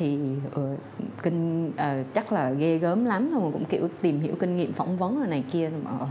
thì 0.02 0.18
ờ, 0.52 0.76
kinh 1.22 1.68
uh, 1.68 2.14
chắc 2.14 2.32
là 2.32 2.50
ghê 2.50 2.78
gớm 2.78 3.04
lắm 3.04 3.28
thôi 3.30 3.40
mà 3.44 3.50
cũng 3.52 3.64
kiểu 3.64 3.88
tìm 4.02 4.20
hiểu 4.20 4.34
kinh 4.40 4.56
nghiệm 4.56 4.72
phỏng 4.72 4.96
vấn 4.96 5.18
rồi 5.18 5.28
này 5.28 5.44
kia 5.52 5.70
mà 5.84 5.90
ờ, 6.00 6.06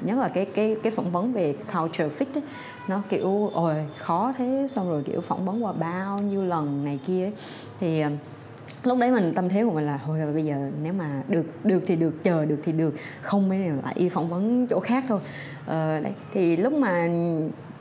nhất 0.00 0.18
là 0.18 0.28
cái 0.28 0.44
cái 0.44 0.76
cái 0.82 0.90
phỏng 0.90 1.12
vấn 1.12 1.32
về 1.32 1.52
culture 1.52 2.08
fit 2.08 2.26
ấy, 2.34 2.42
nó 2.88 3.02
kiểu 3.08 3.50
ôi 3.52 3.74
khó 3.98 4.32
thế 4.38 4.66
xong 4.70 4.90
rồi 4.90 5.02
kiểu 5.02 5.20
phỏng 5.20 5.44
vấn 5.44 5.64
qua 5.64 5.72
bao 5.72 6.18
nhiêu 6.18 6.44
lần 6.44 6.84
này 6.84 6.98
kia 7.06 7.24
ấy. 7.24 7.32
thì 7.80 8.02
lúc 8.84 8.98
đấy 8.98 9.10
mình 9.10 9.32
tâm 9.34 9.48
thế 9.48 9.64
của 9.64 9.70
mình 9.70 9.86
là 9.86 10.00
thôi 10.06 10.18
rồi 10.18 10.32
bây 10.32 10.44
giờ 10.44 10.70
nếu 10.82 10.92
mà 10.92 11.22
được 11.28 11.44
được 11.64 11.82
thì 11.86 11.96
được 11.96 12.22
chờ 12.22 12.44
được 12.44 12.58
thì 12.62 12.72
được 12.72 12.94
không 13.22 13.48
mới 13.48 13.58
lại 13.58 14.10
phỏng 14.12 14.28
vấn 14.28 14.66
chỗ 14.66 14.80
khác 14.80 15.04
thôi 15.08 15.20
ờ, 15.66 16.00
đấy 16.00 16.12
thì 16.32 16.56
lúc 16.56 16.72
mà 16.72 17.08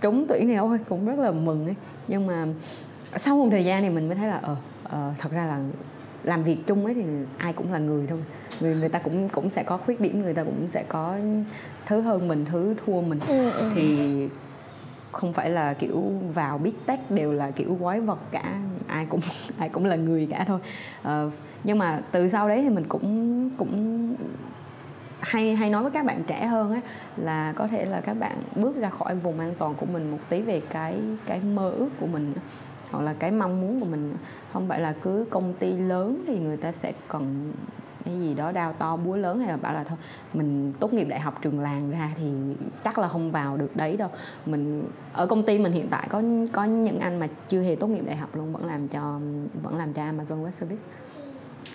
trúng 0.02 0.26
tuyển 0.30 0.48
thì 0.48 0.56
ôi 0.56 0.80
cũng 0.90 1.06
rất 1.06 1.20
là 1.20 1.32
mừng 1.32 1.66
ấy 1.66 1.76
nhưng 2.08 2.28
mà 2.28 2.48
sau 3.16 3.38
một 3.38 3.48
thời 3.52 3.66
gian 3.66 3.84
thì 3.84 3.90
mình 3.90 4.08
mới 4.08 4.18
thấy 4.18 4.28
là 4.28 4.38
ờ 4.38 4.56
uh, 4.86 5.18
thật 5.18 5.32
ra 5.32 5.46
là 5.46 5.60
làm 6.24 6.44
việc 6.44 6.58
chung 6.66 6.86
ấy 6.86 6.94
thì 6.94 7.04
ai 7.38 7.54
cũng 7.54 7.72
là 7.72 7.80
người 7.80 8.08
thôi. 8.08 8.20
Người 8.60 8.76
người 8.76 8.90
ta 8.90 9.00
cũng 9.00 9.30
cũng 9.30 9.50
sẽ 9.50 9.64
có 9.64 9.78
khuyết 9.78 10.02
điểm 10.02 10.22
người 10.22 10.34
ta 10.34 10.44
cũng 10.44 10.68
sẽ 10.68 10.84
có 10.88 11.18
thứ 11.86 12.02
hơn 12.02 12.28
mình 12.28 12.46
thứ 12.46 12.76
thua 12.86 13.02
mình. 13.02 13.20
Ừ, 13.28 13.52
ừ. 13.52 13.72
thì 13.76 14.28
không 15.12 15.34
phải 15.34 15.50
là 15.50 15.74
kiểu 15.74 16.04
vào 16.34 16.58
big 16.58 16.74
tech 16.86 17.12
đều 17.12 17.34
là 17.34 17.52
kiểu 17.52 17.78
quái 17.82 18.02
vật 18.02 18.20
cả 18.32 18.62
ai 18.88 19.06
cũng 19.06 19.20
ai 19.58 19.70
cũng 19.70 19.86
là 19.86 19.96
người 19.96 20.28
cả 20.32 20.46
thôi. 20.48 20.60
Uh, 21.08 21.34
nhưng 21.64 21.78
mà 21.78 22.02
từ 22.12 22.28
sau 22.28 22.50
đấy 22.50 22.62
thì 22.62 22.70
mình 22.70 22.86
cũng 22.90 23.50
cũng 23.58 24.16
hay 25.20 25.56
hay 25.56 25.70
nói 25.70 25.82
với 25.82 25.92
các 25.92 26.06
bạn 26.06 26.24
trẻ 26.28 26.46
hơn 26.46 26.74
á 26.74 26.82
là 27.18 27.54
có 27.56 27.68
thể 27.68 27.86
là 27.86 28.02
các 28.02 28.14
bạn 28.14 28.38
bước 28.56 28.76
ra 28.76 28.90
khỏi 28.90 29.16
vùng 29.16 29.40
an 29.40 29.54
toàn 29.58 29.76
của 29.76 29.86
mình 29.86 30.12
một 30.12 30.18
tí 30.30 30.42
về 30.42 30.62
cái 30.70 31.00
cái 31.26 31.40
mơ 31.40 31.70
ước 31.70 31.90
của 32.00 32.08
mình 32.08 32.34
hoặc 32.92 33.04
là 33.04 33.14
cái 33.14 33.32
mong 33.32 33.62
muốn 33.62 33.80
của 33.80 33.86
mình 33.86 34.14
không 34.54 34.68
phải 34.68 34.80
là 34.80 34.94
cứ 35.02 35.26
công 35.30 35.54
ty 35.54 35.74
lớn 35.74 36.24
thì 36.28 36.40
người 36.40 36.58
ta 36.58 36.72
sẽ 36.72 36.94
cần 37.08 37.52
cái 38.06 38.20
gì 38.20 38.34
đó 38.34 38.52
đao 38.52 38.74
to 38.74 38.98
búa 38.98 39.16
lớn 39.16 39.40
hay 39.40 39.48
là 39.48 39.58
bảo 39.58 39.74
là 39.74 39.84
thôi 39.84 39.98
mình 40.34 40.74
tốt 40.80 40.94
nghiệp 40.94 41.04
đại 41.04 41.20
học 41.20 41.42
trường 41.42 41.60
làng 41.60 41.92
ra 41.92 42.12
thì 42.18 42.26
chắc 42.84 43.00
là 43.00 43.08
không 43.08 43.32
vào 43.32 43.58
được 43.58 43.76
đấy 43.76 43.98
đâu. 43.98 44.10
Mình 44.46 44.84
ở 45.14 45.28
công 45.28 45.44
ty 45.44 45.60
mình 45.60 45.72
hiện 45.72 45.88
tại 45.90 46.08
có 46.10 46.22
có 46.52 46.64
những 46.64 47.00
anh 47.00 47.20
mà 47.20 47.28
chưa 47.50 47.62
hề 47.62 47.76
tốt 47.76 47.88
nghiệp 47.88 48.06
đại 48.06 48.16
học 48.16 48.36
luôn 48.36 48.54
vẫn 48.54 48.66
làm 48.66 48.88
cho 48.88 49.20
vẫn 49.64 49.76
làm 49.78 49.94
cho 49.94 50.04
Amazon 50.04 50.46
Web 50.46 50.52
Service. 50.52 50.84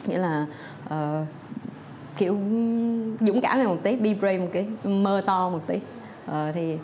Nghĩa 0.07 0.19
là 0.19 0.47
uh, 0.87 1.27
kiểu 2.19 2.33
dũng 3.21 3.41
cảm 3.43 3.59
lên 3.59 3.67
một 3.67 3.79
tí 3.83 3.97
be 3.97 4.15
brave 4.15 4.39
một 4.39 4.49
cái 4.53 4.67
mơ 4.85 5.23
to 5.27 5.51
một 5.51 5.61
tí. 5.67 5.77
Uh, 6.27 6.33
thì 6.55 6.79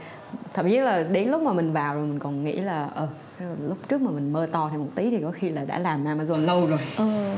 thậm 0.54 0.70
chí 0.70 0.78
là 0.78 1.02
đến 1.02 1.28
lúc 1.28 1.42
mà 1.42 1.52
mình 1.52 1.72
vào 1.72 1.94
rồi 1.94 2.06
mình 2.06 2.18
còn 2.18 2.44
nghĩ 2.44 2.60
là 2.60 2.90
uh, 3.02 3.08
lúc 3.68 3.78
trước 3.88 4.00
mà 4.00 4.10
mình 4.10 4.32
mơ 4.32 4.48
to 4.52 4.68
thêm 4.72 4.80
một 4.80 4.90
tí 4.94 5.10
thì 5.10 5.20
có 5.22 5.30
khi 5.30 5.48
là 5.48 5.64
đã 5.64 5.78
làm 5.78 6.04
Amazon 6.04 6.44
lâu 6.44 6.66
rồi 6.66 6.78
ờ. 6.96 7.34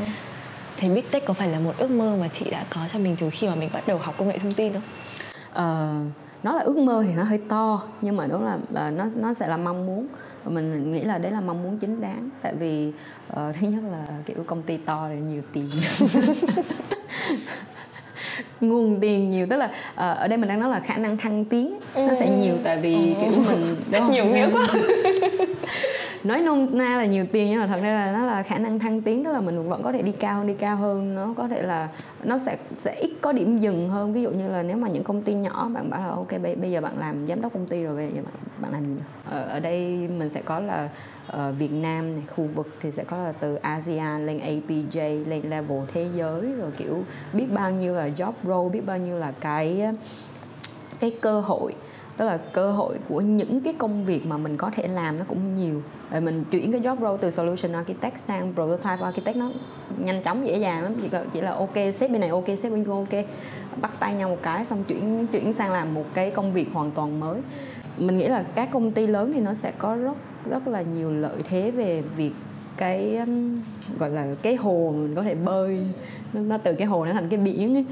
Thế 0.77 0.89
Big 0.89 1.05
Tech 1.11 1.27
có 1.27 1.35
phải 1.35 1.49
là 1.49 1.61
một 1.61 1.73
ước 1.79 1.91
mơ 1.91 2.17
mà 2.21 2.29
chị 2.29 2.51
đã 2.51 2.65
có 2.71 2.81
cho 2.93 2.99
mình 2.99 3.17
từ 3.21 3.31
khi 3.31 3.49
mà 3.49 3.55
mình 3.55 3.71
bắt 3.73 3.87
đầu 3.87 3.99
học 3.99 4.15
công 4.19 4.29
nghệ 4.29 4.39
thông 4.39 4.53
tin 4.53 4.73
không? 4.73 4.83
Ờ, 5.53 6.01
nó 6.43 6.53
là 6.53 6.61
ước 6.61 6.77
mơ 6.77 7.05
thì 7.07 7.15
nó 7.15 7.23
hơi 7.23 7.39
to 7.49 7.83
nhưng 8.01 8.17
mà 8.17 8.27
đúng 8.27 8.45
là 8.45 8.55
uh, 8.55 8.95
nó 8.97 9.09
nó 9.17 9.33
sẽ 9.33 9.49
là 9.49 9.57
mong 9.57 9.87
muốn 9.87 10.07
mình 10.45 10.93
nghĩ 10.93 11.03
là 11.03 11.19
đấy 11.19 11.33
là 11.33 11.41
mong 11.41 11.63
muốn 11.63 11.79
chính 11.79 12.01
đáng 12.01 12.31
tại 12.43 12.55
vì 12.55 12.93
uh, 13.33 13.37
thứ 13.37 13.69
nhất 13.69 13.83
là 13.91 14.07
kiểu 14.27 14.45
công 14.47 14.63
ty 14.63 14.77
to 14.77 15.09
thì 15.09 15.21
nhiều 15.21 15.43
tiền 15.53 15.71
nguồn 18.61 19.01
tiền 19.01 19.31
nhiều 19.31 19.47
tức 19.51 19.57
là 19.57 19.67
uh, 19.67 19.97
ở 19.97 20.29
đây 20.29 20.39
mình 20.39 20.49
đang 20.49 20.61
nói 20.61 20.71
là 20.71 20.81
khả 20.81 20.97
năng 20.97 21.17
thăng 21.17 21.45
tiến 21.45 21.79
nó 21.95 22.15
sẽ 22.15 22.31
nhiều 22.31 22.55
tại 22.65 22.79
vì 22.79 22.95
ừ. 22.95 23.21
kiểu 23.21 23.43
mình 23.49 23.77
đúng 23.93 24.11
nhiều 24.11 24.25
nghĩa 24.25 24.49
quá. 24.53 24.67
Nói 26.25 26.41
nôm 26.41 26.67
na 26.73 26.97
là 26.97 27.05
nhiều 27.05 27.27
tiền 27.33 27.51
nhưng 27.51 27.61
mà 27.61 27.67
thật 27.67 27.81
ra 27.83 27.95
là 27.95 28.13
nó 28.13 28.25
là 28.25 28.43
khả 28.43 28.59
năng 28.59 28.79
thăng 28.79 29.03
tiến 29.03 29.25
tức 29.25 29.33
là 29.33 29.41
mình 29.41 29.69
vẫn 29.69 29.83
có 29.83 29.93
thể 29.93 30.03
đi 30.03 30.13
cao 30.13 30.37
hơn 30.37 30.47
đi 30.47 30.55
cao 30.55 30.77
hơn 30.77 31.15
nó 31.15 31.35
có 31.37 31.49
thể 31.49 31.63
là 31.63 31.89
nó 32.25 32.39
sẽ 32.39 32.57
sẽ 32.79 32.95
ít 33.01 33.11
có 33.21 33.33
điểm 33.33 33.59
dừng 33.59 33.89
hơn. 33.89 34.13
Ví 34.13 34.23
dụ 34.23 34.31
như 34.31 34.49
là 34.49 34.63
nếu 34.63 34.77
mà 34.77 34.89
những 34.89 35.05
công 35.05 35.23
ty 35.23 35.35
nhỏ 35.35 35.69
bạn 35.75 35.91
bảo 35.91 36.01
là 36.01 36.09
ok 36.09 36.43
bây, 36.43 36.57
bây 36.57 36.71
giờ 36.71 36.81
bạn 36.81 36.99
làm 36.99 37.27
giám 37.27 37.41
đốc 37.41 37.53
công 37.53 37.67
ty 37.67 37.83
rồi 37.83 37.97
bây 37.97 38.09
giờ 38.15 38.23
bạn 38.25 38.35
bạn 38.59 38.73
làm 38.73 38.85
gì 38.85 39.01
ở, 39.31 39.43
ở 39.43 39.61
đây 39.61 40.09
mình 40.19 40.29
sẽ 40.29 40.43
có 40.43 40.61
là 40.61 40.89
Ờ, 41.31 41.53
Việt 41.59 41.73
Nam 41.73 42.15
này, 42.15 42.23
khu 42.37 42.49
vực 42.55 42.69
thì 42.81 42.93
sẽ 42.93 43.05
có 43.05 43.17
là 43.17 43.33
từ 43.33 43.55
ASEAN 43.55 44.27
lên 44.27 44.39
APJ 44.39 45.29
lên 45.29 45.51
level 45.51 45.79
thế 45.93 46.09
giới 46.17 46.53
rồi 46.53 46.71
kiểu 46.79 47.05
biết 47.33 47.47
bao 47.53 47.71
nhiêu 47.71 47.95
là 47.95 48.09
job 48.09 48.33
role 48.45 48.69
biết 48.69 48.87
bao 48.87 48.99
nhiêu 48.99 49.19
là 49.19 49.33
cái 49.41 49.83
cái 51.01 51.11
cơ 51.21 51.41
hội. 51.41 51.75
Tức 52.17 52.25
là 52.25 52.37
cơ 52.37 52.73
hội 52.73 52.97
của 53.09 53.21
những 53.21 53.61
cái 53.61 53.75
công 53.79 54.07
việc 54.07 54.27
mà 54.27 54.37
mình 54.37 54.57
có 54.57 54.71
thể 54.71 54.89
làm 54.89 55.19
nó 55.19 55.25
cũng 55.29 55.55
nhiều. 55.55 55.83
Rồi 56.11 56.21
mình 56.21 56.45
chuyển 56.51 56.73
cái 56.73 56.81
job 56.81 57.01
role 57.01 57.19
từ 57.21 57.31
solution 57.31 57.73
architect 57.73 58.19
sang 58.19 58.55
prototype 58.55 59.05
architect 59.05 59.37
nó 59.37 59.51
nhanh 59.99 60.23
chóng 60.23 60.47
dễ 60.47 60.59
dàng 60.59 60.83
lắm. 60.83 60.93
Chỉ, 61.03 61.09
là 61.11 61.25
chỉ 61.33 61.41
là 61.41 61.53
ok 61.53 61.75
sếp 61.95 62.11
bên 62.11 62.21
này 62.21 62.31
ok 62.31 62.47
sếp 62.47 62.73
bên 62.73 62.85
kia 62.85 62.91
ok. 62.91 63.25
Bắt 63.81 63.91
tay 64.01 64.15
nhau 64.15 64.29
một 64.29 64.39
cái 64.43 64.65
xong 64.65 64.85
chuyển 64.85 65.27
chuyển 65.27 65.53
sang 65.53 65.73
làm 65.73 65.95
một 65.95 66.05
cái 66.15 66.31
công 66.31 66.53
việc 66.53 66.69
hoàn 66.73 66.91
toàn 66.91 67.21
mới. 67.21 67.41
Mình 67.99 68.19
nghĩ 68.19 68.29
là 68.29 68.43
các 68.55 68.69
công 68.73 68.93
ty 68.93 69.07
lớn 69.07 69.33
thì 69.35 69.41
nó 69.41 69.55
sẽ 69.55 69.73
có 69.79 69.97
rất 69.97 70.17
rất 70.51 70.69
là 70.69 70.83
nhiều 70.83 71.13
lợi 71.13 71.43
thế 71.45 71.71
về 71.71 72.03
việc 72.17 72.33
cái 72.77 73.17
um, 73.17 73.61
gọi 73.99 74.11
là 74.11 74.27
cái 74.43 74.57
hồ 74.57 74.95
mình 74.97 75.15
có 75.15 75.23
thể 75.23 75.35
bơi. 75.35 75.87
Nó, 76.33 76.59
từ 76.59 76.75
cái 76.75 76.87
hồ 76.87 77.05
nó 77.05 77.13
thành 77.13 77.29
cái 77.29 77.39
biển 77.39 77.75
ấy. 77.75 77.85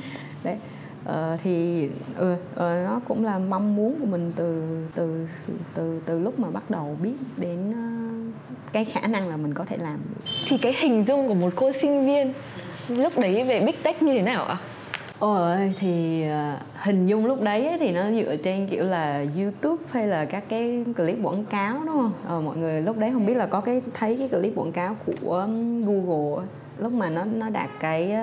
đấy. 0.45 0.57
Ờ, 1.05 1.37
thì 1.43 1.89
ừ, 2.17 2.37
ừ, 2.55 2.83
nó 2.85 3.01
cũng 3.05 3.25
là 3.25 3.39
mong 3.39 3.77
muốn 3.77 4.01
của 4.01 4.07
mình 4.07 4.33
từ 4.37 4.63
từ 4.95 5.27
từ 5.75 6.01
từ 6.07 6.21
lúc 6.21 6.39
mà 6.39 6.51
bắt 6.51 6.71
đầu 6.71 6.97
biết 7.03 7.15
đến 7.37 7.73
ờ, 7.73 7.81
cái 8.73 8.85
khả 8.85 9.01
năng 9.01 9.29
là 9.29 9.37
mình 9.37 9.55
có 9.55 9.65
thể 9.65 9.77
làm 9.77 9.99
thì 10.47 10.59
cái 10.59 10.75
hình 10.79 11.05
dung 11.05 11.29
của 11.29 11.35
một 11.35 11.53
cô 11.57 11.73
sinh 11.73 12.07
viên 12.07 12.33
lúc 12.89 13.19
đấy 13.19 13.45
về 13.45 13.61
big 13.61 13.75
tech 13.83 14.03
như 14.03 14.15
thế 14.15 14.23
nào 14.23 14.45
ạ? 14.45 14.57
Ôi 15.19 15.75
thì 15.79 16.23
ờ, 16.29 16.57
hình 16.75 17.07
dung 17.07 17.27
lúc 17.27 17.43
đấy 17.43 17.67
ấy, 17.67 17.79
thì 17.79 17.93
nó 17.93 18.11
dựa 18.11 18.37
trên 18.37 18.67
kiểu 18.67 18.85
là 18.85 19.25
YouTube 19.37 19.83
hay 19.91 20.07
là 20.07 20.25
các 20.25 20.45
cái 20.49 20.85
clip 20.97 21.17
quảng 21.23 21.45
cáo 21.45 21.79
đúng 21.87 21.97
không? 21.97 22.13
Ờ, 22.29 22.41
mọi 22.41 22.57
người 22.57 22.83
lúc 22.83 22.99
đấy 22.99 23.11
không 23.13 23.27
biết 23.27 23.35
là 23.35 23.47
có 23.47 23.61
cái 23.61 23.83
thấy 23.95 24.17
cái 24.17 24.29
clip 24.29 24.53
quảng 24.57 24.73
cáo 24.73 24.97
của 25.07 25.49
Google 25.87 26.47
lúc 26.79 26.93
mà 26.93 27.11
nó 27.11 27.25
nó 27.25 27.51
đạt 27.51 27.71
cái 27.81 28.17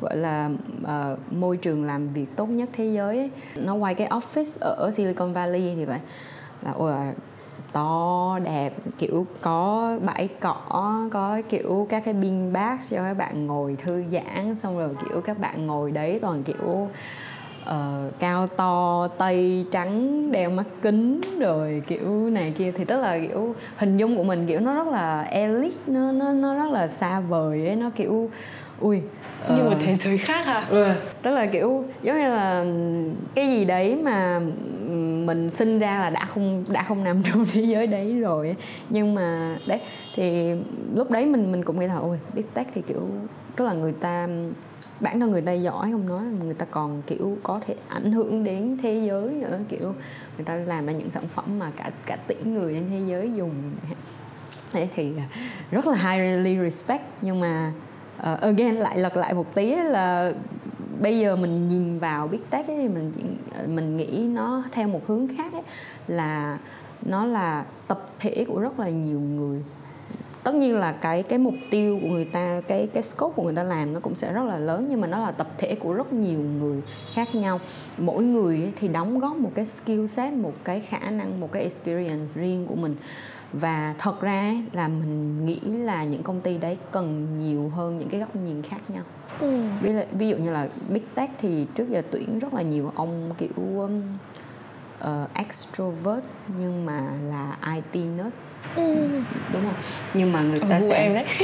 gọi 0.00 0.16
là 0.16 0.50
uh, 0.82 1.32
môi 1.32 1.56
trường 1.56 1.84
làm 1.84 2.08
việc 2.08 2.26
tốt 2.36 2.46
nhất 2.46 2.68
thế 2.72 2.84
giới 2.84 3.18
ấy. 3.18 3.30
nó 3.56 3.74
quay 3.74 3.94
cái 3.94 4.08
office 4.08 4.56
ở 4.60 4.90
Silicon 4.90 5.32
Valley 5.32 5.74
thì 5.76 5.84
vậy 5.84 5.98
là 6.62 6.72
ôi 6.72 6.92
to 7.72 8.38
đẹp 8.44 8.72
kiểu 8.98 9.26
có 9.40 9.96
bãi 10.04 10.28
cỏ 10.40 11.08
có 11.12 11.40
kiểu 11.48 11.86
các 11.90 12.04
cái 12.04 12.14
bean 12.14 12.52
bác 12.52 12.78
cho 12.90 12.96
các 12.96 13.14
bạn 13.14 13.46
ngồi 13.46 13.76
thư 13.78 14.04
giãn 14.12 14.54
xong 14.54 14.78
rồi 14.78 14.88
kiểu 15.04 15.20
các 15.20 15.38
bạn 15.38 15.66
ngồi 15.66 15.90
đấy 15.90 16.18
toàn 16.22 16.42
kiểu 16.42 16.88
uh, 17.62 18.18
cao 18.18 18.46
to 18.46 19.08
tây 19.18 19.66
trắng 19.72 20.22
đeo 20.32 20.50
mắt 20.50 20.66
kính 20.82 21.20
rồi 21.38 21.82
kiểu 21.86 22.30
này 22.30 22.52
kia. 22.58 22.72
Thì 22.72 22.84
tức 22.84 23.00
là 23.00 23.18
kiểu 23.18 23.54
hình 23.76 23.96
dung 23.96 24.16
của 24.16 24.24
mình 24.24 24.46
kiểu 24.46 24.60
nó 24.60 24.72
rất 24.72 24.86
là 24.86 25.22
elite 25.22 25.82
nó 25.86 26.12
nó 26.12 26.32
nó 26.32 26.54
rất 26.54 26.70
là 26.70 26.86
xa 26.86 27.20
vời 27.20 27.66
ấy 27.66 27.76
nó 27.76 27.90
kiểu 27.90 28.30
ui 28.80 29.02
như 29.56 29.62
một 29.62 29.70
ờ. 29.70 29.78
thế 29.80 29.96
giới 29.96 30.18
khác 30.18 30.46
à 30.46 30.66
ừ. 30.70 30.86
tức 31.22 31.30
là 31.34 31.46
kiểu 31.46 31.84
giống 32.02 32.16
như 32.16 32.28
là 32.28 32.64
cái 33.34 33.46
gì 33.46 33.64
đấy 33.64 33.96
mà 34.02 34.40
mình 35.26 35.50
sinh 35.50 35.78
ra 35.78 35.98
là 35.98 36.10
đã 36.10 36.24
không 36.24 36.64
đã 36.68 36.82
không 36.82 37.04
nằm 37.04 37.22
trong 37.32 37.44
thế 37.52 37.62
giới 37.62 37.86
đấy 37.86 38.20
rồi 38.20 38.56
nhưng 38.88 39.14
mà 39.14 39.58
đấy 39.66 39.80
thì 40.14 40.54
lúc 40.94 41.10
đấy 41.10 41.26
mình 41.26 41.52
mình 41.52 41.64
cũng 41.64 41.80
nghĩ 41.80 41.86
là 41.86 41.96
ôi 41.96 42.18
big 42.34 42.44
tech 42.54 42.68
thì 42.74 42.82
kiểu 42.82 43.08
tức 43.56 43.64
là 43.64 43.72
người 43.72 43.92
ta 43.92 44.28
bản 45.00 45.20
thân 45.20 45.30
người 45.30 45.42
ta 45.42 45.52
giỏi 45.52 45.88
không 45.92 46.08
nói 46.08 46.22
mà 46.22 46.44
người 46.44 46.54
ta 46.54 46.66
còn 46.70 47.02
kiểu 47.06 47.38
có 47.42 47.60
thể 47.66 47.74
ảnh 47.88 48.12
hưởng 48.12 48.44
đến 48.44 48.78
thế 48.82 49.02
giới 49.06 49.28
nữa 49.28 49.58
kiểu 49.68 49.94
người 50.36 50.44
ta 50.44 50.54
làm 50.54 50.86
ra 50.86 50.92
những 50.92 51.10
sản 51.10 51.28
phẩm 51.28 51.58
mà 51.58 51.70
cả 51.76 51.90
cả 52.06 52.16
tỷ 52.16 52.34
người 52.44 52.74
trên 52.74 52.90
thế 52.90 53.00
giới 53.08 53.32
dùng 53.34 53.52
thế 54.72 54.88
thì 54.94 55.12
rất 55.70 55.86
là 55.86 55.94
highly 55.94 56.58
respect 56.58 57.02
nhưng 57.22 57.40
mà 57.40 57.72
uh, 58.18 58.40
again 58.40 58.74
lại 58.74 58.98
lật 58.98 59.16
lại 59.16 59.34
một 59.34 59.54
tí 59.54 59.74
là 59.76 60.32
bây 61.00 61.18
giờ 61.18 61.36
mình 61.36 61.68
nhìn 61.68 61.98
vào 61.98 62.28
big 62.28 62.42
tech 62.50 62.66
ấy, 62.66 62.76
thì 62.76 62.88
mình 62.88 63.12
ờ, 63.54 63.66
mình 63.66 63.96
nghĩ 63.96 64.28
nó 64.28 64.62
theo 64.72 64.88
một 64.88 65.06
hướng 65.06 65.28
khác 65.36 65.52
ấy, 65.52 65.62
là 66.06 66.58
nó 67.02 67.24
là 67.24 67.64
tập 67.88 68.10
thể 68.18 68.44
của 68.48 68.60
rất 68.60 68.80
là 68.80 68.88
nhiều 68.88 69.20
người. 69.20 69.62
Tất 70.44 70.54
nhiên 70.54 70.76
là 70.76 70.92
cái 70.92 71.22
cái 71.22 71.38
mục 71.38 71.54
tiêu 71.70 71.98
của 72.02 72.08
người 72.08 72.24
ta 72.24 72.60
cái 72.68 72.88
cái 72.94 73.02
scope 73.02 73.34
của 73.36 73.42
người 73.42 73.54
ta 73.54 73.62
làm 73.62 73.92
nó 73.94 74.00
cũng 74.00 74.14
sẽ 74.14 74.32
rất 74.32 74.44
là 74.44 74.58
lớn 74.58 74.86
nhưng 74.90 75.00
mà 75.00 75.06
nó 75.06 75.18
là 75.18 75.30
tập 75.30 75.48
thể 75.58 75.74
của 75.74 75.92
rất 75.92 76.12
nhiều 76.12 76.40
người 76.40 76.82
khác 77.12 77.34
nhau. 77.34 77.60
Mỗi 77.98 78.22
người 78.22 78.72
thì 78.76 78.88
đóng 78.88 79.18
góp 79.18 79.36
một 79.36 79.50
cái 79.54 79.66
skill 79.66 80.06
set 80.06 80.32
một 80.32 80.52
cái 80.64 80.80
khả 80.80 81.10
năng 81.10 81.40
một 81.40 81.52
cái 81.52 81.62
experience 81.62 82.34
riêng 82.34 82.66
của 82.66 82.74
mình 82.74 82.96
và 83.52 83.94
thật 83.98 84.20
ra 84.20 84.54
là 84.72 84.88
mình 84.88 85.46
nghĩ 85.46 85.60
là 85.60 86.04
những 86.04 86.22
công 86.22 86.40
ty 86.40 86.58
đấy 86.58 86.76
cần 86.90 87.38
nhiều 87.38 87.68
hơn 87.68 87.98
những 87.98 88.08
cái 88.08 88.20
góc 88.20 88.36
nhìn 88.36 88.62
khác 88.62 88.80
nhau 88.88 89.02
ừ. 89.40 89.62
ví, 89.80 89.92
ví 90.12 90.28
dụ 90.28 90.36
như 90.36 90.50
là 90.50 90.68
big 90.88 91.02
tech 91.14 91.30
thì 91.38 91.66
trước 91.74 91.90
giờ 91.90 92.02
tuyển 92.10 92.38
rất 92.38 92.54
là 92.54 92.62
nhiều 92.62 92.92
ông 92.94 93.30
kiểu 93.38 93.48
um, 93.56 94.02
uh, 95.04 95.34
extrovert 95.34 96.24
nhưng 96.58 96.86
mà 96.86 97.10
là 97.30 97.56
IT 97.74 98.04
nerd 98.16 98.34
ừ. 98.76 99.08
đúng 99.52 99.62
không 99.62 99.82
nhưng 100.14 100.32
mà 100.32 100.42
người 100.42 100.60
ta 100.60 100.78
ừ, 100.78 100.86
sẽ 100.88 101.02
em 101.02 101.14
đấy 101.14 101.26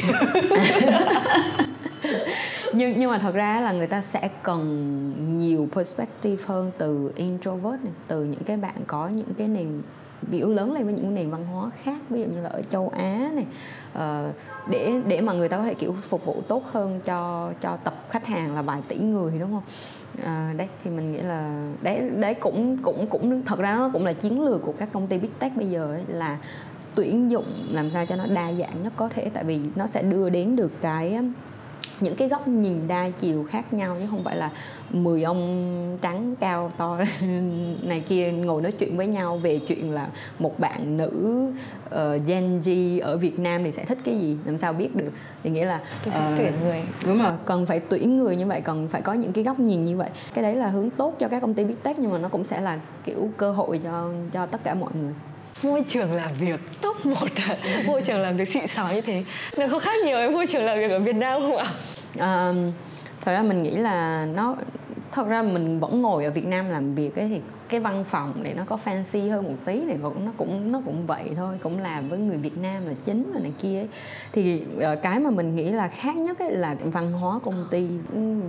nhưng 2.72 2.98
nhưng 2.98 3.10
mà 3.10 3.18
thật 3.18 3.34
ra 3.34 3.60
là 3.60 3.72
người 3.72 3.86
ta 3.86 4.00
sẽ 4.00 4.28
cần 4.42 5.38
nhiều 5.38 5.68
perspective 5.72 6.44
hơn 6.46 6.70
từ 6.78 7.12
introvert 7.16 7.84
này 7.84 7.92
từ 8.08 8.24
những 8.24 8.44
cái 8.44 8.56
bạn 8.56 8.76
có 8.86 9.08
những 9.08 9.34
cái 9.38 9.48
nền 9.48 9.82
biểu 10.30 10.48
lớn 10.48 10.72
lên 10.72 10.84
với 10.84 10.94
những 10.94 11.14
nền 11.14 11.30
văn 11.30 11.46
hóa 11.46 11.70
khác 11.70 11.96
ví 12.10 12.20
dụ 12.20 12.26
như 12.26 12.42
là 12.42 12.48
ở 12.48 12.62
châu 12.62 12.88
Á 12.88 13.30
này. 13.34 13.46
Uh, 13.92 14.34
để 14.70 15.00
để 15.08 15.20
mà 15.20 15.32
người 15.32 15.48
ta 15.48 15.56
có 15.56 15.62
thể 15.62 15.74
kiểu 15.74 15.92
phục 15.92 16.24
vụ 16.24 16.42
tốt 16.48 16.64
hơn 16.66 17.00
cho 17.04 17.50
cho 17.60 17.76
tập 17.76 17.94
khách 18.10 18.26
hàng 18.26 18.54
là 18.54 18.62
vài 18.62 18.82
tỷ 18.88 18.96
người 18.96 19.38
đúng 19.38 19.50
không? 19.50 19.62
À, 20.24 20.54
đấy 20.56 20.68
thì 20.84 20.90
mình 20.90 21.12
nghĩ 21.12 21.18
là 21.18 21.68
đấy 21.82 22.10
đấy 22.16 22.34
cũng 22.34 22.78
cũng 22.82 23.06
cũng 23.06 23.42
thật 23.46 23.58
ra 23.58 23.76
nó 23.76 23.90
cũng 23.92 24.04
là 24.04 24.12
chiến 24.12 24.44
lược 24.44 24.62
của 24.62 24.72
các 24.72 24.88
công 24.92 25.06
ty 25.06 25.18
big 25.18 25.30
tech 25.38 25.56
bây 25.56 25.70
giờ 25.70 25.92
ấy, 25.92 26.04
là 26.08 26.38
tuyển 26.94 27.30
dụng 27.30 27.46
làm 27.70 27.90
sao 27.90 28.06
cho 28.06 28.16
nó 28.16 28.26
đa 28.26 28.52
dạng 28.52 28.82
nhất 28.82 28.92
có 28.96 29.08
thể. 29.08 29.30
Tại 29.34 29.44
vì 29.44 29.60
nó 29.76 29.86
sẽ 29.86 30.02
đưa 30.02 30.28
đến 30.28 30.56
được 30.56 30.72
cái 30.80 31.18
những 32.04 32.16
cái 32.16 32.28
góc 32.28 32.48
nhìn 32.48 32.88
đa 32.88 33.08
chiều 33.08 33.44
khác 33.50 33.72
nhau 33.72 33.96
chứ 34.00 34.06
không 34.10 34.24
phải 34.24 34.36
là 34.36 34.50
10 34.90 35.22
ông 35.22 35.98
trắng 36.02 36.34
cao 36.40 36.72
to 36.76 36.98
này 37.82 38.00
kia 38.08 38.32
ngồi 38.32 38.62
nói 38.62 38.72
chuyện 38.72 38.96
với 38.96 39.06
nhau 39.06 39.36
về 39.36 39.60
chuyện 39.68 39.92
là 39.92 40.08
một 40.38 40.58
bạn 40.58 40.96
nữ 40.96 41.44
uh, 41.86 42.26
Gen 42.26 42.60
Z 42.60 43.00
ở 43.02 43.16
Việt 43.16 43.38
Nam 43.38 43.64
thì 43.64 43.70
sẽ 43.70 43.84
thích 43.84 43.98
cái 44.04 44.18
gì 44.18 44.36
làm 44.44 44.58
sao 44.58 44.72
biết 44.72 44.96
được. 44.96 45.10
Thì 45.44 45.50
nghĩa 45.50 45.66
là 45.66 45.80
tôi 46.04 46.14
sẽ 46.14 46.32
uh, 46.32 46.38
tuyển 46.38 46.52
người. 46.64 46.82
đúng 47.06 47.22
rồi 47.22 47.32
cần 47.44 47.66
phải 47.66 47.80
tuyển 47.80 48.16
người 48.16 48.36
như 48.36 48.46
vậy 48.46 48.60
cần 48.60 48.88
phải 48.88 49.02
có 49.02 49.12
những 49.12 49.32
cái 49.32 49.44
góc 49.44 49.60
nhìn 49.60 49.84
như 49.84 49.96
vậy. 49.96 50.10
Cái 50.34 50.42
đấy 50.42 50.54
là 50.54 50.66
hướng 50.66 50.90
tốt 50.90 51.16
cho 51.18 51.28
các 51.28 51.40
công 51.40 51.54
ty 51.54 51.64
big 51.64 51.76
tech 51.82 51.98
nhưng 51.98 52.12
mà 52.12 52.18
nó 52.18 52.28
cũng 52.28 52.44
sẽ 52.44 52.60
là 52.60 52.80
kiểu 53.04 53.30
cơ 53.36 53.52
hội 53.52 53.80
cho 53.84 54.10
cho 54.32 54.46
tất 54.46 54.64
cả 54.64 54.74
mọi 54.74 54.90
người. 55.02 55.12
Môi 55.62 55.84
trường 55.88 56.12
làm 56.12 56.30
việc 56.40 56.60
top 56.82 57.06
một 57.06 57.28
môi 57.86 58.02
trường 58.02 58.20
làm 58.20 58.36
việc 58.36 58.48
xịn 58.48 58.66
sò 58.66 58.88
như 58.94 59.00
thế. 59.00 59.24
Nó 59.58 59.66
có 59.70 59.78
khác 59.78 60.04
nhiều 60.04 60.16
với 60.16 60.30
môi 60.30 60.46
trường 60.46 60.64
làm 60.64 60.78
việc 60.78 60.90
ở 60.90 60.98
Việt 60.98 61.16
Nam 61.16 61.40
không 61.40 61.56
ạ? 61.56 61.66
À, 62.18 62.52
thật 63.20 63.32
ra 63.32 63.42
mình 63.42 63.62
nghĩ 63.62 63.76
là 63.76 64.26
nó 64.26 64.56
thật 65.12 65.28
ra 65.28 65.42
mình 65.42 65.80
vẫn 65.80 66.02
ngồi 66.02 66.24
ở 66.24 66.30
Việt 66.30 66.46
Nam 66.46 66.70
làm 66.70 66.94
việc 66.94 67.16
ấy 67.16 67.28
thì 67.28 67.40
cái 67.68 67.80
văn 67.80 68.04
phòng 68.04 68.32
để 68.42 68.54
nó 68.54 68.64
có 68.64 68.78
fancy 68.84 69.30
hơn 69.30 69.44
một 69.44 69.56
tí 69.64 69.80
thì 69.80 69.96
cũng 70.02 70.24
nó 70.24 70.32
cũng 70.36 70.72
nó 70.72 70.80
cũng 70.84 71.06
vậy 71.06 71.30
thôi 71.36 71.58
cũng 71.62 71.78
làm 71.78 72.08
với 72.08 72.18
người 72.18 72.36
Việt 72.36 72.58
Nam 72.58 72.86
là 72.86 72.92
chính 73.04 73.32
và 73.34 73.40
này 73.40 73.52
kia 73.58 73.78
ấy. 73.78 73.88
thì 74.32 74.64
uh, 74.76 75.02
cái 75.02 75.20
mà 75.20 75.30
mình 75.30 75.56
nghĩ 75.56 75.72
là 75.72 75.88
khác 75.88 76.16
nhất 76.16 76.38
ấy 76.38 76.50
là 76.50 76.76
văn 76.82 77.12
hóa 77.12 77.38
công 77.44 77.66
ty 77.70 77.88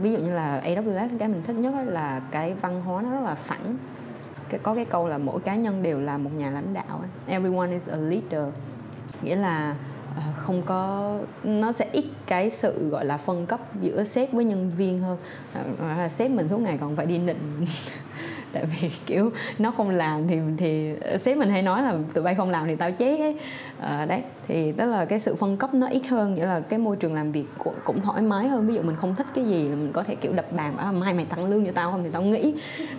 ví 0.01 0.11
dụ 0.11 0.17
như 0.17 0.31
là 0.31 0.61
AWS 0.65 1.09
cái 1.19 1.27
mình 1.27 1.41
thích 1.47 1.55
nhất 1.55 1.73
ấy 1.73 1.85
là 1.85 2.21
cái 2.31 2.53
văn 2.53 2.81
hóa 2.81 3.01
nó 3.01 3.11
rất 3.11 3.21
là 3.25 3.35
phẳng 3.35 3.77
có 4.63 4.75
cái 4.75 4.85
câu 4.85 5.07
là 5.07 5.17
mỗi 5.17 5.39
cá 5.39 5.55
nhân 5.55 5.83
đều 5.83 5.99
là 5.99 6.17
một 6.17 6.29
nhà 6.37 6.51
lãnh 6.51 6.73
đạo 6.73 6.99
ấy. 6.99 7.09
everyone 7.27 7.71
is 7.71 7.89
a 7.89 7.95
leader 7.95 8.53
nghĩa 9.21 9.35
là 9.35 9.75
Ờ, 10.15 10.21
không 10.37 10.61
có 10.65 11.17
nó 11.43 11.71
sẽ 11.71 11.87
ít 11.91 12.05
cái 12.27 12.49
sự 12.49 12.89
gọi 12.89 13.05
là 13.05 13.17
phân 13.17 13.45
cấp 13.45 13.59
giữa 13.81 14.03
sếp 14.03 14.33
với 14.33 14.45
nhân 14.45 14.71
viên 14.77 15.01
hơn. 15.01 15.17
À, 15.53 15.63
là 15.97 16.09
sếp 16.09 16.31
mình 16.31 16.47
suốt 16.47 16.57
ngày 16.57 16.77
còn 16.81 16.95
phải 16.95 17.05
đi 17.05 17.17
nịnh. 17.17 17.65
tại 18.55 18.65
vì 18.65 18.89
kiểu 19.05 19.31
nó 19.59 19.71
không 19.71 19.89
làm 19.89 20.27
thì 20.27 20.39
thì 20.57 20.93
sếp 21.17 21.37
mình 21.37 21.49
hay 21.49 21.61
nói 21.61 21.83
là 21.83 21.95
tụi 22.13 22.23
bay 22.23 22.35
không 22.35 22.49
làm 22.49 22.67
thì 22.67 22.75
tao 22.75 22.91
chết 22.91 23.19
ấy. 23.19 23.35
À, 23.79 24.05
đấy 24.05 24.21
thì 24.47 24.71
tức 24.71 24.85
là 24.85 25.05
cái 25.05 25.19
sự 25.19 25.35
phân 25.35 25.57
cấp 25.57 25.73
nó 25.73 25.87
ít 25.87 26.07
hơn 26.07 26.35
nghĩa 26.35 26.45
là 26.45 26.59
cái 26.59 26.79
môi 26.79 26.95
trường 26.95 27.13
làm 27.13 27.31
việc 27.31 27.45
cũng, 27.57 27.73
cũng 27.83 28.01
thoải 28.01 28.21
mái 28.21 28.47
hơn. 28.47 28.67
Ví 28.67 28.73
dụ 28.73 28.81
mình 28.81 28.95
không 28.95 29.15
thích 29.15 29.27
cái 29.35 29.45
gì 29.45 29.63
mình 29.63 29.91
có 29.93 30.03
thể 30.03 30.15
kiểu 30.15 30.33
đập 30.33 30.45
bàn 30.51 30.77
bảo 30.77 30.93
mai 30.93 31.13
mày 31.13 31.25
tăng 31.25 31.45
lương 31.45 31.65
cho 31.65 31.71
tao 31.71 31.91
không? 31.91 32.03
Thì 32.03 32.09
tao 32.13 32.21
nghĩ 32.21 32.53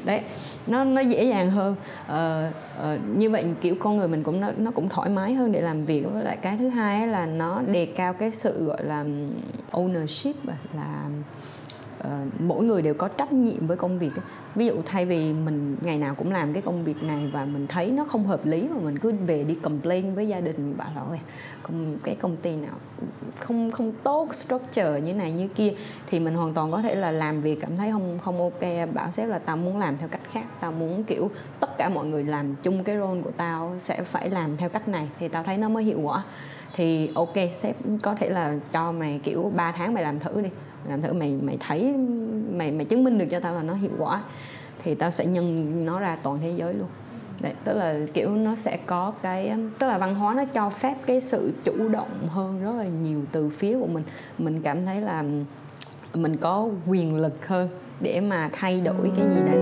đấy 0.04 0.20
nó 0.66 0.84
nó 0.84 1.00
dễ 1.00 1.24
dàng 1.24 1.50
hơn. 1.50 1.76
À, 2.06 2.50
à, 2.82 2.98
như 3.16 3.30
vậy 3.30 3.44
kiểu 3.60 3.74
con 3.80 3.96
người 3.96 4.08
mình 4.08 4.22
cũng 4.22 4.40
nó, 4.40 4.50
nó 4.56 4.70
cũng 4.70 4.88
thoải 4.88 5.10
mái 5.10 5.34
hơn 5.34 5.52
để 5.52 5.60
làm 5.60 5.84
việc. 5.84 6.04
Với 6.12 6.24
lại 6.24 6.36
cái 6.42 6.56
thứ 6.56 6.68
hai 6.68 7.08
là 7.08 7.26
nó 7.26 7.62
đề 7.66 7.86
cao 7.86 8.12
cái 8.12 8.30
sự 8.32 8.64
gọi 8.64 8.84
là 8.84 9.04
ownership 9.72 10.34
là 10.76 11.08
uh, 12.00 12.40
mỗi 12.40 12.64
người 12.64 12.82
đều 12.82 12.94
có 12.94 13.08
trách 13.08 13.32
nhiệm 13.32 13.66
với 13.66 13.76
công 13.76 13.98
việc 13.98 14.12
ví 14.54 14.66
dụ 14.66 14.74
thay 14.86 15.06
vì 15.06 15.32
mình 15.32 15.76
ngày 15.80 15.98
nào 15.98 16.14
cũng 16.14 16.32
làm 16.32 16.52
cái 16.52 16.62
công 16.62 16.84
việc 16.84 17.02
này 17.02 17.30
và 17.32 17.44
mình 17.44 17.66
thấy 17.66 17.90
nó 17.90 18.04
không 18.04 18.26
hợp 18.26 18.46
lý 18.46 18.68
mà 18.68 18.80
mình 18.80 18.98
cứ 18.98 19.12
về 19.26 19.44
đi 19.44 19.54
complain 19.54 20.14
với 20.14 20.28
gia 20.28 20.40
đình 20.40 20.76
bảo 20.76 20.90
là 21.10 21.18
cái 22.04 22.14
công 22.14 22.36
ty 22.36 22.56
nào 22.56 22.74
không 23.40 23.70
không 23.70 23.92
tốt 24.02 24.34
structure 24.34 25.00
như 25.00 25.14
này 25.14 25.32
như 25.32 25.48
kia 25.48 25.72
thì 26.06 26.20
mình 26.20 26.34
hoàn 26.34 26.54
toàn 26.54 26.72
có 26.72 26.82
thể 26.82 26.94
là 26.94 27.10
làm 27.10 27.40
việc 27.40 27.60
cảm 27.60 27.76
thấy 27.76 27.90
không 27.90 28.18
không 28.24 28.38
ok 28.38 28.94
bảo 28.94 29.10
sếp 29.10 29.28
là 29.28 29.38
tao 29.38 29.56
muốn 29.56 29.78
làm 29.78 29.96
theo 29.98 30.08
cách 30.08 30.20
khác 30.32 30.44
tao 30.60 30.72
muốn 30.72 31.04
kiểu 31.04 31.30
tất 31.60 31.78
cả 31.78 31.88
mọi 31.88 32.06
người 32.06 32.24
làm 32.24 32.54
chung 32.62 32.84
cái 32.84 32.96
role 32.96 33.22
của 33.22 33.30
tao 33.36 33.74
sẽ 33.78 34.02
phải 34.02 34.30
làm 34.30 34.56
theo 34.56 34.68
cách 34.68 34.88
này 34.88 35.08
thì 35.18 35.28
tao 35.28 35.42
thấy 35.42 35.58
nó 35.58 35.68
mới 35.68 35.84
hiệu 35.84 36.00
quả 36.00 36.24
thì 36.74 37.10
ok 37.14 37.34
sếp 37.58 37.76
có 38.02 38.14
thể 38.14 38.28
là 38.28 38.54
cho 38.72 38.92
mày 38.92 39.20
kiểu 39.24 39.52
3 39.56 39.72
tháng 39.72 39.94
mày 39.94 40.02
làm 40.02 40.18
thử 40.18 40.40
đi 40.40 40.50
làm 40.88 41.02
thử 41.02 41.12
mày 41.12 41.36
mày 41.42 41.56
thấy 41.60 41.94
mày 42.52 42.70
mày 42.72 42.84
chứng 42.84 43.04
minh 43.04 43.18
được 43.18 43.26
cho 43.30 43.40
tao 43.40 43.54
là 43.54 43.62
nó 43.62 43.74
hiệu 43.74 43.90
quả 43.98 44.22
thì 44.82 44.94
tao 44.94 45.10
sẽ 45.10 45.26
nhân 45.26 45.72
nó 45.86 46.00
ra 46.00 46.16
toàn 46.22 46.38
thế 46.42 46.50
giới 46.56 46.74
luôn. 46.74 46.88
Đấy, 47.40 47.52
tức 47.64 47.74
là 47.74 47.96
kiểu 48.14 48.30
nó 48.30 48.54
sẽ 48.54 48.76
có 48.86 49.12
cái 49.22 49.52
tức 49.78 49.86
là 49.86 49.98
văn 49.98 50.14
hóa 50.14 50.34
nó 50.34 50.44
cho 50.44 50.70
phép 50.70 50.94
cái 51.06 51.20
sự 51.20 51.52
chủ 51.64 51.88
động 51.88 52.28
hơn 52.28 52.62
rất 52.62 52.72
là 52.72 52.84
nhiều 52.84 53.20
từ 53.32 53.48
phía 53.48 53.78
của 53.78 53.86
mình. 53.86 54.04
Mình 54.38 54.62
cảm 54.62 54.84
thấy 54.86 55.00
là 55.00 55.24
mình 56.14 56.36
có 56.36 56.68
quyền 56.86 57.16
lực 57.16 57.46
hơn 57.46 57.68
để 58.00 58.20
mà 58.20 58.50
thay 58.52 58.80
đổi 58.80 58.94
cái 59.02 59.26
gì 59.26 59.42
đấy. 59.46 59.58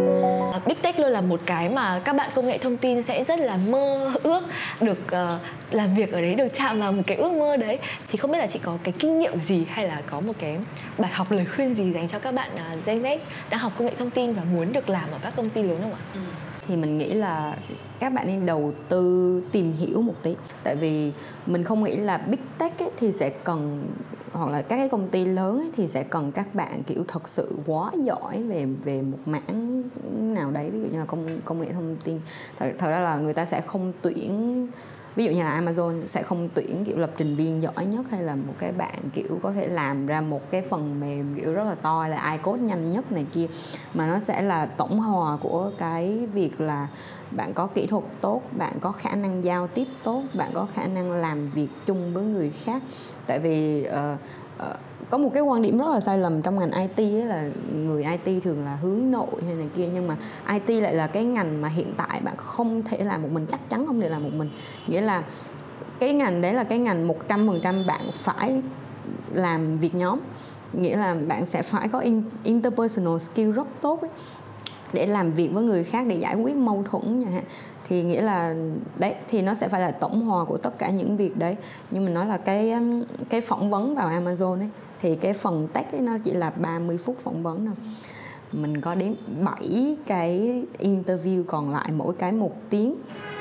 Big 0.67 0.77
Tech 0.83 1.01
luôn 1.01 1.11
là 1.11 1.21
một 1.21 1.41
cái 1.47 1.69
mà 1.69 2.01
các 2.05 2.17
bạn 2.17 2.31
công 2.35 2.47
nghệ 2.47 2.59
thông 2.59 2.77
tin 2.77 3.03
sẽ 3.03 3.25
rất 3.25 3.41
là 3.41 3.57
mơ 3.57 4.13
ước 4.23 4.43
được 4.81 4.99
uh, 5.05 5.75
làm 5.75 5.95
việc 5.95 6.13
ở 6.13 6.21
đấy 6.21 6.35
được 6.35 6.49
chạm 6.55 6.81
vào 6.81 6.93
một 6.93 7.03
cái 7.07 7.17
ước 7.17 7.33
mơ 7.33 7.57
đấy. 7.57 7.79
Thì 8.09 8.17
không 8.17 8.33
biết 8.33 8.39
là 8.39 8.47
chị 8.47 8.59
có 8.59 8.79
cái 8.85 8.95
kinh 8.99 9.19
nghiệm 9.19 9.41
gì 9.41 9.67
hay 9.69 9.89
là 9.89 10.01
có 10.11 10.21
một 10.21 10.33
cái 10.39 10.59
bài 10.99 11.11
học 11.15 11.33
lời 11.33 11.45
khuyên 11.57 11.75
gì 11.75 11.93
dành 11.93 12.09
cho 12.09 12.19
các 12.19 12.35
bạn 12.35 12.51
uh, 12.55 12.87
Gen 12.87 13.03
Z 13.03 13.19
đang 13.51 13.61
học 13.61 13.73
công 13.79 13.87
nghệ 13.87 13.95
thông 13.99 14.11
tin 14.11 14.33
và 14.33 14.43
muốn 14.53 14.73
được 14.73 14.89
làm 14.89 15.11
ở 15.13 15.19
các 15.23 15.37
công 15.37 15.51
ty 15.51 15.63
lớn 15.63 15.79
không 15.83 15.93
ạ? 15.93 15.99
Ừ. 16.15 16.21
Thì 16.69 16.77
mình 16.77 16.99
nghĩ 16.99 17.13
là 17.13 17.57
các 18.01 18.13
bạn 18.13 18.27
nên 18.27 18.47
đầu 18.47 18.73
tư 18.89 19.43
tìm 19.53 19.73
hiểu 19.73 20.01
một 20.01 20.15
tí. 20.23 20.35
Tại 20.63 20.77
vì 20.77 21.13
mình 21.47 21.65
không 21.65 21.85
nghĩ 21.85 21.97
là 21.97 22.19
big 22.19 22.39
tech 22.59 22.79
ấy 22.79 22.91
thì 22.97 23.13
sẽ 23.13 23.29
cần 23.29 23.87
hoặc 24.35 24.51
là 24.51 24.63
các 24.63 24.77
cái 24.77 24.89
công 24.89 25.09
ty 25.09 25.25
lớn 25.25 25.59
ấy 25.59 25.71
thì 25.77 25.89
sẽ 25.89 26.03
cần 26.03 26.33
các 26.33 26.55
bạn 26.55 26.83
kiểu 26.83 27.05
thật 27.09 27.29
sự 27.29 27.57
quá 27.67 27.91
giỏi 28.05 28.43
về 28.43 28.67
về 28.85 29.03
một 29.03 29.19
mảng 29.27 29.83
nào 30.35 30.51
đấy. 30.51 30.71
Ví 30.71 30.81
dụ 30.81 30.87
như 30.87 30.99
là 30.99 31.05
công 31.05 31.29
công 31.45 31.61
nghệ 31.61 31.73
thông 31.73 31.97
tin. 32.05 32.21
Thật, 32.59 32.73
thật 32.79 32.89
ra 32.89 33.01
là 33.01 33.19
người 33.19 33.35
ta 33.35 33.45
sẽ 33.45 33.61
không 33.61 33.93
tuyển 34.03 34.67
ví 35.17 35.25
dụ 35.25 35.31
như 35.31 35.43
là 35.43 35.61
Amazon 35.61 36.07
sẽ 36.07 36.23
không 36.23 36.49
tuyển 36.55 36.85
kiểu 36.85 36.99
lập 36.99 37.11
trình 37.17 37.37
viên 37.37 37.63
giỏi 37.63 37.87
nhất 37.87 38.07
hay 38.11 38.23
là 38.23 38.35
một 38.35 38.55
cái 38.59 38.73
bạn 38.73 38.99
kiểu 39.13 39.39
có 39.43 39.53
thể 39.53 39.69
làm 39.69 40.07
ra 40.07 40.21
một 40.21 40.51
cái 40.51 40.63
phần 40.63 41.01
mềm 41.01 41.35
kiểu 41.41 41.53
rất 41.53 41.65
là 41.65 41.75
to 41.75 42.09
là 42.09 42.17
ai 42.17 42.39
code 42.39 42.63
nhanh 42.63 42.93
nhất 42.93 43.13
này 43.13 43.27
kia. 43.33 43.47
Mà 43.95 44.07
nó 44.07 44.19
sẽ 44.19 44.43
là 44.43 44.67
tổng 44.67 45.01
hòa 45.01 45.37
của 45.37 45.71
cái 45.79 46.27
việc 46.33 46.61
là 46.61 46.89
bạn 47.31 47.55
có 47.55 47.67
kỹ 47.67 47.87
thuật 47.87 48.05
tốt 48.21 48.43
bạn 48.59 48.73
có 48.81 48.93
khả 48.93 49.15
năng 49.15 49.45
giao 49.45 49.67
tiếp 49.67 49.89
tốt 50.03 50.23
bạn 50.35 50.51
có 50.55 50.67
khả 50.75 50.87
năng 50.87 51.13
làm 51.13 51.51
việc 51.51 51.69
chung 51.87 52.15
với 52.15 52.25
người 52.25 52.51
khác. 52.51 52.83
Tại 53.27 53.39
vì 53.39 53.89
uh, 53.89 54.19
uh, 54.71 54.77
có 55.15 55.19
một 55.19 55.31
cái 55.35 55.43
quan 55.43 55.63
điểm 55.63 55.79
rất 55.79 55.89
là 55.93 56.01
sai 56.01 56.19
lầm 56.19 56.43
trong 56.43 56.59
ngành 56.59 56.71
IT 56.71 56.99
ấy 56.99 57.25
là 57.27 57.49
người 57.75 58.05
IT 58.25 58.43
thường 58.43 58.65
là 58.65 58.77
hướng 58.77 59.11
nội 59.11 59.43
hay 59.47 59.55
này 59.55 59.69
kia 59.77 59.89
nhưng 59.95 60.07
mà 60.07 60.17
IT 60.53 60.83
lại 60.83 60.95
là 60.95 61.07
cái 61.07 61.25
ngành 61.25 61.63
mà 61.63 61.69
hiện 61.69 61.95
tại 61.97 62.21
bạn 62.25 62.35
không 62.37 62.83
thể 62.83 63.05
làm 63.05 63.23
một 63.23 63.29
mình 63.33 63.47
chắc 63.51 63.71
chắn 63.71 63.87
không 63.87 64.01
thể 64.01 64.09
làm 64.09 64.23
một 64.23 64.31
mình. 64.33 64.51
Nghĩa 64.87 65.01
là 65.01 65.23
cái 66.01 66.13
ngành 66.13 66.41
đấy 66.41 66.55
là 66.55 66.65
cái 66.65 66.79
ngành 66.79 67.09
100% 67.09 67.87
bạn 67.87 68.01
phải 68.13 68.63
làm 69.33 69.79
việc 69.79 69.95
nhóm. 69.95 70.21
Nghĩa 70.73 70.97
là 70.97 71.17
bạn 71.29 71.47
sẽ 71.47 71.63
phải 71.63 71.89
có 71.89 72.03
interpersonal 72.45 73.19
skill 73.19 73.53
rất 73.53 73.67
tốt 73.81 74.01
ấy, 74.01 74.11
để 74.93 75.07
làm 75.07 75.33
việc 75.33 75.49
với 75.53 75.63
người 75.63 75.85
khác 75.85 76.07
để 76.07 76.17
giải 76.17 76.35
quyết 76.35 76.57
mâu 76.57 76.85
thuẫn 76.91 77.19
nha 77.19 77.43
thì 77.89 78.03
nghĩa 78.03 78.23
là 78.23 78.55
đấy 78.99 79.15
thì 79.29 79.43
nó 79.43 79.55
sẽ 79.55 79.69
phải 79.69 79.81
là 79.81 79.91
tổng 79.91 80.21
hòa 80.21 80.45
của 80.45 80.57
tất 80.57 80.79
cả 80.79 80.91
những 80.91 81.17
việc 81.17 81.37
đấy. 81.37 81.57
Nhưng 81.91 82.05
mà 82.05 82.11
nói 82.11 82.27
là 82.27 82.37
cái 82.37 82.75
cái 83.29 83.41
phỏng 83.41 83.71
vấn 83.71 83.95
vào 83.95 84.09
Amazon 84.09 84.59
ấy 84.59 84.69
thì 85.01 85.17
cái 85.17 85.33
phần 85.33 85.69
tech 85.73 85.93
ấy 85.93 86.01
nó 86.01 86.19
chỉ 86.25 86.31
là 86.31 86.51
30 86.51 86.99
phút 86.99 87.19
phỏng 87.19 87.43
vấn 87.43 87.67
thôi. 87.67 87.75
Mình 88.53 88.81
có 88.81 88.95
đến 88.95 89.17
7 89.45 89.97
cái 90.07 90.63
interview 90.79 91.45
còn 91.45 91.71
lại 91.71 91.89
mỗi 91.93 92.15
cái 92.19 92.33
một 92.33 92.53
tiếng. 92.71 92.95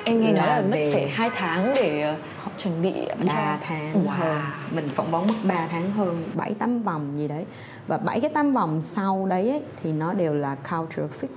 Em 0.06 0.22
nghe 0.22 0.32
nói 0.32 0.48
là 0.48 0.62
mất 0.62 0.78
phải 0.94 1.10
hai 1.10 1.30
tháng 1.36 1.74
để 1.76 2.16
uh, 2.46 2.52
chuẩn 2.58 2.82
bị 2.82 2.94
ba 3.28 3.60
tháng 3.62 4.06
wow. 4.06 4.10
hơn 4.10 4.42
mình 4.72 4.90
phỏng 4.90 5.12
vấn 5.12 5.28
mất 5.28 5.34
3 5.44 5.68
tháng 5.72 5.92
hơn 5.92 6.24
bảy 6.34 6.54
tám 6.54 6.84
vòng 6.84 7.18
gì 7.18 7.28
đấy. 7.28 7.46
Và 7.88 7.98
bảy 7.98 8.22
cái 8.22 8.30
tám 8.30 8.54
vòng 8.54 8.82
sau 8.82 9.26
đấy 9.26 9.50
ấy, 9.50 9.62
thì 9.84 9.92
nó 9.92 10.14
đều 10.14 10.34
là 10.34 10.56
culture 10.56 11.08
fit. 11.22 11.28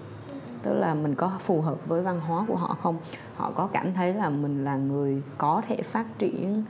Tức 0.62 0.74
là 0.74 0.94
mình 0.94 1.14
có 1.14 1.32
phù 1.40 1.60
hợp 1.60 1.76
với 1.86 2.02
văn 2.02 2.20
hóa 2.20 2.44
của 2.48 2.56
họ 2.56 2.76
không? 2.82 2.98
Họ 3.36 3.50
có 3.50 3.66
cảm 3.66 3.92
thấy 3.92 4.14
là 4.14 4.30
mình 4.30 4.64
là 4.64 4.76
người 4.76 5.22
có 5.38 5.62
thể 5.68 5.82
phát 5.82 6.18
triển 6.18 6.64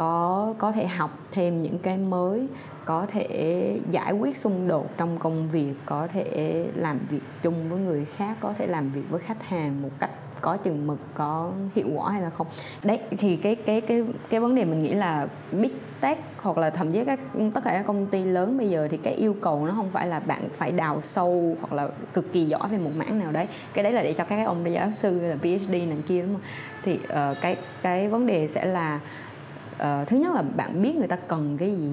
có 0.00 0.54
có 0.58 0.72
thể 0.72 0.86
học 0.86 1.18
thêm 1.30 1.62
những 1.62 1.78
cái 1.78 1.98
mới 1.98 2.46
có 2.84 3.06
thể 3.08 3.78
giải 3.90 4.12
quyết 4.12 4.36
xung 4.36 4.68
đột 4.68 4.96
trong 4.96 5.18
công 5.18 5.48
việc 5.48 5.74
có 5.86 6.08
thể 6.12 6.66
làm 6.74 6.98
việc 7.10 7.20
chung 7.42 7.70
với 7.70 7.78
người 7.78 8.04
khác 8.04 8.36
có 8.40 8.54
thể 8.58 8.66
làm 8.66 8.92
việc 8.92 9.02
với 9.10 9.20
khách 9.20 9.42
hàng 9.42 9.82
một 9.82 9.90
cách 9.98 10.10
có 10.40 10.56
chừng 10.56 10.86
mực 10.86 10.98
có 11.14 11.52
hiệu 11.74 11.86
quả 11.94 12.10
hay 12.10 12.22
là 12.22 12.30
không. 12.30 12.46
Đấy 12.82 12.98
thì 13.18 13.36
cái 13.36 13.54
cái 13.54 13.80
cái 13.80 14.04
cái 14.30 14.40
vấn 14.40 14.54
đề 14.54 14.64
mình 14.64 14.82
nghĩ 14.82 14.94
là 14.94 15.26
big 15.52 15.72
tech 16.00 16.18
hoặc 16.36 16.58
là 16.58 16.70
thậm 16.70 16.92
chí 16.92 17.04
các 17.04 17.20
tất 17.54 17.60
cả 17.64 17.72
các 17.72 17.86
công 17.86 18.06
ty 18.06 18.24
lớn 18.24 18.58
bây 18.58 18.70
giờ 18.70 18.88
thì 18.90 18.96
cái 18.96 19.14
yêu 19.14 19.36
cầu 19.40 19.66
nó 19.66 19.72
không 19.76 19.90
phải 19.90 20.06
là 20.06 20.20
bạn 20.20 20.48
phải 20.52 20.72
đào 20.72 21.00
sâu 21.00 21.56
hoặc 21.60 21.72
là 21.72 21.88
cực 22.14 22.32
kỳ 22.32 22.44
giỏi 22.44 22.68
về 22.68 22.78
một 22.78 22.90
mảng 22.96 23.18
nào 23.18 23.32
đấy. 23.32 23.46
Cái 23.74 23.84
đấy 23.84 23.92
là 23.92 24.02
để 24.02 24.12
cho 24.12 24.24
các 24.24 24.46
ông 24.46 24.72
giáo 24.72 24.92
sư 24.92 25.20
là 25.20 25.36
PhD 25.36 25.70
này 25.70 25.98
kia 26.06 26.22
đúng 26.22 26.32
không? 26.32 26.42
Thì 26.82 26.94
uh, 26.94 27.36
cái 27.40 27.56
cái 27.82 28.08
vấn 28.08 28.26
đề 28.26 28.48
sẽ 28.48 28.64
là 28.64 29.00
uh, 29.80 30.08
thứ 30.08 30.16
nhất 30.16 30.34
là 30.34 30.42
bạn 30.42 30.82
biết 30.82 30.96
người 30.96 31.08
ta 31.08 31.16
cần 31.16 31.56
cái 31.58 31.70
gì. 31.70 31.90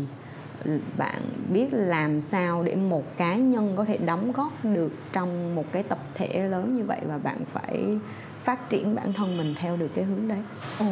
Bạn 0.97 1.21
biết 1.53 1.67
làm 1.71 2.21
sao 2.21 2.63
để 2.63 2.75
một 2.75 3.17
cá 3.17 3.35
nhân 3.35 3.73
có 3.75 3.85
thể 3.85 3.97
đóng 3.97 4.31
góp 4.31 4.65
được 4.65 4.91
trong 5.13 5.55
một 5.55 5.65
cái 5.71 5.83
tập 5.83 5.99
thể 6.15 6.27
lớn 6.27 6.73
như 6.73 6.83
vậy 6.83 6.99
và 7.07 7.17
bạn 7.17 7.37
phải 7.45 7.97
phát 8.39 8.69
triển 8.69 8.95
bản 8.95 9.13
thân 9.13 9.37
mình 9.37 9.55
theo 9.59 9.77
được 9.77 9.87
cái 9.95 10.05
hướng 10.05 10.27
đấy. 10.27 10.39
Ừ. 10.79 10.85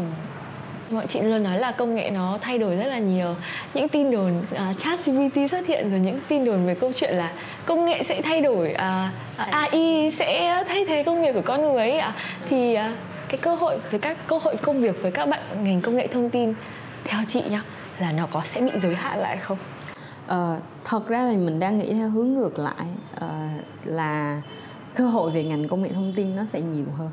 mọi 0.90 1.08
chị 1.08 1.22
luôn 1.22 1.44
nói 1.44 1.60
là 1.60 1.72
công 1.72 1.96
nghệ 1.96 2.10
nó 2.10 2.38
thay 2.42 2.60
đổi 2.60 2.76
rất 2.76 2.86
là 2.86 3.00
nhiều. 3.00 3.36
Những 3.74 3.90
tin 3.90 4.12
đồn 4.12 4.32
à, 4.56 4.70
uh, 4.70 4.78
chat 4.78 5.06
GPT 5.06 5.52
xuất 5.52 5.68
hiện 5.68 5.92
rồi 5.92 6.00
những 6.00 6.20
tin 6.28 6.46
đồn 6.46 6.66
về 6.66 6.76
câu 6.76 6.92
chuyện 6.96 7.16
là 7.16 7.32
công 7.66 7.86
nghệ 7.86 8.04
sẽ 8.04 8.22
thay 8.22 8.42
đổi 8.42 8.72
à, 8.72 9.12
à, 9.38 9.46
uh, 9.46 9.52
AI 9.52 10.12
sẽ 10.12 10.64
thay 10.68 10.86
thế 10.86 11.04
công 11.04 11.22
việc 11.22 11.34
của 11.34 11.42
con 11.46 11.62
người 11.62 11.90
ấy 11.90 11.98
ạ. 11.98 12.14
Thì 12.50 12.78
uh, 12.78 12.98
cái 13.30 13.38
cơ 13.42 13.56
hội 13.56 13.78
với 13.92 14.00
các 14.00 14.18
cơ 14.28 14.40
hội 14.44 14.58
công 14.58 14.82
việc 14.82 15.02
với 15.02 15.12
các 15.12 15.30
bạn 15.30 15.40
ngành 15.64 15.82
công 15.82 15.96
nghệ 15.96 16.08
thông 16.08 16.30
tin 16.30 16.54
theo 17.06 17.22
chị 17.28 17.44
nhá 17.50 17.62
là 18.00 18.12
nó 18.12 18.28
có 18.32 18.42
sẽ 18.44 18.62
bị 18.62 18.72
giới 18.82 18.96
hạn 18.96 19.20
lại 19.20 19.38
không? 19.38 19.58
Uh, 20.26 20.64
thật 20.84 21.08
ra 21.08 21.22
là 21.22 21.32
mình 21.32 21.60
đang 21.60 21.78
nghĩ 21.78 21.94
theo 21.94 22.10
hướng 22.10 22.34
ngược 22.34 22.60
lại. 22.60 22.86
Uh, 23.18 23.26
là 23.86 24.42
cơ 24.96 25.08
hội 25.08 25.32
về 25.32 25.44
ngành 25.44 25.68
công 25.68 25.82
nghệ 25.82 25.94
thông 25.94 26.14
tin 26.14 26.36
nó 26.36 26.46
sẽ 26.46 26.62
nhiều 26.62 26.86
hơn. 26.98 27.10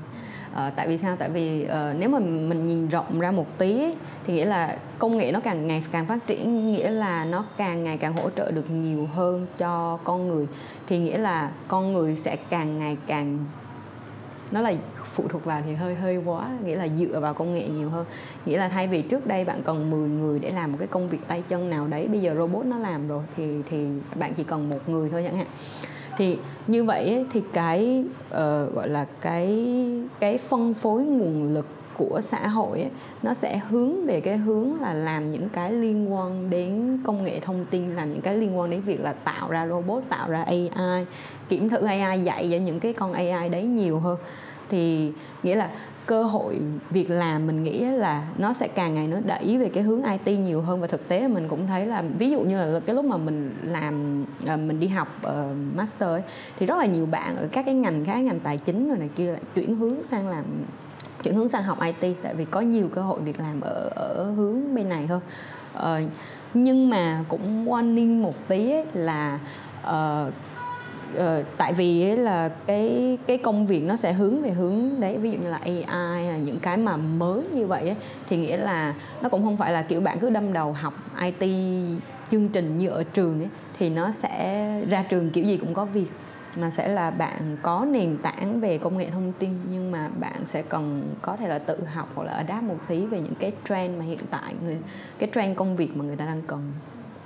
Uh, 0.53 0.77
tại 0.77 0.89
vì 0.89 0.99
sao? 0.99 1.17
Tại 1.17 1.31
vì 1.31 1.65
uh, 1.65 1.97
nếu 1.99 2.09
mà 2.09 2.19
mình 2.19 2.65
nhìn 2.65 2.89
rộng 2.89 3.21
ra 3.21 3.31
một 3.31 3.59
tí 3.59 3.95
thì 4.27 4.35
nghĩa 4.35 4.45
là 4.45 4.79
công 4.99 5.17
nghệ 5.17 5.33
nó 5.33 5.41
càng 5.41 5.67
ngày 5.67 5.85
càng 5.93 6.07
phát 6.07 6.27
triển 6.27 6.67
nghĩa 6.67 6.91
là 6.91 7.25
nó 7.25 7.45
càng 7.57 7.85
ngày 7.85 7.97
càng 7.97 8.13
hỗ 8.13 8.31
trợ 8.31 8.51
được 8.51 8.71
nhiều 8.71 9.09
hơn 9.15 9.47
cho 9.59 9.99
con 10.05 10.29
người. 10.29 10.47
Thì 10.87 10.99
nghĩa 10.99 11.19
là 11.19 11.51
con 11.69 11.93
người 11.93 12.17
sẽ 12.17 12.37
càng 12.37 12.79
ngày 12.79 12.97
càng 13.07 13.39
nó 14.53 14.61
là 14.61 14.73
phụ 15.05 15.25
thuộc 15.29 15.45
vào 15.45 15.63
thì 15.67 15.75
hơi 15.75 15.95
hơi 15.95 16.17
quá 16.17 16.51
nghĩa 16.65 16.77
là 16.77 16.89
dựa 16.89 17.21
vào 17.21 17.35
công 17.35 17.53
nghệ 17.53 17.69
nhiều 17.69 17.91
hơn. 17.91 18.07
Nghĩa 18.47 18.59
là 18.59 18.69
thay 18.69 18.89
vì 18.89 19.03
trước 19.03 19.27
đây 19.27 19.45
bạn 19.45 19.63
cần 19.63 19.91
10 19.91 20.09
người 20.09 20.39
để 20.39 20.51
làm 20.51 20.73
một 20.73 20.79
cái 20.79 20.89
công 20.89 21.09
việc 21.09 21.19
tay 21.29 21.43
chân 21.49 21.71
nào 21.71 21.87
đấy 21.87 22.09
bây 22.09 22.21
giờ 22.21 22.35
robot 22.35 22.67
nó 22.67 22.79
làm 22.79 23.09
rồi 23.09 23.23
thì 23.37 23.57
thì 23.71 23.87
bạn 24.15 24.35
chỉ 24.35 24.45
cần 24.45 24.69
một 24.69 24.89
người 24.89 25.11
thôi 25.11 25.23
chẳng 25.27 25.37
hạn. 25.37 25.47
Thì 26.19 26.39
như 26.67 26.85
vậy 26.85 27.27
thì 27.33 27.43
cái 27.53 28.05
uh, 28.29 28.75
gọi 28.75 28.89
là 28.89 29.07
cái 29.21 29.67
cái 30.21 30.39
phân 30.39 30.75
phối 30.75 31.03
nguồn 31.03 31.55
lực 31.55 31.67
của 31.97 32.21
xã 32.23 32.49
hội 32.49 32.81
ấy, 32.81 32.91
nó 33.23 33.35
sẽ 33.35 33.59
hướng 33.59 34.07
về 34.07 34.21
cái 34.21 34.37
hướng 34.37 34.81
là 34.81 34.95
làm 34.95 35.31
những 35.31 35.49
cái 35.49 35.73
liên 35.73 36.13
quan 36.13 36.51
đến 36.51 36.99
công 37.05 37.25
nghệ 37.25 37.41
thông 37.41 37.65
tin 37.71 37.95
làm 37.95 38.13
những 38.13 38.21
cái 38.21 38.37
liên 38.37 38.59
quan 38.59 38.71
đến 38.71 38.81
việc 38.81 39.01
là 39.01 39.13
tạo 39.13 39.51
ra 39.51 39.69
robot 39.69 40.03
tạo 40.09 40.31
ra 40.31 40.43
AI 40.43 41.07
kiểm 41.49 41.69
thử 41.69 41.85
AI 41.85 42.21
dạy 42.21 42.49
cho 42.51 42.57
những 42.57 42.81
cái 42.81 42.93
con 42.93 43.13
AI 43.13 43.49
đấy 43.49 43.63
nhiều 43.63 43.99
hơn. 43.99 44.19
Thì 44.69 45.13
nghĩa 45.43 45.57
là 45.57 45.71
cơ 46.07 46.23
hội 46.23 46.61
việc 46.91 47.11
làm 47.11 47.47
mình 47.47 47.63
nghĩ 47.63 47.81
là 47.81 48.29
nó 48.39 48.53
sẽ 48.53 48.69
càng 48.69 48.95
ngày 48.95 49.07
nó 49.07 49.17
đẩy 49.27 49.59
về 49.59 49.69
cái 49.69 49.83
hướng 49.83 50.03
IT 50.03 50.39
nhiều 50.39 50.61
hơn. 50.61 50.81
Và 50.81 50.87
thực 50.87 51.09
tế 51.09 51.29
mình 51.29 51.49
cũng 51.49 51.67
thấy 51.67 51.87
là 51.87 52.03
ví 52.19 52.31
dụ 52.31 52.41
như 52.41 52.57
là 52.57 52.81
cái 52.81 52.95
lúc 52.97 53.05
mà 53.05 53.17
mình 53.17 53.55
làm 53.63 54.25
ờ, 54.47 54.57
mình 54.57 54.81
đi 54.81 54.89
học 54.89 55.09
ờ, 55.23 55.49
master 55.77 56.09
ấy, 56.09 56.23
thì 56.59 56.67
rất 56.67 56.79
là 56.79 56.87
nhiều 56.87 57.07
bạn 57.07 57.37
ở 57.37 57.49
các 57.53 57.65
cái 57.67 57.75
ngành 57.75 58.05
khác 58.05 58.19
ngành 58.19 58.41
tài 58.41 58.59
chính 58.59 58.89
rồi 58.89 58.99
này 58.99 59.09
kia 59.17 59.33
lại 59.33 59.43
chuyển 59.55 59.77
hướng 59.77 60.03
sang 60.03 60.29
làm 60.29 60.45
chuyển 61.23 61.35
hướng 61.35 61.49
sang 61.49 61.63
học 61.63 61.79
IT 61.81 62.17
tại 62.23 62.35
vì 62.35 62.45
có 62.45 62.61
nhiều 62.61 62.89
cơ 62.93 63.03
hội 63.03 63.21
việc 63.21 63.41
làm 63.41 63.61
ở 63.61 63.91
ở 63.95 64.25
hướng 64.37 64.75
bên 64.75 64.89
này 64.89 65.07
hơn. 65.07 65.21
Ờ, 65.73 66.01
nhưng 66.55 66.91
mà 66.91 67.25
cũng 67.29 67.67
warning 67.67 68.23
một 68.23 68.35
tí 68.49 68.71
ấy 68.71 68.85
là 68.95 69.39
uh, 69.83 70.33
uh, 71.15 71.47
tại 71.57 71.73
vì 71.73 72.03
ấy 72.11 72.17
là 72.17 72.49
cái 72.67 73.19
cái 73.27 73.39
công 73.39 73.67
việc 73.67 73.81
nó 73.81 73.97
sẽ 73.97 74.13
hướng 74.13 74.43
về 74.43 74.51
hướng 74.51 75.01
đấy 75.01 75.19
ví 75.19 75.31
dụ 75.31 75.39
như 75.39 75.49
là 75.49 75.57
AI 75.57 76.27
là 76.27 76.37
những 76.37 76.59
cái 76.59 76.77
mà 76.77 76.97
mới 76.97 77.43
như 77.53 77.67
vậy 77.67 77.89
ấy, 77.89 77.97
thì 78.29 78.37
nghĩa 78.37 78.57
là 78.57 78.95
nó 79.23 79.29
cũng 79.29 79.45
không 79.45 79.57
phải 79.57 79.73
là 79.73 79.83
kiểu 79.83 80.01
bạn 80.01 80.19
cứ 80.21 80.31
đâm 80.31 80.53
đầu 80.53 80.73
học 80.73 80.95
IT 81.23 81.49
chương 82.31 82.49
trình 82.49 82.79
như 82.79 82.89
ở 82.89 83.05
trường 83.05 83.41
ấy 83.41 83.49
thì 83.79 83.91
nó 83.91 84.11
sẽ 84.11 84.67
ra 84.91 85.03
trường 85.03 85.31
kiểu 85.31 85.45
gì 85.45 85.57
cũng 85.57 85.75
có 85.75 85.85
việc 85.85 86.07
mà 86.57 86.71
sẽ 86.71 86.89
là 86.89 87.11
bạn 87.11 87.57
có 87.63 87.87
nền 87.91 88.19
tảng 88.19 88.61
về 88.61 88.79
công 88.79 88.99
nghệ 88.99 89.11
thông 89.11 89.33
tin 89.39 89.51
nhưng 89.71 89.91
mà 89.91 90.09
bạn 90.21 90.47
sẽ 90.47 90.63
cần 90.63 91.15
có 91.23 91.37
thể 91.37 91.49
là 91.49 91.59
tự 91.59 91.85
học 91.95 92.09
hoặc 92.15 92.25
là 92.25 92.33
adapt 92.33 92.63
một 92.63 92.77
tí 92.89 93.07
về 93.07 93.21
những 93.21 93.35
cái 93.35 93.53
trend 93.69 93.99
mà 93.99 94.05
hiện 94.05 94.21
tại 94.31 94.55
người 94.65 94.77
cái 95.19 95.29
trend 95.35 95.57
công 95.57 95.77
việc 95.77 95.97
mà 95.97 96.05
người 96.05 96.17
ta 96.17 96.25
đang 96.25 96.43
cần 96.43 96.73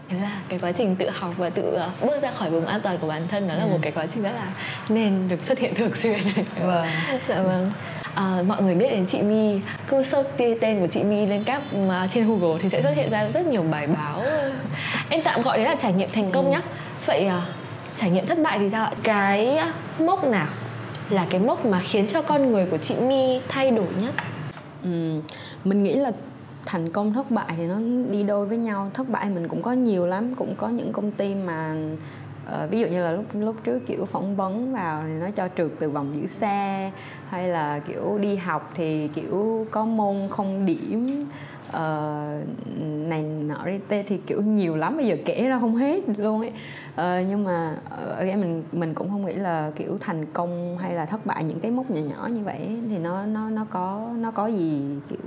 Thế 0.09 0.19
là 0.19 0.39
cái 0.49 0.59
quá 0.59 0.73
trình 0.73 0.97
tự 0.97 1.11
học 1.11 1.35
và 1.37 1.51
tự 1.51 1.63
ờ, 1.63 1.91
bước 2.03 2.23
ra 2.23 2.31
khỏi 2.31 2.51
vùng 2.51 2.67
an 2.67 2.81
toàn 2.81 2.99
của 2.99 3.09
bản 3.09 3.29
thân 3.29 3.49
đó 3.49 3.55
là 3.55 3.65
ừ. 3.65 3.69
một 3.69 3.79
cái 3.83 3.93
quá 3.93 4.07
trình 4.15 4.23
rất 4.23 4.33
là 4.37 4.53
nên 4.89 5.29
được 5.29 5.45
xuất 5.45 5.59
hiện 5.59 5.75
thường 5.75 5.95
xuyên. 5.95 6.19
Vâng. 6.63 6.87
dạ 7.29 7.43
vâng. 7.43 7.71
À, 8.15 8.43
mọi 8.47 8.63
người 8.63 8.75
biết 8.75 8.91
đến 8.91 9.07
chị 9.07 9.23
My 9.23 9.61
cứ 9.89 10.03
search 10.03 10.29
tên 10.61 10.81
của 10.81 10.87
chị 10.87 11.03
My 11.03 11.27
lên 11.27 11.43
các 11.45 11.63
uh, 11.87 12.11
trên 12.11 12.27
Google 12.27 12.59
thì 12.63 12.69
sẽ 12.69 12.83
xuất 12.83 12.93
hiện 12.97 13.11
ra 13.11 13.29
rất 13.35 13.47
nhiều 13.47 13.63
bài 13.63 13.87
báo 13.87 14.23
em 15.11 15.23
tạm 15.25 15.43
gọi 15.43 15.59
đấy 15.59 15.67
là 15.67 15.77
trải 15.83 15.93
nghiệm 15.93 16.09
thành 16.13 16.31
công 16.31 16.45
ừ. 16.45 16.51
nhá 16.51 16.61
vậy 17.07 17.27
uh, 17.27 17.66
trải 17.97 18.11
nghiệm 18.11 18.27
thất 18.27 18.39
bại 18.43 18.59
thì 18.59 18.71
sao 18.71 18.85
ạ? 18.85 18.93
Cái 19.03 19.59
mốc 20.01 20.25
nào 20.25 20.49
là 21.11 21.27
cái 21.31 21.41
mốc 21.41 21.67
mà 21.67 21.81
khiến 21.81 22.07
cho 22.07 22.23
con 22.23 22.51
người 22.51 22.67
của 22.67 22.79
chị 22.79 22.95
My 23.01 23.41
thay 23.49 23.71
đổi 23.71 23.87
nhất? 24.01 24.15
Ừ, 24.83 25.21
mình 25.65 25.83
nghĩ 25.83 25.95
là 25.95 26.11
thành 26.67 26.91
công 26.93 27.13
thất 27.13 27.31
bại 27.31 27.55
thì 27.57 27.67
nó 27.67 27.79
đi 28.11 28.23
đôi 28.23 28.47
với 28.47 28.59
nhau. 28.59 28.91
Thất 28.95 29.09
bại 29.09 29.31
mình 29.31 29.49
cũng 29.49 29.63
có 29.63 29.73
nhiều 29.73 30.07
lắm 30.07 30.35
cũng 30.35 30.55
có 30.57 30.69
những 30.69 30.93
công 30.93 31.11
ty 31.11 31.35
mà 31.35 31.75
uh, 32.47 32.71
ví 32.71 32.81
dụ 32.81 32.87
như 32.87 33.03
là 33.03 33.13
lúc 33.13 33.25
lúc 33.35 33.57
trước 33.65 33.79
kiểu 33.87 34.05
phỏng 34.05 34.37
vấn 34.37 34.73
vào 34.73 35.03
thì 35.07 35.13
nó 35.13 35.31
cho 35.31 35.49
trượt 35.57 35.71
từ 35.79 35.91
vòng 35.91 36.15
giữ 36.15 36.27
xe 36.27 36.91
hay 37.29 37.49
là 37.49 37.79
kiểu 37.79 38.19
đi 38.19 38.37
học 38.37 38.73
thì 38.75 39.09
kiểu 39.09 39.67
có 39.71 39.85
môn 39.85 40.29
không 40.31 40.67
điểm 40.67 41.27
uh, 41.77 42.69
này 43.09 43.23
nọ 43.23 43.67
đi 43.67 43.79
tê 43.89 44.03
thì 44.03 44.19
kiểu 44.27 44.43
nhiều 44.43 44.77
lắm 44.77 44.97
bây 44.97 45.07
giờ 45.07 45.17
kể 45.25 45.49
ra 45.49 45.59
không 45.59 45.77
hết 45.77 46.03
luôn 46.19 46.41
ấy. 46.41 46.53
Uh, 46.91 47.29
nhưng 47.29 47.45
mà 47.45 47.77
uh, 48.21 48.39
mình 48.39 48.63
mình 48.73 48.95
cũng 48.95 49.11
không 49.11 49.27
nghĩ 49.27 49.35
là 49.35 49.71
kiểu 49.77 49.99
thành 50.01 50.27
công 50.33 50.79
hay 50.79 50.95
là 50.95 51.07
thất 51.07 51.27
bại 51.27 51.45
những 51.45 51.61
cái 51.61 51.71
mốc 51.71 51.91
nhỏ 51.91 52.01
nhỏ 52.09 52.29
như 52.33 52.45
vậy 52.45 52.77
thì 52.91 52.99
nó 52.99 53.27
nó 53.27 53.51
nó 53.51 53.67
có 53.71 54.09
nó 54.17 54.31
có 54.31 54.47
gì 54.47 54.83
kiểu 55.09 55.19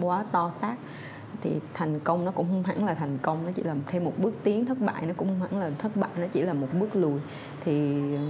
quá 0.00 0.24
to 0.32 0.52
tát. 0.60 0.78
Thì 1.42 1.50
thành 1.74 2.00
công 2.00 2.24
nó 2.24 2.30
cũng 2.30 2.46
không 2.50 2.62
hẳn 2.62 2.84
là 2.84 2.94
thành 2.94 3.18
công 3.22 3.46
nó 3.46 3.52
chỉ 3.52 3.62
là 3.62 3.74
thêm 3.86 4.04
một 4.04 4.12
bước 4.18 4.34
tiến 4.42 4.66
thất 4.66 4.78
bại 4.80 5.06
nó 5.06 5.14
cũng 5.16 5.28
không 5.28 5.40
hẳn 5.40 5.60
là 5.60 5.70
thất 5.78 5.96
bại 5.96 6.10
nó 6.16 6.26
chỉ 6.32 6.42
là 6.42 6.52
một 6.52 6.66
bước 6.80 6.96
lùi. 6.96 7.20
Thì 7.64 7.72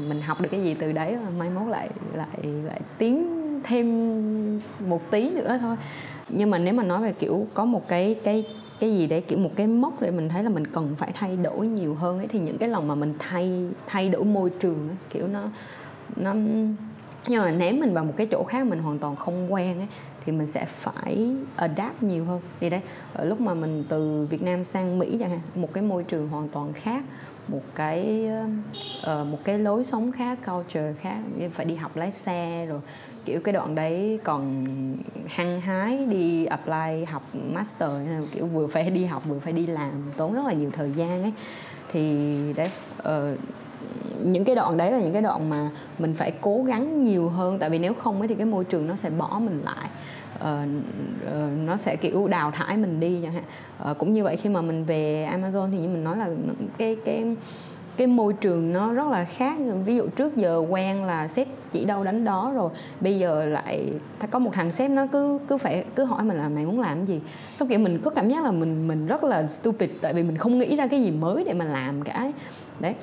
mình 0.08 0.20
học 0.22 0.40
được 0.40 0.48
cái 0.50 0.62
gì 0.62 0.74
từ 0.74 0.92
đấy 0.92 1.16
mà 1.24 1.30
mai 1.38 1.50
mốt 1.50 1.68
lại 1.68 1.90
lại 2.14 2.38
lại 2.64 2.80
tiến 2.98 3.28
thêm 3.64 3.86
một 4.88 5.10
tí 5.10 5.30
nữa 5.30 5.58
thôi 5.60 5.76
nhưng 6.28 6.50
mà 6.50 6.58
nếu 6.58 6.74
mà 6.74 6.82
nói 6.82 7.02
về 7.02 7.12
kiểu 7.12 7.46
có 7.54 7.64
một 7.64 7.88
cái 7.88 8.16
cái 8.24 8.44
cái 8.80 8.90
gì 8.90 9.06
để 9.06 9.20
kiểu 9.20 9.38
một 9.38 9.50
cái 9.56 9.66
mốc 9.66 10.00
để 10.00 10.10
mình 10.10 10.28
thấy 10.28 10.42
là 10.42 10.50
mình 10.50 10.66
cần 10.66 10.94
phải 10.96 11.12
thay 11.14 11.36
đổi 11.36 11.66
nhiều 11.66 11.94
hơn 11.94 12.18
ấy 12.18 12.26
thì 12.28 12.38
những 12.38 12.58
cái 12.58 12.68
lòng 12.68 12.88
mà 12.88 12.94
mình 12.94 13.14
thay 13.18 13.68
thay 13.86 14.08
đổi 14.08 14.24
môi 14.24 14.50
trường 14.50 14.88
ấy, 14.88 14.96
kiểu 15.10 15.28
nó 15.28 15.42
nó 16.16 16.34
nhưng 17.28 17.42
mà 17.42 17.50
ném 17.50 17.80
mình 17.80 17.94
vào 17.94 18.04
một 18.04 18.14
cái 18.16 18.26
chỗ 18.26 18.44
khác 18.44 18.66
mình 18.66 18.78
hoàn 18.78 18.98
toàn 18.98 19.16
không 19.16 19.52
quen 19.52 19.78
ấy 19.78 19.88
thì 20.24 20.32
mình 20.32 20.46
sẽ 20.46 20.64
phải 20.64 21.36
adapt 21.56 22.02
nhiều 22.02 22.24
hơn. 22.24 22.40
Thì 22.60 22.70
đấy 22.70 22.80
ở 23.14 23.24
lúc 23.24 23.40
mà 23.40 23.54
mình 23.54 23.84
từ 23.88 24.26
Việt 24.30 24.42
Nam 24.42 24.64
sang 24.64 24.98
Mỹ 24.98 25.16
chẳng 25.20 25.30
hạn 25.30 25.40
một 25.54 25.72
cái 25.72 25.82
môi 25.82 26.02
trường 26.02 26.28
hoàn 26.28 26.48
toàn 26.48 26.72
khác 26.72 27.04
một 27.48 27.62
cái 27.74 28.28
uh, 29.02 29.26
một 29.26 29.38
cái 29.44 29.58
lối 29.58 29.84
sống 29.84 30.12
khác 30.12 30.38
culture 30.46 30.92
khác 30.92 31.18
phải 31.52 31.66
đi 31.66 31.74
học 31.74 31.96
lái 31.96 32.12
xe 32.12 32.66
rồi 32.68 32.80
kiểu 33.28 33.40
cái 33.40 33.52
đoạn 33.52 33.74
đấy 33.74 34.18
còn 34.24 34.66
hăng 35.26 35.60
hái 35.60 36.06
đi 36.06 36.44
apply 36.44 37.04
học 37.04 37.22
master 37.52 37.90
kiểu 38.32 38.46
vừa 38.46 38.66
phải 38.66 38.90
đi 38.90 39.04
học 39.04 39.22
vừa 39.26 39.38
phải 39.38 39.52
đi 39.52 39.66
làm 39.66 39.90
tốn 40.16 40.34
rất 40.34 40.42
là 40.46 40.52
nhiều 40.52 40.70
thời 40.72 40.90
gian 40.92 41.22
ấy. 41.22 41.32
Thì 41.92 42.26
đấy 42.56 42.70
uh, 42.98 43.38
những 44.22 44.44
cái 44.44 44.54
đoạn 44.54 44.76
đấy 44.76 44.92
là 44.92 44.98
những 45.00 45.12
cái 45.12 45.22
đoạn 45.22 45.50
mà 45.50 45.70
mình 45.98 46.14
phải 46.14 46.32
cố 46.40 46.62
gắng 46.62 47.02
nhiều 47.02 47.28
hơn 47.28 47.58
tại 47.58 47.70
vì 47.70 47.78
nếu 47.78 47.94
không 47.94 48.18
ấy 48.18 48.28
thì 48.28 48.34
cái 48.34 48.46
môi 48.46 48.64
trường 48.64 48.86
nó 48.86 48.96
sẽ 48.96 49.10
bỏ 49.10 49.40
mình 49.44 49.62
lại. 49.64 49.88
Uh, 50.38 50.68
uh, 51.26 51.58
nó 51.66 51.76
sẽ 51.76 51.96
kiểu 51.96 52.28
đào 52.28 52.50
thải 52.50 52.76
mình 52.76 53.00
đi 53.00 53.20
chẳng 53.22 53.32
hạn. 53.32 53.44
Uh, 53.90 53.98
cũng 53.98 54.12
như 54.12 54.24
vậy 54.24 54.36
khi 54.36 54.48
mà 54.48 54.60
mình 54.60 54.84
về 54.84 55.28
Amazon 55.32 55.70
thì 55.70 55.78
như 55.78 55.88
mình 55.88 56.04
nói 56.04 56.16
là 56.16 56.28
cái 56.78 56.96
cái 57.04 57.36
cái 57.98 58.06
môi 58.06 58.32
trường 58.32 58.72
nó 58.72 58.92
rất 58.92 59.08
là 59.08 59.24
khác. 59.24 59.58
Ví 59.84 59.96
dụ 59.96 60.06
trước 60.06 60.36
giờ 60.36 60.62
quen 60.70 61.04
là 61.04 61.28
sếp 61.28 61.48
chỉ 61.72 61.84
đâu 61.84 62.04
đánh 62.04 62.24
đó 62.24 62.52
rồi, 62.54 62.70
bây 63.00 63.18
giờ 63.18 63.44
lại 63.44 63.92
có 64.30 64.38
một 64.38 64.50
thằng 64.54 64.72
sếp 64.72 64.90
nó 64.90 65.06
cứ 65.06 65.38
cứ 65.48 65.56
phải, 65.56 65.84
cứ 65.94 66.04
hỏi 66.04 66.22
mình 66.22 66.36
là 66.36 66.48
mày 66.48 66.64
muốn 66.64 66.80
làm 66.80 67.04
gì? 67.04 67.20
Xong 67.54 67.68
kiểu 67.68 67.78
mình 67.78 68.00
có 68.04 68.10
cảm 68.10 68.30
giác 68.30 68.44
là 68.44 68.50
mình 68.50 68.88
mình 68.88 69.06
rất 69.06 69.24
là 69.24 69.46
stupid, 69.46 69.90
tại 70.00 70.14
vì 70.14 70.22
mình 70.22 70.36
không 70.36 70.58
nghĩ 70.58 70.76
ra 70.76 70.86
cái 70.86 71.02
gì 71.02 71.10
mới 71.10 71.44
để 71.44 71.52
mà 71.52 71.64
làm 71.64 72.02
cả 72.02 72.32
đấy 72.80 72.94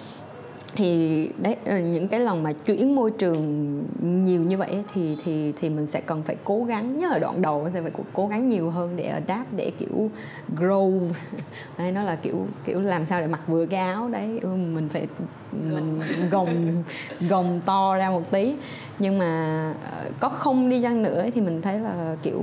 thì 0.76 1.30
đấy 1.38 1.56
ờ, 1.66 1.78
những 1.80 2.08
cái 2.08 2.20
lần 2.20 2.44
mà 2.44 2.54
chuyển 2.54 2.96
môi 2.96 3.12
trường 3.12 3.84
nhiều 4.02 4.42
như 4.42 4.58
vậy 4.58 4.84
thì 4.94 5.18
thì 5.24 5.54
thì 5.58 5.70
mình 5.70 5.86
sẽ 5.86 6.02
cần 6.02 6.24
phải 6.24 6.36
cố 6.44 6.64
gắng 6.64 6.98
nhất 6.98 7.12
là 7.12 7.20
đoạn 7.20 7.42
đầu 7.42 7.70
sẽ 7.74 7.82
phải 7.82 7.92
cố 8.14 8.28
gắng 8.28 8.48
nhiều 8.48 8.70
hơn 8.70 8.96
để 8.96 9.04
adapt 9.04 9.48
để 9.58 9.72
kiểu 9.80 10.12
grow. 10.58 11.10
Hay 11.78 11.92
nó 11.92 12.04
là 12.04 12.16
kiểu 12.16 12.48
kiểu 12.66 12.82
làm 12.82 13.06
sao 13.06 13.22
để 13.22 13.28
mặc 13.28 13.42
vừa 13.48 13.66
cái 13.66 13.80
áo 13.80 14.10
đấy 14.10 14.40
ừ, 14.42 14.48
mình 14.48 14.90
phải 14.90 15.08
mình 15.52 16.00
gồng 16.32 16.84
gồng 17.30 17.62
to 17.66 17.98
ra 17.98 18.10
một 18.10 18.32
tí. 18.32 18.56
Nhưng 19.00 19.18
mà 19.18 19.74
ờ, 19.92 20.12
có 20.20 20.30
không 20.30 20.70
đi 20.70 20.82
chăng 20.82 21.04
nữa 21.04 21.26
thì 21.34 21.42
mình 21.42 21.62
thấy 21.62 21.80
là 21.80 22.16
kiểu 22.24 22.42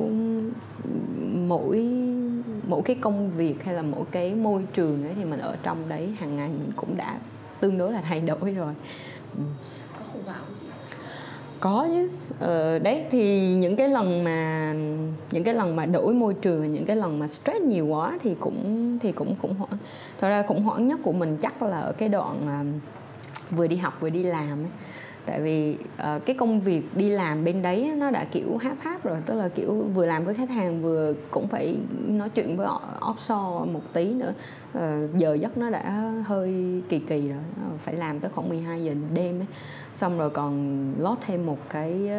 mỗi 1.49 1.89
mỗi 2.69 2.83
cái 2.83 2.97
công 3.01 3.31
việc 3.37 3.65
hay 3.65 3.75
là 3.75 3.83
mỗi 3.83 4.05
cái 4.11 4.35
môi 4.35 4.63
trường 4.75 5.05
ấy 5.05 5.13
thì 5.17 5.25
mình 5.25 5.41
ở 5.41 5.57
trong 5.63 5.89
đấy 5.89 6.09
hàng 6.21 6.37
ngày 6.37 6.49
mình 6.49 6.73
cũng 6.77 6.97
đã 6.97 7.19
tương 7.63 7.79
đối 7.79 7.93
là 7.93 8.01
thay 8.01 8.21
đổi 8.21 8.51
rồi. 8.53 8.75
Ừ. 9.37 9.43
có 9.99 10.05
khủng 10.13 10.23
hoảng 10.25 10.39
không 10.47 10.55
chị? 10.61 10.67
Có 11.61 11.89
chứ. 11.93 12.11
Ờ, 12.41 12.79
đấy 12.79 13.05
thì 13.11 13.55
những 13.55 13.77
cái 13.77 13.89
lần 13.89 14.25
mà 14.25 14.73
những 15.31 15.45
cái 15.45 15.55
lần 15.55 15.77
mà 15.77 15.87
đổi 15.87 16.15
môi 16.15 16.35
trường 16.35 16.73
những 16.73 16.87
cái 16.87 16.97
lần 16.97 17.19
mà 17.19 17.29
stress 17.29 17.61
nhiều 17.61 17.87
quá 17.87 18.19
thì 18.23 18.35
cũng 18.41 18.99
thì 18.99 19.13
cũng 19.13 19.37
khủng 19.43 19.55
hoảng. 19.55 19.79
Thật 20.19 20.29
ra 20.29 20.43
khủng 20.43 20.63
hoảng 20.63 20.89
nhất 20.89 21.01
của 21.03 21.13
mình 21.13 21.37
chắc 21.41 21.63
là 21.63 21.81
ở 21.81 21.93
cái 21.93 22.09
đoạn 22.09 22.37
uh, 22.61 22.83
vừa 23.51 23.67
đi 23.67 23.77
học 23.77 23.95
vừa 24.01 24.11
đi 24.11 24.23
làm 24.23 24.59
ấy 24.59 24.71
tại 25.27 25.41
vì 25.41 25.77
uh, 26.15 26.27
cái 26.27 26.37
công 26.39 26.61
việc 26.61 26.97
đi 26.97 27.09
làm 27.09 27.45
bên 27.45 27.63
đấy 27.63 27.93
nó 27.97 28.11
đã 28.11 28.25
kiểu 28.25 28.57
háp 28.57 28.77
háp 28.81 29.05
rồi 29.05 29.19
tức 29.27 29.35
là 29.35 29.49
kiểu 29.49 29.75
vừa 29.95 30.07
làm 30.07 30.25
với 30.25 30.35
khách 30.35 30.51
hàng 30.51 30.83
vừa 30.83 31.15
cũng 31.31 31.49
phải 31.49 31.77
nói 32.07 32.29
chuyện 32.29 32.57
với 32.57 32.67
offshore 33.01 33.73
một 33.73 33.83
tí 33.93 34.15
nữa. 34.15 34.35
Uh, 34.79 35.17
giờ 35.17 35.35
giấc 35.35 35.59
nó 35.59 35.71
đã 35.71 36.13
hơi 36.25 36.83
kỳ 36.89 36.99
kỳ 36.99 37.29
rồi 37.29 37.39
ờ, 37.57 37.71
phải 37.79 37.95
làm 37.95 38.21
tới 38.21 38.31
khoảng 38.35 38.49
12 38.49 38.85
giờ 38.85 38.95
đêm 39.15 39.41
ấy. 39.41 39.47
Xong 39.93 40.19
rồi 40.19 40.31
còn 40.31 40.95
lót 40.99 41.19
thêm 41.27 41.47
một 41.47 41.59
cái 41.71 42.11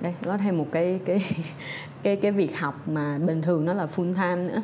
đây 0.00 0.14
lót 0.22 0.40
thêm 0.40 0.58
một 0.58 0.66
cái 0.72 1.00
cái 1.04 1.24
cái 2.02 2.16
cái 2.16 2.32
việc 2.32 2.58
học 2.58 2.88
mà 2.88 3.18
bình 3.18 3.42
thường 3.42 3.64
nó 3.64 3.72
là 3.72 3.86
full 3.86 4.14
time 4.14 4.54
nữa 4.54 4.62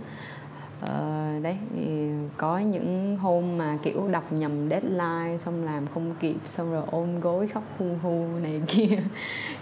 uh, 0.83 1.43
đấy 1.43 1.57
thì 1.75 2.09
có 2.37 2.59
những 2.59 3.17
hôm 3.17 3.59
mà 3.59 3.79
kiểu 3.83 4.09
đọc 4.09 4.33
nhầm 4.33 4.69
deadline 4.71 5.39
xong 5.39 5.65
làm 5.65 5.87
không 5.95 6.15
kịp 6.21 6.37
xong 6.47 6.73
rồi 6.73 6.83
ôm 6.91 7.21
gối 7.21 7.47
khóc 7.47 7.63
hu 7.79 7.87
hu 8.03 8.25
này 8.43 8.61
kia. 8.69 8.99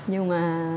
Nhưng 0.07 0.29
mà 0.29 0.71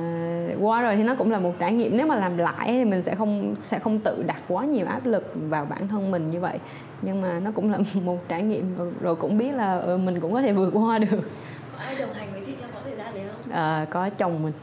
qua 0.62 0.82
rồi 0.82 0.96
thì 0.96 1.04
nó 1.04 1.16
cũng 1.16 1.32
là 1.32 1.40
một 1.40 1.54
trải 1.60 1.74
nghiệm. 1.74 1.98
Nếu 1.98 2.08
mà 2.08 2.16
làm 2.16 2.38
lại 2.38 2.68
thì 2.68 2.86
mình 2.86 3.02
sẽ 3.02 3.16
không 3.16 3.56
sẽ 3.62 3.80
không 3.80 4.00
tự 4.00 4.24
đặt 4.28 4.42
quá 4.48 4.66
nhiều 4.66 4.86
áp 4.86 5.06
lực 5.06 5.34
vào 5.50 5.66
bản 5.66 5.88
thân 5.88 6.12
mình 6.12 6.30
như 6.30 6.40
vậy. 6.40 6.60
Nhưng 7.02 7.22
mà 7.22 7.40
nó 7.40 7.52
cũng 7.52 7.72
là 7.72 7.78
một 8.04 8.28
trải 8.28 8.42
nghiệm 8.42 8.76
rồi, 9.02 9.16
cũng 9.16 9.38
biết 9.38 9.52
là 9.52 9.80
ừ, 9.80 9.98
mình 9.98 10.20
cũng 10.20 10.34
có 10.34 10.42
thể 10.42 10.54
vượt 10.54 10.72
qua 10.74 11.00
được. 11.00 11.22
Có 11.78 11.84
ai 11.84 11.96
đồng 12.00 12.14
hành 12.14 12.28
với 12.32 12.42
chị 12.46 12.54
trong 12.62 12.70
khoảng 12.74 12.84
thời 12.84 12.96
gian 12.96 13.14
đấy 13.14 13.24
không? 13.32 13.52
À, 13.52 13.86
có 13.90 14.10
chồng 14.10 14.44
mình. 14.44 14.54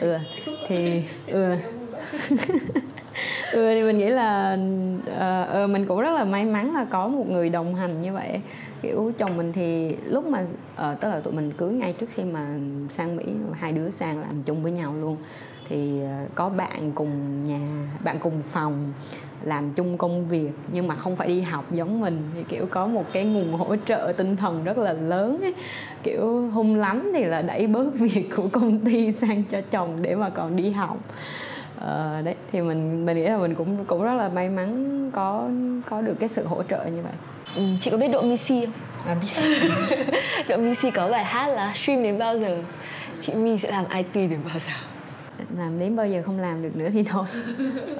Ừ 0.00 0.18
thì 0.66 1.02
ừ 1.26 1.56
ừ 3.52 3.74
thì 3.74 3.82
mình 3.82 3.98
nghĩ 3.98 4.08
là 4.08 4.58
uh, 5.06 5.64
uh, 5.64 5.70
mình 5.70 5.86
cũng 5.86 6.00
rất 6.00 6.12
là 6.12 6.24
may 6.24 6.44
mắn 6.44 6.74
là 6.74 6.86
có 6.90 7.08
một 7.08 7.28
người 7.28 7.48
đồng 7.50 7.74
hành 7.74 8.02
như 8.02 8.12
vậy. 8.12 8.40
Kiểu 8.82 9.12
chồng 9.18 9.36
mình 9.36 9.52
thì 9.52 9.96
lúc 10.04 10.26
mà 10.26 10.40
uh, 10.42 11.00
tức 11.00 11.08
là 11.08 11.20
tụi 11.20 11.32
mình 11.32 11.52
cưới 11.52 11.72
ngay 11.72 11.92
trước 11.92 12.06
khi 12.14 12.24
mà 12.24 12.48
sang 12.88 13.16
mỹ 13.16 13.24
hai 13.52 13.72
đứa 13.72 13.90
sang 13.90 14.20
làm 14.20 14.42
chung 14.42 14.60
với 14.60 14.72
nhau 14.72 14.94
luôn. 15.00 15.16
Thì 15.68 16.00
uh, 16.02 16.34
có 16.34 16.48
bạn 16.48 16.92
cùng 16.94 17.44
nhà 17.44 17.60
bạn 18.04 18.18
cùng 18.18 18.42
phòng 18.42 18.92
làm 19.42 19.72
chung 19.72 19.98
công 19.98 20.28
việc 20.28 20.50
nhưng 20.72 20.88
mà 20.88 20.94
không 20.94 21.16
phải 21.16 21.28
đi 21.28 21.40
học 21.40 21.72
giống 21.72 22.00
mình. 22.00 22.22
Thì 22.34 22.44
kiểu 22.48 22.66
có 22.70 22.86
một 22.86 23.04
cái 23.12 23.24
nguồn 23.24 23.52
hỗ 23.52 23.76
trợ 23.86 24.12
tinh 24.16 24.36
thần 24.36 24.64
rất 24.64 24.78
là 24.78 24.92
lớn 24.92 25.40
ấy. 25.42 25.54
kiểu 26.02 26.50
hung 26.50 26.76
lắm 26.76 27.10
thì 27.14 27.24
là 27.24 27.42
đẩy 27.42 27.66
bớt 27.66 27.94
việc 27.94 28.28
của 28.36 28.48
công 28.52 28.78
ty 28.78 29.12
sang 29.12 29.44
cho 29.44 29.60
chồng 29.70 30.02
để 30.02 30.14
mà 30.14 30.28
còn 30.28 30.56
đi 30.56 30.70
học 30.70 30.98
uh, 31.82 32.24
đấy 32.24 32.34
thì 32.52 32.60
mình 32.60 33.06
mình 33.06 33.16
nghĩ 33.16 33.22
là 33.22 33.36
mình 33.36 33.54
cũng 33.54 33.84
cũng 33.84 34.02
rất 34.02 34.14
là 34.14 34.28
may 34.28 34.48
mắn 34.48 35.10
có 35.12 35.48
có 35.86 36.00
được 36.00 36.14
cái 36.20 36.28
sự 36.28 36.46
hỗ 36.46 36.62
trợ 36.62 36.84
như 36.84 37.02
vậy. 37.02 37.12
Ừ, 37.56 37.62
chị 37.80 37.90
có 37.90 37.96
biết 37.96 38.08
độ 38.08 38.22
Missy 38.22 38.66
không? 38.66 38.74
À, 39.06 39.14
biết. 39.14 39.28
Độ 40.48 40.56
Missy 40.56 40.90
có 40.90 41.08
bài 41.08 41.24
hát 41.24 41.46
là 41.46 41.72
stream 41.74 42.02
đến 42.02 42.18
bao 42.18 42.38
giờ? 42.38 42.62
Chị 43.20 43.34
My 43.34 43.58
sẽ 43.58 43.70
làm 43.70 43.84
IT 43.96 44.14
đến 44.14 44.40
bao 44.44 44.58
giờ 44.58 44.72
làm 45.58 45.78
đến 45.78 45.96
bao 45.96 46.06
giờ 46.06 46.22
không 46.26 46.38
làm 46.38 46.62
được 46.62 46.76
nữa 46.76 46.88
thì 46.92 47.04
thôi. 47.04 47.24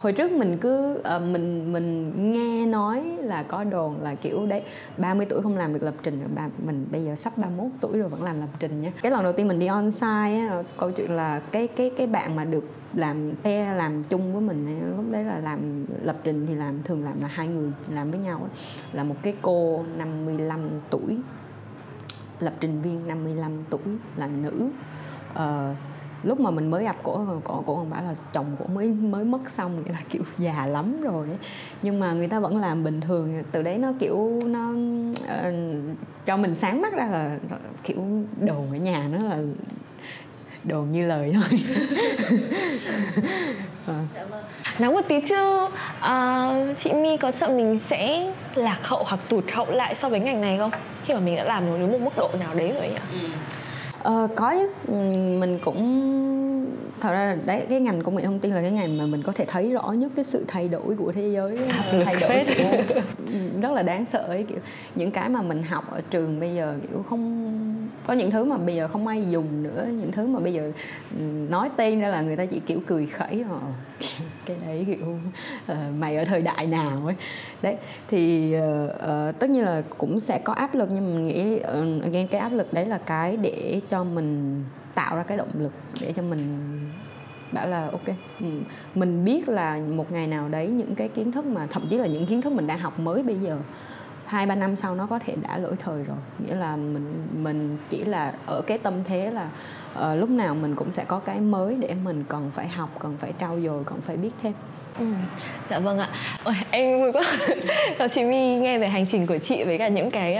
Hồi 0.00 0.12
trước 0.12 0.32
mình 0.32 0.59
cứ 0.59 0.92
uh, 1.16 1.22
mình 1.22 1.72
mình 1.72 2.12
nghe 2.32 2.66
nói 2.66 3.03
là 3.22 3.42
có 3.42 3.64
đồn 3.64 4.00
là 4.03 4.14
kiểu 4.14 4.46
đấy 4.46 4.62
30 4.96 5.26
tuổi 5.26 5.42
không 5.42 5.57
làm 5.57 5.72
được 5.72 5.82
lập 5.82 5.94
trình 6.03 6.20
rồi 6.20 6.48
mình 6.66 6.86
bây 6.90 7.05
giờ 7.05 7.14
sắp 7.14 7.32
31 7.36 7.70
tuổi 7.80 7.98
rồi 7.98 8.09
vẫn 8.09 8.22
làm 8.22 8.40
lập 8.40 8.48
trình 8.59 8.82
nhé 8.82 8.92
cái 9.03 9.12
lần 9.12 9.22
đầu 9.24 9.32
tiên 9.32 9.48
mình 9.48 9.59
đi 9.59 9.66
on 9.66 9.90
site 9.90 10.48
á 10.48 10.62
câu 10.78 10.90
chuyện 10.90 11.11
là 11.11 11.38
cái 11.38 11.66
cái 11.66 11.90
cái 11.96 12.07
bạn 12.07 12.36
mà 12.36 12.44
được 12.44 12.64
làm 12.94 13.32
pair 13.44 13.76
làm 13.76 14.05
chung 14.05 14.32
với 14.32 14.42
mình 14.42 14.80
lúc 14.96 15.05
đấy 15.11 15.24
là 15.24 15.38
làm 15.38 15.86
lập 16.03 16.16
trình 16.24 16.46
thì 16.46 16.55
làm 16.55 16.82
thường 16.82 17.05
làm 17.05 17.20
là 17.20 17.28
hai 17.28 17.48
người 17.48 17.72
làm 17.88 18.11
với 18.11 18.20
nhau 18.20 18.38
ấy. 18.38 18.50
là 18.92 19.05
một 19.05 19.16
cái 19.22 19.34
cô 19.42 19.84
55 19.96 20.61
tuổi 20.90 21.18
lập 22.40 22.53
trình 22.61 22.82
viên 22.82 23.07
55 23.07 23.64
tuổi 23.70 23.80
là 24.16 24.26
nữ. 24.26 24.70
Uh, 25.32 25.76
lúc 26.22 26.40
mà 26.40 26.50
mình 26.50 26.70
mới 26.70 26.84
gặp 26.84 26.96
cổ 27.02 27.26
cổ 27.44 27.62
cổ 27.66 27.76
còn 27.76 27.90
bảo 27.90 28.02
là 28.02 28.14
chồng 28.32 28.56
cổ 28.58 28.66
mới 28.66 28.88
mới 28.88 29.24
mất 29.24 29.50
xong 29.50 29.82
nghĩa 29.82 29.92
là 29.92 29.98
kiểu 30.10 30.22
già 30.38 30.66
lắm 30.66 31.00
rồi 31.02 31.26
ấy. 31.28 31.38
nhưng 31.82 32.00
mà 32.00 32.12
người 32.12 32.28
ta 32.28 32.40
vẫn 32.40 32.56
làm 32.56 32.84
bình 32.84 33.00
thường 33.00 33.42
từ 33.52 33.62
đấy 33.62 33.78
nó 33.78 33.92
kiểu 33.98 34.42
nó 34.46 34.70
uh, 34.70 35.96
cho 36.26 36.36
mình 36.36 36.54
sáng 36.54 36.82
mắt 36.82 36.92
ra 36.92 37.06
là 37.06 37.38
kiểu 37.84 37.96
đồ 38.40 38.64
ở 38.72 38.76
nhà 38.76 39.08
nó 39.12 39.18
là 39.28 39.38
đồ 40.64 40.82
như 40.82 41.06
lời 41.06 41.34
thôi 41.34 41.60
à. 43.86 44.04
nói 44.78 44.92
một 44.92 45.00
tí 45.08 45.20
chứ 45.20 45.68
à, 46.00 46.48
chị 46.76 46.92
My 46.92 47.16
có 47.16 47.30
sợ 47.30 47.48
mình 47.48 47.78
sẽ 47.88 48.32
lạc 48.54 48.88
hậu 48.88 49.04
hoặc 49.06 49.20
tụt 49.28 49.44
hậu 49.52 49.66
lại 49.70 49.94
so 49.94 50.08
với 50.08 50.20
ngành 50.20 50.40
này 50.40 50.58
không 50.58 50.70
khi 51.04 51.14
mà 51.14 51.20
mình 51.20 51.36
đã 51.36 51.44
làm 51.44 51.66
đến 51.78 51.92
một 51.92 51.98
mức 52.00 52.16
độ 52.16 52.30
nào 52.40 52.54
đấy 52.54 52.72
rồi 52.74 52.86
ạ 52.86 53.02
ừ. 53.12 53.28
Ờ, 54.03 54.28
có 54.36 54.55
chứ. 54.55 54.68
Ừ, 54.88 54.94
mình 55.40 55.59
cũng 55.64 55.78
thật 57.03 57.12
ra 57.12 57.36
đấy 57.46 57.66
cái 57.68 57.80
ngành 57.80 58.03
công 58.03 58.16
nghệ 58.16 58.24
thông 58.24 58.38
tin 58.38 58.53
là 58.53 58.61
cái 58.61 58.70
ngành 58.70 58.98
mà 58.98 59.07
mình 59.07 59.22
có 59.22 59.32
thể 59.32 59.44
thấy 59.48 59.70
rõ 59.70 59.92
nhất 59.92 60.12
cái 60.16 60.24
sự 60.24 60.44
thay 60.48 60.68
đổi 60.68 60.96
của 60.98 61.12
thế 61.12 61.28
giới 61.28 61.59
thay 62.05 62.16
đổi 62.20 62.44
kiểu, 62.57 62.66
rất 63.61 63.72
là 63.72 63.82
đáng 63.82 64.05
sợ 64.05 64.18
ấy 64.18 64.44
kiểu 64.48 64.59
những 64.94 65.11
cái 65.11 65.28
mà 65.28 65.42
mình 65.42 65.62
học 65.62 65.90
ở 65.90 66.00
trường 66.11 66.40
bây 66.40 66.55
giờ 66.55 66.76
kiểu 66.90 67.03
không 67.03 67.53
có 68.07 68.14
những 68.14 68.30
thứ 68.30 68.44
mà 68.44 68.57
bây 68.57 68.74
giờ 68.74 68.88
không 68.88 69.07
ai 69.07 69.30
dùng 69.30 69.62
nữa 69.62 69.86
những 69.90 70.12
thứ 70.12 70.26
mà 70.26 70.40
bây 70.40 70.53
giờ 70.53 70.72
nói 71.48 71.70
tên 71.76 72.00
ra 72.00 72.09
là 72.09 72.20
người 72.20 72.36
ta 72.36 72.44
chỉ 72.44 72.61
kiểu 72.66 72.80
cười 72.86 73.07
khẩy 73.07 73.44
rồi 73.44 73.61
cái 74.46 74.57
đấy 74.66 74.84
kiểu 74.86 75.07
uh, 75.72 75.78
mày 75.98 76.16
ở 76.16 76.24
thời 76.24 76.42
đại 76.42 76.66
nào 76.66 77.03
ấy. 77.05 77.14
Đấy 77.62 77.76
thì 78.09 78.55
uh, 78.57 78.90
uh, 78.94 79.38
tất 79.38 79.50
nhiên 79.50 79.64
là 79.64 79.82
cũng 79.98 80.20
sẽ 80.20 80.38
có 80.38 80.53
áp 80.53 80.74
lực 80.74 80.88
nhưng 80.92 81.14
mình 81.14 81.26
nghĩ 81.26 81.57
uh, 81.57 82.03
again 82.03 82.28
cái 82.28 82.40
áp 82.40 82.53
lực 82.53 82.72
đấy 82.72 82.86
là 82.86 82.98
cái 82.98 83.36
để 83.36 83.80
cho 83.90 84.05
mình 84.05 84.62
tạo 84.95 85.16
ra 85.16 85.22
cái 85.22 85.38
động 85.38 85.51
lực 85.55 85.72
để 86.01 86.12
cho 86.12 86.22
mình 86.22 86.70
bảo 87.53 87.66
là 87.66 87.88
ok 87.93 88.07
ừ, 88.40 88.47
mình 88.95 89.24
biết 89.24 89.49
là 89.49 89.78
một 89.88 90.12
ngày 90.12 90.26
nào 90.26 90.49
đấy 90.49 90.66
những 90.68 90.95
cái 90.95 91.09
kiến 91.09 91.32
thức 91.32 91.45
mà 91.45 91.66
thậm 91.66 91.86
chí 91.90 91.99
là 91.99 92.07
những 92.07 92.26
kiến 92.26 92.43
thức 92.43 92.53
mình 92.53 92.66
đang 92.66 92.78
học 92.78 92.99
mới 93.01 93.22
bây 93.22 93.38
giờ 93.38 93.59
hai 94.26 94.47
ba 94.47 94.55
năm 94.55 94.76
sau 94.76 94.95
nó 94.95 95.07
có 95.07 95.18
thể 95.18 95.36
đã 95.43 95.59
lỗi 95.59 95.74
thời 95.78 96.05
rồi 96.05 96.16
nghĩa 96.38 96.55
là 96.55 96.76
mình 96.76 97.26
mình 97.43 97.78
chỉ 97.88 98.05
là 98.05 98.34
ở 98.47 98.62
cái 98.66 98.78
tâm 98.78 99.05
thế 99.05 99.30
là 99.30 99.49
uh, 99.99 100.20
lúc 100.20 100.30
nào 100.30 100.55
mình 100.55 100.74
cũng 100.74 100.93
sẽ 100.93 101.05
có 101.05 101.18
cái 101.18 101.40
mới 101.40 101.74
để 101.74 101.95
mình 102.05 102.24
cần 102.28 102.51
phải 102.51 102.68
học 102.68 102.90
cần 102.99 103.16
phải 103.18 103.32
trau 103.40 103.61
dồi 103.61 103.84
cần 103.84 104.01
phải 104.01 104.16
biết 104.16 104.30
thêm 104.43 104.53
Ừ. 104.99 105.07
Dạ 105.70 105.78
vâng 105.78 105.99
ạ. 105.99 106.09
Ôi, 106.45 106.55
em 106.70 107.01
vui 107.01 107.12
quá. 107.12 107.22
Có 107.99 108.09
chị 108.09 108.24
My 108.24 108.57
nghe 108.57 108.78
về 108.78 108.88
hành 108.88 109.07
trình 109.07 109.26
của 109.26 109.38
chị 109.38 109.64
với 109.64 109.78
cả 109.78 109.88
những 109.88 110.11
cái 110.11 110.38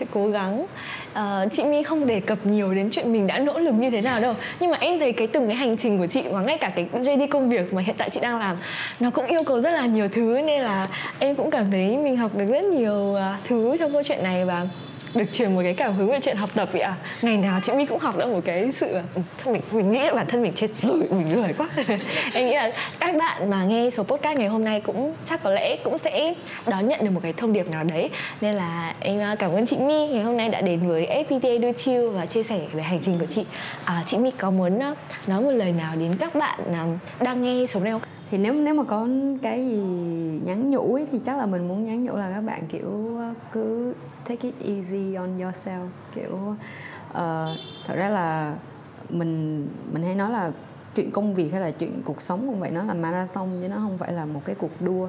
sẽ 0.00 0.06
cố 0.14 0.28
gắng. 0.28 0.66
Uh, 1.12 1.52
chị 1.52 1.64
My 1.64 1.82
không 1.82 2.06
đề 2.06 2.20
cập 2.20 2.38
nhiều 2.44 2.74
đến 2.74 2.88
chuyện 2.90 3.12
mình 3.12 3.26
đã 3.26 3.38
nỗ 3.38 3.58
lực 3.58 3.74
như 3.74 3.90
thế 3.90 4.00
nào 4.00 4.20
đâu. 4.20 4.34
Nhưng 4.60 4.70
mà 4.70 4.76
em 4.80 4.98
thấy 4.98 5.12
cái 5.12 5.26
từng 5.26 5.46
cái 5.46 5.56
hành 5.56 5.76
trình 5.76 5.98
của 5.98 6.06
chị 6.06 6.22
và 6.30 6.40
ngay 6.40 6.58
cả 6.58 6.68
cái 6.68 6.86
JD 6.92 7.26
công 7.30 7.50
việc 7.50 7.72
mà 7.72 7.82
hiện 7.82 7.96
tại 7.98 8.10
chị 8.10 8.20
đang 8.20 8.38
làm 8.38 8.56
nó 9.00 9.10
cũng 9.10 9.26
yêu 9.26 9.42
cầu 9.42 9.60
rất 9.60 9.70
là 9.70 9.86
nhiều 9.86 10.08
thứ. 10.08 10.40
Nên 10.44 10.62
là 10.62 10.88
em 11.18 11.34
cũng 11.34 11.50
cảm 11.50 11.70
thấy 11.70 11.96
mình 11.96 12.16
học 12.16 12.30
được 12.36 12.46
rất 12.46 12.64
nhiều 12.64 12.94
uh, 12.94 13.18
thứ 13.48 13.76
trong 13.78 13.92
câu 13.92 14.02
chuyện 14.02 14.22
này 14.22 14.44
và 14.44 14.66
được 15.14 15.32
truyền 15.32 15.54
một 15.54 15.60
cái 15.64 15.74
cảm 15.74 15.94
hứng 15.94 16.10
về 16.10 16.18
chuyện 16.22 16.36
học 16.36 16.50
tập 16.54 16.68
vậy 16.72 16.82
à 16.82 16.94
ngày 17.22 17.36
nào 17.36 17.60
chị 17.62 17.72
My 17.72 17.86
cũng 17.86 17.98
học 17.98 18.16
được 18.16 18.26
một 18.26 18.40
cái 18.44 18.72
sự 18.72 18.86
ừ, 19.14 19.22
mình 19.46 19.60
mình 19.72 19.92
nghĩ 19.92 19.98
là 19.98 20.14
bản 20.14 20.26
thân 20.28 20.42
mình 20.42 20.52
chết 20.52 20.76
rồi 20.76 20.98
mình 21.10 21.34
lười 21.34 21.52
quá. 21.52 21.68
Em 22.32 22.46
nghĩ 22.46 22.54
là 22.54 22.72
các 22.98 23.16
bạn 23.16 23.50
mà 23.50 23.64
nghe 23.64 23.90
số 23.90 24.02
podcast 24.02 24.38
ngày 24.38 24.48
hôm 24.48 24.64
nay 24.64 24.80
cũng 24.80 25.14
chắc 25.28 25.42
có 25.42 25.50
lẽ 25.50 25.76
cũng 25.84 25.98
sẽ 25.98 26.34
đón 26.66 26.88
nhận 26.88 27.04
được 27.04 27.10
một 27.10 27.20
cái 27.22 27.32
thông 27.32 27.52
điệp 27.52 27.70
nào 27.70 27.84
đấy. 27.84 28.10
Nên 28.40 28.54
là 28.54 28.94
em 29.00 29.20
à, 29.20 29.34
cảm 29.38 29.52
ơn 29.52 29.66
chị 29.66 29.76
My 29.76 30.06
ngày 30.06 30.22
hôm 30.22 30.36
nay 30.36 30.48
đã 30.48 30.60
đến 30.60 30.88
với 30.88 31.24
FPT 31.28 31.60
đưa 31.60 31.72
chiêu 31.72 32.10
và 32.10 32.26
chia 32.26 32.42
sẻ 32.42 32.60
về 32.72 32.82
hành 32.82 33.00
trình 33.04 33.18
của 33.18 33.26
chị. 33.26 33.44
À, 33.84 34.02
chị 34.06 34.18
My 34.18 34.30
có 34.30 34.50
muốn 34.50 34.82
à, 34.82 34.94
nói 35.26 35.40
một 35.40 35.50
lời 35.50 35.72
nào 35.72 35.96
đến 35.96 36.16
các 36.20 36.34
bạn 36.34 36.60
à, 36.74 36.84
đang 37.20 37.42
nghe 37.42 37.66
số 37.66 37.80
này 37.80 37.92
không? 37.92 38.17
Thì 38.30 38.38
nếu 38.38 38.54
nếu 38.54 38.74
mà 38.74 38.84
có 38.84 39.08
cái 39.42 39.66
gì 39.66 39.76
nhắn 40.44 40.70
nhủ 40.70 40.94
ấy, 40.94 41.06
thì 41.12 41.20
chắc 41.24 41.38
là 41.38 41.46
mình 41.46 41.68
muốn 41.68 41.84
nhắn 41.84 42.04
nhủ 42.04 42.16
là 42.16 42.30
các 42.34 42.40
bạn 42.40 42.62
kiểu 42.68 43.18
cứ 43.52 43.94
take 44.28 44.48
it 44.48 44.54
easy 44.64 45.14
on 45.14 45.38
yourself. 45.38 45.86
Kiểu 46.14 46.34
uh, 47.10 47.58
thật 47.86 47.94
ra 47.96 48.08
là 48.08 48.54
mình 49.10 49.66
mình 49.92 50.02
hay 50.02 50.14
nói 50.14 50.30
là 50.30 50.52
chuyện 50.94 51.10
công 51.10 51.34
việc 51.34 51.52
hay 51.52 51.60
là 51.60 51.70
chuyện 51.70 52.02
cuộc 52.04 52.22
sống 52.22 52.46
cũng 52.46 52.60
vậy 52.60 52.70
nó 52.70 52.82
là 52.82 52.94
marathon 52.94 53.48
chứ 53.60 53.68
nó 53.68 53.76
không 53.76 53.98
phải 53.98 54.12
là 54.12 54.24
một 54.24 54.40
cái 54.44 54.54
cuộc 54.54 54.82
đua. 54.82 55.08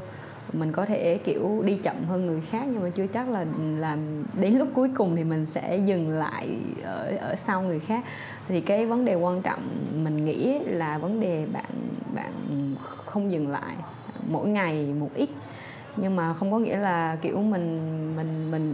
Mình 0.54 0.72
có 0.72 0.86
thể 0.86 1.18
kiểu 1.18 1.64
đi 1.66 1.76
chậm 1.76 1.96
hơn 2.08 2.26
người 2.26 2.42
khác 2.42 2.64
nhưng 2.72 2.84
mà 2.84 2.90
chưa 2.90 3.08
chắc 3.08 3.30
là 3.30 3.46
làm 3.78 4.24
đến 4.40 4.58
lúc 4.58 4.68
cuối 4.74 4.90
cùng 4.96 5.16
thì 5.16 5.24
mình 5.24 5.46
sẽ 5.46 5.78
dừng 5.78 6.10
lại 6.10 6.50
ở 6.84 7.18
ở 7.22 7.36
sau 7.36 7.62
người 7.62 7.80
khác 7.80 8.04
thì 8.50 8.62
cái 8.62 8.86
vấn 8.86 9.06
đề 9.06 9.16
quan 9.16 9.42
trọng 9.42 9.60
mình 10.04 10.26
nghĩ 10.26 10.60
là 10.66 10.98
vấn 10.98 11.20
đề 11.20 11.46
bạn 11.54 11.72
bạn 12.16 12.32
không 12.88 13.32
dừng 13.32 13.50
lại 13.50 13.76
mỗi 14.30 14.48
ngày 14.48 14.94
một 15.00 15.10
ít. 15.16 15.30
Nhưng 15.98 16.16
mà 16.16 16.34
không 16.34 16.52
có 16.52 16.60
nghĩa 16.60 16.78
là, 16.78 17.18
kiểu, 17.22 17.42
mình 17.42 17.80
mình 18.16 18.52
mình 18.52 18.74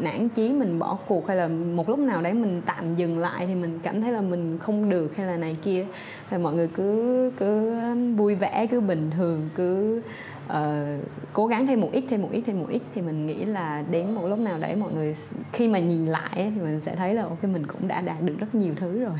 nản 0.00 0.28
chí 0.28 0.52
mình 0.52 0.78
bỏ 0.78 0.98
cuộc 1.06 1.28
hay 1.28 1.36
là 1.36 1.48
một 1.48 1.88
lúc 1.88 1.98
nào 1.98 2.22
đấy 2.22 2.34
mình 2.34 2.62
tạm 2.66 2.94
dừng 2.94 3.18
lại 3.18 3.46
thì 3.46 3.54
mình 3.54 3.78
cảm 3.82 4.00
thấy 4.00 4.12
là 4.12 4.20
mình 4.20 4.58
không 4.58 4.90
được 4.90 5.16
hay 5.16 5.26
là 5.26 5.36
này 5.36 5.56
kia. 5.62 5.86
Thì 6.30 6.38
mọi 6.38 6.54
người 6.54 6.68
cứ 6.68 7.30
cứ 7.36 7.74
vui 8.16 8.34
vẻ, 8.34 8.66
cứ 8.70 8.80
bình 8.80 9.10
thường, 9.10 9.48
cứ 9.54 10.00
uh, 10.48 11.04
cố 11.32 11.46
gắng 11.46 11.66
thêm 11.66 11.80
một 11.80 11.88
ít 11.92 12.04
thêm 12.10 12.22
một 12.22 12.28
ít 12.32 12.42
thêm 12.46 12.60
một 12.60 12.66
ít 12.68 12.82
thì 12.94 13.02
mình 13.02 13.26
nghĩ 13.26 13.44
là 13.44 13.82
đến 13.90 14.14
một 14.14 14.26
lúc 14.26 14.38
nào 14.38 14.58
đấy 14.58 14.76
mọi 14.76 14.92
người 14.92 15.14
khi 15.52 15.68
mà 15.68 15.78
nhìn 15.78 16.06
lại 16.06 16.30
thì 16.34 16.60
mình 16.60 16.80
sẽ 16.80 16.96
thấy 16.96 17.14
là 17.14 17.22
ok 17.22 17.44
mình 17.44 17.66
cũng 17.66 17.88
đã 17.88 18.00
đạt 18.00 18.20
được 18.20 18.34
rất 18.38 18.54
nhiều 18.54 18.74
thứ 18.76 19.00
rồi. 19.04 19.18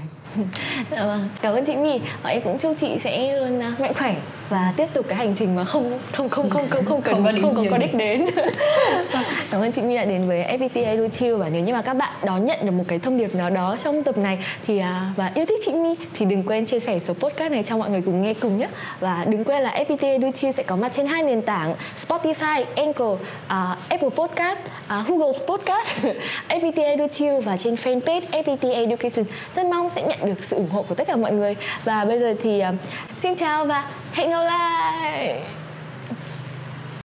Vâng 0.91 1.29
cảm 1.43 1.55
ơn 1.55 1.65
chị 1.65 1.77
My. 1.77 2.01
Và 2.23 2.31
em 2.31 2.43
cũng 2.45 2.59
chúc 2.59 2.77
chị 2.81 2.99
sẽ 2.99 3.41
luôn 3.41 3.61
mạnh 3.79 3.93
khỏe 3.99 4.17
và 4.49 4.73
tiếp 4.77 4.87
tục 4.95 5.07
cái 5.09 5.19
hành 5.19 5.35
trình 5.39 5.55
mà 5.55 5.65
không 5.65 5.99
không 6.13 6.29
không 6.29 6.51
không 6.51 6.67
không 6.71 6.85
không 6.85 7.03
cần 7.03 7.15
không 7.15 7.25
có, 7.25 7.33
không 7.43 7.55
có, 7.55 7.71
có 7.71 7.79
đích 7.79 7.95
đến. 7.95 8.27
Cảm 9.51 9.61
ơn 9.61 9.73
chị 9.73 9.83
My 9.83 9.97
đã 9.97 10.05
đến 10.05 10.29
với 10.29 10.43
FPT 10.59 10.85
Edu 10.85 11.09
Chill 11.09 11.37
và 11.37 11.49
nếu 11.49 11.63
như 11.63 11.73
mà 11.73 11.83
các 11.83 11.95
bạn 11.95 12.15
đón 12.25 12.45
nhận 12.45 12.59
được 12.63 12.73
một 12.73 12.85
cái 12.89 12.99
thông 12.99 13.17
điệp 13.17 13.35
nào 13.35 13.51
đó 13.51 13.77
trong 13.85 14.03
tập 14.03 14.19
này 14.19 14.39
thì 14.67 14.79
à, 14.79 15.13
và 15.17 15.31
yêu 15.35 15.47
thích 15.47 15.61
chị 15.65 15.73
My 15.73 15.95
thì 16.15 16.27
đừng 16.27 16.43
quên 16.43 16.67
chia 16.67 16.81
sẻ 16.81 16.99
số 16.99 17.15
podcast 17.15 17.53
này 17.53 17.63
cho 17.63 17.77
mọi 17.77 17.91
người 17.91 18.01
cùng 18.01 18.23
nghe 18.23 18.35
cùng 18.35 18.59
nhé 18.59 18.69
và 19.01 19.25
đừng 19.29 19.45
quên 19.45 19.63
là 19.63 19.85
FPT 19.89 20.03
Edu 20.03 20.33
Chill 20.33 20.53
sẽ 20.53 20.63
có 20.63 20.77
mặt 20.77 20.93
trên 20.93 21.07
hai 21.17 21.23
nền 21.23 21.43
tảng 21.43 21.75
Spotify, 21.97 22.65
Anchor, 22.77 23.13
uh, 23.13 23.21
Apple 23.89 24.11
Podcast, 24.11 24.59
uh, 24.87 25.09
Google 25.09 25.39
Podcast, 25.47 25.89
FPT 26.49 26.85
Edu 26.85 27.09
Chill 27.09 27.41
và 27.41 27.57
trên 27.57 27.75
fanpage 27.75 28.21
FPT 28.31 28.75
Education. 28.75 29.25
Rất 29.55 29.67
mong 29.67 29.91
sẽ 29.95 30.03
nhận 30.03 30.19
được 30.27 30.45
sự 30.45 30.57
ủng 30.57 30.71
hộ 30.71 30.83
của 30.83 30.95
tất 30.95 31.07
cả 31.07 31.17
mọi 31.17 31.33
người. 31.33 31.57
Và 31.85 32.05
bây 32.05 32.21
giờ 32.21 32.35
thì 32.43 32.63
uh, 32.69 32.75
xin 33.19 33.37
chào 33.37 33.65
và 33.65 33.85
hẹn 34.13 34.31
gặp 34.31 34.43
lại. 34.43 35.41